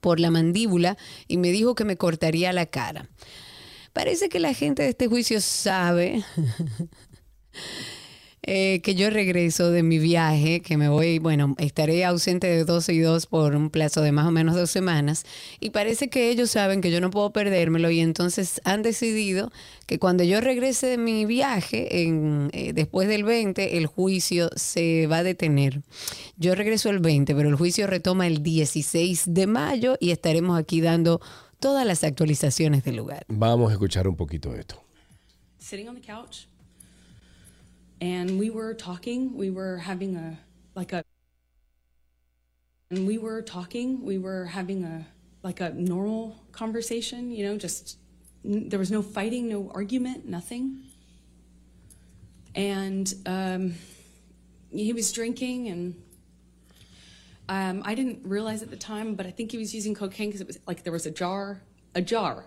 por 0.00 0.20
la 0.20 0.30
mandíbula 0.30 0.98
y 1.28 1.38
me 1.38 1.50
dijo 1.50 1.74
que 1.74 1.86
me 1.86 1.96
cortaría 1.96 2.52
la 2.52 2.66
cara. 2.66 3.08
Parece 3.94 4.28
que 4.28 4.38
la 4.38 4.52
gente 4.52 4.82
de 4.82 4.90
este 4.90 5.08
juicio 5.08 5.40
sabe 5.40 6.22
eh, 8.52 8.80
que 8.80 8.96
yo 8.96 9.10
regreso 9.10 9.70
de 9.70 9.84
mi 9.84 10.00
viaje, 10.00 10.60
que 10.60 10.76
me 10.76 10.88
voy, 10.88 11.20
bueno, 11.20 11.54
estaré 11.58 12.04
ausente 12.04 12.48
de 12.48 12.64
12 12.64 12.92
y 12.94 12.98
2 12.98 13.26
por 13.26 13.54
un 13.54 13.70
plazo 13.70 14.02
de 14.02 14.10
más 14.10 14.26
o 14.26 14.32
menos 14.32 14.56
dos 14.56 14.72
semanas, 14.72 15.24
y 15.60 15.70
parece 15.70 16.10
que 16.10 16.30
ellos 16.30 16.50
saben 16.50 16.80
que 16.80 16.90
yo 16.90 17.00
no 17.00 17.10
puedo 17.10 17.30
perdérmelo 17.30 17.92
y 17.92 18.00
entonces 18.00 18.60
han 18.64 18.82
decidido 18.82 19.52
que 19.86 20.00
cuando 20.00 20.24
yo 20.24 20.40
regrese 20.40 20.88
de 20.88 20.98
mi 20.98 21.26
viaje, 21.26 22.02
en, 22.02 22.50
eh, 22.52 22.72
después 22.72 23.06
del 23.06 23.22
20, 23.22 23.78
el 23.78 23.86
juicio 23.86 24.50
se 24.56 25.06
va 25.06 25.18
a 25.18 25.22
detener. 25.22 25.82
Yo 26.36 26.56
regreso 26.56 26.90
el 26.90 26.98
20, 26.98 27.36
pero 27.36 27.48
el 27.48 27.54
juicio 27.54 27.86
retoma 27.86 28.26
el 28.26 28.42
16 28.42 29.32
de 29.32 29.46
mayo 29.46 29.96
y 30.00 30.10
estaremos 30.10 30.58
aquí 30.58 30.80
dando 30.80 31.20
todas 31.60 31.86
las 31.86 32.02
actualizaciones 32.02 32.82
del 32.82 32.96
lugar. 32.96 33.24
Vamos 33.28 33.70
a 33.70 33.74
escuchar 33.74 34.08
un 34.08 34.16
poquito 34.16 34.50
de 34.50 34.58
esto. 34.62 34.82
sitting 35.60 35.88
on 35.88 35.94
the 35.94 36.00
couch 36.00 36.49
and 38.00 38.38
we 38.38 38.50
were 38.50 38.74
talking 38.74 39.36
we 39.36 39.50
were 39.50 39.78
having 39.78 40.16
a 40.16 40.38
like 40.74 40.92
a 40.92 41.04
and 42.90 43.06
we 43.06 43.18
were 43.18 43.42
talking 43.42 44.04
we 44.04 44.18
were 44.18 44.46
having 44.46 44.84
a 44.84 45.06
like 45.42 45.60
a 45.60 45.70
normal 45.70 46.36
conversation 46.52 47.30
you 47.30 47.44
know 47.44 47.56
just 47.56 47.98
there 48.44 48.78
was 48.78 48.90
no 48.90 49.02
fighting 49.02 49.48
no 49.48 49.70
argument 49.74 50.28
nothing 50.28 50.82
and 52.54 53.14
um, 53.26 53.74
he 54.70 54.92
was 54.92 55.12
drinking 55.12 55.68
and 55.68 55.94
um, 57.48 57.82
I 57.84 57.96
didn't 57.96 58.20
realize 58.24 58.62
at 58.62 58.70
the 58.70 58.76
time, 58.76 59.16
but 59.16 59.26
I 59.26 59.32
think 59.32 59.50
he 59.50 59.58
was 59.58 59.74
using 59.74 59.92
cocaine 59.92 60.28
because 60.28 60.40
it 60.40 60.46
was 60.46 60.58
like 60.68 60.84
there 60.84 60.92
was 60.92 61.04
a 61.04 61.10
jar, 61.10 61.60
a 61.96 62.00
jar 62.00 62.44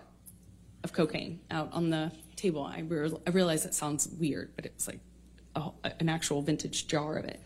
of 0.82 0.94
cocaine 0.94 1.40
out 1.50 1.70
on 1.72 1.90
the 1.90 2.10
table. 2.36 2.62
I, 2.62 2.80
re- 2.80 3.12
I 3.26 3.30
realize 3.30 3.64
that 3.64 3.74
sounds 3.74 4.08
weird, 4.08 4.52
but 4.56 4.64
it's 4.64 4.88
like 4.88 5.00
a, 5.54 5.70
an 6.00 6.08
actual 6.08 6.42
vintage 6.42 6.86
jar 6.86 7.16
of 7.16 7.24
it. 7.24 7.40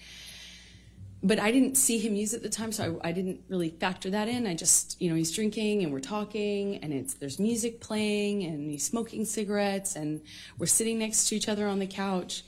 But 1.20 1.40
I 1.40 1.50
didn't 1.50 1.76
see 1.76 1.98
him 1.98 2.14
use 2.14 2.32
it 2.32 2.38
at 2.38 2.42
the 2.44 2.48
time, 2.48 2.70
so 2.70 3.00
I, 3.02 3.08
I 3.08 3.12
didn't 3.12 3.40
really 3.48 3.70
factor 3.70 4.08
that 4.10 4.28
in. 4.28 4.46
I 4.46 4.54
just, 4.54 5.00
you 5.00 5.10
know, 5.10 5.16
he's 5.16 5.32
drinking 5.32 5.82
and 5.82 5.92
we're 5.92 6.00
talking, 6.00 6.76
and 6.76 6.92
it's 6.92 7.14
there's 7.14 7.40
music 7.40 7.80
playing, 7.80 8.44
and 8.44 8.70
he's 8.70 8.84
smoking 8.84 9.24
cigarettes, 9.24 9.96
and 9.96 10.20
we're 10.58 10.66
sitting 10.66 10.98
next 10.98 11.28
to 11.28 11.36
each 11.36 11.48
other 11.48 11.66
on 11.66 11.80
the 11.80 11.88
couch. 11.88 12.44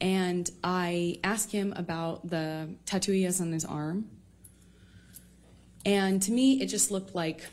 And 0.00 0.50
I 0.62 1.20
asked 1.22 1.52
him 1.52 1.74
about 1.76 2.28
the 2.28 2.74
tattoo 2.86 3.12
he 3.12 3.22
has 3.24 3.40
on 3.40 3.52
his 3.52 3.64
arm. 3.64 4.10
And 5.86 6.22
to 6.22 6.32
me, 6.32 6.62
it 6.62 6.66
just 6.66 6.90
looked 6.90 7.14
like 7.14 7.44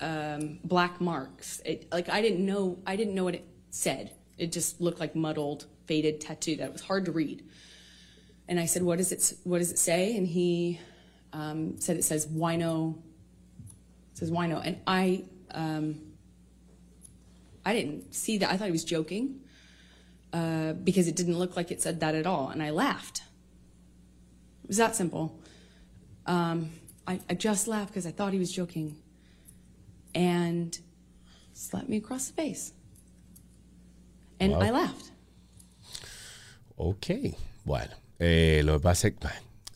um, 0.00 0.58
black 0.64 1.00
marks. 1.00 1.60
It, 1.64 1.86
like 1.92 2.08
I 2.08 2.22
didn't 2.22 2.44
know, 2.44 2.78
I 2.86 2.96
didn't 2.96 3.14
know 3.14 3.24
what 3.24 3.34
it 3.34 3.46
said. 3.70 4.12
It 4.40 4.52
just 4.52 4.80
looked 4.80 5.00
like 5.00 5.14
muddled, 5.14 5.66
faded 5.84 6.20
tattoo 6.20 6.56
that 6.56 6.72
was 6.72 6.80
hard 6.80 7.04
to 7.04 7.12
read. 7.12 7.44
And 8.48 8.58
I 8.58 8.64
said, 8.64 8.82
"What 8.82 8.98
does 8.98 9.12
it? 9.12 9.34
What 9.44 9.58
does 9.58 9.70
it 9.70 9.78
say?" 9.78 10.16
And 10.16 10.26
he 10.26 10.80
um, 11.32 11.78
said, 11.78 11.96
"It 11.96 12.04
says 12.04 12.26
wino." 12.26 12.96
It 14.12 14.18
says 14.18 14.30
wino, 14.30 14.60
and 14.64 14.78
I, 14.86 15.24
um, 15.52 16.00
I 17.64 17.74
didn't 17.74 18.14
see 18.14 18.38
that. 18.38 18.50
I 18.50 18.56
thought 18.56 18.64
he 18.64 18.72
was 18.72 18.84
joking 18.84 19.40
uh, 20.32 20.72
because 20.72 21.06
it 21.06 21.16
didn't 21.16 21.38
look 21.38 21.56
like 21.56 21.70
it 21.70 21.82
said 21.82 22.00
that 22.00 22.14
at 22.14 22.26
all, 22.26 22.48
and 22.48 22.62
I 22.62 22.70
laughed. 22.70 23.22
It 24.64 24.68
was 24.68 24.78
that 24.78 24.96
simple. 24.96 25.38
Um, 26.26 26.70
I, 27.06 27.20
I 27.28 27.34
just 27.34 27.68
laughed 27.68 27.90
because 27.90 28.06
I 28.06 28.10
thought 28.10 28.32
he 28.32 28.38
was 28.38 28.52
joking, 28.52 28.96
and 30.14 30.78
slapped 31.52 31.88
me 31.88 31.98
across 31.98 32.28
the 32.28 32.32
face, 32.32 32.72
and 34.40 34.52
Wow. 34.54 34.62
I 34.62 34.70
laughed. 34.70 35.12
Ok, 36.76 37.06
bueno. 37.64 37.94
eh, 38.18 38.62
lo 38.64 38.74
que 38.74 38.80
pasa 38.80 39.08
es 39.08 39.14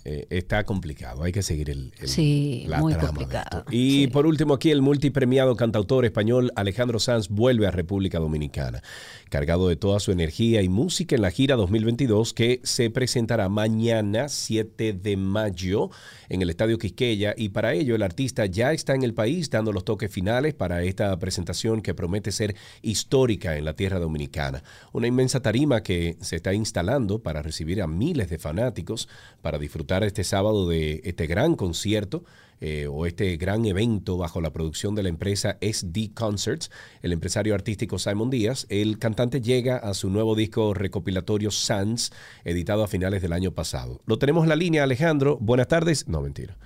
eh, 0.04 0.26
está 0.30 0.64
complicado. 0.64 1.22
Hay 1.22 1.32
que 1.32 1.42
seguir 1.42 1.70
el, 1.70 1.92
el- 1.98 2.08
Sí, 2.08 2.64
la 2.68 2.78
muy 2.80 2.92
trama 2.94 3.18
de 3.24 3.24
esto. 3.38 3.64
Y 3.70 4.06
por 4.08 4.26
último, 4.26 4.54
aquí 4.54 4.70
el 4.70 4.82
multipremiado 4.82 5.56
cantautor 5.56 6.04
español 6.04 6.52
Alejandro 6.56 6.98
Sanz 6.98 7.28
vuelve 7.28 7.66
a 7.66 7.70
República 7.70 8.18
Dominicana, 8.18 8.82
cargado 9.30 9.68
de 9.68 9.76
toda 9.76 10.00
su 10.00 10.12
energía 10.12 10.60
y 10.62 10.68
música 10.68 11.14
en 11.16 11.22
la 11.22 11.30
gira 11.30 11.56
2022 11.56 12.34
que 12.34 12.60
se 12.64 12.90
presentará 12.90 13.48
mañana 13.48 14.28
7 14.28 14.92
de 14.92 15.16
mayo 15.16 15.90
en 16.28 16.42
el 16.42 16.50
Estadio 16.50 16.78
Quisqueya 16.78 17.34
y 17.36 17.50
para 17.50 17.72
ello 17.74 17.94
el 17.94 18.02
artista 18.02 18.46
ya 18.46 18.72
está 18.72 18.94
en 18.94 19.02
el 19.04 19.14
país 19.14 19.48
dando 19.50 19.72
los 19.72 19.84
toques 19.84 20.10
finales 20.10 20.54
para 20.54 20.82
esta 20.82 21.16
presentación 21.18 21.80
que 21.82 21.94
promete 21.94 22.32
ser 22.32 22.56
histórica 22.82 23.56
en 23.56 23.64
la 23.64 23.74
tierra 23.74 23.98
dominicana. 23.98 24.62
Una 24.92 25.06
inmensa 25.06 25.40
tarima 25.40 25.82
que 25.82 26.16
se 26.20 26.36
está 26.36 26.52
instalando 26.54 27.20
para 27.20 27.42
recibir 27.42 27.80
a 27.82 27.86
miles 27.86 28.28
de 28.30 28.38
fanáticos 28.38 29.08
para 29.42 29.58
disfrutar 29.58 29.93
este 30.02 30.24
sábado 30.24 30.68
de 30.68 31.02
este 31.04 31.26
gran 31.26 31.54
concierto 31.54 32.24
eh, 32.60 32.86
o 32.86 33.04
este 33.04 33.36
gran 33.36 33.66
evento 33.66 34.16
bajo 34.16 34.40
la 34.40 34.52
producción 34.52 34.94
de 34.94 35.02
la 35.02 35.08
empresa 35.10 35.58
SD 35.60 36.14
Concerts, 36.14 36.70
el 37.02 37.12
empresario 37.12 37.54
artístico 37.54 37.98
Simon 37.98 38.30
Díaz. 38.30 38.66
El 38.70 38.98
cantante 38.98 39.40
llega 39.40 39.76
a 39.76 39.92
su 39.92 40.08
nuevo 40.08 40.34
disco 40.34 40.72
recopilatorio 40.72 41.50
Sans, 41.50 42.12
editado 42.44 42.82
a 42.82 42.88
finales 42.88 43.22
del 43.22 43.32
año 43.32 43.52
pasado. 43.52 44.00
Lo 44.06 44.18
tenemos 44.18 44.44
en 44.44 44.48
la 44.48 44.56
línea, 44.56 44.84
Alejandro. 44.84 45.36
Buenas 45.40 45.68
tardes. 45.68 46.08
No, 46.08 46.22
mentira. 46.22 46.56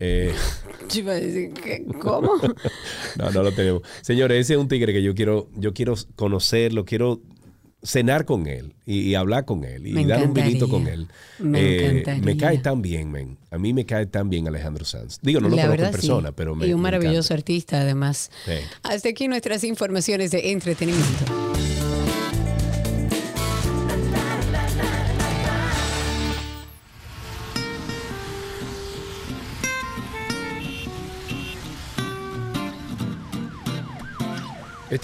Eh. 0.00 0.34
¿cómo? 2.00 2.32
no, 3.18 3.30
no 3.30 3.42
lo 3.42 3.52
tenemos. 3.52 3.82
Señores, 4.02 4.40
ese 4.40 4.54
es 4.54 4.58
un 4.58 4.68
tigre 4.68 4.92
que 4.92 5.02
yo 5.02 5.14
quiero, 5.14 5.48
yo 5.56 5.74
quiero 5.74 5.94
conocerlo, 6.16 6.84
quiero 6.84 7.20
cenar 7.84 8.24
con 8.24 8.46
él 8.46 8.72
y, 8.86 9.00
y 9.00 9.14
hablar 9.14 9.44
con 9.44 9.62
él 9.64 9.86
y 9.86 9.92
Me 9.92 10.06
dar 10.06 10.26
un 10.26 10.34
vinito 10.34 10.68
con 10.68 10.86
él. 10.86 11.06
Me 11.38 11.60
Eh, 11.60 12.20
me 12.22 12.36
cae 12.36 12.58
tan 12.58 12.80
bien, 12.82 13.10
men. 13.12 13.36
A 13.50 13.58
mí 13.58 13.72
me 13.72 13.84
cae 13.84 14.06
tan 14.06 14.30
bien 14.30 14.48
Alejandro 14.48 14.84
Sanz. 14.84 15.18
Digo, 15.22 15.40
no 15.40 15.48
lo 15.48 15.56
La 15.56 15.62
conozco 15.64 15.84
en 15.84 15.90
persona, 15.92 16.28
sí. 16.30 16.34
pero 16.36 16.54
me 16.54 16.66
Y 16.66 16.72
un 16.72 16.80
maravilloso 16.80 17.34
artista, 17.34 17.80
además. 17.82 18.30
encanta. 18.46 18.68
Sí. 18.68 18.78
Hasta 18.82 19.08
aquí 19.10 19.28
nuestras 19.28 19.64
informaciones 19.64 20.30
de 20.30 20.50
entretenimiento. 20.52 21.83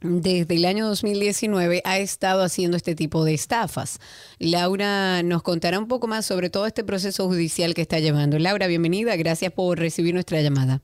desde 0.00 0.54
el 0.54 0.64
año 0.64 0.86
2019 0.86 1.82
ha 1.84 1.98
estado 1.98 2.42
haciendo 2.42 2.76
este 2.76 2.94
tipo 2.94 3.24
de 3.24 3.34
estafas. 3.34 3.98
Laura 4.38 5.22
nos 5.22 5.42
contará 5.42 5.78
un 5.78 5.88
poco 5.88 6.06
más 6.06 6.26
sobre 6.26 6.50
todo 6.50 6.66
este 6.66 6.84
proceso 6.84 7.26
judicial 7.26 7.74
que 7.74 7.82
está 7.82 7.98
llevando. 7.98 8.38
Laura, 8.38 8.66
bienvenida, 8.66 9.16
gracias 9.16 9.52
por 9.52 9.78
recibir 9.78 10.14
nuestra 10.14 10.40
llamada. 10.42 10.82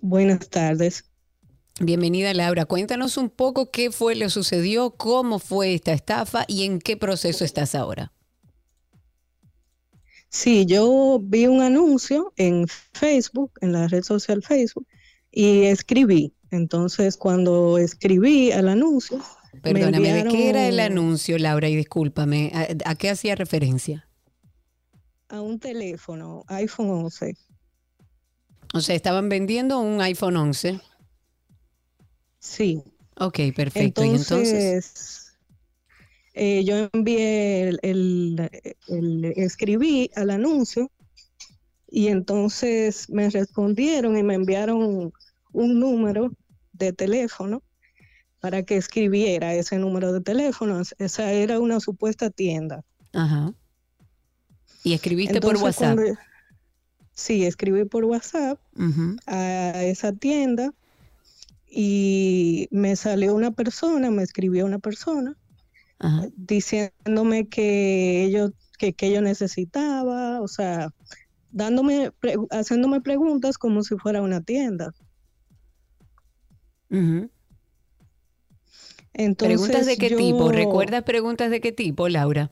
Buenas 0.00 0.48
tardes. 0.48 1.04
Bienvenida 1.80 2.32
Laura, 2.34 2.66
cuéntanos 2.66 3.16
un 3.16 3.30
poco 3.30 3.72
qué 3.72 3.90
fue 3.90 4.14
lo 4.14 4.26
que 4.26 4.30
sucedió, 4.30 4.92
cómo 4.92 5.40
fue 5.40 5.74
esta 5.74 5.92
estafa 5.92 6.44
y 6.46 6.64
en 6.64 6.78
qué 6.78 6.96
proceso 6.96 7.44
estás 7.44 7.74
ahora. 7.74 8.12
Sí, 10.28 10.66
yo 10.66 11.20
vi 11.22 11.46
un 11.46 11.62
anuncio 11.62 12.32
en 12.36 12.66
Facebook, 12.68 13.52
en 13.60 13.72
la 13.72 13.88
red 13.88 14.02
social 14.02 14.42
Facebook, 14.42 14.86
y 15.30 15.64
escribí. 15.64 16.32
Entonces, 16.54 17.16
cuando 17.16 17.78
escribí 17.78 18.52
al 18.52 18.68
anuncio, 18.68 19.18
me 19.18 19.60
Perdóname, 19.60 20.12
¿de 20.12 20.24
qué 20.28 20.48
era 20.50 20.68
el 20.68 20.78
enviaron 20.78 20.98
anuncio, 20.98 21.38
Laura? 21.38 21.68
Y 21.68 21.76
discúlpame, 21.76 22.52
¿a, 22.54 22.90
a 22.90 22.94
qué 22.94 23.10
hacía 23.10 23.34
referencia? 23.34 24.08
a 25.28 25.40
un 25.40 25.58
teléfono, 25.58 26.44
iPhone 26.46 26.90
11. 26.90 27.36
O 28.72 28.80
sea, 28.80 28.94
estaban 28.94 29.28
vendiendo 29.28 29.80
un 29.80 30.00
iPhone 30.00 30.36
11. 30.36 30.80
Sí. 32.38 32.82
Ok, 33.18 33.40
perfecto. 33.56 34.04
¿Y 34.04 34.10
entonces? 34.10 35.32
eh, 36.34 36.62
yo 36.64 36.88
envié 36.92 37.68
el, 37.68 37.78
el- 37.82 38.50
el- 38.88 39.24
escribí 39.36 40.10
al 40.14 40.30
anuncio 40.30 40.90
y 41.88 42.08
entonces 42.08 43.08
me 43.08 43.28
respondieron 43.30 44.16
y 44.16 44.22
me 44.22 44.34
enviaron 44.34 45.12
un 45.52 45.80
número 45.80 46.30
de 46.74 46.92
teléfono 46.92 47.62
para 48.40 48.62
que 48.62 48.76
escribiera 48.76 49.54
ese 49.54 49.78
número 49.78 50.12
de 50.12 50.20
teléfono. 50.20 50.82
Esa 50.98 51.32
era 51.32 51.58
una 51.60 51.80
supuesta 51.80 52.28
tienda. 52.30 52.84
Ajá. 53.14 53.52
¿Y 54.82 54.92
escribiste 54.92 55.40
por 55.40 55.56
WhatsApp? 55.56 55.94
cuando- 55.96 56.18
sí, 57.14 57.46
escribí 57.46 57.84
por 57.86 58.04
WhatsApp 58.04 58.58
a 59.26 59.82
esa 59.84 60.12
tienda 60.12 60.74
y 61.66 62.68
me 62.70 62.94
salió 62.96 63.34
una 63.34 63.50
persona, 63.50 64.10
me 64.10 64.22
escribió 64.22 64.66
una 64.66 64.78
persona 64.78 65.36
Ajá. 65.98 66.28
diciéndome 66.36 67.48
que 67.48 68.24
ellos 68.24 68.52
que, 68.78 68.92
que 68.92 69.10
yo 69.12 69.22
necesitaba, 69.22 70.40
o 70.40 70.48
sea, 70.48 70.92
dándome 71.50 72.10
pre- 72.20 72.36
haciéndome 72.50 73.00
preguntas 73.00 73.56
como 73.56 73.82
si 73.84 73.96
fuera 73.96 74.20
una 74.20 74.40
tienda. 74.40 74.92
Entonces, 79.12 79.46
¿Preguntas 79.48 79.86
de 79.86 79.96
qué 79.98 80.08
yo, 80.10 80.16
tipo? 80.18 80.50
¿Recuerdas 80.52 81.02
preguntas 81.04 81.50
de 81.50 81.60
qué 81.60 81.72
tipo, 81.72 82.08
Laura? 82.08 82.50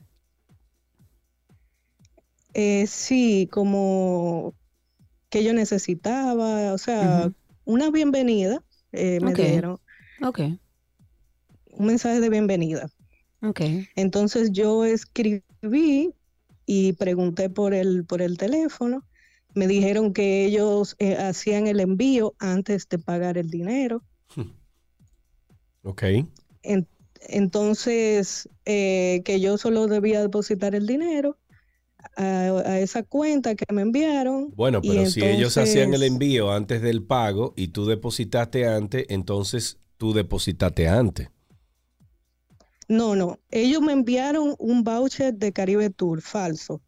eh, 2.53 2.87
sí, 2.87 3.49
como 3.51 4.55
que 5.29 5.43
yo 5.43 5.53
necesitaba, 5.53 6.73
o 6.73 6.77
sea, 6.77 7.31
una 7.65 7.91
bienvenida 7.91 8.63
eh, 8.91 9.19
me 9.21 9.31
Ok. 9.31 9.39
dieron, 9.39 9.79
Ok, 10.23 10.39
un 11.77 11.85
mensaje 11.87 12.19
de 12.21 12.29
bienvenida. 12.29 12.89
ok. 13.41 13.61
Entonces 13.95 14.51
yo 14.51 14.85
escribí 14.85 16.13
y 16.65 16.93
pregunté 16.93 17.49
por 17.49 17.73
el, 17.73 18.05
por 18.05 18.21
el 18.21 18.37
teléfono. 18.37 19.05
Me 19.55 19.67
dijeron 19.67 20.13
que 20.13 20.45
ellos 20.45 20.95
eh, 20.99 21.15
hacían 21.17 21.67
el 21.67 21.79
envío 21.79 22.35
antes 22.39 22.87
de 22.89 22.99
pagar 22.99 23.37
el 23.37 23.49
dinero. 23.49 24.03
Ok. 25.83 26.03
En- 26.63 26.87
entonces, 27.27 28.49
eh, 28.65 29.21
que 29.25 29.39
yo 29.39 29.57
solo 29.57 29.87
debía 29.87 30.21
depositar 30.21 30.75
el 30.75 30.87
dinero 30.87 31.37
a, 32.17 32.23
a 32.65 32.79
esa 32.79 33.03
cuenta 33.03 33.55
que 33.55 33.65
me 33.73 33.81
enviaron. 33.83 34.53
Bueno, 34.55 34.81
pero 34.81 35.05
si 35.05 35.21
ellos 35.21 35.57
hacían 35.57 35.93
el 35.93 36.03
envío 36.03 36.51
antes 36.51 36.81
del 36.81 37.03
pago 37.03 37.53
y 37.55 37.69
tú 37.69 37.85
depositaste 37.85 38.67
antes, 38.67 39.05
entonces 39.09 39.79
tú 39.97 40.13
depositaste 40.13 40.87
antes. 40.87 41.29
No, 42.87 43.15
no. 43.15 43.39
Ellos 43.49 43.81
me 43.81 43.93
enviaron 43.93 44.55
un 44.59 44.83
voucher 44.83 45.33
de 45.33 45.53
Caribe 45.53 45.89
Tour 45.89 46.21
falso. 46.21 46.81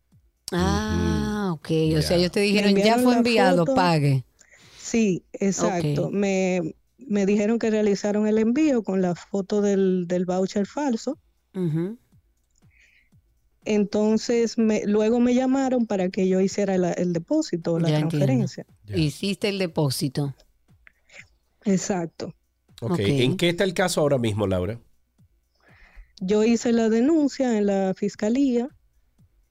Ah, 0.51 1.51
ok. 1.53 1.69
O 1.97 2.01
sea, 2.01 2.17
ellos 2.17 2.31
te 2.31 2.41
dijeron, 2.41 2.75
ya 2.75 2.97
fue 2.97 3.15
enviado, 3.15 3.65
foto. 3.65 3.75
pague. 3.75 4.23
Sí, 4.77 5.23
exacto. 5.33 6.09
Me, 6.11 6.75
me 6.97 7.25
dijeron 7.25 7.59
que 7.59 7.69
realizaron 7.69 8.27
el 8.27 8.37
envío 8.37 8.83
con 8.83 9.01
la 9.01 9.15
foto 9.15 9.61
del, 9.61 10.07
del 10.07 10.25
voucher 10.25 10.65
falso. 10.65 11.19
Entonces, 13.65 14.57
me, 14.57 14.85
luego 14.85 15.19
me 15.19 15.33
llamaron 15.33 15.87
para 15.87 16.09
que 16.09 16.27
yo 16.27 16.39
hiciera 16.39 16.77
la- 16.77 16.93
el 16.93 17.13
depósito, 17.13 17.79
la 17.79 17.89
Ya 17.89 17.99
transferencia. 17.99 18.65
Hiciste 18.93 19.49
el 19.49 19.57
depósito. 19.57 20.35
Exacto. 21.63 22.33
ok. 22.81 22.91
Ok. 22.91 22.99
¿En 22.99 23.37
qué 23.37 23.49
está 23.49 23.63
el 23.63 23.73
caso 23.73 24.01
ahora 24.01 24.19
mismo, 24.19 24.45
Laura? 24.45 24.79
Yo 26.21 26.43
hice 26.43 26.71
la 26.71 26.89
denuncia 26.89 27.57
en 27.57 27.65
la 27.65 27.93
fiscalía. 27.95 28.69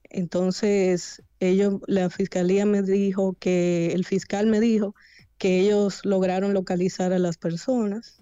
Entonces, 0.09 1.21
ellos, 1.41 1.81
la 1.87 2.09
fiscalía 2.09 2.65
me 2.65 2.81
dijo 2.81 3.35
que, 3.39 3.87
el 3.87 4.05
fiscal 4.05 4.47
me 4.47 4.61
dijo 4.61 4.95
que 5.37 5.59
ellos 5.59 6.01
lograron 6.03 6.53
localizar 6.53 7.13
a 7.13 7.19
las 7.19 7.37
personas. 7.37 8.21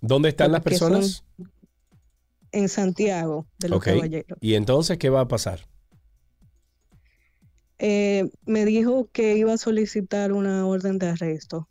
¿Dónde 0.00 0.30
están 0.30 0.52
las 0.52 0.62
personas? 0.62 1.24
en 2.52 2.68
Santiago 2.68 3.46
de 3.58 3.68
los. 3.68 3.82
Caballeros. 3.82 4.38
¿Y 4.40 4.54
entonces 4.54 4.98
qué 4.98 5.10
va 5.10 5.20
a 5.20 5.28
pasar? 5.28 5.66
Eh, 7.78 8.28
me 8.44 8.64
dijo 8.64 9.08
que 9.12 9.36
iba 9.36 9.52
a 9.52 9.58
solicitar 9.58 10.32
una 10.32 10.66
orden 10.66 10.98
de 10.98 11.08
arresto. 11.08 11.68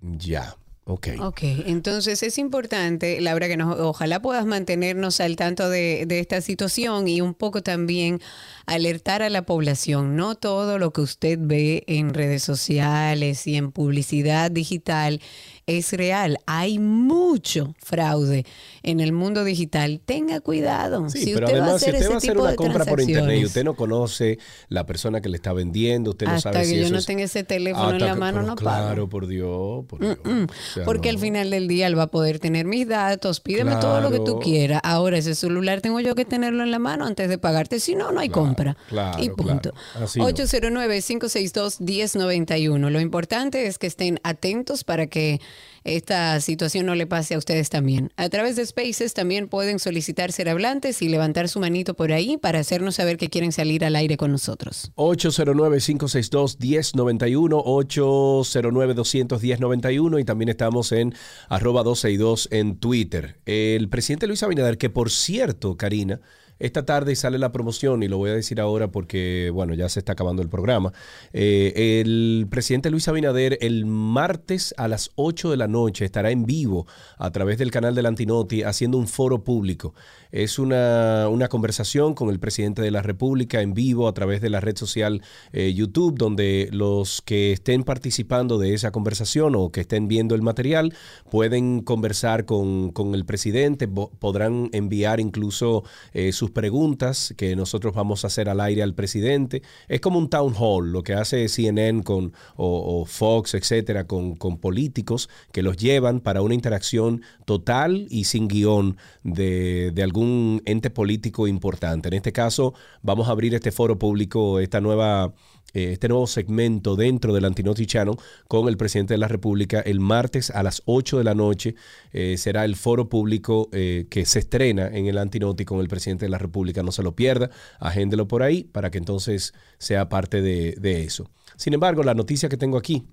Ya. 0.00 0.56
Ok. 0.84 1.08
Ok, 1.20 1.42
entonces 1.66 2.24
es 2.24 2.38
importante, 2.38 3.20
Laura, 3.20 3.46
que 3.46 3.56
nos, 3.56 3.78
ojalá 3.78 4.20
puedas 4.20 4.44
mantenernos 4.46 5.20
al 5.20 5.36
tanto 5.36 5.70
de, 5.70 6.06
de 6.06 6.18
esta 6.18 6.40
situación 6.40 7.06
y 7.06 7.20
un 7.20 7.34
poco 7.34 7.62
también 7.62 8.20
alertar 8.66 9.22
a 9.22 9.30
la 9.30 9.42
población. 9.46 10.16
No 10.16 10.34
todo 10.34 10.78
lo 10.78 10.92
que 10.92 11.02
usted 11.02 11.38
ve 11.40 11.84
en 11.86 12.12
redes 12.12 12.42
sociales 12.42 13.46
y 13.46 13.56
en 13.56 13.70
publicidad 13.70 14.50
digital 14.50 15.20
es 15.66 15.92
real. 15.92 16.38
Hay 16.46 16.78
mucho 16.78 17.74
fraude 17.78 18.44
en 18.82 19.00
el 19.00 19.12
mundo 19.12 19.44
digital. 19.44 20.00
Tenga 20.04 20.40
cuidado. 20.40 21.08
Sí, 21.08 21.24
si 21.24 21.34
pero 21.34 21.46
usted 21.46 21.60
va 21.60 21.66
a 21.66 21.78
si 21.78 21.90
hacer 21.90 21.94
usted 21.94 22.10
va 22.10 22.14
a 22.14 22.16
ese 22.16 22.16
hacer 22.16 22.30
tipo 22.32 22.42
una 22.42 22.50
de 22.50 22.56
compra 22.56 22.84
por 22.84 23.00
internet 23.00 23.40
y 23.40 23.44
usted 23.44 23.64
no 23.64 23.74
conoce 23.74 24.38
la 24.68 24.86
persona 24.86 25.20
que 25.20 25.28
le 25.28 25.36
está 25.36 25.52
vendiendo, 25.52 26.10
usted 26.10 26.26
no 26.26 26.32
hasta 26.32 26.52
sabe 26.52 26.64
que 26.64 26.70
si 26.70 26.76
yo 26.76 26.82
eso 26.84 26.92
no 26.92 26.98
es- 26.98 27.06
tenga 27.06 27.22
ese 27.24 27.44
teléfono 27.44 27.90
en 27.92 28.00
la 28.00 28.12
que- 28.14 28.18
mano, 28.18 28.40
no 28.42 28.54
pago. 28.56 28.56
Claro, 28.56 29.08
por 29.08 29.26
Dios. 29.26 29.84
por 29.86 30.00
Dios. 30.00 30.18
Mm, 30.24 30.44
O 30.44 30.74
sea, 30.74 30.84
Porque 30.84 31.08
al 31.10 31.18
final 31.18 31.50
del 31.50 31.68
día 31.68 31.86
él 31.86 31.98
va 31.98 32.04
a 32.04 32.10
poder 32.10 32.38
tener 32.38 32.66
mis 32.66 32.88
datos, 32.88 33.40
pídeme 33.40 33.76
todo 33.76 34.00
lo 34.00 34.10
que 34.10 34.18
tú 34.18 34.24
Claro. 34.24 34.38
quieras. 34.40 34.80
Ahora 34.84 35.18
ese 35.18 35.34
celular 35.34 35.80
tengo 35.80 36.00
yo 36.00 36.14
que 36.14 36.24
tenerlo 36.24 36.62
en 36.62 36.70
la 36.70 36.78
mano 36.78 37.06
antes 37.06 37.28
de 37.28 37.38
pagarte, 37.38 37.80
si 37.80 37.94
no, 37.94 38.12
no 38.12 38.20
hay 38.20 38.28
compra. 38.28 38.76
claro, 38.88 39.22
y 39.22 39.28
punto. 39.30 39.72
claro. 39.72 40.04
Así 40.04 40.18
no. 40.18 40.26
809-562-1091. 40.26 42.90
Lo 42.90 43.00
importante 43.00 43.66
es 43.66 43.78
que 43.78 43.86
estén 43.86 44.20
atentos 44.22 44.84
para 44.84 45.06
que 45.06 45.40
esta 45.84 46.40
situación 46.40 46.86
no 46.86 46.94
le 46.94 47.06
pase 47.06 47.34
a 47.34 47.38
ustedes 47.38 47.70
también. 47.70 48.12
A 48.16 48.28
través 48.28 48.56
de 48.56 48.66
Spaces 48.66 49.14
también 49.14 49.48
pueden 49.48 49.78
solicitar 49.78 50.32
ser 50.32 50.48
hablantes 50.48 51.02
y 51.02 51.08
levantar 51.08 51.48
su 51.48 51.60
manito 51.60 51.94
por 51.94 52.12
ahí 52.12 52.36
para 52.36 52.58
hacernos 52.60 52.96
saber 52.96 53.16
que 53.16 53.28
quieren 53.28 53.52
salir 53.52 53.84
al 53.84 53.96
aire 53.96 54.16
con 54.16 54.32
nosotros. 54.32 54.92
809-562-1091, 54.96 57.64
809-210-91 57.64 60.20
y 60.20 60.24
también 60.24 60.48
estamos 60.48 60.92
en 60.92 61.14
arroba 61.48 61.82
262 61.82 62.48
en 62.50 62.76
Twitter. 62.76 63.40
El 63.46 63.88
presidente 63.88 64.26
Luis 64.26 64.42
Abinader, 64.42 64.78
que 64.78 64.90
por 64.90 65.10
cierto, 65.10 65.76
Karina, 65.76 66.20
esta 66.58 66.84
tarde 66.84 67.16
sale 67.16 67.38
la 67.38 67.52
promoción 67.52 68.02
y 68.02 68.08
lo 68.08 68.18
voy 68.18 68.30
a 68.30 68.34
decir 68.34 68.60
ahora 68.60 68.88
porque, 68.88 69.50
bueno, 69.52 69.74
ya 69.74 69.88
se 69.88 69.98
está 69.98 70.12
acabando 70.12 70.42
el 70.42 70.48
programa. 70.48 70.92
Eh, 71.32 72.00
el 72.00 72.46
presidente 72.50 72.90
Luis 72.90 73.08
Abinader 73.08 73.58
el 73.60 73.86
martes 73.86 74.74
a 74.76 74.88
las 74.88 75.10
8 75.16 75.50
de 75.50 75.56
la 75.56 75.68
noche 75.68 76.04
estará 76.04 76.30
en 76.30 76.44
vivo 76.44 76.86
a 77.18 77.30
través 77.30 77.58
del 77.58 77.70
canal 77.70 77.94
del 77.94 78.06
Antinoti 78.06 78.62
haciendo 78.62 78.98
un 78.98 79.08
foro 79.08 79.42
público. 79.42 79.94
Es 80.32 80.58
una, 80.58 81.28
una 81.28 81.48
conversación 81.48 82.14
con 82.14 82.30
el 82.30 82.40
presidente 82.40 82.80
de 82.80 82.90
la 82.90 83.02
República 83.02 83.60
en 83.60 83.74
vivo 83.74 84.08
a 84.08 84.14
través 84.14 84.40
de 84.40 84.48
la 84.48 84.60
red 84.60 84.78
social 84.78 85.20
eh, 85.52 85.74
YouTube, 85.74 86.16
donde 86.16 86.70
los 86.72 87.20
que 87.20 87.52
estén 87.52 87.84
participando 87.84 88.56
de 88.56 88.72
esa 88.72 88.92
conversación 88.92 89.54
o 89.54 89.70
que 89.70 89.82
estén 89.82 90.08
viendo 90.08 90.34
el 90.34 90.40
material 90.40 90.94
pueden 91.30 91.82
conversar 91.82 92.46
con, 92.46 92.92
con 92.92 93.14
el 93.14 93.26
presidente, 93.26 93.86
podrán 93.86 94.70
enviar 94.72 95.20
incluso 95.20 95.84
eh, 96.14 96.32
sus 96.32 96.50
preguntas 96.50 97.34
que 97.36 97.54
nosotros 97.54 97.94
vamos 97.94 98.24
a 98.24 98.28
hacer 98.28 98.48
al 98.48 98.62
aire 98.62 98.82
al 98.82 98.94
presidente. 98.94 99.60
Es 99.86 100.00
como 100.00 100.18
un 100.18 100.30
town 100.30 100.54
hall, 100.58 100.92
lo 100.92 101.02
que 101.02 101.12
hace 101.12 101.46
CNN 101.50 102.04
con, 102.04 102.32
o, 102.56 103.02
o 103.02 103.04
Fox, 103.04 103.52
etcétera, 103.52 104.06
con, 104.06 104.36
con 104.36 104.56
políticos 104.56 105.28
que 105.52 105.62
los 105.62 105.76
llevan 105.76 106.20
para 106.20 106.40
una 106.40 106.54
interacción 106.54 107.20
total 107.44 108.06
y 108.08 108.24
sin 108.24 108.48
guion 108.48 108.96
de, 109.24 109.90
de 109.92 110.02
algún 110.02 110.21
ente 110.64 110.90
político 110.90 111.46
importante. 111.46 112.08
En 112.08 112.14
este 112.14 112.32
caso, 112.32 112.74
vamos 113.02 113.28
a 113.28 113.32
abrir 113.32 113.54
este 113.54 113.72
foro 113.72 113.98
público, 113.98 114.60
esta 114.60 114.80
nueva 114.80 115.32
eh, 115.74 115.92
este 115.92 116.08
nuevo 116.08 116.26
segmento 116.26 116.96
dentro 116.96 117.32
del 117.32 117.46
Antinoti 117.46 117.86
Channel 117.86 118.16
con 118.46 118.68
el 118.68 118.76
presidente 118.76 119.14
de 119.14 119.18
la 119.18 119.28
República 119.28 119.80
el 119.80 120.00
martes 120.00 120.50
a 120.50 120.62
las 120.62 120.82
8 120.84 121.18
de 121.18 121.24
la 121.24 121.34
noche. 121.34 121.74
eh, 122.12 122.36
será 122.36 122.64
el 122.64 122.76
foro 122.76 123.08
público 123.08 123.68
eh, 123.72 124.06
que 124.10 124.26
se 124.26 124.40
estrena 124.40 124.88
en 124.88 125.06
el 125.06 125.18
Antinoti 125.18 125.64
con 125.64 125.80
el 125.80 125.88
presidente 125.88 126.26
de 126.26 126.30
la 126.30 126.38
República. 126.38 126.82
No 126.82 126.92
se 126.92 127.02
lo 127.02 127.16
pierda, 127.16 127.50
agéndelo 127.80 128.28
por 128.28 128.42
ahí 128.42 128.64
para 128.64 128.90
que 128.90 128.98
entonces 128.98 129.54
sea 129.78 130.08
parte 130.08 130.42
de 130.42 131.04
eso. 131.04 131.30
Sin 131.56 131.74
embargo, 131.74 132.02
la 132.02 132.14
noticia 132.14 132.48
que 132.48 132.56
tengo 132.56 132.76
aquí 132.76 133.06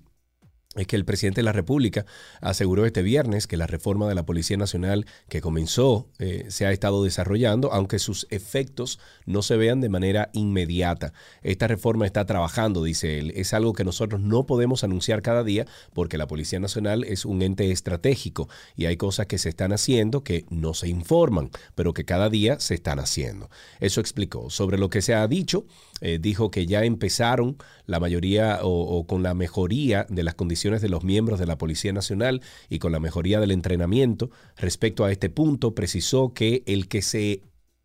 es 0.76 0.86
que 0.86 0.94
el 0.94 1.04
presidente 1.04 1.40
de 1.40 1.44
la 1.44 1.52
República 1.52 2.06
aseguró 2.40 2.86
este 2.86 3.02
viernes 3.02 3.48
que 3.48 3.56
la 3.56 3.66
reforma 3.66 4.08
de 4.08 4.14
la 4.14 4.24
Policía 4.24 4.56
Nacional 4.56 5.04
que 5.28 5.40
comenzó 5.40 6.06
eh, 6.20 6.44
se 6.48 6.64
ha 6.64 6.70
estado 6.70 7.02
desarrollando, 7.02 7.72
aunque 7.72 7.98
sus 7.98 8.28
efectos 8.30 9.00
no 9.26 9.42
se 9.42 9.56
vean 9.56 9.80
de 9.80 9.88
manera 9.88 10.30
inmediata. 10.32 11.12
Esta 11.42 11.66
reforma 11.66 12.06
está 12.06 12.24
trabajando, 12.24 12.84
dice 12.84 13.18
él. 13.18 13.32
Es 13.34 13.52
algo 13.52 13.72
que 13.72 13.82
nosotros 13.82 14.20
no 14.20 14.46
podemos 14.46 14.84
anunciar 14.84 15.22
cada 15.22 15.42
día 15.42 15.66
porque 15.92 16.18
la 16.18 16.28
Policía 16.28 16.60
Nacional 16.60 17.02
es 17.02 17.24
un 17.24 17.42
ente 17.42 17.72
estratégico 17.72 18.48
y 18.76 18.86
hay 18.86 18.96
cosas 18.96 19.26
que 19.26 19.38
se 19.38 19.48
están 19.48 19.72
haciendo 19.72 20.22
que 20.22 20.44
no 20.50 20.74
se 20.74 20.86
informan, 20.86 21.50
pero 21.74 21.94
que 21.94 22.04
cada 22.04 22.30
día 22.30 22.60
se 22.60 22.74
están 22.74 23.00
haciendo. 23.00 23.50
Eso 23.80 24.00
explicó. 24.00 24.50
Sobre 24.50 24.78
lo 24.78 24.88
que 24.88 25.02
se 25.02 25.14
ha 25.14 25.26
dicho, 25.26 25.66
eh, 26.00 26.18
dijo 26.20 26.50
que 26.50 26.66
ya 26.66 26.84
empezaron 26.84 27.56
la 27.86 28.00
mayoría 28.00 28.60
o, 28.62 28.68
o 28.70 29.06
con 29.06 29.22
la 29.22 29.34
mejoría 29.34 30.06
de 30.08 30.22
las 30.22 30.34
condiciones 30.34 30.82
de 30.82 30.88
los 30.88 31.04
miembros 31.04 31.38
de 31.38 31.46
la 31.46 31.58
Policía 31.58 31.92
Nacional 31.92 32.42
y 32.68 32.78
con 32.78 32.92
la 32.92 33.00
mejoría 33.00 33.40
del 33.40 33.50
entrenamiento. 33.50 34.30
Respecto 34.56 35.04
a 35.04 35.12
este 35.12 35.30
punto, 35.30 35.74
precisó 35.74 36.32
que 36.34 36.62
el 36.66 36.88
que 36.88 37.02
se 37.02 37.42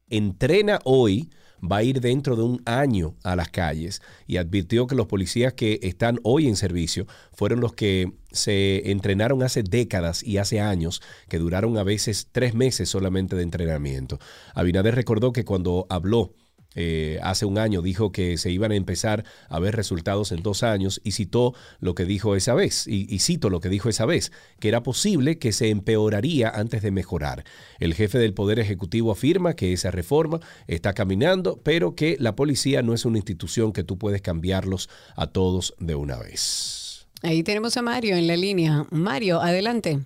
entrena 0.10 0.80
hoy 0.84 1.30
va 1.62 1.78
a 1.78 1.84
ir 1.84 2.02
dentro 2.02 2.36
de 2.36 2.44
un 2.44 2.62
año 2.66 3.16
a 3.24 3.36
las 3.36 3.50
calles 3.50 4.02
y 4.28 4.38
advirtió 4.38 4.88
que 4.88 4.96
los 4.96 5.08
policías 5.08 5.54
que 5.54 5.80
están 5.84 6.20
hoy 6.24 6.48
en 6.48 6.56
servicio 6.56 7.08
fueron 7.34 7.60
los 7.60 7.74
que 7.74 8.14
se 8.32 8.92
entrenaron 8.92 9.44
hace 9.44 9.64
décadas 9.64 10.24
y 10.24 10.38
hace 10.38 10.60
años, 10.60 11.02
que 11.30 11.40
duraron 11.40 11.78
a 11.78 11.84
veces 11.84 12.30
tres 12.32 12.54
meses 12.54 12.90
solamente 12.90 13.36
de 13.36 13.44
entrenamiento. 13.44 14.20
Abinader 14.54 14.96
recordó 14.96 15.32
que 15.32 15.46
cuando 15.46 15.88
habló 15.90 16.34
eh, 16.76 17.20
hace 17.24 17.46
un 17.46 17.58
año 17.58 17.82
dijo 17.82 18.12
que 18.12 18.38
se 18.38 18.52
iban 18.52 18.72
a 18.72 18.76
empezar 18.76 19.24
a 19.50 19.60
ver 19.60 19.76
resultados 19.76 20.32
en 20.32 20.44
dos 20.44 20.64
años 20.64 21.02
y 21.04 21.12
citó 21.12 21.54
lo 21.80 21.96
que 21.96 22.06
dijo 22.06 22.36
esa 22.36 22.54
vez, 22.54 22.88
y, 22.88 23.14
y, 23.14 23.20
cito 23.20 23.50
lo 23.50 23.60
que 23.60 23.70
dijo 23.70 23.90
esa 23.90 24.06
vez, 24.06 24.32
que 24.60 24.68
era 24.68 24.84
posible 24.84 25.40
que 25.40 25.52
se 25.52 25.70
empeoraría 25.70 26.50
antes 26.50 26.82
de 26.82 26.92
mejorar. 26.92 27.44
El 27.80 27.94
jefe 27.94 28.20
del 28.20 28.34
Poder 28.34 28.60
Ejecutivo 28.60 29.12
afirma 29.12 29.56
que 29.56 29.74
esa 29.74 29.92
reforma 29.92 30.40
está 30.68 30.94
caminando, 30.94 31.60
pero 31.64 31.96
que 31.96 32.18
la 32.20 32.36
policía 32.36 32.82
no 32.82 32.94
es 32.94 33.06
una 33.06 33.18
institución 33.18 33.74
que 33.74 33.84
tú 33.84 33.98
puedes 33.98 34.22
cambiarlos 34.22 34.90
a 35.16 35.28
todos 35.28 35.76
de 35.80 35.96
una 35.96 36.18
vez. 36.20 37.08
Ahí 37.24 37.44
tenemos 37.44 37.76
a 37.78 37.82
Mario 37.82 38.16
en 38.16 38.28
la 38.28 38.36
línea. 38.36 38.86
Mario, 38.92 39.42
adelante. 39.42 40.00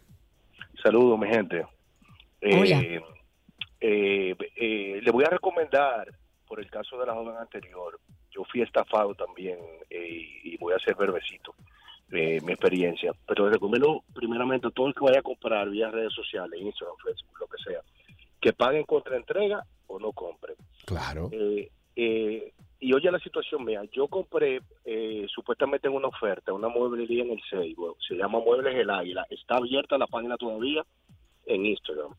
Saludos, 0.81 1.19
mi 1.19 1.27
gente. 1.27 1.65
Hola. 2.41 2.79
Eh, 2.79 3.01
eh, 3.81 4.35
eh, 4.55 4.99
le 5.01 5.11
voy 5.11 5.25
a 5.25 5.29
recomendar 5.29 6.07
por 6.49 6.59
el 6.59 6.69
caso 6.69 6.97
de 6.97 7.05
la 7.05 7.13
joven 7.13 7.37
anterior, 7.37 7.99
yo 8.31 8.43
fui 8.51 8.61
estafado 8.61 9.13
también 9.13 9.59
eh, 9.89 10.27
y 10.43 10.57
voy 10.57 10.73
a 10.73 10.77
hacer 10.77 10.95
verbecito 10.95 11.55
eh, 12.11 12.41
mi 12.41 12.53
experiencia. 12.53 13.13
Pero 13.27 13.45
les 13.45 13.53
recomiendo 13.53 14.03
primeramente 14.13 14.67
a 14.67 14.71
todo 14.71 14.87
el 14.87 14.95
que 14.95 15.05
vaya 15.05 15.19
a 15.19 15.23
comprar 15.23 15.69
vía 15.69 15.91
redes 15.91 16.13
sociales, 16.13 16.59
Instagram, 16.59 16.97
Facebook, 17.05 17.39
lo 17.39 17.47
que 17.47 17.63
sea, 17.63 17.81
que 18.41 18.51
paguen 18.51 18.83
contra 18.83 19.15
entrega 19.15 19.63
o 19.87 19.99
no 19.99 20.11
compren. 20.11 20.55
Claro. 20.85 21.29
Eh, 21.31 21.69
eh, 21.95 22.53
y 22.79 22.93
oye 22.93 23.11
la 23.11 23.19
situación 23.19 23.65
mía, 23.65 23.81
yo 23.91 24.07
compré 24.07 24.61
eh, 24.85 25.25
supuestamente 25.27 25.87
en 25.87 25.95
una 25.95 26.07
oferta 26.07 26.53
una 26.53 26.69
mueblería 26.69 27.23
en 27.23 27.31
el 27.31 27.41
Seibo, 27.49 27.97
se 28.07 28.15
llama 28.15 28.39
Muebles 28.39 28.73
El 28.73 28.89
Águila, 28.89 29.25
está 29.29 29.57
abierta 29.57 29.97
la 29.97 30.07
página 30.07 30.37
todavía 30.37 30.85
en 31.45 31.65
Instagram. 31.65 32.15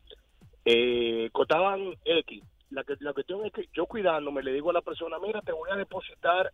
Eh, 0.63 1.29
costaban 1.31 1.95
X, 2.05 2.43
la, 2.71 2.83
que, 2.83 2.95
la 2.99 3.13
cuestión 3.13 3.45
es 3.45 3.53
que 3.53 3.69
yo 3.73 3.85
cuidándome 3.85 4.43
le 4.43 4.53
digo 4.53 4.69
a 4.69 4.73
la 4.73 4.81
persona, 4.81 5.17
mira, 5.19 5.41
te 5.41 5.51
voy 5.51 5.69
a 5.71 5.75
depositar 5.75 6.51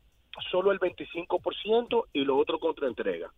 solo 0.51 0.71
el 0.71 0.79
25% 0.79 2.05
y 2.13 2.23
lo 2.23 2.37
otro 2.37 2.59
contra 2.59 2.87
entrega. 2.87 3.31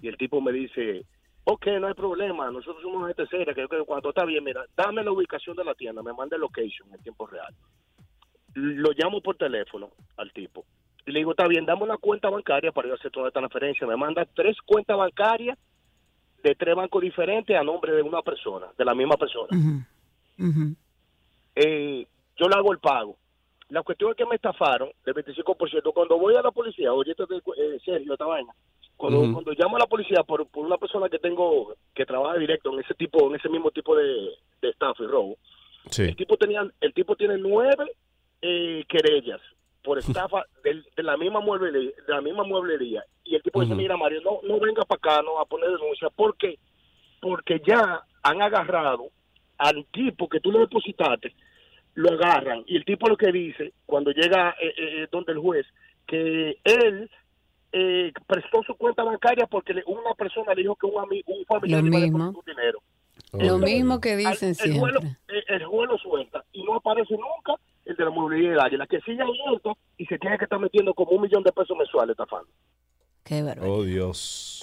Y 0.00 0.08
el 0.08 0.16
tipo 0.16 0.40
me 0.40 0.52
dice, 0.52 1.04
ok, 1.44 1.66
no 1.80 1.88
hay 1.88 1.94
problema, 1.94 2.50
nosotros 2.50 2.82
somos 2.82 3.06
gente 3.06 3.26
seria, 3.26 3.54
que 3.54 3.62
yo 3.62 3.68
creo 3.68 3.82
que 3.82 3.86
cuando 3.86 4.10
está 4.10 4.24
bien, 4.24 4.44
mira, 4.44 4.64
dame 4.76 5.02
la 5.02 5.10
ubicación 5.10 5.56
de 5.56 5.64
la 5.64 5.74
tienda, 5.74 6.02
me 6.02 6.12
manda 6.12 6.36
el 6.36 6.42
location 6.42 6.92
en 6.92 7.02
tiempo 7.02 7.26
real. 7.26 7.54
Lo 8.54 8.90
llamo 8.92 9.20
por 9.20 9.36
teléfono 9.36 9.90
al 10.16 10.32
tipo. 10.32 10.64
Y 11.06 11.12
le 11.12 11.20
digo, 11.20 11.30
está 11.30 11.46
bien, 11.46 11.64
dame 11.64 11.84
una 11.84 11.96
cuenta 11.96 12.28
bancaria 12.28 12.70
para 12.70 12.88
yo 12.88 12.94
hacer 12.94 13.10
toda 13.10 13.28
esta 13.28 13.40
transferencia. 13.40 13.86
Me 13.86 13.96
manda 13.96 14.26
tres 14.26 14.56
cuentas 14.64 14.96
bancarias 14.96 15.58
de 16.42 16.54
tres 16.54 16.74
bancos 16.74 17.02
diferentes 17.02 17.56
a 17.56 17.64
nombre 17.64 17.92
de 17.92 18.02
una 18.02 18.22
persona, 18.22 18.66
de 18.76 18.84
la 18.84 18.94
misma 18.94 19.16
persona. 19.16 19.48
Eh, 21.54 22.06
yo 22.38 22.48
le 22.48 22.54
hago 22.56 22.72
el 22.72 22.78
pago. 22.78 23.16
La 23.68 23.82
cuestión 23.82 24.10
es 24.10 24.16
que 24.16 24.24
me 24.24 24.36
estafaron 24.36 24.90
del 25.04 25.14
25%. 25.14 25.92
Cuando 25.92 26.18
voy 26.18 26.34
a 26.36 26.42
la 26.42 26.50
policía, 26.50 26.92
oye, 26.92 27.10
esto 27.10 27.26
de 27.26 27.36
eh, 27.36 27.78
Sergio, 27.84 28.14
esta 28.14 28.24
vaina, 28.24 28.52
cuando, 28.96 29.30
cuando 29.32 29.52
llamo 29.52 29.76
a 29.76 29.80
la 29.80 29.86
policía 29.86 30.22
por, 30.22 30.46
por 30.48 30.64
una 30.64 30.78
persona 30.78 31.08
que 31.08 31.18
tengo 31.18 31.74
que 31.94 32.06
trabaja 32.06 32.38
directo 32.38 32.72
en 32.72 32.80
ese 32.80 32.94
tipo, 32.94 33.28
en 33.28 33.36
ese 33.36 33.48
mismo 33.48 33.70
tipo 33.70 33.94
de, 33.94 34.30
de 34.62 34.68
estafa 34.70 35.02
y 35.02 35.06
robo, 35.06 35.36
Sí. 35.90 36.02
el 36.02 36.16
tipo 36.16 36.36
tenía, 36.36 36.66
el 36.80 36.92
tipo 36.92 37.16
tiene 37.16 37.38
nueve 37.38 37.92
eh, 38.42 38.84
querellas 38.88 39.40
por 39.82 39.98
estafa 39.98 40.44
de, 40.64 41.02
la 41.02 41.16
misma 41.16 41.40
mueblería, 41.40 41.92
de 42.06 42.12
la 42.14 42.20
misma 42.20 42.44
mueblería. 42.44 43.04
Y 43.24 43.34
el 43.36 43.42
tipo 43.42 43.60
dice, 43.60 43.74
mira 43.74 43.96
Mario, 43.96 44.20
no, 44.22 44.40
no 44.42 44.58
venga 44.60 44.84
para 44.84 44.98
acá, 44.98 45.22
no 45.22 45.38
a 45.38 45.44
poner 45.46 45.70
denuncia, 45.70 46.08
porque 46.14 46.58
porque 47.20 47.60
ya 47.66 48.04
han 48.22 48.42
agarrado 48.42 49.08
al 49.58 49.84
tipo 49.86 50.28
que 50.28 50.40
tú 50.40 50.52
le 50.52 50.60
depositaste, 50.60 51.34
lo 51.98 52.10
agarran 52.10 52.62
y 52.66 52.76
el 52.76 52.84
tipo 52.84 53.08
lo 53.08 53.16
que 53.16 53.32
dice 53.32 53.72
cuando 53.84 54.12
llega 54.12 54.50
eh, 54.60 54.72
eh, 54.78 55.08
donde 55.10 55.32
el 55.32 55.38
juez 55.38 55.66
que 56.06 56.56
él 56.62 57.10
eh, 57.72 58.12
prestó 58.26 58.62
su 58.62 58.74
cuenta 58.76 59.02
bancaria 59.02 59.46
porque 59.46 59.74
le- 59.74 59.82
una 59.86 60.14
persona 60.14 60.54
le 60.54 60.62
dijo 60.62 60.76
que 60.76 60.86
un, 60.86 60.94
un 60.94 61.44
familiar 61.46 61.82
Lo 61.82 61.88
iba 61.98 62.32
su 62.32 62.42
dinero. 62.46 62.78
Lo 63.32 63.58
mismo 63.58 64.00
que 64.00 64.16
dicen 64.16 64.54
el, 64.64 64.78
juez 64.78 64.94
lo- 64.94 65.00
siempre. 65.00 65.38
eh, 65.38 65.44
el 65.48 65.64
juez 65.64 65.90
lo 65.90 65.98
suelta 65.98 66.44
y 66.52 66.62
no 66.62 66.76
aparece 66.76 67.14
nunca 67.14 67.60
el 67.84 67.96
de 67.96 68.04
la 68.04 68.10
movilidad 68.10 68.50
del 68.50 68.60
águila, 68.60 68.86
que 68.86 69.00
sigue 69.00 69.20
abierto 69.22 69.76
y 69.96 70.06
se 70.06 70.18
tiene 70.18 70.38
que 70.38 70.44
estar 70.44 70.60
metiendo 70.60 70.94
como 70.94 71.10
un 71.12 71.22
millón 71.22 71.42
de 71.42 71.50
pesos 71.52 71.76
mensuales 71.76 72.12
estafando. 72.12 72.48
Qué 73.24 73.42
bárbaro. 73.42 73.72
Oh, 73.74 73.82
Dios. 73.82 74.62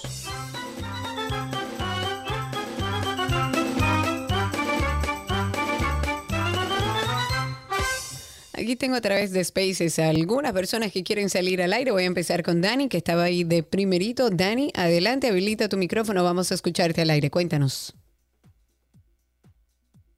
Aquí 8.56 8.74
tengo 8.74 8.96
a 8.96 9.02
través 9.02 9.32
de 9.32 9.44
Spaces 9.44 9.98
a 9.98 10.08
algunas 10.08 10.54
personas 10.54 10.90
que 10.90 11.02
quieren 11.02 11.28
salir 11.28 11.60
al 11.60 11.74
aire. 11.74 11.90
Voy 11.90 12.04
a 12.04 12.06
empezar 12.06 12.42
con 12.42 12.62
Dani, 12.62 12.88
que 12.88 12.96
estaba 12.96 13.24
ahí 13.24 13.44
de 13.44 13.62
primerito. 13.62 14.30
Dani, 14.30 14.72
adelante, 14.74 15.28
habilita 15.28 15.68
tu 15.68 15.76
micrófono. 15.76 16.24
Vamos 16.24 16.50
a 16.50 16.54
escucharte 16.54 17.02
al 17.02 17.10
aire. 17.10 17.30
Cuéntanos. 17.30 17.94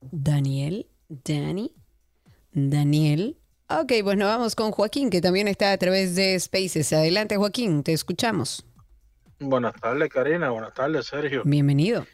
Daniel, 0.01 0.87
Dani, 1.09 1.75
Daniel. 2.53 3.39
Ok, 3.69 3.93
pues 4.05 4.17
nos 4.17 4.29
vamos 4.29 4.55
con 4.55 4.71
Joaquín, 4.71 5.11
que 5.11 5.21
también 5.21 5.49
está 5.49 5.73
a 5.73 5.79
través 5.79 6.15
de 6.15 6.39
Spaces. 6.39 6.93
Adelante, 6.93 7.37
Joaquín, 7.37 7.83
te 7.83 7.93
escuchamos. 7.93 8.65
Buenas 9.41 9.75
tardes, 9.75 10.09
Karina. 10.11 10.51
Buenas 10.51 10.75
tardes, 10.75 11.07
Sergio. 11.07 11.43
Bienvenido. 11.45 12.07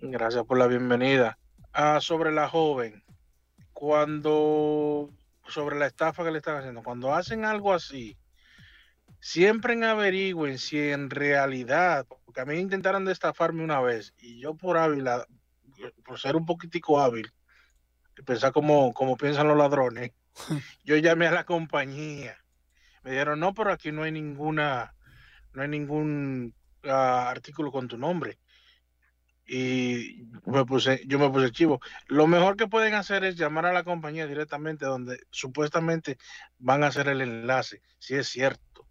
Gracias 0.00 0.44
por 0.46 0.56
la 0.56 0.66
bienvenida. 0.66 1.38
Ah, 1.74 1.98
sobre 2.00 2.32
la 2.32 2.48
joven, 2.48 3.02
cuando, 3.80 5.08
sobre 5.48 5.78
la 5.78 5.86
estafa 5.86 6.22
que 6.22 6.30
le 6.30 6.36
están 6.36 6.58
haciendo, 6.58 6.82
cuando 6.82 7.14
hacen 7.14 7.46
algo 7.46 7.72
así, 7.72 8.18
siempre 9.20 9.82
averigüen 9.82 10.58
si 10.58 10.90
en 10.90 11.08
realidad, 11.08 12.06
porque 12.26 12.42
a 12.42 12.44
mí 12.44 12.58
intentaron 12.58 13.06
de 13.06 13.12
estafarme 13.12 13.64
una 13.64 13.80
vez 13.80 14.12
y 14.18 14.38
yo 14.38 14.54
por 14.54 14.76
hábil, 14.76 15.06
por 16.04 16.18
ser 16.18 16.36
un 16.36 16.44
poquitico 16.44 17.00
hábil, 17.00 17.32
y 18.18 18.22
pensar 18.22 18.52
como, 18.52 18.92
como 18.92 19.16
piensan 19.16 19.48
los 19.48 19.56
ladrones, 19.56 20.12
yo 20.84 20.96
llamé 20.96 21.28
a 21.28 21.32
la 21.32 21.44
compañía. 21.44 22.36
Me 23.02 23.12
dijeron, 23.12 23.40
no, 23.40 23.54
pero 23.54 23.72
aquí 23.72 23.92
no 23.92 24.02
hay 24.02 24.12
ninguna, 24.12 24.94
no 25.54 25.62
hay 25.62 25.68
ningún 25.68 26.54
ah, 26.84 27.30
artículo 27.30 27.72
con 27.72 27.88
tu 27.88 27.96
nombre. 27.96 28.38
Y 29.52 30.28
me 30.46 30.64
puse, 30.64 31.02
yo 31.08 31.18
me 31.18 31.28
puse 31.28 31.50
chivo. 31.50 31.80
Lo 32.06 32.28
mejor 32.28 32.56
que 32.56 32.68
pueden 32.68 32.94
hacer 32.94 33.24
es 33.24 33.34
llamar 33.34 33.66
a 33.66 33.72
la 33.72 33.82
compañía 33.82 34.28
directamente 34.28 34.86
donde 34.86 35.18
supuestamente 35.30 36.18
van 36.60 36.84
a 36.84 36.86
hacer 36.86 37.08
el 37.08 37.20
enlace, 37.20 37.82
si 37.98 38.14
es 38.14 38.28
cierto. 38.28 38.86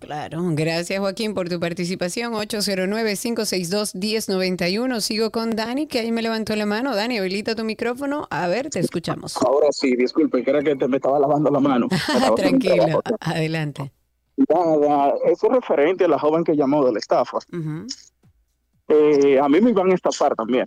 Claro, 0.00 0.42
gracias 0.50 1.00
Joaquín 1.00 1.32
por 1.32 1.48
tu 1.48 1.58
participación. 1.60 2.34
809-562-1091. 2.34 5.00
Sigo 5.00 5.30
con 5.30 5.56
Dani, 5.56 5.86
que 5.86 6.00
ahí 6.00 6.12
me 6.12 6.20
levantó 6.20 6.54
la 6.56 6.66
mano. 6.66 6.94
Dani, 6.94 7.16
habilita 7.16 7.54
tu 7.54 7.64
micrófono. 7.64 8.28
A 8.30 8.48
ver, 8.48 8.68
te 8.68 8.80
escuchamos. 8.80 9.34
Ahora 9.38 9.68
sí, 9.70 9.96
disculpe, 9.96 10.44
que 10.44 10.50
era 10.50 10.60
que 10.60 10.76
te, 10.76 10.86
me 10.88 10.96
estaba 10.96 11.18
lavando 11.18 11.50
la 11.50 11.60
mano. 11.60 11.88
Tranquilo, 12.36 13.00
adelante. 13.20 13.90
Nada, 14.36 15.14
eso 15.26 15.46
es 15.46 15.52
referente 15.54 16.04
a 16.04 16.08
la 16.08 16.18
joven 16.18 16.44
que 16.44 16.54
llamó 16.54 16.84
de 16.84 16.92
la 16.92 16.98
estafa. 16.98 17.38
Eh, 18.88 19.38
a 19.40 19.48
mí 19.48 19.60
me 19.60 19.70
iban 19.70 19.90
a 19.90 19.94
estafar 19.94 20.34
también. 20.34 20.66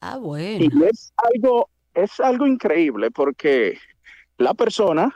Ah, 0.00 0.16
bueno. 0.16 0.64
Y 0.64 0.84
es 0.84 1.12
algo, 1.16 1.68
es 1.94 2.18
algo 2.20 2.46
increíble 2.46 3.10
porque 3.10 3.78
la 4.38 4.54
persona 4.54 5.14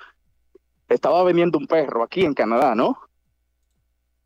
estaba 0.88 1.24
vendiendo 1.24 1.58
un 1.58 1.66
perro 1.66 2.02
aquí 2.02 2.24
en 2.24 2.34
Canadá, 2.34 2.74
¿no? 2.74 2.98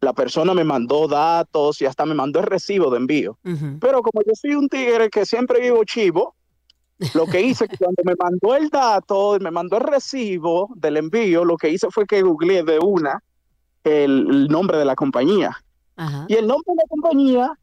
la 0.01 0.13
persona 0.13 0.55
me 0.55 0.65
mandó 0.65 1.07
datos 1.07 1.81
y 1.83 1.87
hasta 1.87 2.07
me 2.07 2.15
mandó 2.15 2.41
el 2.41 2.47
recibo 2.47 2.91
de 2.91 2.97
envío. 2.97 3.39
Pero 3.81 4.03
como 4.03 4.23
yo 4.23 4.33
soy 4.35 4.55
un 4.55 4.69
tigre 4.69 5.11
que 5.11 5.27
siempre 5.27 5.61
vivo 5.61 5.85
chivo, 5.85 6.35
lo 7.15 7.27
que 7.27 7.41
hice 7.41 7.67
cuando 7.79 8.03
me 8.05 8.15
mandó 8.19 8.55
el 8.55 8.71
dato, 8.71 9.39
me 9.41 9.51
mandó 9.51 9.77
el 9.77 9.85
recibo 9.85 10.71
del 10.75 10.97
envío, 10.97 11.45
lo 11.45 11.57
que 11.57 11.69
hice 11.69 11.89
fue 11.91 12.07
que 12.07 12.23
googleé 12.23 12.63
de 12.63 12.79
una 12.79 13.23
el, 13.85 14.27
el 14.31 14.49
nombre 14.49 14.79
de 14.79 14.85
la 14.85 14.97
compañía. 14.97 15.57
Y 16.29 16.35
el 16.35 16.47
nombre 16.47 16.65
de 16.69 16.77
la 16.77 16.89
compañía, 16.89 17.59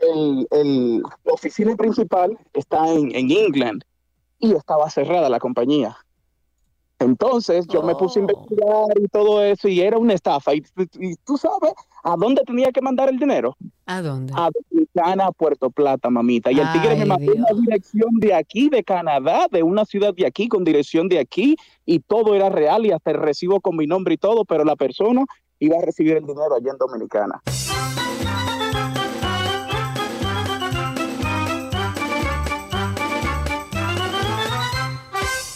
el, 0.00 0.46
el- 0.50 1.02
la 1.02 1.32
oficina 1.32 1.76
principal 1.76 2.36
está 2.52 2.90
en, 2.92 3.14
en 3.14 3.30
England 3.30 3.82
y 4.38 4.52
estaba 4.54 4.88
cerrada 4.90 5.28
la 5.28 5.38
compañía. 5.38 5.96
Entonces 6.98 7.66
yo 7.66 7.82
me 7.82 7.94
puse 7.94 8.18
a 8.18 8.22
investigar 8.22 8.84
y 9.02 9.08
todo 9.08 9.42
eso 9.42 9.68
y 9.68 9.80
era 9.80 9.96
una 9.96 10.12
estafa. 10.12 10.54
Y, 10.54 10.62
y 10.98 11.14
tú 11.24 11.38
sabes 11.38 11.72
a 12.04 12.14
dónde 12.16 12.42
tenía 12.44 12.70
que 12.72 12.82
mandar 12.82 13.08
el 13.08 13.18
dinero. 13.18 13.56
¿A 13.86 14.02
dónde? 14.02 14.34
A 14.36 14.50
Dominicana, 14.70 15.32
Puerto 15.32 15.70
Plata, 15.70 16.10
mamita. 16.10 16.52
Y 16.52 16.60
el 16.60 16.70
tigre 16.72 16.96
me 16.96 17.02
Ay, 17.02 17.08
mandó 17.08 17.32
una 17.32 17.60
dirección 17.62 18.10
de 18.20 18.34
aquí, 18.34 18.68
de 18.68 18.84
Canadá, 18.84 19.46
de 19.50 19.62
una 19.62 19.86
ciudad 19.86 20.12
de 20.14 20.26
aquí, 20.26 20.48
con 20.48 20.62
dirección 20.62 21.08
de 21.08 21.20
aquí, 21.20 21.56
y 21.86 22.00
todo 22.00 22.34
era 22.34 22.50
real 22.50 22.84
y 22.84 22.90
hasta 22.92 23.12
el 23.12 23.16
recibo 23.18 23.60
con 23.62 23.76
mi 23.76 23.86
nombre 23.86 24.14
y 24.14 24.18
todo, 24.18 24.44
pero 24.44 24.64
la 24.64 24.76
persona 24.76 25.24
iba 25.58 25.78
a 25.78 25.82
recibir 25.82 26.18
el 26.18 26.26
dinero 26.26 26.54
allá 26.54 26.70
en 26.72 26.76
Dominicana. 26.78 27.40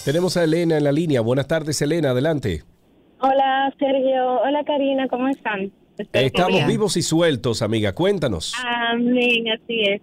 Tenemos 0.04 0.36
a 0.36 0.44
Elena 0.44 0.76
en 0.76 0.84
la 0.84 0.92
línea. 0.92 1.22
Buenas 1.22 1.48
tardes, 1.48 1.80
Elena, 1.80 2.10
adelante. 2.10 2.62
Hola 3.20 3.72
Sergio, 3.78 4.42
hola 4.42 4.62
Karina, 4.64 5.08
¿cómo 5.08 5.28
están? 5.28 5.72
Espero 5.96 6.26
Estamos 6.26 6.66
vivos 6.66 6.98
y 6.98 7.02
sueltos, 7.02 7.62
amiga. 7.62 7.94
Cuéntanos. 7.94 8.52
Amén, 8.66 9.46
así 9.48 9.80
es. 9.80 10.02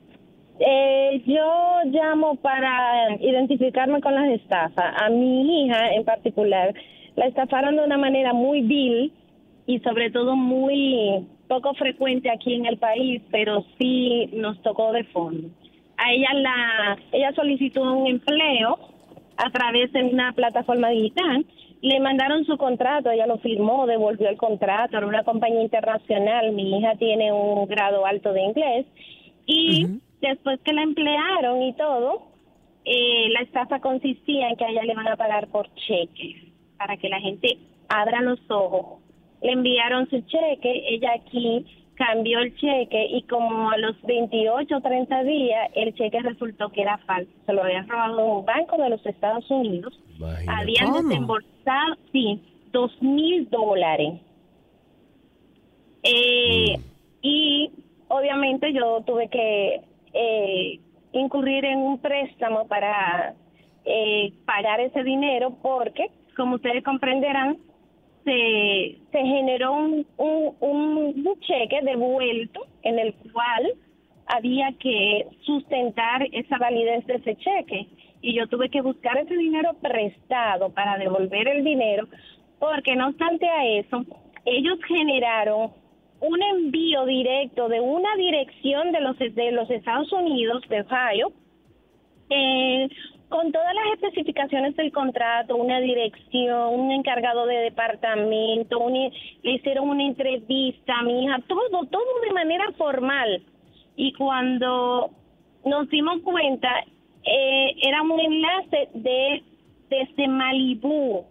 Eh, 0.59 1.21
yo 1.27 1.81
llamo 1.85 2.35
para 2.37 3.15
identificarme 3.19 4.01
con 4.01 4.15
las 4.15 4.27
estafas. 4.29 4.91
A 4.99 5.09
mi 5.11 5.65
hija 5.65 5.93
en 5.93 6.03
particular 6.03 6.73
la 7.15 7.27
estafaron 7.27 7.75
de 7.75 7.83
una 7.83 7.99
manera 7.99 8.33
muy 8.33 8.61
vil 8.61 9.13
y 9.67 9.79
sobre 9.81 10.09
todo 10.09 10.35
muy 10.35 11.27
poco 11.47 11.75
frecuente 11.75 12.31
aquí 12.31 12.55
en 12.55 12.65
el 12.65 12.79
país, 12.79 13.21
pero 13.29 13.65
sí 13.77 14.31
nos 14.33 14.59
tocó 14.63 14.93
de 14.93 15.03
fondo. 15.03 15.47
A 15.97 16.11
ella 16.11 16.33
la 16.33 16.97
ella 17.11 17.31
solicitó 17.35 17.83
un 17.83 18.07
empleo 18.07 18.90
a 19.43 19.49
través 19.49 19.91
de 19.91 20.03
una 20.03 20.33
plataforma 20.33 20.89
digital. 20.89 21.45
Le 21.81 21.99
mandaron 21.99 22.45
su 22.45 22.57
contrato, 22.57 23.09
ella 23.09 23.25
lo 23.25 23.39
firmó, 23.39 23.87
devolvió 23.87 24.29
el 24.29 24.37
contrato, 24.37 24.97
era 24.97 25.07
una 25.07 25.23
compañía 25.23 25.63
internacional, 25.63 26.51
mi 26.51 26.77
hija 26.77 26.95
tiene 26.95 27.31
un 27.31 27.65
grado 27.65 28.05
alto 28.05 28.33
de 28.33 28.43
inglés 28.43 28.85
y 29.47 29.99
después 30.21 30.59
que 30.63 30.73
la 30.73 30.83
emplearon 30.83 31.63
y 31.63 31.73
todo, 31.73 32.27
eh, 32.85 33.29
la 33.31 33.41
estafa 33.41 33.79
consistía 33.79 34.49
en 34.49 34.57
que 34.57 34.65
a 34.65 34.69
ella 34.69 34.83
le 34.83 34.93
van 34.93 35.07
a 35.07 35.17
pagar 35.17 35.47
por 35.47 35.73
cheque 35.73 36.51
para 36.77 36.97
que 36.97 37.09
la 37.09 37.19
gente 37.19 37.57
abra 37.89 38.21
los 38.21 38.39
ojos. 38.49 39.01
Le 39.41 39.53
enviaron 39.53 40.07
su 40.09 40.21
cheque, 40.21 40.83
ella 40.87 41.13
aquí 41.15 41.65
cambió 42.01 42.39
el 42.39 42.55
cheque 42.55 43.05
y 43.11 43.21
como 43.23 43.69
a 43.69 43.77
los 43.77 44.01
28 44.01 44.75
o 44.75 44.81
30 44.81 45.23
días 45.23 45.69
el 45.75 45.93
cheque 45.93 46.19
resultó 46.21 46.69
que 46.69 46.81
era 46.81 46.97
falso. 46.99 47.31
Se 47.45 47.53
lo 47.53 47.63
habían 47.63 47.87
robado 47.87 48.25
un 48.25 48.45
banco 48.45 48.77
de 48.77 48.89
los 48.89 49.05
Estados 49.05 49.49
Unidos. 49.51 49.99
Habían 50.47 50.87
¿Cómo? 50.87 51.03
desembolsado, 51.03 51.95
sí, 52.11 52.41
dos 52.71 52.91
mil 53.01 53.47
dólares. 53.51 54.19
Eh, 56.03 56.79
Y 57.21 57.69
obviamente 58.07 58.73
yo 58.73 59.01
tuve 59.05 59.27
que 59.29 59.81
eh, 60.13 60.79
incurrir 61.11 61.65
en 61.65 61.77
un 61.77 61.99
préstamo 61.99 62.67
para 62.67 63.35
eh, 63.85 64.33
pagar 64.45 64.79
ese 64.79 65.03
dinero 65.03 65.55
porque, 65.61 66.09
como 66.35 66.55
ustedes 66.55 66.83
comprenderán, 66.83 67.57
se, 68.23 68.97
se 69.11 69.17
generó 69.19 69.73
un, 69.73 70.05
un, 70.17 71.39
cheque 71.41 71.81
devuelto 71.83 72.67
en 72.83 72.99
el 72.99 73.13
cual 73.31 73.73
había 74.27 74.71
que 74.79 75.27
sustentar 75.41 76.27
esa 76.31 76.57
validez 76.57 77.05
de 77.07 77.15
ese 77.15 77.35
cheque. 77.37 77.87
Y 78.21 78.35
yo 78.35 78.47
tuve 78.47 78.69
que 78.69 78.81
buscar 78.81 79.17
ese 79.17 79.35
dinero 79.35 79.73
prestado 79.81 80.69
para 80.69 80.97
devolver 80.97 81.47
el 81.47 81.63
dinero, 81.63 82.07
porque 82.59 82.95
no 82.95 83.07
obstante 83.07 83.47
a 83.47 83.65
eso, 83.65 84.05
ellos 84.45 84.79
generaron 84.87 85.71
un 86.19 86.41
envío 86.43 87.05
directo 87.05 87.67
de 87.67 87.79
una 87.79 88.15
dirección 88.15 88.91
de 88.91 89.01
los, 89.01 89.17
de 89.17 89.51
los 89.51 89.69
Estados 89.71 90.11
Unidos, 90.13 90.61
de 90.69 90.81
Ohio, 90.81 91.31
eh, 92.29 92.87
con 93.31 93.51
todas 93.51 93.73
las 93.73 93.93
especificaciones 93.95 94.75
del 94.75 94.91
contrato, 94.91 95.55
una 95.55 95.79
dirección, 95.79 96.79
un 96.79 96.91
encargado 96.91 97.45
de 97.47 97.55
departamento, 97.57 98.77
un- 98.79 99.11
le 99.41 99.51
hicieron 99.53 99.89
una 99.89 100.03
entrevista 100.03 100.99
a 100.99 101.03
mi 101.03 101.23
hija, 101.23 101.39
todo, 101.47 101.85
todo 101.89 102.03
de 102.27 102.33
manera 102.33 102.65
formal. 102.77 103.41
Y 103.95 104.13
cuando 104.13 105.09
nos 105.65 105.89
dimos 105.89 106.21
cuenta, 106.21 106.69
eh, 107.23 107.75
era 107.81 108.01
un 108.03 108.19
enlace 108.19 108.89
de 108.93 109.43
desde 109.89 110.27
Malibú. 110.27 111.25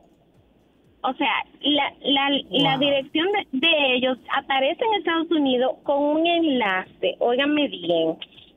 O 1.03 1.13
sea, 1.15 1.33
la, 1.63 1.93
la, 2.03 2.31
la 2.51 2.77
dirección 2.79 3.27
de, 3.33 3.47
de 3.67 3.95
ellos 3.95 4.19
aparece 4.37 4.85
en 4.85 4.95
Estados 4.99 5.31
Unidos 5.31 5.77
con 5.83 6.03
un 6.03 6.27
enlace, 6.27 7.17
óiganme 7.21 7.69
bien. 7.69 8.17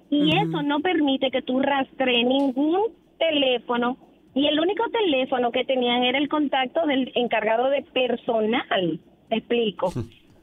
Y 0.10 0.30
eso 0.38 0.61
no 0.61 0.80
permite 0.82 1.32
que 1.32 1.41
tú 1.41 1.60
rastrees 1.61 2.26
ningún 2.28 2.82
teléfono. 3.30 3.98
Y 4.36 4.48
el 4.48 4.60
único 4.60 4.84
teléfono 4.90 5.52
que 5.52 5.64
tenían 5.64 6.04
era 6.04 6.18
el 6.18 6.28
contacto 6.28 6.86
del 6.88 7.12
encargado 7.16 7.70
de 7.70 7.84
personal. 7.84 9.00
Te 9.30 9.36
explico. 9.38 9.91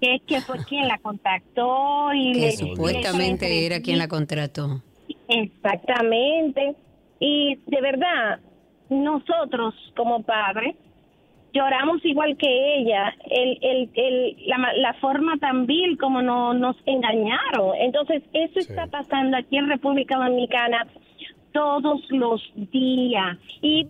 que 0.01 0.15
es 0.15 0.23
que 0.23 0.41
fue 0.41 0.59
quien 0.69 0.87
la 0.89 0.99
contactó 0.99 2.13
y 2.15 2.33
Que 2.33 2.39
le 2.41 2.53
supuestamente 2.53 3.67
era 3.67 3.81
quien 3.81 3.99
la 3.99 4.09
contrató. 4.09 4.81
Exactamente. 5.29 6.75
Y 7.19 7.57
de 7.67 7.81
verdad, 7.81 8.41
nosotros 8.89 9.75
como 9.97 10.23
padres 10.23 10.75
lloramos 11.53 12.05
igual 12.05 12.37
que 12.37 12.77
ella, 12.79 13.13
el, 13.29 13.59
el, 13.61 13.91
el, 13.95 14.37
la, 14.47 14.59
ma- 14.59 14.73
la 14.75 14.95
forma 14.95 15.37
tan 15.39 15.67
vil 15.67 15.99
como 15.99 16.23
no, 16.23 16.55
nos 16.55 16.77
engañaron. 16.87 17.75
Entonces, 17.81 18.23
eso 18.33 18.61
está 18.61 18.87
pasando 18.87 19.37
aquí 19.37 19.57
en 19.57 19.69
República 19.69 20.17
Dominicana 20.17 20.87
todos 21.53 22.01
los 22.11 22.41
días. 22.73 23.39
Y 23.63 23.87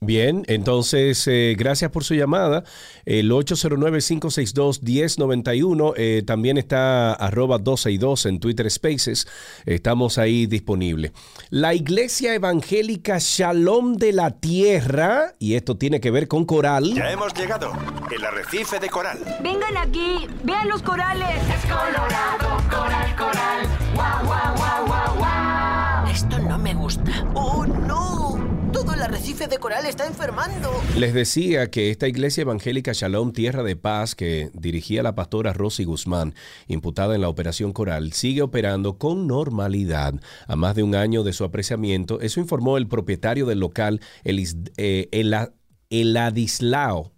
Bien, 0.00 0.44
entonces, 0.46 1.26
eh, 1.26 1.56
gracias 1.58 1.90
por 1.90 2.04
su 2.04 2.14
llamada. 2.14 2.62
El 3.04 3.32
809-562-1091. 3.32 5.92
eh, 5.96 6.22
también 6.24 6.56
está 6.56 7.14
arroba 7.14 7.58
12 7.58 7.90
y 7.90 7.98
2 7.98 8.26
en 8.26 8.38
Twitter 8.38 8.70
Spaces. 8.70 9.26
Estamos 9.66 10.16
ahí 10.18 10.46
disponibles. 10.46 11.10
La 11.50 11.74
Iglesia 11.74 12.32
Evangélica 12.34 13.16
Shalom 13.18 13.96
de 13.96 14.12
la 14.12 14.38
Tierra, 14.38 15.32
y 15.40 15.54
esto 15.54 15.76
tiene 15.76 16.00
que 16.00 16.12
ver 16.12 16.28
con 16.28 16.44
coral. 16.44 16.94
Ya 16.94 17.10
hemos 17.10 17.34
llegado. 17.34 17.72
El 18.14 18.24
arrecife 18.24 18.78
de 18.78 18.88
coral. 18.88 19.18
Vengan 19.42 19.76
aquí, 19.76 20.28
vean 20.44 20.68
los 20.68 20.80
corales. 20.82 21.42
Es 21.52 21.62
colorado, 21.62 22.56
coral, 22.70 23.16
coral. 23.16 23.66
Guau, 23.96 24.24
guau, 24.26 24.54
guau, 24.56 24.86
guau, 24.86 25.16
guau. 25.16 26.06
Esto 26.08 26.38
no 26.38 26.56
me 26.56 26.72
gusta. 26.74 27.26
¡Oh, 27.34 27.66
no! 27.66 28.37
Todo 28.72 28.92
el 28.92 29.00
arrecife 29.02 29.46
de 29.48 29.58
coral 29.58 29.86
está 29.86 30.06
enfermando. 30.06 30.70
Les 30.96 31.14
decía 31.14 31.70
que 31.70 31.90
esta 31.90 32.06
iglesia 32.06 32.42
evangélica 32.42 32.92
Shalom 32.92 33.32
Tierra 33.32 33.62
de 33.62 33.76
Paz, 33.76 34.14
que 34.14 34.50
dirigía 34.52 35.02
la 35.02 35.14
pastora 35.14 35.52
Rosy 35.52 35.84
Guzmán, 35.84 36.34
imputada 36.66 37.14
en 37.14 37.22
la 37.22 37.28
operación 37.28 37.72
Coral, 37.72 38.12
sigue 38.12 38.42
operando 38.42 38.98
con 38.98 39.26
normalidad 39.26 40.14
a 40.46 40.56
más 40.56 40.74
de 40.74 40.82
un 40.82 40.94
año 40.94 41.22
de 41.22 41.32
su 41.32 41.44
apreciamiento. 41.44 42.20
Eso 42.20 42.40
informó 42.40 42.76
el 42.76 42.88
propietario 42.88 43.46
del 43.46 43.60
local, 43.60 44.00
Elis- 44.24 44.70
eh, 44.76 45.08
Ela- 45.12 45.52
Eladislao 45.90 47.12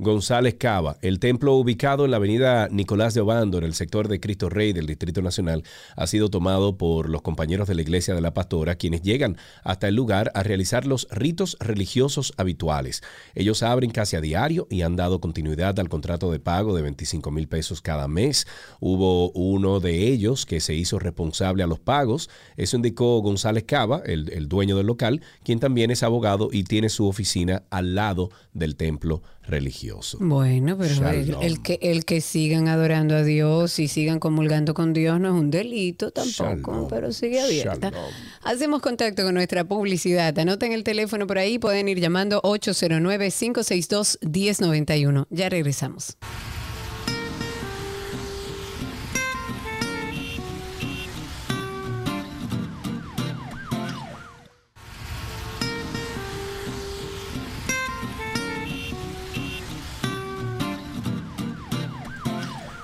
González 0.00 0.54
Cava. 0.54 0.96
El 1.02 1.18
templo 1.18 1.56
ubicado 1.56 2.04
en 2.04 2.12
la 2.12 2.18
avenida 2.18 2.68
Nicolás 2.70 3.14
de 3.14 3.20
Obando, 3.20 3.58
en 3.58 3.64
el 3.64 3.74
sector 3.74 4.06
de 4.06 4.20
Cristo 4.20 4.48
Rey 4.48 4.72
del 4.72 4.86
Distrito 4.86 5.22
Nacional, 5.22 5.64
ha 5.96 6.06
sido 6.06 6.30
tomado 6.30 6.78
por 6.78 7.08
los 7.08 7.20
compañeros 7.22 7.66
de 7.66 7.74
la 7.74 7.82
Iglesia 7.82 8.14
de 8.14 8.20
la 8.20 8.32
Pastora, 8.32 8.76
quienes 8.76 9.02
llegan 9.02 9.36
hasta 9.64 9.88
el 9.88 9.96
lugar 9.96 10.30
a 10.36 10.44
realizar 10.44 10.86
los 10.86 11.08
ritos 11.10 11.56
religiosos 11.58 12.32
habituales. 12.36 13.02
Ellos 13.34 13.64
abren 13.64 13.90
casi 13.90 14.14
a 14.14 14.20
diario 14.20 14.68
y 14.70 14.82
han 14.82 14.94
dado 14.94 15.20
continuidad 15.20 15.80
al 15.80 15.88
contrato 15.88 16.30
de 16.30 16.38
pago 16.38 16.76
de 16.76 16.82
25 16.82 17.32
mil 17.32 17.48
pesos 17.48 17.82
cada 17.82 18.06
mes. 18.06 18.46
Hubo 18.78 19.32
uno 19.32 19.80
de 19.80 20.06
ellos 20.06 20.46
que 20.46 20.60
se 20.60 20.74
hizo 20.74 21.00
responsable 21.00 21.64
a 21.64 21.66
los 21.66 21.80
pagos. 21.80 22.30
Eso 22.56 22.76
indicó 22.76 23.20
González 23.20 23.64
Cava, 23.66 24.02
el, 24.06 24.30
el 24.32 24.48
dueño 24.48 24.76
del 24.76 24.86
local, 24.86 25.22
quien 25.42 25.58
también 25.58 25.90
es 25.90 26.04
abogado 26.04 26.50
y 26.52 26.62
tiene 26.62 26.88
su 26.88 27.08
oficina 27.08 27.64
al 27.70 27.96
lado 27.96 28.30
del 28.52 28.76
templo 28.76 29.22
religioso. 29.48 30.18
Bueno, 30.20 30.76
pero 30.78 31.08
el, 31.10 31.60
que, 31.62 31.78
el 31.82 32.04
que 32.04 32.20
sigan 32.20 32.68
adorando 32.68 33.16
a 33.16 33.22
Dios 33.24 33.78
y 33.78 33.86
sigan 33.88 34.18
comulgando 34.20 34.74
con 34.74 34.92
Dios 34.92 35.18
no 35.20 35.28
es 35.28 35.34
un 35.34 35.50
delito 35.50 36.10
tampoco, 36.10 36.72
Shalom. 36.72 36.88
pero 36.88 37.12
sigue 37.12 37.40
abierta. 37.40 37.90
Shalom. 37.90 38.10
Hacemos 38.42 38.82
contacto 38.82 39.22
con 39.24 39.34
nuestra 39.34 39.64
publicidad. 39.64 40.38
Anoten 40.38 40.72
el 40.72 40.84
teléfono 40.84 41.26
por 41.26 41.38
ahí, 41.38 41.58
pueden 41.58 41.88
ir 41.88 41.98
llamando 42.00 42.40
809-562-1091. 42.42 45.26
Ya 45.30 45.48
regresamos. 45.48 46.16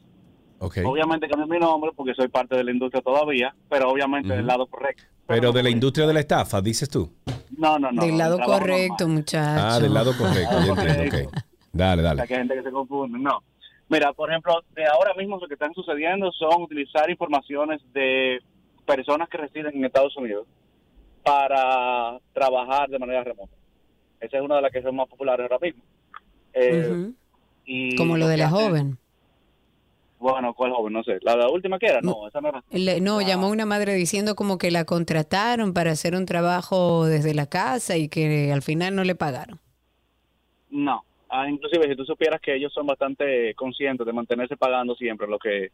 Ok. 0.59 0.78
Obviamente 0.84 1.28
cambié 1.28 1.47
mi 1.47 1.59
nombre 1.59 1.92
porque 1.97 2.12
soy 2.14 2.28
parte 2.28 2.56
de 2.56 2.64
la 2.64 2.72
industria 2.72 3.01
todavía, 3.02 3.55
pero 3.68 3.88
obviamente 3.90 4.34
del 4.34 4.47
lado 4.47 4.66
correcto. 4.66 5.05
Pero 5.26 5.52
de 5.52 5.62
la 5.62 5.70
industria 5.70 6.06
de 6.06 6.12
la 6.12 6.20
estafa, 6.20 6.60
dices 6.60 6.90
tú. 6.90 7.10
No, 7.56 7.78
no, 7.78 7.92
no. 7.92 8.02
del 8.05 8.18
lado 8.18 8.38
correcto, 8.40 9.06
muchachos. 9.09 9.62
Ah, 9.64 9.78
del 9.80 9.94
lado 9.94 10.12
correcto, 10.18 10.60
ya 10.66 10.72
entiendo. 10.82 11.28
Ok. 11.28 11.34
Dale, 11.72 12.02
O 12.02 12.05
sea, 12.05 12.14
dale. 12.14 12.26
que 12.28 12.34
hay 12.34 12.40
gente 12.40 12.55
que 12.56 12.62
se 12.64 12.70
confunde. 12.72 13.18
No. 13.18 13.38
Mira, 13.91 14.12
por 14.15 14.31
ejemplo, 14.31 14.55
de 14.75 14.87
ahora 14.87 15.12
mismo 15.15 15.37
lo 15.39 15.47
que 15.49 15.55
están 15.55 15.75
sucediendo 15.75 16.33
son 16.33 16.62
utilizar 16.62 17.11
informaciones 17.11 17.83
de 17.93 18.39
personas 18.87 19.29
que 19.29 19.37
residen 19.37 19.77
en 19.77 19.85
Estados 19.85 20.17
Unidos 20.17 20.47
para 21.23 22.19
trabajar 22.33 22.89
de 22.89 22.99
manera 22.99 23.23
remota. 23.25 23.53
Esa 24.21 24.39
es 24.39 24.43
una 24.43 24.57
de 24.57 24.62
las 24.62 24.73
que 24.73 24.81
son 24.83 24.97
más 24.97 25.09
populares 25.09 25.43
ahora 25.51 25.59
mismo. 25.61 25.83
Eh, 26.53 27.11
y 27.67 27.97
Como 27.97 28.17
lo 28.17 28.27
de 28.29 28.37
la 28.37 28.49
joven. 28.49 28.97
Bueno, 30.19 30.53
¿cuál 30.55 30.73
joven? 30.73 30.93
No 30.93 31.03
sé. 31.03 31.19
¿La, 31.23 31.35
la 31.35 31.49
última 31.49 31.79
que 31.79 31.87
era? 31.87 32.01
No, 32.03 32.29
esa 32.29 32.41
no 32.41 32.49
era. 32.51 32.62
Le- 32.71 33.01
no, 33.01 33.21
llamó 33.23 33.49
una 33.49 33.65
madre 33.65 33.95
diciendo 33.95 34.35
como 34.37 34.59
que 34.59 34.71
la 34.71 34.85
contrataron 34.85 35.73
para 35.73 35.93
hacer 35.93 36.15
un 36.15 36.27
trabajo 36.27 37.07
desde 37.07 37.35
la 37.35 37.47
casa 37.47 37.97
y 37.97 38.09
que 38.09 38.53
al 38.53 38.62
final 38.62 38.95
no 38.95 39.03
le 39.05 39.15
pagaron. 39.15 39.59
No. 40.69 41.05
Ah, 41.31 41.48
inclusive, 41.48 41.89
si 41.89 41.97
tú 41.97 42.05
supieras 42.05 42.40
que 42.40 42.55
ellos 42.55 42.73
son 42.73 42.86
bastante 42.86 43.55
conscientes 43.55 44.05
de 44.05 44.12
mantenerse 44.12 44.57
pagando 44.57 44.97
siempre 44.97 45.28
lo 45.28 45.39
que 45.39 45.70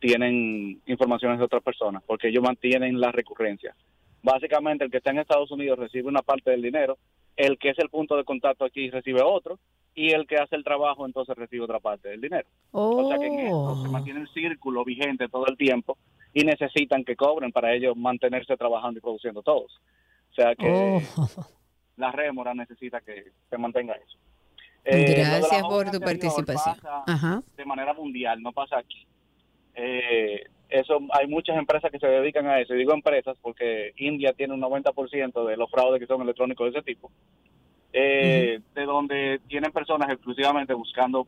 tienen 0.00 0.80
informaciones 0.86 1.38
de 1.38 1.44
otras 1.44 1.62
personas, 1.62 2.02
porque 2.04 2.28
ellos 2.28 2.42
mantienen 2.42 3.00
la 3.00 3.12
recurrencia. 3.12 3.74
Básicamente, 4.22 4.84
el 4.84 4.90
que 4.90 4.96
está 4.96 5.10
en 5.10 5.20
Estados 5.20 5.50
Unidos 5.52 5.78
recibe 5.78 6.08
una 6.08 6.22
parte 6.22 6.50
del 6.50 6.60
dinero, 6.60 6.98
el 7.36 7.56
que 7.58 7.70
es 7.70 7.78
el 7.78 7.88
punto 7.88 8.16
de 8.16 8.24
contacto 8.24 8.64
aquí 8.64 8.90
recibe 8.90 9.22
otro, 9.22 9.60
y 9.94 10.10
el 10.10 10.26
que 10.26 10.36
hace 10.36 10.56
el 10.56 10.64
trabajo 10.64 11.06
entonces 11.06 11.36
recibe 11.36 11.64
otra 11.64 11.80
parte 11.80 12.08
del 12.08 12.20
dinero. 12.20 12.48
O 12.72 13.08
sea 13.08 13.18
que 13.18 13.26
en 13.26 13.38
esto 13.40 13.82
se 13.82 13.88
mantiene 13.88 14.20
el 14.20 14.28
círculo 14.28 14.84
vigente 14.84 15.28
todo 15.28 15.46
el 15.46 15.56
tiempo 15.56 15.96
y 16.34 16.44
necesitan 16.44 17.02
que 17.02 17.16
cobren 17.16 17.50
para 17.50 17.72
ellos 17.72 17.96
mantenerse 17.96 18.56
trabajando 18.56 18.98
y 18.98 19.02
produciendo 19.02 19.42
todos. 19.42 19.80
O 20.32 20.34
sea 20.34 20.54
que 20.54 21.00
la 21.96 22.12
rémora 22.12 22.52
necesita 22.52 23.00
que 23.00 23.32
se 23.48 23.56
mantenga 23.56 23.94
eso. 23.94 24.18
Eh, 24.88 25.14
Gracias 25.18 25.62
por 25.62 25.90
tu 25.90 25.98
participación. 26.00 26.76
Ajá. 27.06 27.42
de 27.56 27.64
manera 27.64 27.92
mundial, 27.92 28.40
no 28.40 28.52
pasa 28.52 28.78
aquí. 28.78 29.06
Eh, 29.74 30.44
eso 30.68 30.98
hay 31.12 31.26
muchas 31.26 31.56
empresas 31.56 31.90
que 31.90 31.98
se 31.98 32.06
dedican 32.06 32.46
a 32.46 32.60
eso. 32.60 32.74
Y 32.74 32.78
digo 32.78 32.92
empresas 32.94 33.36
porque 33.42 33.92
India 33.96 34.32
tiene 34.32 34.54
un 34.54 34.60
90% 34.60 35.44
de 35.46 35.56
los 35.56 35.70
fraudes 35.70 36.00
que 36.00 36.06
son 36.06 36.22
electrónicos 36.22 36.72
de 36.72 36.78
ese 36.78 36.84
tipo. 36.86 37.10
Eh, 37.92 38.60
De 38.74 38.84
donde 38.84 39.40
tienen 39.48 39.72
personas 39.72 40.08
exclusivamente 40.10 40.74
buscando 40.74 41.26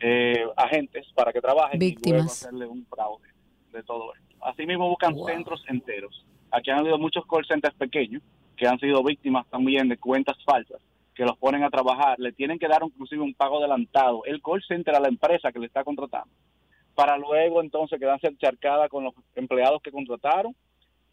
eh, 0.00 0.44
agentes 0.56 1.06
para 1.14 1.32
que 1.32 1.40
trabajen 1.40 1.80
y 1.80 1.86
Víctimas. 1.86 2.26
hacerle 2.26 2.66
un 2.66 2.84
fraude 2.86 3.28
de 3.72 3.82
todo 3.82 4.12
esto. 4.14 4.36
Asimismo 4.44 4.88
buscan 4.88 5.14
centros 5.26 5.64
enteros. 5.68 6.24
Aquí 6.50 6.70
han 6.70 6.78
habido 6.78 6.98
muchos 6.98 7.24
call 7.26 7.46
centers 7.46 7.74
pequeños 7.76 8.22
que 8.56 8.66
han 8.66 8.78
sido 8.78 9.02
víctimas 9.02 9.46
también 9.48 9.88
de 9.88 9.96
cuentas 9.96 10.36
falsas 10.44 10.80
que 11.14 11.24
los 11.24 11.36
ponen 11.38 11.62
a 11.62 11.70
trabajar, 11.70 12.18
le 12.18 12.32
tienen 12.32 12.58
que 12.58 12.68
dar 12.68 12.82
inclusive 12.82 13.22
un 13.22 13.34
pago 13.34 13.58
adelantado, 13.58 14.24
el 14.24 14.42
call 14.42 14.62
center 14.66 14.94
a 14.94 15.00
la 15.00 15.08
empresa 15.08 15.52
que 15.52 15.58
le 15.58 15.66
está 15.66 15.84
contratando, 15.84 16.34
para 16.94 17.16
luego 17.16 17.62
entonces 17.62 17.98
quedarse 17.98 18.26
encharcada 18.26 18.88
con 18.88 19.04
los 19.04 19.14
empleados 19.34 19.80
que 19.82 19.92
contrataron 19.92 20.54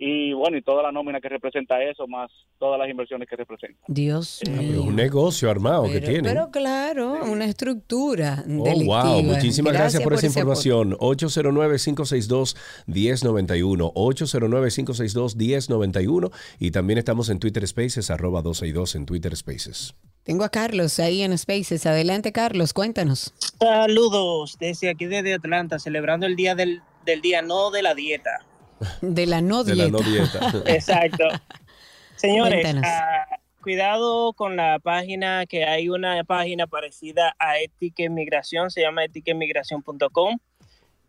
y 0.04 0.34
bueno, 0.34 0.58
y 0.58 0.64
toda 0.64 0.82
la 0.82 0.92
nómina 0.92 1.22
que 1.22 1.30
representa 1.30 1.80
eso, 1.84 2.08
más 2.08 2.32
todas 2.58 2.80
las 2.80 2.90
inversiones 2.90 3.30
que 3.30 3.36
representa. 3.36 3.78
Dios 3.88 4.40
Pero 4.44 4.60
es 4.60 4.68
mío. 4.68 4.82
un 4.84 4.96
negocio 4.96 5.48
armado 5.52 5.84
que 5.84 6.00
Pero, 6.00 6.06
tienen. 6.08 6.24
pero 6.26 6.50
claro, 6.50 7.20
una 7.24 7.46
estructura 7.46 8.44
Oh, 8.48 8.64
delictiva. 8.64 9.04
wow, 9.14 9.22
muchísimas 9.22 9.74
gracias, 9.74 10.02
por 10.02 10.14
esa 10.14 10.26
ese 10.28 10.40
aporte. 10.42 10.68
información. 10.70 10.98
809-562-1091. 10.98 13.92
809-562-1091. 13.94 16.32
Y 16.60 16.72
también 16.72 16.98
estamos 16.98 17.30
en 17.30 17.40
Twitter 17.40 17.68
Spaces, 17.68 18.10
arroba 18.10 18.42
262 18.42 18.96
en 18.96 19.06
Twitter 19.06 19.36
Spaces. 19.36 19.96
Tengo 20.24 20.44
a 20.44 20.50
Carlos 20.50 21.00
ahí 21.00 21.22
en 21.24 21.38
Spaces. 21.38 21.86
Adelante, 21.86 22.32
Carlos, 22.32 22.74
cuéntanos. 22.74 23.34
Saludos 23.60 24.58
desde 24.60 24.90
aquí 24.90 25.06
desde 25.06 25.34
Atlanta, 25.34 25.80
celebrando 25.80 26.26
el 26.26 26.36
día 26.36 26.56
del, 26.56 26.82
del 27.06 27.22
día 27.22 27.42
no 27.42 27.72
de 27.72 27.82
la 27.84 27.94
dieta. 27.96 28.32
De 29.02 29.26
la 29.26 29.42
no 29.42 29.64
De 29.64 29.76
la 29.76 29.86
dieta. 29.86 29.98
no 29.98 30.10
dieta. 30.10 30.64
Exacto. 30.72 31.26
Señores, 32.16 32.66
ah, 32.84 33.26
cuidado 33.62 34.34
con 34.34 34.56
la 34.56 34.80
página, 34.80 35.46
que 35.46 35.66
hay 35.66 35.90
una 35.90 36.24
página 36.24 36.68
parecida 36.68 37.36
a 37.40 37.60
Ética 37.60 38.04
Inmigración, 38.04 38.70
se 38.70 38.82
llama 38.82 39.04
etiquemigración.com, 39.06 40.38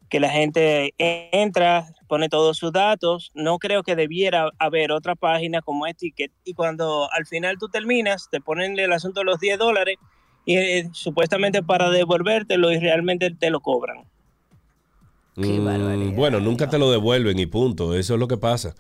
que 0.09 0.21
la 0.21 0.31
gente 0.31 0.95
entra, 0.99 1.87
pone 2.09 2.29
todos 2.29 2.59
sus 2.59 2.73
datos. 2.73 3.31
No 3.35 3.59
creo 3.59 3.83
que 3.83 3.97
debiera 3.97 4.51
haber 4.59 4.93
otra 4.93 5.15
página 5.15 5.63
como 5.63 5.87
Etiquet. 5.87 6.33
Y 6.45 6.55
cuando 6.55 7.11
al 7.13 7.27
final 7.27 7.57
tú 7.59 7.69
terminas, 7.69 8.29
te 8.31 8.41
ponen 8.41 8.79
el 8.79 8.93
asunto 8.93 9.21
de 9.21 9.25
los 9.25 9.41
10 9.41 9.59
dólares 9.59 9.97
y 10.45 10.57
eh, 10.57 10.89
supuestamente 10.93 11.63
para 11.63 11.91
devolvértelo 11.91 12.73
y 12.73 12.79
realmente 12.79 13.31
te 13.31 13.51
lo 13.51 13.61
cobran. 13.61 14.05
Mm, 15.35 16.15
bueno, 16.17 16.41
nunca 16.41 16.69
te 16.69 16.79
lo 16.79 16.91
devuelven 16.91 17.39
y 17.39 17.47
punto. 17.47 17.95
Eso 17.97 18.13
es 18.15 18.21
lo 18.21 18.29
que 18.29 18.37
pasa. 18.37 18.75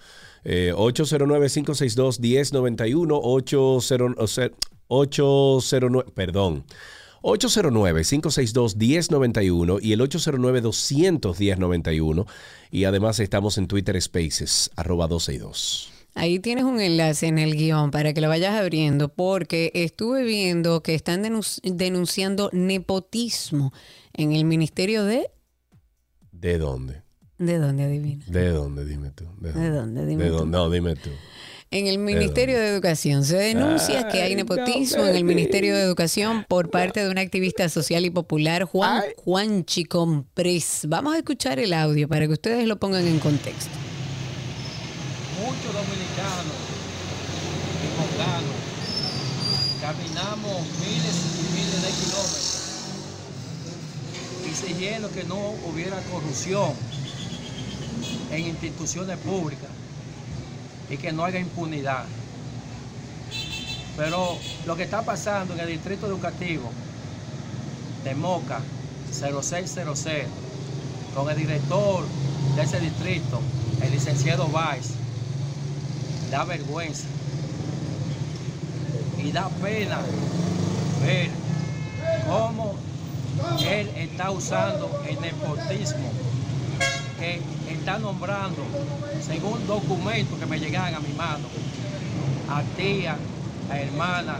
Eh, 0.44 0.72
809-562-1091, 0.76 3.18
80 3.22 4.20
o 4.20 4.26
sea, 4.26 4.50
809, 4.88 6.10
perdón. 6.14 6.64
809-562-1091 7.22 9.78
y 9.80 9.92
el 9.92 10.00
809-210-91. 10.00 12.26
Y 12.70 12.84
además 12.84 13.20
estamos 13.20 13.58
en 13.58 13.66
Twitter 13.68 14.00
Spaces, 14.00 14.70
arroba 14.76 15.06
12 15.08 15.34
y 15.34 15.38
2. 15.38 15.88
Ahí 16.14 16.38
tienes 16.40 16.64
un 16.64 16.78
enlace 16.80 17.26
en 17.26 17.38
el 17.38 17.56
guion 17.56 17.90
para 17.90 18.12
que 18.12 18.20
lo 18.20 18.28
vayas 18.28 18.54
abriendo, 18.54 19.08
porque 19.08 19.70
estuve 19.74 20.24
viendo 20.24 20.82
que 20.82 20.94
están 20.94 21.24
denun- 21.24 21.60
denunciando 21.62 22.50
nepotismo 22.52 23.72
en 24.12 24.32
el 24.32 24.44
Ministerio 24.44 25.04
de... 25.04 25.30
¿De 26.42 26.58
dónde? 26.58 27.02
¿De 27.38 27.58
dónde 27.58 27.84
adivina? 27.84 28.24
¿De 28.26 28.48
dónde? 28.48 28.84
Dime 28.84 29.10
tú. 29.12 29.24
¿De 29.40 29.52
¿De 29.52 29.70
dónde? 29.70 30.04
Dime 30.06 30.24
¿De 30.24 30.30
tú. 30.30 30.36
dónde? 30.38 30.58
No, 30.58 30.68
dime 30.70 30.96
tú. 30.96 31.10
En 31.70 31.86
el 31.86 31.98
Ministerio 31.98 32.58
de 32.58 32.68
Educación 32.68 33.24
se 33.24 33.36
denuncia 33.36 34.08
que 34.08 34.22
hay 34.22 34.30
Ay, 34.30 34.34
nepotismo 34.34 35.04
no, 35.04 35.08
en 35.08 35.14
el. 35.16 35.22
Ministerio 35.24 35.74
de 35.76 35.82
Educación 35.82 36.44
por 36.48 36.68
parte 36.70 36.98
de 37.04 37.08
un 37.10 37.16
activista 37.16 37.68
social 37.68 38.04
y 38.04 38.10
popular, 38.10 38.64
Juan 38.64 39.02
Juanchi 39.16 39.84
Comprés. 39.84 40.80
Vamos 40.88 41.14
a 41.14 41.18
escuchar 41.18 41.60
el 41.60 41.72
audio 41.72 42.08
para 42.08 42.26
que 42.26 42.32
ustedes 42.32 42.66
lo 42.66 42.76
pongan 42.78 43.06
en 43.06 43.20
contexto. 43.20 43.70
muchos 45.40 45.72
dominicanos 45.72 46.56
y 49.78 49.80
caminamos 49.80 50.62
miles 50.80 51.31
exigiendo 54.52 55.10
que 55.10 55.24
no 55.24 55.38
hubiera 55.66 55.96
corrupción 56.12 56.72
en 58.30 58.46
instituciones 58.46 59.16
públicas 59.18 59.70
y 60.90 60.98
que 60.98 61.10
no 61.10 61.24
haya 61.24 61.38
impunidad. 61.38 62.04
Pero 63.96 64.36
lo 64.66 64.76
que 64.76 64.82
está 64.82 65.02
pasando 65.02 65.54
en 65.54 65.60
el 65.60 65.68
distrito 65.68 66.06
educativo 66.06 66.70
de 68.04 68.14
Moca 68.14 68.60
0600 69.10 69.98
con 71.14 71.30
el 71.30 71.36
director 71.36 72.04
de 72.54 72.62
ese 72.62 72.78
distrito, 72.80 73.40
el 73.82 73.90
licenciado 73.90 74.48
Valls, 74.48 74.90
da 76.30 76.44
vergüenza 76.44 77.06
y 79.22 79.32
da 79.32 79.48
pena 79.62 80.00
ver 81.02 81.30
cómo 82.26 82.76
él 83.68 83.88
está 83.96 84.30
usando 84.30 84.88
el 85.08 85.20
nepotismo 85.20 86.12
que 87.18 87.40
está 87.72 87.98
nombrando, 87.98 88.62
según 89.26 89.66
documentos 89.66 90.38
que 90.38 90.46
me 90.46 90.58
llegan 90.58 90.94
a 90.94 91.00
mi 91.00 91.12
mano, 91.14 91.48
a 92.50 92.62
tía, 92.76 93.16
a 93.70 93.78
hermana, 93.78 94.36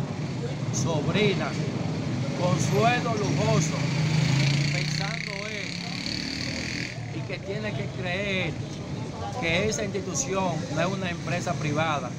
sobrina, 0.73 1.49
consuelo 2.41 3.15
lujoso, 3.15 3.77
pensando 4.73 5.33
él 5.49 5.69
y 7.15 7.21
que 7.21 7.39
tiene 7.39 7.73
que 7.73 7.87
creer 8.01 8.53
que 9.41 9.69
esa 9.69 9.85
institución 9.85 10.57
no 10.75 10.81
es 10.81 10.87
una 10.87 11.11
empresa 11.11 11.53
privada 11.55 12.11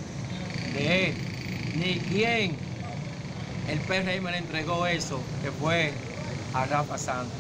de 0.74 1.10
él, 1.10 1.16
ni 1.76 1.96
quién 2.00 2.56
el 3.70 3.80
PRM 3.80 4.32
le 4.32 4.38
entregó 4.38 4.86
eso, 4.88 5.20
que 5.42 5.52
fue 5.52 5.94
a 6.54 6.66
Rafa 6.66 6.98
Santos. 6.98 7.34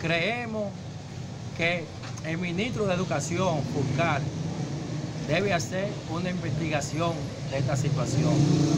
Creemos 0.00 0.70
que 1.56 1.84
el 2.26 2.38
ministro 2.38 2.86
de 2.86 2.94
Educación, 2.94 3.60
Fulcar, 3.72 4.20
debe 5.28 5.52
hacer 5.54 5.88
una 6.10 6.30
investigación 6.30 7.12
de 7.50 7.58
esta 7.58 7.76
situación. 7.76 8.30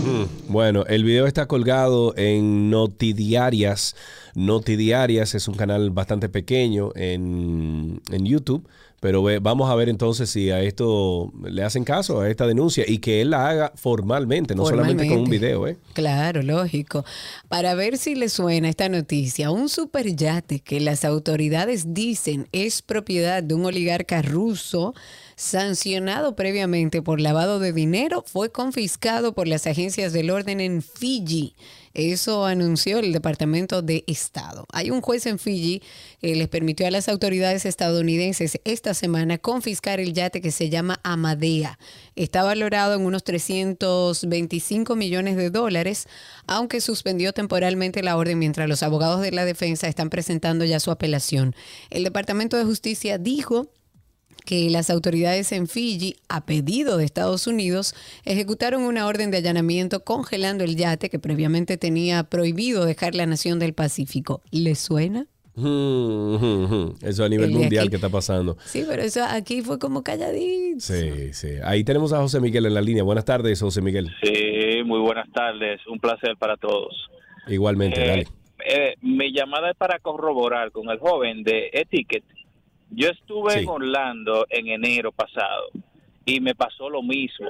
Mm, 0.04 0.52
Bueno, 0.52 0.84
el 0.86 1.02
video 1.02 1.26
está 1.26 1.46
colgado 1.46 2.14
en 2.16 2.70
Notidiarias. 2.70 3.96
Notidiarias 4.34 5.34
es 5.34 5.48
un 5.48 5.54
canal 5.54 5.90
bastante 5.90 6.28
pequeño 6.28 6.90
en, 6.94 8.00
en 8.12 8.24
YouTube, 8.26 8.68
pero 9.00 9.22
ve- 9.22 9.38
vamos 9.38 9.70
a 9.70 9.74
ver 9.74 9.88
entonces 9.88 10.30
si 10.30 10.50
a 10.50 10.60
esto 10.62 11.32
le 11.44 11.62
hacen 11.62 11.84
caso, 11.84 12.20
a 12.20 12.28
esta 12.30 12.46
denuncia, 12.46 12.84
y 12.86 12.98
que 12.98 13.20
él 13.20 13.30
la 13.30 13.48
haga 13.48 13.72
formalmente, 13.76 14.54
no 14.54 14.64
solamente 14.64 15.04
con 15.06 15.18
un 15.18 15.26
Formalmente. 15.26 15.46
video. 15.46 15.66
¿eh? 15.68 15.76
Claro, 15.92 16.42
lógico. 16.42 17.04
Para 17.48 17.74
ver 17.74 17.98
si 17.98 18.14
le 18.14 18.28
suena 18.28 18.68
esta 18.68 18.88
noticia, 18.88 19.50
un 19.50 19.68
superyate 19.68 20.60
que 20.60 20.80
las 20.80 21.04
autoridades 21.04 21.94
dicen 21.94 22.48
es 22.52 22.82
propiedad 22.82 23.42
de 23.42 23.54
un 23.54 23.64
oligarca 23.66 24.22
ruso 24.22 24.94
sancionado 25.50 26.34
previamente 26.34 27.02
por 27.02 27.20
lavado 27.20 27.58
de 27.60 27.72
dinero 27.72 28.24
fue 28.26 28.50
confiscado 28.50 29.34
por 29.34 29.46
las 29.46 29.66
agencias 29.66 30.12
del 30.12 30.30
orden 30.30 30.60
en 30.60 30.82
Fiji. 30.82 31.54
Eso 31.96 32.44
anunció 32.44 32.98
el 32.98 33.14
Departamento 33.14 33.80
de 33.80 34.04
Estado. 34.06 34.66
Hay 34.70 34.90
un 34.90 35.00
juez 35.00 35.24
en 35.24 35.38
Fiji 35.38 35.82
que 36.20 36.34
les 36.34 36.46
permitió 36.46 36.86
a 36.86 36.90
las 36.90 37.08
autoridades 37.08 37.64
estadounidenses 37.64 38.60
esta 38.64 38.92
semana 38.92 39.38
confiscar 39.38 39.98
el 39.98 40.12
yate 40.12 40.42
que 40.42 40.50
se 40.50 40.68
llama 40.68 41.00
Amadea. 41.04 41.78
Está 42.14 42.42
valorado 42.42 42.96
en 42.96 43.00
unos 43.00 43.24
325 43.24 44.94
millones 44.94 45.38
de 45.38 45.48
dólares, 45.48 46.06
aunque 46.46 46.82
suspendió 46.82 47.32
temporalmente 47.32 48.02
la 48.02 48.18
orden 48.18 48.38
mientras 48.38 48.68
los 48.68 48.82
abogados 48.82 49.22
de 49.22 49.32
la 49.32 49.46
defensa 49.46 49.88
están 49.88 50.10
presentando 50.10 50.66
ya 50.66 50.80
su 50.80 50.90
apelación. 50.90 51.54
El 51.88 52.04
Departamento 52.04 52.58
de 52.58 52.64
Justicia 52.64 53.16
dijo 53.16 53.70
que 54.46 54.70
las 54.70 54.88
autoridades 54.88 55.52
en 55.52 55.66
Fiji, 55.66 56.16
a 56.30 56.46
pedido 56.46 56.96
de 56.96 57.04
Estados 57.04 57.46
Unidos, 57.46 57.94
ejecutaron 58.24 58.82
una 58.84 59.06
orden 59.06 59.30
de 59.30 59.36
allanamiento 59.36 60.02
congelando 60.04 60.64
el 60.64 60.76
yate 60.76 61.10
que 61.10 61.18
previamente 61.18 61.76
tenía 61.76 62.22
prohibido 62.24 62.86
dejar 62.86 63.14
la 63.14 63.26
nación 63.26 63.58
del 63.58 63.74
Pacífico. 63.74 64.40
¿Le 64.50 64.74
suena? 64.74 65.26
Mm, 65.56 66.94
Eso 67.02 67.24
a 67.24 67.28
nivel 67.28 67.50
El 67.50 67.56
mundial 67.56 67.82
aquí. 67.84 67.90
que 67.90 67.96
está 67.96 68.08
pasando. 68.08 68.56
Sí, 68.66 68.84
pero 68.86 69.02
eso 69.02 69.24
aquí 69.28 69.62
fue 69.62 69.78
como 69.78 70.02
calladito. 70.02 70.80
Sí, 70.80 71.32
sí. 71.32 71.48
Ahí 71.64 71.82
tenemos 71.84 72.12
a 72.12 72.18
José 72.18 72.40
Miguel 72.40 72.66
en 72.66 72.74
la 72.74 72.80
línea. 72.82 73.02
Buenas 73.02 73.24
tardes, 73.24 73.60
José 73.60 73.80
Miguel. 73.82 74.10
Sí, 74.22 74.82
muy 74.84 75.00
buenas 75.00 75.30
tardes. 75.32 75.80
Un 75.86 75.98
placer 75.98 76.36
para 76.38 76.56
todos. 76.56 76.94
Igualmente, 77.48 78.02
Eh, 78.04 78.06
dale. 78.08 78.26
eh, 78.68 78.94
mi 79.02 79.32
llamada 79.32 79.70
es 79.70 79.76
para 79.76 79.98
corroborar 79.98 80.72
con 80.72 80.88
el 80.90 80.98
joven 80.98 81.42
de 81.42 81.70
Etiquet. 81.72 82.24
Yo 82.90 83.08
estuve 83.08 83.52
Sí. 83.52 83.58
en 83.60 83.68
Orlando 83.68 84.46
en 84.50 84.68
enero 84.68 85.12
pasado 85.12 85.68
y 86.24 86.40
me 86.40 86.54
pasó 86.54 86.88
lo 86.88 87.02
mismo. 87.02 87.48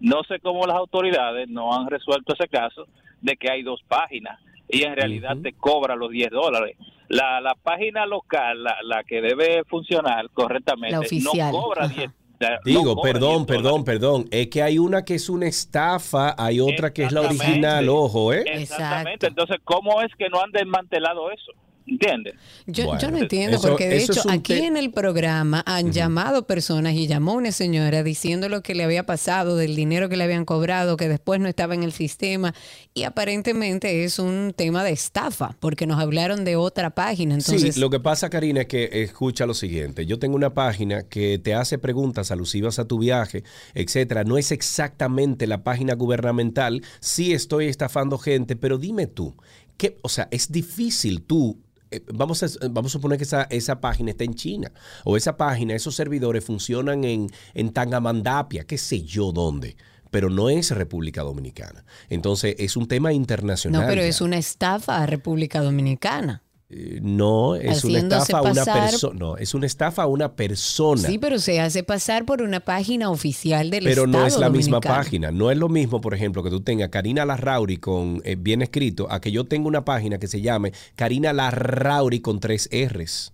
No 0.00 0.22
sé 0.24 0.38
cómo 0.40 0.66
las 0.66 0.76
autoridades 0.76 1.48
no 1.48 1.74
han 1.74 1.88
resuelto 1.88 2.34
ese 2.34 2.48
caso 2.48 2.86
de 3.20 3.36
que 3.36 3.50
hay 3.50 3.62
dos 3.62 3.80
páginas 3.88 4.38
y 4.68 4.82
en 4.84 4.94
realidad 4.96 5.36
te 5.42 5.52
cobra 5.52 5.96
los 5.96 6.10
10 6.10 6.30
dólares. 6.30 6.76
La, 7.08 7.40
la 7.40 7.54
página 7.54 8.06
local, 8.06 8.62
la, 8.62 8.76
la 8.84 9.02
que 9.02 9.20
debe 9.20 9.64
funcionar 9.64 10.28
correctamente, 10.30 10.92
La 10.92 11.00
oficial. 11.00 11.52
no 11.52 11.60
cobra 11.62 11.88
10 11.88 12.10
la- 12.38 12.50
no 12.50 12.56
Digo, 12.64 13.00
perdón, 13.02 13.44
10 13.44 13.46
perdón, 13.46 13.84
perdón. 13.84 14.24
Es 14.30 14.46
que 14.48 14.62
hay 14.62 14.78
una 14.78 15.04
que 15.04 15.14
es 15.14 15.28
una 15.28 15.46
estafa, 15.48 16.36
hay 16.38 16.60
otra 16.60 16.92
que 16.92 17.02
es 17.04 17.12
la 17.12 17.22
original, 17.22 17.88
ojo, 17.88 18.32
¿eh? 18.32 18.44
Exactamente. 18.46 19.26
Entonces, 19.26 19.56
¿cómo 19.64 20.00
es 20.02 20.14
que 20.16 20.28
no 20.28 20.40
han 20.40 20.52
desmantelado 20.52 21.30
eso? 21.32 21.50
¿Entiendes? 21.88 22.34
Yo, 22.66 22.98
yo 22.98 23.10
no 23.10 23.16
entiendo, 23.16 23.56
eso- 23.56 23.68
porque 23.68 23.88
de 23.88 23.96
hecho 24.02 24.20
aquí 24.28 24.52
en 24.66 24.76
el 24.76 24.92
programa 24.92 25.62
han 25.66 25.90
llamado 25.92 26.46
personas 26.46 26.92
y 26.94 27.06
llamó 27.06 27.32
una 27.34 27.50
señora 27.50 28.02
diciendo 28.02 28.48
lo 28.50 28.62
que 28.62 28.74
le 28.74 28.84
había 28.84 29.06
pasado, 29.06 29.56
del 29.56 29.74
dinero 29.74 30.08
que 30.10 30.16
le 30.18 30.24
habían 30.24 30.44
cobrado, 30.44 30.96
que 30.98 31.08
después 31.08 31.40
no 31.40 31.48
estaba 31.48 31.74
en 31.74 31.82
el 31.82 31.92
sistema 31.92 32.54
y 32.92 33.04
aparentemente 33.04 34.04
es 34.04 34.18
un 34.18 34.52
tema 34.54 34.84
de 34.84 34.90
estafa, 34.90 35.56
porque 35.60 35.86
nos 35.86 35.98
hablaron 35.98 36.44
de 36.44 36.56
otra 36.56 36.90
página. 36.90 37.34
Entonces, 37.34 37.74
sí, 37.76 37.80
lo 37.80 37.88
que 37.90 38.00
pasa, 38.00 38.28
Karina, 38.28 38.62
es 38.62 38.66
que 38.66 39.02
escucha 39.02 39.46
lo 39.46 39.54
siguiente. 39.54 40.04
Yo 40.04 40.18
tengo 40.18 40.36
una 40.36 40.52
página 40.52 41.04
que 41.04 41.38
te 41.38 41.54
hace 41.54 41.78
preguntas 41.78 42.30
alusivas 42.30 42.78
a 42.78 42.84
tu 42.86 42.98
viaje, 42.98 43.44
etcétera. 43.74 44.24
No 44.24 44.36
es 44.36 44.52
exactamente 44.52 45.46
la 45.46 45.62
página 45.64 45.94
gubernamental. 45.94 46.82
Sí 47.00 47.32
estoy 47.32 47.68
estafando 47.68 48.18
gente, 48.18 48.56
pero 48.56 48.76
dime 48.78 49.06
tú, 49.06 49.34
¿qué, 49.76 49.96
o 50.02 50.08
sea, 50.08 50.28
es 50.30 50.50
difícil 50.52 51.22
tú. 51.22 51.58
Eh, 51.90 52.02
Vamos 52.12 52.42
a, 52.42 52.46
vamos 52.70 52.92
a 52.92 52.94
suponer 52.94 53.18
que 53.18 53.24
esa, 53.24 53.42
esa 53.44 53.80
página 53.80 54.10
está 54.10 54.24
en 54.24 54.34
China 54.34 54.72
o 55.04 55.16
esa 55.16 55.36
página, 55.36 55.74
esos 55.74 55.94
servidores 55.94 56.44
funcionan 56.44 57.04
en, 57.04 57.28
en 57.54 57.72
Tangamandapia, 57.72 58.64
qué 58.64 58.78
sé 58.78 59.02
yo 59.02 59.32
dónde, 59.32 59.76
pero 60.10 60.30
no 60.30 60.48
es 60.48 60.70
República 60.70 61.22
Dominicana. 61.22 61.84
Entonces 62.08 62.56
es 62.58 62.76
un 62.76 62.88
tema 62.88 63.12
internacional. 63.12 63.82
no, 63.82 63.88
pero 63.88 64.02
ya. 64.02 64.08
es 64.08 64.20
una 64.20 64.38
estafa 64.38 65.02
a 65.02 65.06
República 65.06 65.60
Dominicana. 65.60 66.42
Eh, 66.70 66.98
No, 67.02 67.54
es 67.54 67.82
una 67.84 67.98
estafa 67.98 68.38
a 68.38 68.42
una 68.42 68.64
persona. 68.64 69.18
No, 69.18 69.36
es 69.38 69.54
una 69.54 69.66
estafa 69.66 70.02
a 70.02 70.06
una 70.06 70.32
persona. 70.32 71.08
Sí, 71.08 71.18
pero 71.18 71.38
se 71.38 71.60
hace 71.60 71.82
pasar 71.82 72.26
por 72.26 72.42
una 72.42 72.60
página 72.60 73.10
oficial 73.10 73.70
del 73.70 73.84
pero 73.84 74.04
Estado 74.04 74.22
no 74.22 74.26
es 74.26 74.38
la 74.38 74.50
misma 74.50 74.80
página. 74.80 75.30
No 75.30 75.50
es 75.50 75.56
lo 75.56 75.68
mismo, 75.68 76.00
por 76.00 76.12
ejemplo, 76.12 76.42
que 76.42 76.50
tú 76.50 76.60
tengas 76.60 76.90
Karina 76.90 77.24
Larrauri 77.24 77.78
con 77.78 78.20
eh, 78.24 78.36
bien 78.38 78.60
escrito, 78.60 79.10
a 79.10 79.20
que 79.20 79.32
yo 79.32 79.44
tenga 79.44 79.66
una 79.66 79.84
página 79.84 80.18
que 80.18 80.26
se 80.26 80.42
llame 80.42 80.72
Karina 80.94 81.32
Larrauri 81.32 82.20
con 82.20 82.38
tres 82.38 82.68
R's. 82.70 83.32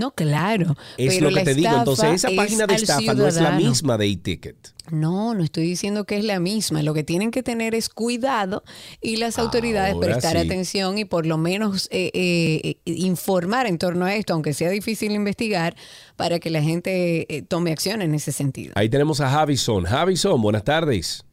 No, 0.00 0.12
claro. 0.12 0.76
Es 0.96 1.14
pero 1.14 1.28
lo 1.28 1.36
que 1.36 1.44
te 1.44 1.54
digo. 1.54 1.76
Entonces, 1.76 2.24
esa 2.24 2.30
página 2.34 2.66
de 2.66 2.74
es 2.74 2.84
estafa 2.84 3.12
no 3.12 3.26
es 3.26 3.36
la 3.36 3.50
misma 3.50 3.98
de 3.98 4.06
e-ticket. 4.06 4.56
No, 4.90 5.34
no 5.34 5.44
estoy 5.44 5.64
diciendo 5.64 6.04
que 6.04 6.16
es 6.16 6.24
la 6.24 6.40
misma. 6.40 6.82
Lo 6.82 6.94
que 6.94 7.04
tienen 7.04 7.30
que 7.30 7.42
tener 7.42 7.74
es 7.74 7.90
cuidado 7.90 8.64
y 9.02 9.16
las 9.16 9.38
autoridades 9.38 9.92
Ahora 9.92 10.06
prestar 10.06 10.32
sí. 10.32 10.46
atención 10.46 10.96
y 10.96 11.04
por 11.04 11.26
lo 11.26 11.36
menos 11.36 11.86
eh, 11.92 12.10
eh, 12.14 12.76
informar 12.86 13.66
en 13.66 13.76
torno 13.76 14.06
a 14.06 14.14
esto, 14.14 14.32
aunque 14.32 14.54
sea 14.54 14.70
difícil 14.70 15.12
investigar, 15.12 15.74
para 16.16 16.38
que 16.38 16.48
la 16.48 16.62
gente 16.62 17.26
eh, 17.28 17.42
tome 17.42 17.70
acción 17.70 18.00
en 18.00 18.14
ese 18.14 18.32
sentido. 18.32 18.72
Ahí 18.76 18.88
tenemos 18.88 19.20
a 19.20 19.28
Javison. 19.28 19.84
Javison, 19.84 20.40
buenas 20.40 20.64
tardes. 20.64 21.26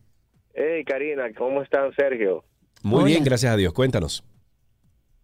Hey, 0.54 0.84
Karina, 0.86 1.24
¿cómo 1.38 1.62
están, 1.62 1.94
Sergio? 1.96 2.44
Muy 2.84 3.06
bien, 3.06 3.24
gracias 3.24 3.54
a 3.54 3.56
Dios. 3.56 3.72
Cuéntanos. 3.72 4.26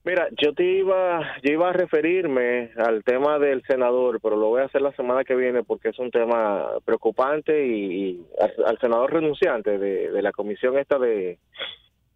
Mira, 0.05 0.27
yo 0.41 0.53
te 0.53 0.63
iba, 0.65 1.21
yo 1.43 1.53
iba 1.53 1.69
a 1.69 1.73
referirme 1.73 2.71
al 2.75 3.03
tema 3.05 3.39
del 3.39 3.63
senador, 3.63 4.19
pero 4.21 4.35
lo 4.35 4.47
voy 4.49 4.61
a 4.61 4.65
hacer 4.65 4.81
la 4.81 4.91
semana 4.95 5.23
que 5.23 5.34
viene 5.35 5.63
porque 5.63 5.89
es 5.89 5.99
un 5.99 6.11
tema 6.11 6.67
preocupante 6.84 7.65
y, 7.65 7.71
y 7.93 8.25
al, 8.41 8.53
al 8.65 8.80
senador 8.80 9.13
renunciante 9.13 9.77
de, 9.77 10.11
de 10.11 10.21
la 10.21 10.34
comisión 10.34 10.77
esta 10.77 10.99
de, 10.99 11.38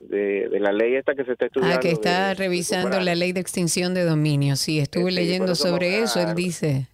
de, 0.01 0.49
de 0.49 0.59
la 0.59 0.73
ley 0.73 0.95
esta 0.95 1.15
que 1.15 1.23
se 1.23 1.31
está 1.31 1.45
estudiando. 1.45 1.77
Ah, 1.77 1.79
que 1.79 1.91
está 1.91 2.27
de- 2.29 2.33
revisando 2.35 2.99
la 2.99 3.15
ley 3.15 3.31
de 3.31 3.39
extinción 3.39 3.93
de 3.93 4.03
dominio. 4.03 4.57
Sí, 4.57 4.79
estuve 4.79 5.09
Sí, 5.11 5.15
leyendo 5.15 5.53
eso 5.53 5.67
sobre 5.67 5.95
a- 5.95 6.03
eso. 6.03 6.19
Él 6.19 6.35
dice, 6.35 6.87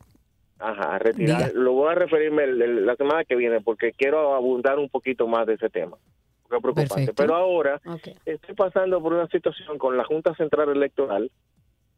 Ajá, 0.60 1.00
retirar. 1.00 1.38
Diga. 1.50 1.52
Lo 1.60 1.74
voy 1.74 1.92
a 1.92 1.96
referirme 1.96 2.44
el- 2.44 2.62
el- 2.62 2.86
la 2.86 2.96
semana 2.96 3.26
que 3.26 3.36
viene 3.36 3.62
porque 3.62 3.94
quiero 3.94 4.36
abundar 4.36 4.78
un 4.78 4.90
poquito 4.90 5.28
más 5.28 5.48
de 5.48 5.56
ese 5.56 5.70
tema. 5.72 5.98
Preocupante. 6.62 6.94
Perfecto. 6.96 7.24
Pero 7.24 7.36
ahora 7.36 7.82
estoy 8.26 8.56
pasando 8.56 9.02
por 9.02 9.14
una 9.14 9.28
situación 9.28 9.78
con 9.78 9.98
la 9.98 10.04
Junta 10.04 10.34
Central 10.36 10.70
Electoral 10.70 11.32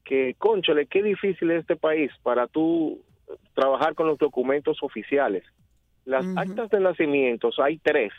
que, 0.03 0.35
conchole, 0.37 0.85
qué 0.85 1.01
difícil 1.03 1.51
es 1.51 1.61
este 1.61 1.75
país 1.75 2.11
para 2.23 2.47
tú 2.47 3.01
trabajar 3.53 3.95
con 3.95 4.07
los 4.07 4.17
documentos 4.17 4.77
oficiales. 4.81 5.43
Las 6.05 6.25
actas 6.37 6.69
de 6.69 6.79
nacimientos 6.79 7.57
hay 7.59 7.79
tres. 7.79 8.13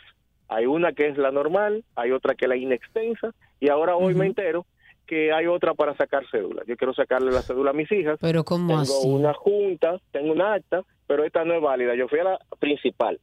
Hay 0.49 0.65
una 0.65 0.91
que 0.93 1.07
es 1.07 1.17
la 1.17 1.31
normal, 1.31 1.83
hay 1.95 2.11
otra 2.11 2.35
que 2.35 2.45
es 2.45 2.49
la 2.49 2.57
inextensa 2.57 3.33
y 3.59 3.69
ahora 3.69 3.95
hoy 3.95 4.13
me 4.13 4.25
entero 4.25 4.65
que 5.05 5.31
hay 5.31 5.47
otra 5.47 5.73
para 5.73 5.95
sacar 5.95 6.29
cédula. 6.29 6.63
Yo 6.67 6.75
quiero 6.75 6.93
sacarle 6.93 7.31
la 7.31 7.41
cédula 7.41 7.71
a 7.71 7.73
mis 7.73 7.89
hijas. 7.91 8.19
pero 8.21 8.43
¿cómo 8.43 8.67
Tengo 8.67 8.81
así? 8.81 9.07
una 9.07 9.33
junta, 9.33 9.99
tengo 10.11 10.33
una 10.33 10.53
acta, 10.55 10.83
pero 11.07 11.23
esta 11.23 11.45
no 11.45 11.53
es 11.53 11.61
válida. 11.61 11.95
Yo 11.95 12.09
fui 12.09 12.19
a 12.19 12.25
la 12.25 12.39
principal. 12.59 13.19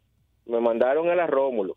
Me 0.47 0.61
mandaron 0.61 1.09
a 1.11 1.15
la 1.15 1.27
Rómulo. 1.27 1.77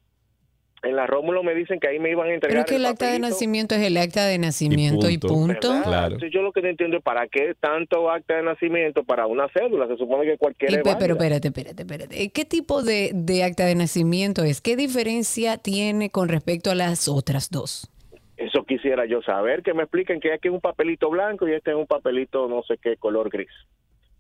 En 0.84 0.96
la 0.96 1.08
Rómulo 1.08 1.42
me 1.42 1.56
dicen 1.56 1.80
que 1.80 1.88
ahí 1.88 1.98
me 2.00 2.12
iban 2.12 2.26
a 2.26 2.30
Pero 2.30 2.36
entregar 2.36 2.60
es 2.60 2.66
que 2.66 2.76
el 2.76 2.86
acta 2.86 3.12
de 3.12 3.20
nacimiento 3.20 3.74
es 3.74 3.82
el 3.82 3.98
acta 3.98 4.28
de 4.28 4.38
nacimiento 4.38 5.10
y 5.10 5.18
punto. 5.18 5.70
¿Verdad? 5.74 6.04
Entonces, 6.06 6.32
yo 6.32 6.44
lo 6.44 6.52
que 6.52 6.62
no 6.62 6.68
entiendo 6.70 6.98
es 6.98 7.04
para 7.04 7.28
qué 7.28 7.56
tanto 7.60 8.12
acta 8.12 8.36
de 8.36 8.44
nacimiento 8.44 9.04
para 9.04 9.26
una 9.26 9.48
cédula. 9.50 9.88
Se 9.88 9.98
supone 9.98 10.26
que 10.26 10.34
es 10.34 10.40
pe- 10.40 10.96
pero 11.00 11.14
espérate, 11.16 11.48
espérate, 11.48 11.82
espérate. 11.82 12.24
Eh, 12.24 12.30
¿Qué 12.30 12.46
tipo 12.46 12.84
de, 12.84 13.12
de 13.14 13.44
acta 13.44 13.66
de 13.66 13.74
nacimiento 13.74 14.44
es? 14.44 14.62
¿Qué 14.62 14.76
diferencia 14.76 15.58
tiene 15.58 16.12
con 16.12 16.30
respecto 16.30 16.70
a 16.70 16.76
las 16.76 17.08
otras 17.08 17.50
dos? 17.50 17.90
Eso 18.38 18.64
quisiera 18.64 19.08
yo 19.08 19.24
saber, 19.24 19.64
que 19.64 19.74
me 19.74 19.82
expliquen 19.82 20.20
que 20.20 20.32
aquí 20.32 20.48
es 20.48 20.54
un 20.54 20.62
papelito 20.62 21.10
blanco 21.10 21.48
y 21.48 21.54
este 21.54 21.72
es 21.72 21.76
un 21.76 21.88
papelito 21.88 22.48
no 22.48 22.62
sé 22.62 22.78
qué 22.78 22.96
color 22.98 23.30
gris. 23.32 23.50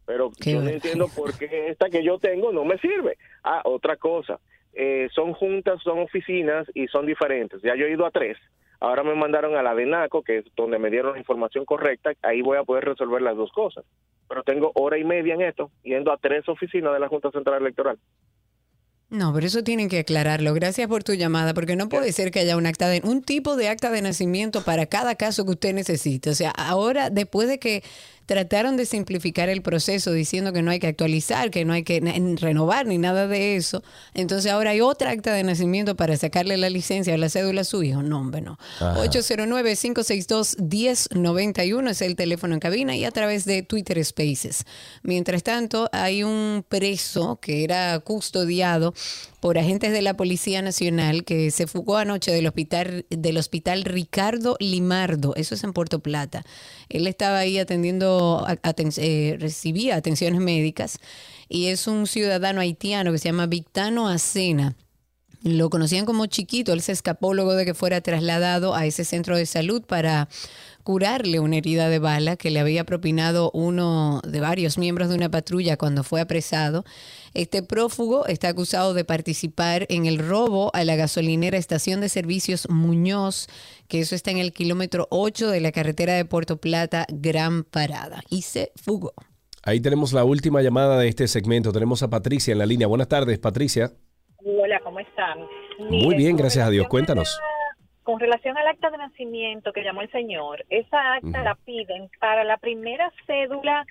Pero 0.07 0.31
Qué 0.41 0.53
yo 0.53 0.61
no 0.63 0.69
entiendo 0.69 1.07
por 1.15 1.37
qué 1.37 1.67
esta 1.69 1.89
que 1.91 2.03
yo 2.03 2.17
tengo 2.17 2.51
no 2.51 2.65
me 2.65 2.79
sirve. 2.79 3.15
Ah, 3.43 3.61
otra 3.65 3.95
cosa, 3.97 4.39
eh, 4.77 5.09
son 5.13 5.33
juntas, 5.33 5.81
son 5.83 5.99
oficinas 5.99 6.67
y 6.75 6.87
son 6.87 7.07
diferentes. 7.07 7.61
Ya 7.63 7.75
yo 7.75 7.85
he 7.85 7.91
ido 7.91 8.05
a 8.05 8.11
tres. 8.11 8.37
Ahora 8.79 9.03
me 9.03 9.15
mandaron 9.15 9.55
a 9.55 9.63
la 9.63 9.73
de 9.73 9.87
NACO, 9.87 10.21
que 10.21 10.37
es 10.37 10.45
donde 10.55 10.77
me 10.77 10.91
dieron 10.91 11.13
la 11.13 11.19
información 11.19 11.65
correcta. 11.65 12.11
Ahí 12.21 12.43
voy 12.43 12.57
a 12.57 12.63
poder 12.63 12.85
resolver 12.85 13.21
las 13.23 13.35
dos 13.35 13.51
cosas. 13.51 13.83
Pero 14.29 14.43
tengo 14.43 14.71
hora 14.75 14.99
y 14.99 15.03
media 15.03 15.33
en 15.33 15.41
esto, 15.41 15.71
yendo 15.83 16.11
a 16.11 16.17
tres 16.17 16.47
oficinas 16.47 16.93
de 16.93 16.99
la 16.99 17.07
Junta 17.07 17.31
Central 17.31 17.61
Electoral. 17.61 17.97
No, 19.09 19.33
pero 19.33 19.47
eso 19.47 19.63
tienen 19.63 19.89
que 19.89 19.99
aclararlo. 19.99 20.53
Gracias 20.53 20.87
por 20.87 21.03
tu 21.03 21.13
llamada, 21.13 21.53
porque 21.53 21.75
no 21.75 21.89
puede 21.89 22.11
ser 22.11 22.29
que 22.29 22.39
haya 22.39 22.57
un 22.57 22.67
acta 22.67 22.89
de 22.89 23.01
un 23.03 23.23
tipo 23.23 23.55
de 23.55 23.69
acta 23.69 23.89
de 23.89 24.01
nacimiento 24.01 24.63
para 24.63 24.85
cada 24.85 25.15
caso 25.15 25.45
que 25.45 25.51
usted 25.51 25.73
necesite. 25.73 26.29
O 26.29 26.35
sea, 26.35 26.51
ahora 26.51 27.09
después 27.09 27.47
de 27.47 27.57
que 27.57 27.83
trataron 28.27 28.77
de 28.77 28.85
simplificar 28.85 29.49
el 29.49 29.63
proceso 29.63 30.11
diciendo 30.11 30.53
que 30.53 30.61
no 30.61 30.69
hay 30.69 30.77
que 30.79 30.85
actualizar, 30.87 31.49
que 31.49 31.65
no 31.65 31.73
hay 31.73 31.81
que 31.83 31.99
renovar 32.39 32.85
ni 32.85 32.99
nada 32.99 33.25
de 33.25 33.55
eso, 33.55 33.81
entonces 34.13 34.51
ahora 34.51 34.69
hay 34.71 34.81
otra 34.81 35.11
acta 35.11 35.31
de 35.33 35.43
nacimiento 35.43 35.95
para 35.95 36.17
sacarle 36.17 36.57
la 36.57 36.69
licencia 36.69 37.13
o 37.13 37.17
la 37.17 37.29
cédula 37.29 37.61
a 37.61 37.63
su 37.63 37.83
hijo. 37.83 38.03
No, 38.03 38.19
hombre, 38.19 38.41
no. 38.41 38.59
Ajá. 38.79 39.01
809-562-1091 39.05 41.89
es 41.89 42.01
el 42.01 42.17
teléfono 42.17 42.53
en 42.53 42.59
cabina 42.59 42.97
y 42.97 43.05
a 43.05 43.11
través 43.11 43.45
de 43.45 43.63
Twitter 43.63 44.03
Spaces. 44.03 44.65
Mientras 45.03 45.43
tanto, 45.43 45.87
hay 45.93 46.23
un 46.23 46.65
preso 46.67 47.39
que 47.41 47.63
era 47.63 47.97
custodiado 47.99 48.93
por 49.39 49.57
agentes 49.57 49.91
de 49.91 50.01
la 50.01 50.15
Policía 50.15 50.61
Nacional 50.61 51.23
que 51.23 51.51
se 51.51 51.67
fugó 51.67 51.97
anoche 51.97 52.31
del 52.31 52.47
hospital, 52.47 53.05
del 53.09 53.37
hospital 53.37 53.83
Ricardo 53.83 54.57
Limardo, 54.59 55.35
eso 55.35 55.55
es 55.55 55.63
en 55.63 55.73
Puerto 55.73 55.99
Plata. 55.99 56.43
Él 56.89 57.07
estaba 57.07 57.39
ahí 57.39 57.59
atendiendo, 57.59 58.45
eh, 58.97 59.37
recibía 59.39 59.95
atenciones 59.95 60.41
médicas 60.41 60.99
y 61.49 61.67
es 61.67 61.87
un 61.87 62.07
ciudadano 62.07 62.61
haitiano 62.61 63.11
que 63.11 63.19
se 63.19 63.29
llama 63.29 63.45
Victano 63.45 64.07
Acena. 64.07 64.75
Lo 65.43 65.69
conocían 65.69 66.05
como 66.05 66.25
chiquito, 66.25 66.73
él 66.73 66.81
se 66.81 66.91
escapó 66.91 67.33
luego 67.33 67.53
de 67.53 67.65
que 67.65 67.73
fuera 67.73 68.01
trasladado 68.01 68.75
a 68.75 68.85
ese 68.85 69.05
centro 69.05 69.37
de 69.37 69.45
salud 69.45 69.83
para 69.83 70.29
curarle 70.87 71.41
una 71.41 71.57
herida 71.57 71.89
de 71.89 71.99
bala 71.99 72.37
que 72.37 72.49
le 72.49 72.61
había 72.61 72.85
propinado 72.85 73.51
uno 73.53 74.21
de 74.25 74.39
varios 74.39 74.77
miembros 74.77 75.09
de 75.09 75.15
una 75.15 75.29
patrulla 75.29 75.75
cuando 75.75 76.03
fue 76.03 76.21
apresado. 76.21 76.85
Este 77.33 77.61
prófugo 77.61 78.25
está 78.25 78.47
acusado 78.47 78.93
de 78.93 79.03
participar 79.03 79.85
en 79.89 80.05
el 80.05 80.17
robo 80.17 80.71
a 80.73 80.85
la 80.85 80.95
gasolinera 80.95 81.57
Estación 81.57 81.99
de 81.99 82.07
Servicios 82.07 82.69
Muñoz, 82.69 83.47
que 83.89 83.99
eso 83.99 84.15
está 84.15 84.31
en 84.31 84.37
el 84.37 84.53
kilómetro 84.53 85.07
8 85.11 85.49
de 85.49 85.59
la 85.59 85.73
carretera 85.73 86.13
de 86.13 86.23
Puerto 86.23 86.55
Plata, 86.55 87.05
Gran 87.09 87.65
Parada, 87.65 88.23
y 88.29 88.43
se 88.43 88.71
fugó. 88.75 89.13
Ahí 89.63 89.81
tenemos 89.81 90.13
la 90.13 90.23
última 90.23 90.61
llamada 90.61 90.97
de 90.97 91.09
este 91.09 91.27
segmento. 91.27 91.73
Tenemos 91.73 92.01
a 92.01 92.09
Patricia 92.09 92.53
en 92.53 92.59
la 92.59 92.65
línea. 92.65 92.87
Buenas 92.87 93.09
tardes, 93.09 93.37
Patricia. 93.39 93.91
Hola, 94.49 94.79
¿cómo 94.79 94.99
están? 95.01 95.39
Muy 95.77 96.15
bien, 96.15 96.37
gracias 96.37 96.65
a 96.65 96.69
Dios. 96.69 96.87
Cuéntanos. 96.87 97.37
Con 98.03 98.17
relación 98.17 98.57
al 98.57 98.67
acta 98.67 98.89
de 98.89 98.97
nacimiento 98.97 99.73
que 99.73 99.83
llamó 99.83 100.01
el 100.01 100.11
señor, 100.11 100.63
esa 100.69 101.15
acta 101.15 101.43
la 101.43 101.55
piden 101.55 102.09
para 102.21 102.45
la 102.45 102.55
primera 102.55 103.11
cédula 103.25 103.85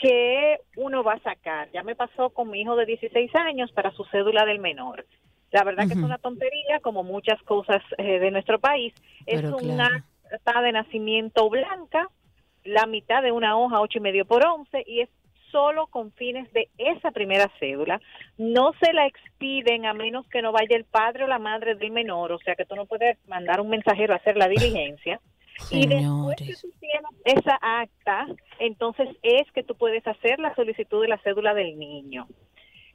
que 0.00 0.60
uno 0.76 1.04
va 1.04 1.14
a 1.14 1.20
sacar. 1.20 1.68
Ya 1.72 1.82
me 1.82 1.94
pasó 1.94 2.30
con 2.30 2.48
mi 2.48 2.62
hijo 2.62 2.74
de 2.74 2.86
16 2.86 3.34
años 3.34 3.70
para 3.72 3.90
su 3.90 4.04
cédula 4.04 4.46
del 4.46 4.60
menor. 4.60 5.04
La 5.50 5.62
verdad 5.62 5.86
que 5.86 5.92
es 5.92 5.98
una 6.02 6.16
tontería, 6.16 6.80
como 6.80 7.02
muchas 7.02 7.40
cosas 7.42 7.82
eh, 7.98 8.18
de 8.18 8.30
nuestro 8.30 8.58
país. 8.58 8.94
Es 9.26 9.44
una 9.44 9.88
claro. 9.88 10.04
acta 10.32 10.62
de 10.62 10.72
nacimiento 10.72 11.50
blanca, 11.50 12.08
la 12.64 12.86
mitad 12.86 13.22
de 13.22 13.32
una 13.32 13.58
hoja, 13.58 13.82
ocho 13.82 13.98
y 13.98 14.00
medio 14.00 14.24
por 14.24 14.42
once, 14.46 14.82
y 14.86 15.00
es 15.00 15.10
solo 15.50 15.86
con 15.86 16.10
fines 16.12 16.50
de 16.54 16.70
esa 16.78 17.10
primera 17.10 17.50
cédula. 17.60 18.00
No 18.42 18.72
se 18.80 18.92
la 18.92 19.06
expiden 19.06 19.86
a 19.86 19.94
menos 19.94 20.26
que 20.28 20.42
no 20.42 20.50
vaya 20.50 20.76
el 20.76 20.84
padre 20.84 21.24
o 21.24 21.26
la 21.28 21.38
madre 21.38 21.76
del 21.76 21.92
menor, 21.92 22.32
o 22.32 22.38
sea 22.40 22.56
que 22.56 22.64
tú 22.64 22.74
no 22.74 22.86
puedes 22.86 23.16
mandar 23.28 23.60
un 23.60 23.68
mensajero 23.68 24.14
a 24.14 24.16
hacer 24.16 24.36
la 24.36 24.48
diligencia. 24.48 25.20
Y 25.70 25.86
después 25.86 26.36
que 26.36 26.54
tú 26.60 26.72
tienes 26.80 27.04
esa 27.24 27.56
acta, 27.60 28.26
entonces 28.58 29.08
es 29.22 29.50
que 29.52 29.62
tú 29.62 29.76
puedes 29.76 30.04
hacer 30.06 30.40
la 30.40 30.54
solicitud 30.56 31.02
de 31.02 31.08
la 31.08 31.18
cédula 31.18 31.54
del 31.54 31.78
niño. 31.78 32.26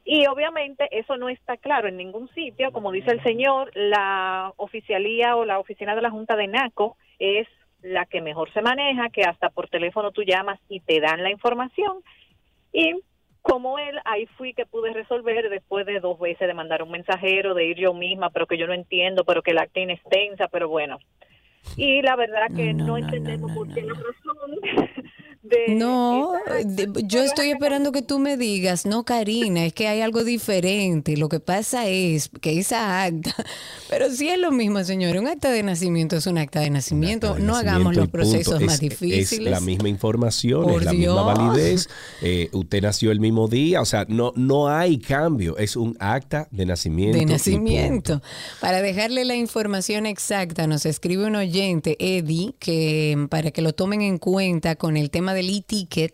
Y 0.04 0.26
obviamente 0.28 0.88
eso 0.92 1.16
no 1.16 1.30
está 1.30 1.56
claro 1.56 1.88
en 1.88 1.96
ningún 1.96 2.28
sitio. 2.34 2.74
Como 2.74 2.92
dice 2.92 3.12
el 3.12 3.24
señor, 3.24 3.72
la 3.74 4.54
oficialía 4.58 5.38
o 5.38 5.46
la 5.46 5.60
oficina 5.60 5.96
de 5.96 6.02
la 6.02 6.10
Junta 6.10 6.36
de 6.36 6.48
NACO 6.48 6.98
es 7.20 7.48
la 7.82 8.06
que 8.06 8.22
mejor 8.22 8.52
se 8.54 8.62
maneja, 8.62 9.10
que 9.10 9.24
hasta 9.24 9.50
por 9.50 9.70
teléfono 9.70 10.12
tú 10.12 10.24
llamas 10.24 10.60
y 10.68 10.80
te 10.82 11.00
dan 11.00 11.24
la 11.24 11.32
información. 11.32 12.00
Y 12.74 12.94
como 13.48 13.80
él, 13.80 13.98
ahí 14.06 14.26
fui 14.38 14.54
que 14.54 14.66
pude 14.66 14.94
resolver 14.94 15.50
después 15.50 15.86
de 15.86 16.00
dos 16.00 16.20
veces 16.20 16.48
de 16.48 16.54
mandar 16.54 16.84
un 16.84 16.92
mensajero, 16.92 17.54
de 17.54 17.66
ir 17.66 17.78
yo 17.78 17.94
misma, 17.94 18.30
pero 18.30 18.46
que 18.46 18.58
yo 18.58 18.68
no 18.68 18.74
entiendo, 18.74 19.24
pero 19.24 19.42
que 19.42 19.54
la 19.54 19.64
acta 19.64 19.80
es 19.80 19.90
extensa, 19.90 20.48
pero 20.50 20.68
bueno. 20.68 21.00
Y 21.76 22.02
la 22.02 22.16
verdad 22.16 22.48
que 22.56 22.74
no, 22.74 22.98
entendemos 22.98 23.52
por 23.54 23.74
qué 23.74 23.82
la 23.82 23.94
razón 23.94 24.60
de 25.50 25.76
No, 25.76 26.34
de- 26.66 26.90
yo 27.06 27.24
estoy 27.24 27.50
esperando 27.52 27.92
que 27.92 28.02
tú 28.02 28.20
me 28.20 28.38
digas, 28.38 28.86
no, 28.86 29.04
Karina, 29.04 29.66
es 29.66 29.74
que 29.74 29.88
hay 29.88 30.02
algo 30.02 30.24
diferente. 30.24 31.18
Lo 31.18 31.30
que 31.30 31.40
pasa 31.40 31.88
es 31.88 32.30
que 32.42 32.60
esa 32.60 33.04
acta, 33.04 33.36
pero 33.90 34.10
sí 34.12 34.30
es 34.30 34.38
lo 34.40 34.52
mismo, 34.52 34.84
señor. 34.84 35.18
Un 35.18 35.28
acta 35.28 35.52
de 35.52 35.64
nacimiento 35.64 36.16
es 36.18 36.28
un 36.28 36.38
acta 36.38 36.60
de 36.62 36.70
nacimiento. 36.70 37.38
no 37.40 37.56
hagamos 37.56 37.96
los 37.96 38.06
punto. 38.08 38.12
procesos 38.12 38.62
más 38.62 38.76
Es- 38.76 38.80
difíciles. 38.82 39.32
Es 39.32 39.40
la 39.52 39.60
misma 39.60 39.90
información, 39.90 40.64
Por 40.64 40.82
es 40.82 40.86
la 40.86 40.94
misma 40.94 41.22
validez. 41.34 41.90
eh, 42.22 42.50
usted 42.54 42.82
nació 42.82 43.12
el 43.12 43.20
mismo 43.20 43.48
día, 43.48 43.82
o 43.82 43.86
sea, 43.86 44.06
no, 44.08 44.34
no 44.36 44.70
hay 44.70 44.98
cambio. 45.00 45.58
Es 45.58 45.76
un 45.76 45.96
acta 46.00 46.48
de 46.52 46.66
nacimiento. 46.66 47.18
de 47.18 47.26
nacimiento. 47.26 48.22
Para 48.60 48.82
dejarle 48.82 49.26
la 49.26 49.36
información 49.36 50.06
exacta, 50.06 50.68
nos 50.68 50.86
escribe 50.86 51.26
un 51.26 51.36
oyente, 51.36 51.96
Eddie, 52.00 52.54
que 52.60 53.28
para 53.30 53.52
que 53.52 53.62
lo 53.62 53.74
tomen 53.74 54.02
en 54.02 54.18
cuenta 54.18 54.76
con 54.76 54.98
el 54.98 55.10
tema 55.10 55.34
del 55.38 55.50
e-ticket, 55.50 56.14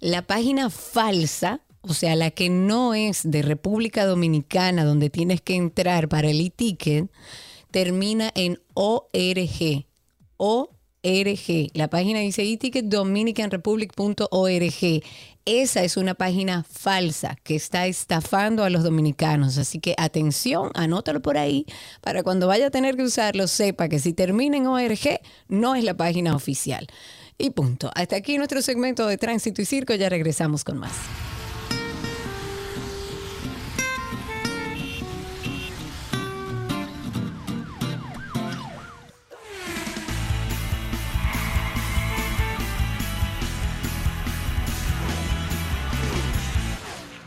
la 0.00 0.22
página 0.22 0.70
falsa, 0.70 1.60
o 1.82 1.94
sea, 1.94 2.16
la 2.16 2.30
que 2.30 2.48
no 2.48 2.94
es 2.94 3.20
de 3.24 3.42
República 3.42 4.06
Dominicana, 4.06 4.84
donde 4.84 5.10
tienes 5.10 5.40
que 5.40 5.56
entrar 5.56 6.08
para 6.08 6.30
el 6.30 6.40
e-ticket, 6.40 7.10
termina 7.70 8.30
en 8.34 8.60
ORG. 8.74 9.86
ORG. 10.36 11.70
La 11.74 11.88
página 11.88 12.18
dice 12.20 12.42
e-ticketdominicanrepublic.org. 12.42 15.02
Esa 15.46 15.82
es 15.82 15.96
una 15.96 16.14
página 16.14 16.64
falsa 16.64 17.34
que 17.42 17.56
está 17.56 17.86
estafando 17.86 18.62
a 18.62 18.70
los 18.70 18.84
dominicanos. 18.84 19.56
Así 19.56 19.80
que 19.80 19.94
atención, 19.96 20.70
anótalo 20.74 21.22
por 21.22 21.38
ahí 21.38 21.64
para 22.02 22.22
cuando 22.22 22.46
vaya 22.46 22.66
a 22.66 22.70
tener 22.70 22.96
que 22.96 23.04
usarlo, 23.04 23.48
sepa 23.48 23.88
que 23.88 23.98
si 23.98 24.12
termina 24.12 24.58
en 24.58 24.66
ORG, 24.66 25.20
no 25.48 25.74
es 25.74 25.82
la 25.82 25.96
página 25.96 26.36
oficial. 26.36 26.86
Y 27.40 27.50
punto. 27.50 27.90
Hasta 27.94 28.16
aquí 28.16 28.36
nuestro 28.36 28.60
segmento 28.60 29.06
de 29.06 29.16
tránsito 29.16 29.62
y 29.62 29.64
circo. 29.64 29.94
Ya 29.94 30.10
regresamos 30.10 30.62
con 30.62 30.76
más. 30.76 30.92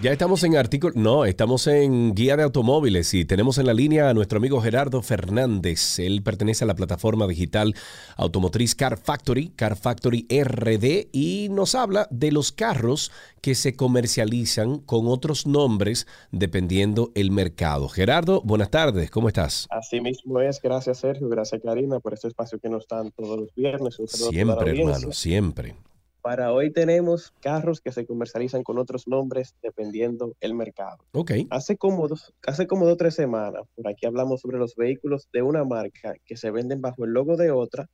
Ya 0.04 0.12
estamos 0.12 0.44
en 0.44 0.58
artículo, 0.58 0.92
no, 0.98 1.24
estamos 1.24 1.66
en 1.66 2.14
guía 2.14 2.36
de 2.36 2.44
automóviles 2.44 3.14
y 3.14 3.24
tenemos 3.24 3.58
en 3.58 3.68
la 3.68 3.74
línea 3.74 4.10
a 4.10 4.14
nuestro 4.14 4.38
amigo 4.38 4.60
Gerardo 4.60 5.02
Fernández. 5.02 5.98
Él 5.98 6.22
pertenece 6.22 6.66
a 6.66 6.68
la 6.68 6.76
plataforma 6.76 7.26
digital 7.26 7.74
automotriz 8.18 8.76
Car 8.76 8.98
Factory, 8.98 9.54
Car 9.56 9.78
Factory 9.78 10.28
RD, 10.30 11.08
y 11.14 11.48
nos 11.52 11.74
habla 11.74 12.10
de 12.12 12.34
los 12.34 12.52
carros 12.52 13.14
que 13.40 13.56
se 13.56 13.78
comercializan 13.78 14.80
con 14.80 15.08
otros 15.08 15.48
nombres 15.48 16.06
dependiendo 16.34 17.14
el 17.16 17.32
mercado. 17.32 17.88
Gerardo, 17.88 18.42
buenas 18.42 18.72
tardes, 18.72 19.10
¿cómo 19.10 19.30
estás? 19.30 19.68
Así 19.70 20.02
mismo 20.02 20.42
es, 20.42 20.62
gracias 20.62 20.98
Sergio, 20.98 21.30
gracias 21.30 21.62
Karina 21.64 22.02
por 22.02 22.14
este 22.14 22.28
espacio 22.28 22.60
que 22.60 22.68
nos 22.68 22.86
dan 22.90 23.12
todos 23.12 23.40
los 23.40 23.56
viernes. 23.56 23.96
Siempre, 24.06 24.82
hermano, 24.82 25.14
siempre. 25.14 25.76
Para 26.24 26.54
hoy 26.54 26.72
tenemos 26.72 27.34
carros 27.42 27.82
que 27.82 27.92
se 27.92 28.06
comercializan 28.06 28.64
con 28.64 28.78
otros 28.78 29.10
nombres 29.10 29.58
dependiendo 29.62 30.38
el 30.40 30.54
mercado. 30.54 31.00
Ok. 31.12 31.32
Hace 31.50 31.76
como, 31.76 32.08
dos, 32.08 32.34
hace 32.48 32.66
como 32.66 32.86
dos 32.86 32.94
o 32.94 32.98
tres 32.98 33.16
semanas, 33.16 33.64
por 33.76 33.90
aquí 33.90 34.06
hablamos 34.06 34.40
sobre 34.40 34.58
los 34.58 34.74
vehículos 34.78 35.28
de 35.34 35.42
una 35.42 35.66
marca 35.66 36.16
que 36.26 36.38
se 36.38 36.50
venden 36.50 36.80
bajo 36.80 37.04
el 37.04 37.12
logo 37.12 37.36
de 37.36 37.52
otra, 37.52 37.90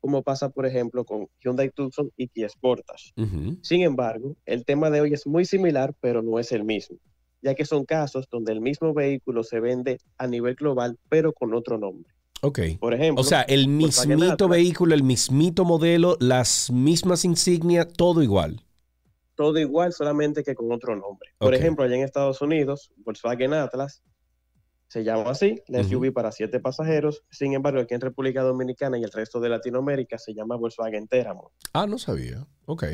como 0.00 0.22
pasa, 0.22 0.48
por 0.48 0.64
ejemplo, 0.64 1.04
con 1.04 1.28
Hyundai 1.40 1.68
Tucson 1.68 2.10
y 2.16 2.28
Kia 2.28 2.48
Sportage. 2.48 3.12
Sin 3.60 3.82
embargo, 3.82 4.34
el 4.46 4.64
tema 4.64 4.88
de 4.88 5.02
hoy 5.02 5.12
es 5.12 5.26
muy 5.26 5.44
similar, 5.44 5.94
pero 6.00 6.22
no 6.22 6.38
es 6.38 6.52
el 6.52 6.64
mismo, 6.64 6.96
ya 7.42 7.54
que 7.54 7.66
son 7.66 7.84
casos 7.84 8.26
donde 8.30 8.52
el 8.52 8.62
mismo 8.62 8.94
vehículo 8.94 9.42
se 9.42 9.60
vende 9.60 9.98
a 10.16 10.26
nivel 10.26 10.54
global, 10.54 10.98
pero 11.10 11.34
con 11.34 11.52
otro 11.52 11.76
nombre. 11.76 12.10
Ok. 12.44 12.58
Por 12.78 12.94
ejemplo, 12.94 13.20
O 13.20 13.24
sea, 13.24 13.42
el 13.42 13.68
mismito 13.68 14.48
vehículo, 14.48 14.94
el 14.94 15.02
mismito 15.02 15.64
modelo, 15.64 16.16
las 16.20 16.70
mismas 16.70 17.24
insignias, 17.24 17.88
todo 17.92 18.22
igual. 18.22 18.60
todo 19.36 19.58
igual, 19.58 19.92
solamente 19.92 20.44
que 20.44 20.54
con 20.54 20.70
otro 20.70 20.94
nombre. 20.94 21.30
Por 21.38 21.54
ejemplo, 21.54 21.84
allá 21.84 21.96
en 21.96 22.02
Estados 22.02 22.40
Unidos, 22.40 22.92
Volkswagen 22.98 23.52
Atlas 23.54 24.02
se 24.86 25.02
llama 25.02 25.30
así, 25.30 25.60
la. 25.66 25.82
SUV 25.82 26.12
para 26.12 26.30
siete 26.30 26.60
pasajeros. 26.60 27.24
Sin 27.30 27.52
embargo, 27.52 27.80
aquí 27.80 27.94
en 27.94 28.00
República 28.00 28.42
Dominicana 28.42 28.96
y 28.96 29.02
el 29.02 29.10
resto 29.10 29.40
de 29.40 29.48
Latinoamérica 29.48 30.18
se 30.18 30.34
llama 30.34 30.54
Volkswagen 30.56 31.08
Teramo. 31.08 31.50
Ah, 31.72 31.86
no 31.86 31.98
sabía. 31.98 32.46
Ok, 32.66 32.84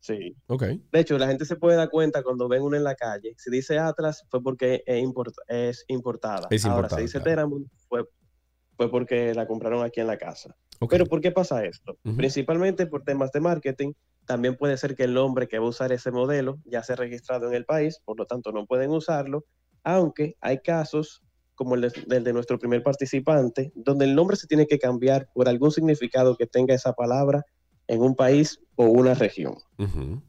Sí. 0.00 0.34
ok. 0.48 0.62
De 0.92 1.00
hecho, 1.00 1.16
la 1.16 1.28
gente 1.28 1.44
se 1.44 1.54
puede 1.56 1.76
dar 1.76 1.88
cuenta 1.90 2.22
cuando 2.24 2.48
ven 2.48 2.62
uno 2.62 2.76
en 2.76 2.82
la 2.84 2.94
calle. 2.96 3.34
Si 3.38 3.50
dice 3.50 3.78
Atlas, 3.78 4.24
fue 4.28 4.42
porque 4.42 4.82
es, 4.86 5.02
import- 5.02 5.32
es 5.46 5.84
importada. 5.88 6.48
Es 6.50 6.64
Ahora, 6.64 6.76
importada, 6.78 6.98
si 6.98 7.02
dice 7.04 7.18
claro. 7.20 7.24
Teramo, 7.30 7.60
fue, 7.88 8.04
fue 8.76 8.90
porque 8.90 9.34
la 9.34 9.46
compraron 9.46 9.84
aquí 9.84 10.00
en 10.00 10.06
la 10.06 10.18
casa. 10.18 10.56
Ok. 10.80 10.90
Pero 10.90 11.06
¿por 11.06 11.20
qué 11.20 11.30
pasa 11.30 11.64
esto? 11.64 11.96
Principalmente 12.16 12.86
por 12.86 13.04
temas 13.04 13.32
de 13.32 13.40
marketing. 13.40 13.92
También 14.26 14.56
puede 14.56 14.76
ser 14.76 14.94
que 14.94 15.04
el 15.04 15.14
nombre 15.14 15.48
que 15.48 15.58
va 15.58 15.66
a 15.66 15.68
usar 15.68 15.92
ese 15.92 16.10
modelo 16.10 16.58
ya 16.64 16.82
sea 16.82 16.96
registrado 16.96 17.48
en 17.48 17.54
el 17.54 17.64
país, 17.64 18.00
por 18.04 18.18
lo 18.18 18.26
tanto 18.26 18.52
no 18.52 18.66
pueden 18.66 18.90
usarlo, 18.90 19.44
aunque 19.82 20.36
hay 20.40 20.60
casos 20.60 21.22
como 21.54 21.74
el 21.74 21.92
de 22.06 22.32
nuestro 22.32 22.58
primer 22.58 22.82
participante, 22.82 23.70
donde 23.74 24.06
el 24.06 24.14
nombre 24.14 24.36
se 24.36 24.46
tiene 24.46 24.66
que 24.66 24.78
cambiar 24.78 25.28
por 25.34 25.48
algún 25.48 25.70
significado 25.70 26.36
que 26.36 26.46
tenga 26.46 26.74
esa 26.74 26.94
palabra 26.94 27.44
en 27.88 28.02
un 28.02 28.14
país 28.14 28.60
o 28.76 28.86
una 28.86 29.14
región. 29.14 29.54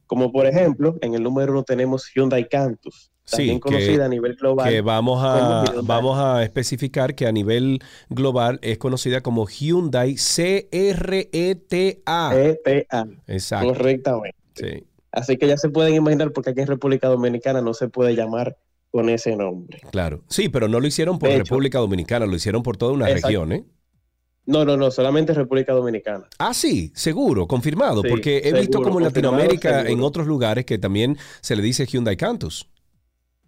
Como 0.08 0.32
por 0.32 0.46
ejemplo, 0.46 0.96
en 1.02 1.16
el 1.16 1.24
número 1.24 1.52
uno 1.54 1.64
tenemos 1.64 2.10
Hyundai 2.14 2.48
Cantus, 2.48 3.12
también 3.30 3.56
Sí, 3.56 3.60
conocida 3.60 3.96
que- 3.98 4.04
a 4.04 4.08
nivel 4.10 4.36
global. 4.36 4.70
Que 4.70 4.82
vamos 4.82 5.20
a, 5.24 5.64
vamos 5.84 6.18
a 6.20 6.44
especificar 6.44 7.16
que 7.16 7.26
a 7.26 7.32
nivel 7.32 7.80
global 8.10 8.60
es 8.62 8.78
conocida 8.78 9.22
como 9.22 9.48
Hyundai 9.48 10.16
CRETA. 10.16 12.36
ETA. 12.36 13.08
Exacto. 13.28 13.68
Correctamente. 13.68 14.36
Sí, 14.56 14.84
Así 15.12 15.38
que 15.38 15.48
ya 15.48 15.58
se 15.58 15.70
pueden 15.70 15.96
imaginar 15.96 16.32
porque 16.34 16.50
aquí 16.52 16.62
en 16.62 16.68
República 16.68 17.08
Dominicana 17.08 17.62
no 17.62 17.74
se 17.74 17.88
puede 17.88 18.16
llamar 18.16 18.58
con 18.92 19.10
ese 19.10 19.36
nombre. 19.36 19.80
claro. 19.92 20.22
Sí, 20.30 20.50
pero 20.50 20.68
no 20.68 20.80
lo 20.80 20.88
hicieron 20.88 21.20
por 21.20 21.30
De 21.30 21.36
hecho- 21.36 21.44
República 21.46 21.80
Dominicana, 21.80 22.26
lo 22.26 22.36
hicieron 22.36 22.64
por 22.64 22.78
toda 22.78 22.92
una 22.94 23.08
región, 23.08 23.52
¿eh? 23.54 23.66
No, 24.48 24.64
no, 24.64 24.78
no, 24.78 24.92
solamente 24.92 25.34
República 25.34 25.74
Dominicana. 25.74 26.28
Ah, 26.38 26.54
sí, 26.54 26.92
seguro, 26.96 27.48
confirmado, 27.48 28.04
Sí, 28.04 28.10
porque 28.10 28.42
he 28.44 28.54
visto 28.54 28.82
como 28.82 29.00
en 29.00 29.06
Latinoamérica, 29.06 29.88
en 29.88 30.02
otros 30.02 30.28
lugares, 30.28 30.66
que 30.66 30.78
también 30.78 31.18
se 31.42 31.56
le 31.56 31.64
dice 31.64 31.86
Hyundai 31.86 32.16
Cantus. 32.16 32.68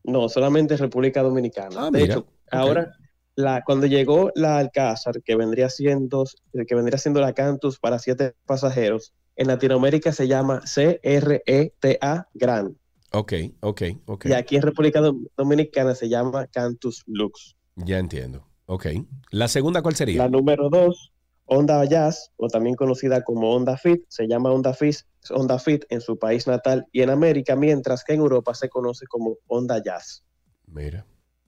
No, 0.04 0.30
solamente 0.30 0.78
República 0.78 1.22
Dominicana. 1.22 1.82
Ah, 1.82 1.92
de 1.92 2.00
mira, 2.02 2.16
hecho, 2.16 2.28
ahora 2.52 2.94
la, 3.36 3.62
cuando 3.64 3.88
llegó 3.88 4.32
la 4.36 4.58
Alcázar, 4.58 5.22
que 5.22 5.36
vendría 5.36 5.70
siendo, 5.70 6.26
que 6.68 6.76
vendría 6.76 6.98
siendo 6.98 7.20
la 7.20 7.34
Cantus 7.34 7.78
para 7.78 8.00
siete 8.00 8.34
pasajeros, 8.46 9.14
en 9.36 9.48
Latinoamérica 9.48 10.12
se 10.14 10.28
llama 10.28 10.62
CRETA 10.66 12.28
Grand. 12.34 12.76
Ok, 13.12 13.34
ok, 13.62 13.82
ok. 14.06 14.26
Y 14.26 14.34
aquí 14.34 14.56
en 14.56 14.62
República 14.64 15.02
Dom- 15.02 15.28
Dominicana 15.38 15.94
se 15.94 16.10
llama 16.10 16.48
Cantus 16.48 17.04
Lux. 17.06 17.56
Ya 17.76 18.00
entiendo. 18.00 18.48
Ok. 18.68 18.86
¿La 19.32 19.48
segunda 19.48 19.82
cuál 19.82 19.96
sería? 19.96 20.24
La 20.24 20.30
número 20.30 20.70
dos, 20.70 21.12
Honda 21.46 21.84
Jazz, 21.86 22.32
o 22.38 22.48
también 22.50 22.76
conocida 22.76 23.24
como 23.24 23.54
Honda 23.56 23.78
Fit, 23.78 24.04
se 24.10 24.28
llama 24.28 24.52
Honda 24.52 24.74
Fit, 24.74 24.98
Honda 25.30 25.58
Fit 25.60 25.86
en 25.90 26.02
su 26.02 26.20
país 26.20 26.46
natal 26.48 26.86
y 26.92 27.02
en 27.02 27.10
América, 27.10 27.56
mientras 27.56 28.04
que 28.04 28.14
en 28.14 28.20
Europa 28.20 28.54
se 28.54 28.70
conoce 28.70 29.08
como 29.08 29.38
Honda 29.48 29.82
Jazz. 29.84 30.24
Mira, 30.68 31.06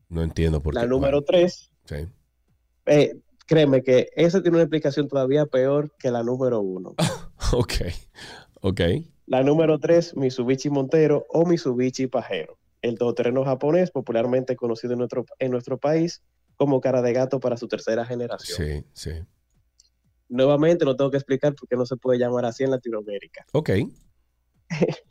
no 0.07 0.23
entiendo 0.23 0.61
por 0.61 0.73
La 0.73 0.81
qué. 0.81 0.87
número 0.87 1.21
tres, 1.23 1.71
Sí. 1.85 2.07
eh, 2.85 3.15
créeme 3.45 3.83
que 3.83 4.09
esa 4.15 4.41
tiene 4.41 4.57
una 4.57 4.63
explicación 4.63 5.07
todavía 5.07 5.45
peor 5.45 5.91
que 5.99 6.11
la 6.11 6.23
número 6.23 6.61
uno. 6.61 6.95
Ok, 7.51 7.73
ok. 8.61 8.81
La 9.25 9.41
número 9.43 9.79
tres, 9.79 10.15
Mitsubishi 10.15 10.69
Montero 10.69 11.25
o 11.29 11.45
Mitsubishi 11.47 12.05
Pajero, 12.07 12.57
el 12.83 12.97
todoterreno 12.97 13.43
japonés 13.43 13.89
popularmente 13.91 14.55
conocido 14.55 14.93
en 14.93 14.99
nuestro, 14.99 15.25
en 15.39 15.49
nuestro 15.51 15.77
país 15.79 16.21
como 16.59 16.81
cara 16.81 17.01
de 17.01 17.13
gato 17.13 17.39
para 17.39 17.55
su 17.55 17.69
tercera 17.69 18.05
generación. 18.05 18.57
Sí, 18.57 18.83
sí. 18.91 19.11
Nuevamente 20.27 20.83
no 20.83 20.93
tengo 20.93 21.09
que 21.09 21.15
explicar 21.15 21.55
por 21.55 21.69
qué 21.69 21.77
no 21.77 21.85
se 21.85 21.95
puede 21.95 22.19
llamar 22.19 22.43
así 22.43 22.65
en 22.65 22.71
Latinoamérica. 22.71 23.45
Ok. 23.53 23.69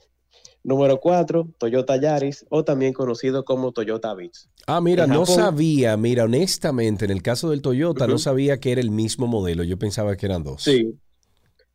Número 0.62 1.00
4, 1.00 1.54
Toyota 1.58 1.96
Yaris 1.96 2.44
o 2.50 2.64
también 2.64 2.92
conocido 2.92 3.46
como 3.46 3.72
Toyota 3.72 4.14
Vitz. 4.14 4.50
Ah, 4.66 4.82
mira, 4.82 5.06
no 5.06 5.24
sabía, 5.24 5.96
mira, 5.96 6.24
honestamente, 6.24 7.06
en 7.06 7.12
el 7.12 7.22
caso 7.22 7.48
del 7.48 7.62
Toyota, 7.62 8.06
no 8.06 8.18
sabía 8.18 8.60
que 8.60 8.72
era 8.72 8.82
el 8.82 8.90
mismo 8.90 9.26
modelo. 9.26 9.64
Yo 9.64 9.78
pensaba 9.78 10.14
que 10.16 10.26
eran 10.26 10.44
dos. 10.44 10.64
Sí. 10.64 10.98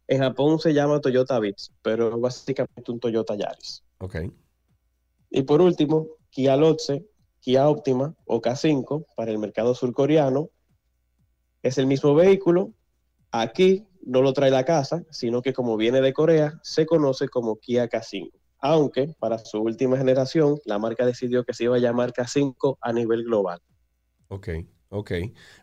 En 0.08 0.20
Japón 0.20 0.60
se 0.60 0.72
llama 0.72 1.02
Toyota 1.02 1.40
Vitz, 1.40 1.72
pero 1.82 2.14
es 2.14 2.22
básicamente 2.22 2.92
un 2.92 3.00
Toyota 3.00 3.36
Yaris. 3.36 3.84
Ok. 3.98 4.18
Y 5.32 5.42
por 5.42 5.62
último, 5.62 6.10
Kia 6.30 6.56
Lotse, 6.56 7.08
Kia 7.44 7.68
Optima 7.68 8.16
o 8.26 8.42
K5 8.42 9.06
para 9.18 9.30
el 9.30 9.38
mercado 9.38 9.76
surcoreano. 9.76 10.50
Es 11.62 11.78
el 11.78 11.88
mismo 11.88 12.16
vehículo. 12.16 12.72
Aquí 13.32 13.86
no 14.02 14.22
lo 14.22 14.32
trae 14.32 14.50
la 14.50 14.64
casa, 14.64 15.04
sino 15.12 15.42
que 15.42 15.52
como 15.52 15.76
viene 15.76 16.00
de 16.00 16.14
Corea, 16.14 16.58
se 16.64 16.86
conoce 16.86 17.28
como 17.28 17.58
Kia 17.58 17.90
K5. 17.90 18.32
Aunque 18.60 19.14
para 19.20 19.38
su 19.40 19.60
última 19.60 19.98
generación, 19.98 20.58
la 20.64 20.80
marca 20.80 21.06
decidió 21.06 21.44
que 21.44 21.54
se 21.54 21.66
iba 21.66 21.76
a 21.76 21.80
llamar 21.80 22.14
K5 22.14 22.78
a 22.80 22.94
nivel 22.94 23.26
global. 23.26 23.60
Ok, 24.30 24.48
ok. 24.94 25.12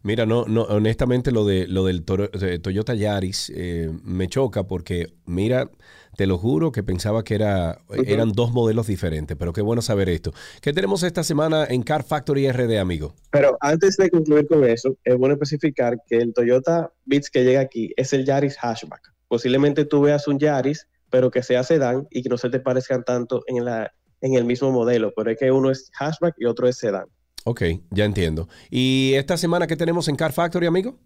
Mira, 0.02 0.26
no, 0.26 0.44
no, 0.46 0.62
honestamente 0.62 1.32
lo 1.32 1.44
de 1.44 1.66
lo 1.66 1.84
del 1.84 2.04
Toro- 2.04 2.28
de 2.28 2.58
Toyota 2.58 2.94
Yaris 2.94 3.50
eh, 3.54 3.90
me 4.02 4.28
choca 4.28 4.66
porque, 4.66 5.12
mira, 5.26 5.70
te 6.16 6.26
lo 6.26 6.38
juro 6.38 6.72
que 6.72 6.82
pensaba 6.82 7.24
que 7.24 7.34
era, 7.34 7.78
eran 8.06 8.32
dos 8.32 8.52
modelos 8.52 8.86
diferentes, 8.86 9.36
pero 9.36 9.52
qué 9.52 9.62
bueno 9.62 9.80
saber 9.82 10.08
esto. 10.08 10.32
¿Qué 10.60 10.72
tenemos 10.72 11.02
esta 11.02 11.22
semana 11.24 11.64
en 11.68 11.82
Car 11.82 12.02
Factory 12.04 12.50
RD, 12.50 12.78
amigo? 12.78 13.14
Pero 13.30 13.56
antes 13.60 13.96
de 13.96 14.10
concluir 14.10 14.46
con 14.46 14.64
eso, 14.64 14.96
es 15.04 15.16
bueno 15.16 15.34
especificar 15.34 15.96
que 16.06 16.16
el 16.18 16.34
Toyota 16.34 16.92
Vitz 17.04 17.30
que 17.30 17.44
llega 17.44 17.60
aquí 17.60 17.92
es 17.96 18.12
el 18.12 18.24
Yaris 18.24 18.56
Hatchback. 18.60 19.14
Posiblemente 19.28 19.84
tú 19.84 20.02
veas 20.02 20.26
un 20.28 20.38
Yaris 20.38 20.86
pero 21.10 21.30
que 21.30 21.42
sea 21.42 21.64
sedán 21.64 22.06
y 22.10 22.22
que 22.22 22.28
no 22.28 22.38
se 22.38 22.50
te 22.50 22.60
parezcan 22.60 23.02
tanto 23.04 23.42
en, 23.48 23.64
la, 23.64 23.92
en 24.20 24.34
el 24.34 24.44
mismo 24.44 24.70
modelo, 24.70 25.12
pero 25.16 25.30
es 25.30 25.38
que 25.38 25.50
uno 25.50 25.70
es 25.70 25.90
hatchback 25.98 26.36
y 26.38 26.44
otro 26.44 26.68
es 26.68 26.76
sedán. 26.76 27.06
Ok, 27.44 27.62
ya 27.90 28.04
entiendo. 28.04 28.48
¿Y 28.70 29.14
esta 29.14 29.36
semana 29.36 29.66
qué 29.66 29.76
tenemos 29.76 30.08
en 30.08 30.16
Car 30.16 30.32
Factory, 30.32 30.66
amigo? 30.66 30.98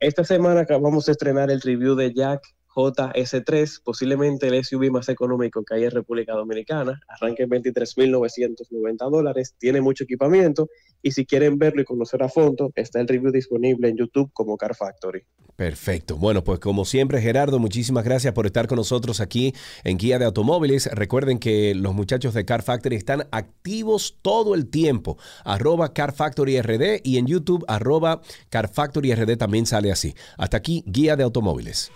Esta 0.00 0.24
semana 0.24 0.66
vamos 0.68 1.08
a 1.08 1.12
estrenar 1.12 1.50
el 1.50 1.60
review 1.60 1.94
de 1.94 2.12
Jack 2.12 2.42
JS3, 2.74 3.82
posiblemente 3.84 4.48
el 4.48 4.64
SUV 4.64 4.90
más 4.90 5.08
económico 5.08 5.64
que 5.64 5.74
hay 5.74 5.84
en 5.84 5.90
República 5.90 6.32
Dominicana. 6.32 7.00
Arranca 7.08 7.42
en 7.42 7.50
23.990 7.50 9.10
dólares, 9.10 9.54
tiene 9.58 9.80
mucho 9.80 10.04
equipamiento 10.04 10.68
y 11.02 11.12
si 11.12 11.26
quieren 11.26 11.58
verlo 11.58 11.82
y 11.82 11.84
conocer 11.84 12.22
a 12.22 12.28
fondo, 12.28 12.70
está 12.74 13.00
el 13.00 13.08
review 13.08 13.32
disponible 13.32 13.88
en 13.88 13.96
YouTube 13.96 14.30
como 14.32 14.56
Car 14.56 14.74
Factory. 14.74 15.24
Perfecto. 15.56 16.16
Bueno, 16.16 16.42
pues 16.42 16.58
como 16.60 16.84
siempre, 16.84 17.20
Gerardo, 17.20 17.58
muchísimas 17.58 18.04
gracias 18.04 18.32
por 18.32 18.46
estar 18.46 18.66
con 18.66 18.76
nosotros 18.76 19.20
aquí 19.20 19.54
en 19.84 19.98
Guía 19.98 20.18
de 20.18 20.24
Automóviles. 20.24 20.86
Recuerden 20.92 21.38
que 21.38 21.74
los 21.74 21.94
muchachos 21.94 22.34
de 22.34 22.44
Car 22.44 22.62
Factory 22.62 22.96
están 22.96 23.28
activos 23.32 24.18
todo 24.22 24.54
el 24.54 24.70
tiempo. 24.70 25.18
Arroba 25.44 25.92
Car 25.92 26.14
Factory 26.14 26.60
RD 26.60 27.00
y 27.04 27.18
en 27.18 27.26
YouTube 27.26 27.64
arroba 27.68 28.22
Car 28.48 28.68
Factory 28.68 29.14
RD 29.14 29.36
también 29.36 29.66
sale 29.66 29.92
así. 29.92 30.14
Hasta 30.38 30.56
aquí, 30.56 30.84
Guía 30.86 31.16
de 31.16 31.24
Automóviles. 31.24 31.92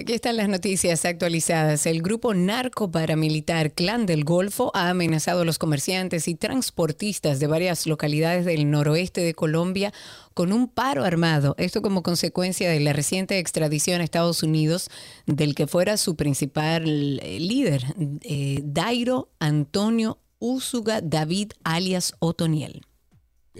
Aquí 0.00 0.14
están 0.14 0.38
las 0.38 0.48
noticias 0.48 1.04
actualizadas. 1.04 1.84
El 1.84 2.00
grupo 2.00 2.32
narco 2.32 2.90
paramilitar 2.90 3.72
Clan 3.72 4.06
del 4.06 4.24
Golfo 4.24 4.70
ha 4.72 4.88
amenazado 4.88 5.42
a 5.42 5.44
los 5.44 5.58
comerciantes 5.58 6.26
y 6.26 6.34
transportistas 6.34 7.38
de 7.38 7.46
varias 7.46 7.86
localidades 7.86 8.46
del 8.46 8.70
noroeste 8.70 9.20
de 9.20 9.34
Colombia 9.34 9.92
con 10.32 10.54
un 10.54 10.68
paro 10.68 11.04
armado. 11.04 11.54
Esto 11.58 11.82
como 11.82 12.02
consecuencia 12.02 12.70
de 12.70 12.80
la 12.80 12.94
reciente 12.94 13.38
extradición 13.38 14.00
a 14.00 14.04
Estados 14.04 14.42
Unidos 14.42 14.88
del 15.26 15.54
que 15.54 15.66
fuera 15.66 15.98
su 15.98 16.16
principal 16.16 17.20
eh, 17.22 17.38
líder, 17.38 17.84
eh, 18.22 18.62
Dairo 18.64 19.28
Antonio 19.38 20.18
Úsuga 20.38 21.02
David 21.02 21.52
alias 21.62 22.14
Otoniel. 22.20 22.86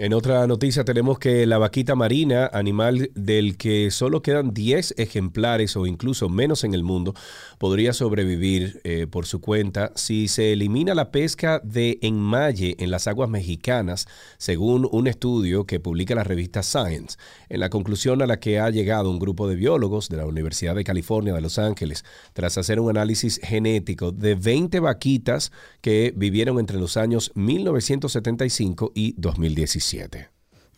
En 0.02 0.14
otra 0.14 0.46
noticia 0.46 0.82
tenemos 0.82 1.18
que 1.18 1.44
la 1.44 1.58
vaquita 1.58 1.94
marina, 1.94 2.48
animal 2.54 3.10
del 3.14 3.58
que 3.58 3.90
solo 3.90 4.22
quedan 4.22 4.54
10 4.54 4.94
ejemplares 4.96 5.76
o 5.76 5.84
incluso 5.84 6.30
menos 6.30 6.64
en 6.64 6.72
el 6.72 6.82
mundo, 6.82 7.12
podría 7.58 7.92
sobrevivir 7.92 8.80
eh, 8.84 9.06
por 9.06 9.26
su 9.26 9.42
cuenta 9.42 9.92
si 9.96 10.28
se 10.28 10.54
elimina 10.54 10.94
la 10.94 11.10
pesca 11.10 11.60
de 11.62 11.98
enmalle 12.00 12.76
en 12.78 12.90
las 12.90 13.08
aguas 13.08 13.28
mexicanas, 13.28 14.08
según 14.38 14.88
un 14.90 15.06
estudio 15.06 15.66
que 15.66 15.80
publica 15.80 16.14
la 16.14 16.24
revista 16.24 16.62
Science. 16.62 17.18
En 17.50 17.60
la 17.60 17.68
conclusión 17.68 18.22
a 18.22 18.26
la 18.26 18.40
que 18.40 18.58
ha 18.58 18.70
llegado 18.70 19.10
un 19.10 19.18
grupo 19.18 19.48
de 19.48 19.56
biólogos 19.56 20.08
de 20.08 20.16
la 20.16 20.24
Universidad 20.24 20.74
de 20.74 20.84
California 20.84 21.34
de 21.34 21.42
Los 21.42 21.58
Ángeles, 21.58 22.06
tras 22.32 22.56
hacer 22.56 22.80
un 22.80 22.88
análisis 22.88 23.38
genético 23.42 24.12
de 24.12 24.34
20 24.34 24.80
vaquitas 24.80 25.52
que 25.82 26.14
vivieron 26.16 26.58
entre 26.58 26.78
los 26.78 26.96
años 26.96 27.32
1975 27.34 28.92
y 28.94 29.12
2017. 29.18 29.89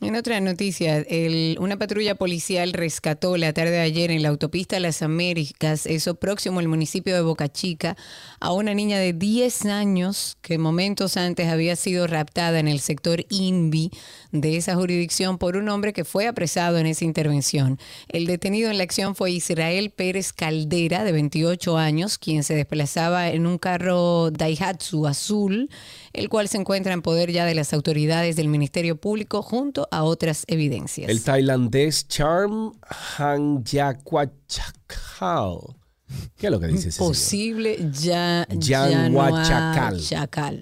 En 0.00 0.16
otra 0.16 0.40
noticia, 0.40 1.06
una 1.60 1.78
patrulla 1.78 2.16
policial 2.16 2.72
rescató 2.72 3.36
la 3.36 3.52
tarde 3.52 3.70
de 3.70 3.80
ayer 3.82 4.10
en 4.10 4.22
la 4.22 4.30
autopista 4.30 4.80
Las 4.80 5.00
Américas, 5.00 5.86
eso 5.86 6.16
próximo 6.16 6.58
al 6.58 6.66
municipio 6.66 7.14
de 7.14 7.20
Boca 7.20 7.48
Chica, 7.48 7.96
a 8.40 8.52
una 8.52 8.74
niña 8.74 8.98
de 8.98 9.12
10 9.12 9.66
años 9.66 10.38
que 10.42 10.58
momentos 10.58 11.16
antes 11.16 11.46
había 11.46 11.76
sido 11.76 12.08
raptada 12.08 12.58
en 12.58 12.66
el 12.66 12.80
sector 12.80 13.24
INVI 13.28 13.92
de 14.32 14.56
esa 14.56 14.74
jurisdicción 14.74 15.38
por 15.38 15.56
un 15.56 15.68
hombre 15.68 15.92
que 15.92 16.04
fue 16.04 16.26
apresado 16.26 16.78
en 16.78 16.86
esa 16.86 17.04
intervención. 17.04 17.78
El 18.08 18.26
detenido 18.26 18.68
en 18.70 18.78
la 18.78 18.84
acción 18.84 19.14
fue 19.14 19.30
Israel 19.30 19.90
Pérez 19.90 20.32
Caldera, 20.32 21.04
de 21.04 21.12
28 21.12 21.78
años, 21.78 22.18
quien 22.18 22.42
se 22.42 22.54
desplazaba 22.54 23.28
en 23.28 23.46
un 23.46 23.58
carro 23.58 24.30
Daihatsu 24.30 25.06
azul, 25.06 25.68
el 26.12 26.28
cual 26.28 26.48
se 26.48 26.56
encuentra 26.56 26.94
en 26.94 27.02
poder 27.02 27.30
ya 27.30 27.44
de 27.44 27.54
las 27.54 27.72
autoridades 27.72 28.34
del 28.36 28.48
Ministerio 28.48 28.96
Público 28.96 29.42
junto 29.42 29.86
a 29.90 30.02
otras 30.02 30.44
evidencias. 30.48 31.10
El 31.10 31.22
tailandés 31.22 32.08
Charm 32.08 32.72
Hanyakwachakal. 33.18 35.81
¿Qué 36.36 36.46
es 36.46 36.50
lo 36.50 36.60
que 36.60 36.66
dice 36.66 36.88
ese 36.88 36.98
señor? 36.98 37.10
Posible 37.10 37.90
ya. 37.92 38.46
Chacal. 38.58 40.00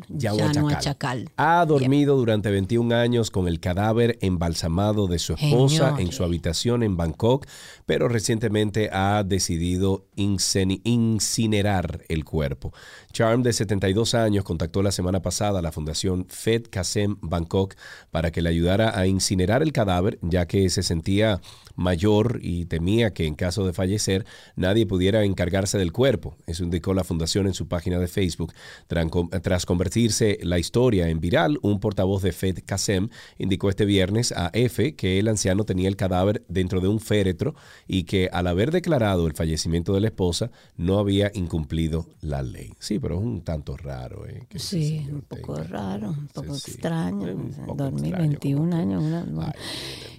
Yanhuachacal. 0.08 1.30
Ha 1.36 1.64
dormido 1.66 2.16
durante 2.16 2.50
21 2.50 2.94
años 2.94 3.30
con 3.30 3.48
el 3.48 3.60
cadáver 3.60 4.18
embalsamado 4.20 5.06
de 5.06 5.18
su 5.18 5.34
esposa 5.34 5.96
en 5.98 6.12
su 6.12 6.24
habitación 6.24 6.82
en 6.82 6.96
Bangkok, 6.96 7.46
pero 7.86 8.08
recientemente 8.08 8.90
ha 8.92 9.22
decidido 9.24 10.06
incinerar 10.14 12.02
el 12.08 12.24
cuerpo. 12.24 12.72
Charm, 13.12 13.42
de 13.42 13.52
72 13.52 14.14
años, 14.14 14.44
contactó 14.44 14.82
la 14.82 14.92
semana 14.92 15.22
pasada 15.22 15.58
a 15.58 15.62
la 15.62 15.72
fundación 15.72 16.26
Fed 16.28 16.66
Kasem 16.70 17.16
Bangkok 17.20 17.74
para 18.10 18.30
que 18.30 18.42
le 18.42 18.50
ayudara 18.50 18.98
a 18.98 19.06
incinerar 19.06 19.62
el 19.62 19.72
cadáver, 19.72 20.18
ya 20.22 20.46
que 20.46 20.68
se 20.70 20.82
sentía 20.82 21.40
mayor 21.80 22.40
y 22.42 22.66
temía 22.66 23.12
que 23.14 23.26
en 23.26 23.34
caso 23.34 23.64
de 23.66 23.72
fallecer 23.72 24.26
nadie 24.54 24.86
pudiera 24.86 25.24
encargarse 25.24 25.78
del 25.78 25.92
cuerpo. 25.92 26.36
Eso 26.46 26.62
indicó 26.62 26.92
la 26.94 27.04
fundación 27.04 27.46
en 27.46 27.54
su 27.54 27.68
página 27.68 27.98
de 27.98 28.06
Facebook. 28.06 28.52
Tras 28.86 29.64
convertirse 29.66 30.38
la 30.42 30.58
historia 30.58 31.08
en 31.08 31.20
viral, 31.20 31.58
un 31.62 31.80
portavoz 31.80 32.22
de 32.22 32.32
Fed 32.32 32.58
Kasem 32.66 33.08
indicó 33.38 33.70
este 33.70 33.84
viernes 33.86 34.32
a 34.32 34.50
F 34.52 34.94
que 34.94 35.18
el 35.18 35.28
anciano 35.28 35.64
tenía 35.64 35.88
el 35.88 35.96
cadáver 35.96 36.44
dentro 36.48 36.80
de 36.80 36.88
un 36.88 37.00
féretro 37.00 37.54
y 37.88 38.04
que 38.04 38.28
al 38.32 38.46
haber 38.46 38.70
declarado 38.70 39.26
el 39.26 39.32
fallecimiento 39.32 39.94
de 39.94 40.00
la 40.00 40.08
esposa 40.08 40.50
no 40.76 40.98
había 40.98 41.30
incumplido 41.34 42.06
la 42.20 42.42
ley. 42.42 42.72
Sí, 42.78 42.98
pero 42.98 43.16
es 43.18 43.22
un 43.22 43.40
tanto 43.42 43.76
raro. 43.76 44.26
¿eh? 44.26 44.44
que 44.48 44.58
Sí, 44.58 45.06
un 45.10 45.22
poco 45.22 45.54
tenga- 45.54 45.68
raro, 45.68 46.10
un 46.10 46.28
poco 46.28 46.54
extraño. 46.54 47.32
un 47.34 47.50
poco 47.66 47.74
Dormir 47.84 48.04
extraño, 48.06 48.28
21 48.28 48.76
años. 48.76 49.02
una-. 49.02 49.52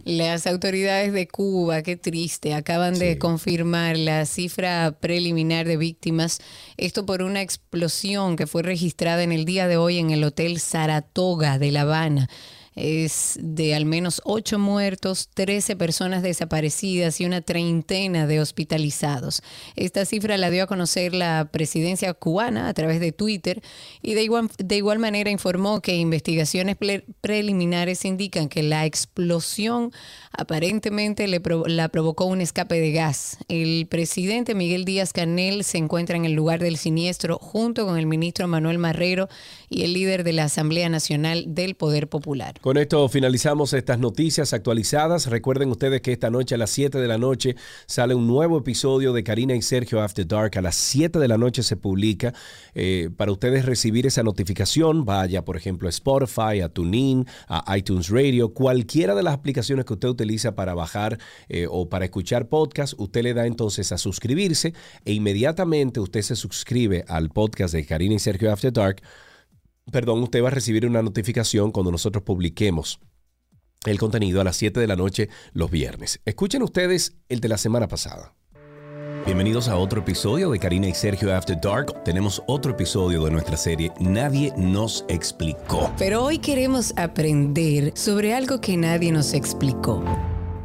Las 0.03 0.47
autoridades 0.47 1.13
de 1.13 1.27
Cuba, 1.27 1.83
qué 1.83 1.95
triste, 1.95 2.55
acaban 2.55 2.97
de 2.97 3.19
confirmar 3.19 3.97
la 3.97 4.25
cifra 4.25 4.97
preliminar 4.99 5.67
de 5.67 5.77
víctimas. 5.77 6.39
Esto 6.77 7.05
por 7.05 7.21
una 7.21 7.41
explosión 7.41 8.35
que 8.35 8.47
fue 8.47 8.63
registrada 8.63 9.21
en 9.21 9.31
el 9.31 9.45
día 9.45 9.67
de 9.67 9.77
hoy 9.77 9.99
en 9.99 10.09
el 10.09 10.23
Hotel 10.23 10.59
Saratoga 10.59 11.59
de 11.59 11.71
La 11.71 11.81
Habana. 11.81 12.29
Es 12.75 13.37
de 13.41 13.75
al 13.75 13.85
menos 13.85 14.21
ocho 14.23 14.57
muertos, 14.57 15.29
13 15.33 15.75
personas 15.75 16.23
desaparecidas 16.23 17.19
y 17.19 17.25
una 17.25 17.41
treintena 17.41 18.27
de 18.27 18.39
hospitalizados. 18.39 19.43
Esta 19.75 20.05
cifra 20.05 20.37
la 20.37 20.49
dio 20.49 20.63
a 20.63 20.67
conocer 20.67 21.13
la 21.13 21.49
presidencia 21.51 22.13
cubana 22.13 22.69
a 22.69 22.73
través 22.73 23.01
de 23.01 23.11
Twitter 23.11 23.61
y 24.01 24.13
de 24.13 24.23
igual, 24.23 24.49
de 24.57 24.77
igual 24.77 24.99
manera 24.99 25.29
informó 25.29 25.81
que 25.81 25.95
investigaciones 25.95 26.77
preliminares 27.19 28.05
indican 28.05 28.47
que 28.47 28.63
la 28.63 28.85
explosión 28.85 29.91
aparentemente 30.31 31.27
le 31.27 31.41
la 31.67 31.89
provocó 31.89 32.25
un 32.25 32.39
escape 32.39 32.79
de 32.79 32.91
gas. 32.91 33.37
El 33.49 33.87
presidente 33.87 34.55
Miguel 34.55 34.85
Díaz 34.85 35.11
Canel 35.11 35.63
se 35.63 35.77
encuentra 35.77 36.15
en 36.15 36.25
el 36.25 36.33
lugar 36.33 36.59
del 36.61 36.77
siniestro 36.77 37.37
junto 37.37 37.85
con 37.85 37.97
el 37.97 38.05
ministro 38.05 38.47
Manuel 38.47 38.77
Marrero 38.77 39.27
y 39.69 39.83
el 39.83 39.93
líder 39.93 40.23
de 40.23 40.33
la 40.33 40.45
Asamblea 40.45 40.87
Nacional 40.87 41.45
del 41.47 41.75
Poder 41.75 42.07
Popular. 42.07 42.53
Con 42.71 42.77
esto 42.77 43.09
finalizamos 43.09 43.73
estas 43.73 43.99
noticias 43.99 44.53
actualizadas. 44.53 45.27
Recuerden 45.27 45.71
ustedes 45.71 45.99
que 45.99 46.13
esta 46.13 46.29
noche 46.29 46.55
a 46.55 46.57
las 46.57 46.69
7 46.69 46.99
de 46.99 47.07
la 47.09 47.17
noche 47.17 47.57
sale 47.85 48.15
un 48.15 48.27
nuevo 48.27 48.59
episodio 48.59 49.11
de 49.11 49.25
Karina 49.25 49.53
y 49.55 49.61
Sergio 49.61 50.01
After 50.01 50.25
Dark. 50.25 50.57
A 50.57 50.61
las 50.61 50.75
7 50.75 51.19
de 51.19 51.27
la 51.27 51.37
noche 51.37 51.63
se 51.63 51.75
publica. 51.75 52.33
Eh, 52.73 53.09
para 53.17 53.33
ustedes 53.33 53.65
recibir 53.65 54.07
esa 54.07 54.23
notificación, 54.23 55.03
vaya 55.03 55.43
por 55.43 55.57
ejemplo 55.57 55.89
a 55.89 55.89
Spotify, 55.89 56.61
a 56.63 56.69
TuneIn, 56.69 57.27
a 57.49 57.77
iTunes 57.77 58.07
Radio, 58.07 58.53
cualquiera 58.53 59.15
de 59.15 59.23
las 59.23 59.33
aplicaciones 59.33 59.83
que 59.83 59.91
usted 59.91 60.07
utiliza 60.07 60.55
para 60.55 60.73
bajar 60.73 61.17
eh, 61.49 61.67
o 61.69 61.89
para 61.89 62.05
escuchar 62.05 62.47
podcast, 62.47 62.93
usted 62.97 63.23
le 63.23 63.33
da 63.33 63.47
entonces 63.47 63.91
a 63.91 63.97
suscribirse 63.97 64.73
e 65.03 65.11
inmediatamente 65.11 65.99
usted 65.99 66.21
se 66.21 66.37
suscribe 66.37 67.03
al 67.09 67.31
podcast 67.31 67.73
de 67.73 67.85
Karina 67.85 68.15
y 68.15 68.19
Sergio 68.19 68.49
After 68.49 68.71
Dark 68.71 69.01
perdón, 69.91 70.23
usted 70.23 70.43
va 70.43 70.49
a 70.49 70.51
recibir 70.51 70.85
una 70.85 71.01
notificación 71.01 71.71
cuando 71.71 71.91
nosotros 71.91 72.23
publiquemos 72.23 72.99
el 73.85 73.97
contenido 73.97 74.41
a 74.41 74.43
las 74.43 74.57
7 74.57 74.79
de 74.79 74.87
la 74.87 74.95
noche 74.95 75.29
los 75.53 75.71
viernes. 75.71 76.21
Escuchen 76.25 76.61
ustedes 76.61 77.17
el 77.29 77.39
de 77.39 77.49
la 77.49 77.57
semana 77.57 77.87
pasada. 77.87 78.35
Bienvenidos 79.25 79.67
a 79.67 79.77
otro 79.77 80.01
episodio 80.01 80.49
de 80.49 80.57
Karina 80.57 80.87
y 80.87 80.95
Sergio 80.95 81.35
After 81.35 81.59
Dark. 81.61 82.03
Tenemos 82.03 82.41
otro 82.47 82.71
episodio 82.71 83.23
de 83.23 83.31
nuestra 83.31 83.55
serie 83.55 83.91
Nadie 83.99 84.51
nos 84.57 85.05
explicó. 85.09 85.91
Pero 85.99 86.23
hoy 86.23 86.39
queremos 86.39 86.91
aprender 86.97 87.91
sobre 87.95 88.33
algo 88.33 88.59
que 88.61 88.77
nadie 88.77 89.11
nos 89.11 89.35
explicó. 89.35 90.03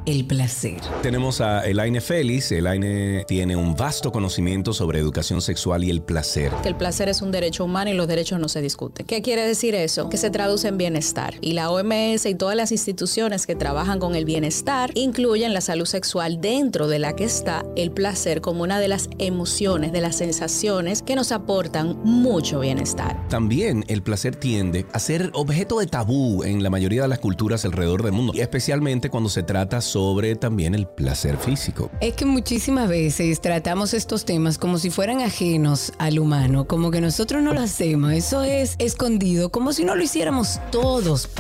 El 0.07 0.25
placer. 0.25 0.81
Tenemos 1.03 1.41
a 1.41 1.67
Elaine 1.67 2.01
Félix. 2.01 2.53
Elaine 2.53 3.25
tiene 3.27 3.57
un 3.57 3.75
vasto 3.75 4.13
conocimiento 4.13 4.73
sobre 4.73 5.01
educación 5.01 5.43
sexual 5.43 5.83
y 5.83 5.91
el 5.91 6.01
placer. 6.01 6.53
que 6.63 6.69
el 6.69 6.77
placer 6.77 7.09
es 7.09 7.23
un 7.23 7.33
derecho 7.33 7.65
humano 7.65 7.91
y 7.91 7.95
los 7.95 8.07
derechos 8.07 8.39
no 8.39 8.49
se 8.49 8.63
discuten. 8.63 9.05
¿Qué 9.05 9.21
quiere 9.21 9.47
decir 9.47 9.75
eso? 9.75 10.09
Que 10.09 10.17
se 10.17 10.31
traduce 10.31 10.69
en 10.69 10.79
bienestar. 10.79 11.35
Y 11.41 11.53
la 11.53 11.71
OMS 11.71 12.27
y 12.27 12.35
todas 12.37 12.57
las 12.57 12.71
instituciones 12.71 13.47
que 13.47 13.57
trabajan 13.57 13.99
con 13.99 14.15
el 14.15 14.25
bienestar 14.25 14.93
incluyen 14.95 15.53
la 15.53 15.61
salud 15.61 15.87
sexual 15.87 16.41
dentro 16.41 16.87
de 16.87 17.01
la 17.01 17.17
que 17.17 17.25
está 17.25 17.65
el 17.75 17.91
placer 17.91 18.41
como 18.41 18.63
una 18.63 18.79
de 18.79 18.89
las 18.89 19.09
emociones, 19.19 19.93
de 19.93 20.01
las 20.01 20.17
sensaciones 20.17 21.03
que 21.03 21.17
nos 21.17 21.33
aportan 21.33 21.99
mucho 22.05 22.61
bienestar. 22.61 23.27
También 23.29 23.85
el 23.89 24.03
placer 24.03 24.37
tiende 24.37 24.87
a 24.93 25.01
ser 25.01 25.31
objeto 25.35 25.81
de 25.81 25.87
tabú 25.87 26.45
en 26.45 26.63
la 26.63 26.71
mayoría 26.71 27.03
de 27.03 27.09
las 27.09 27.19
culturas 27.19 27.65
alrededor 27.65 28.05
del 28.05 28.13
mundo, 28.13 28.33
y 28.37 28.41
especialmente 28.41 29.11
cuando 29.11 29.29
se 29.29 29.43
trata 29.43 29.81
sobre 29.81 29.96
también 30.39 30.75
el 30.75 30.87
placer 30.87 31.39
físico. 31.39 31.91
Es 32.01 32.15
que 32.15 32.27
muchísimas 32.27 32.89
veces 32.89 33.41
tratamos 33.41 33.95
estos 33.95 34.27
temas 34.27 34.59
como 34.59 34.79
si 34.79 34.91
fueran 34.91 35.21
ajenos 35.21 35.93
al 35.99 36.19
humano, 36.19 36.67
como 36.67 36.91
que 36.91 37.01
nosotros 37.01 37.43
no 37.43 37.55
lo 37.55 37.61
hacemos, 37.61 38.13
eso 38.13 38.43
es 38.43 38.77
escondido, 38.79 39.51
como 39.51 39.73
si 39.73 39.85
no 39.85 39.95
lo 39.95 40.03
hiciéramos 40.03 40.61
todos. 40.71 41.31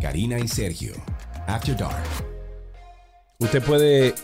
Karina 0.00 0.38
y 0.38 0.48
Sergio, 0.48 0.94
After 1.46 1.76
Dark. 1.76 2.04
Usted 3.38 3.62
puede 3.62 4.14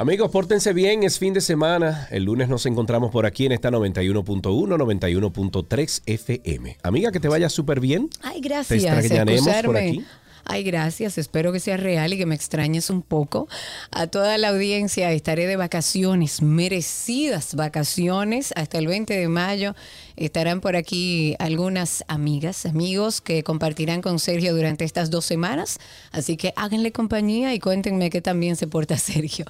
Amigos, 0.00 0.30
pórtense 0.30 0.72
bien, 0.72 1.02
es 1.02 1.18
fin 1.18 1.34
de 1.34 1.42
semana. 1.42 2.08
El 2.10 2.24
lunes 2.24 2.48
nos 2.48 2.64
encontramos 2.64 3.10
por 3.10 3.26
aquí 3.26 3.44
en 3.44 3.52
esta 3.52 3.70
91.1, 3.70 4.40
91.3 4.40 6.02
FM. 6.06 6.78
Amiga, 6.82 7.12
que 7.12 7.20
te 7.20 7.28
vaya 7.28 7.50
súper 7.50 7.80
bien. 7.80 8.08
Ay, 8.22 8.40
Te 8.40 8.48
gracias. 8.48 8.82
extrañaremos 8.82 9.54
por 9.62 9.76
aquí. 9.76 10.02
Ay, 10.44 10.62
gracias. 10.62 11.18
Espero 11.18 11.52
que 11.52 11.60
sea 11.60 11.76
real 11.76 12.12
y 12.12 12.18
que 12.18 12.26
me 12.26 12.34
extrañes 12.34 12.90
un 12.90 13.02
poco. 13.02 13.48
A 13.90 14.06
toda 14.06 14.38
la 14.38 14.48
audiencia 14.48 15.12
estaré 15.12 15.46
de 15.46 15.56
vacaciones, 15.56 16.42
merecidas 16.42 17.54
vacaciones, 17.54 18.52
hasta 18.56 18.78
el 18.78 18.86
20 18.86 19.14
de 19.14 19.28
mayo. 19.28 19.74
Estarán 20.16 20.60
por 20.60 20.76
aquí 20.76 21.34
algunas 21.38 22.04
amigas, 22.08 22.66
amigos 22.66 23.20
que 23.20 23.42
compartirán 23.42 24.02
con 24.02 24.18
Sergio 24.18 24.54
durante 24.54 24.84
estas 24.84 25.10
dos 25.10 25.24
semanas. 25.24 25.78
Así 26.12 26.36
que 26.36 26.52
háganle 26.56 26.92
compañía 26.92 27.54
y 27.54 27.58
cuéntenme 27.58 28.10
qué 28.10 28.20
también 28.20 28.56
se 28.56 28.66
porta 28.66 28.98
Sergio. 28.98 29.46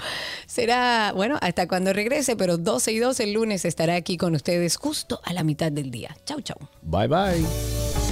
Será, 0.47 1.13
bueno, 1.15 1.39
hasta 1.41 1.67
cuando 1.67 1.93
regrese, 1.93 2.37
pero 2.37 2.57
12 2.57 2.93
y 2.93 2.99
2 2.99 3.21
el 3.21 3.33
lunes 3.33 3.65
estará 3.65 3.95
aquí 3.95 4.17
con 4.17 4.35
ustedes 4.35 4.77
justo 4.77 5.21
a 5.25 5.33
la 5.33 5.43
mitad 5.43 5.73
del 5.73 5.91
día. 5.91 6.17
Chau, 6.25 6.41
chau. 6.41 6.57
Bye 6.83 7.09
bye. 7.09 8.10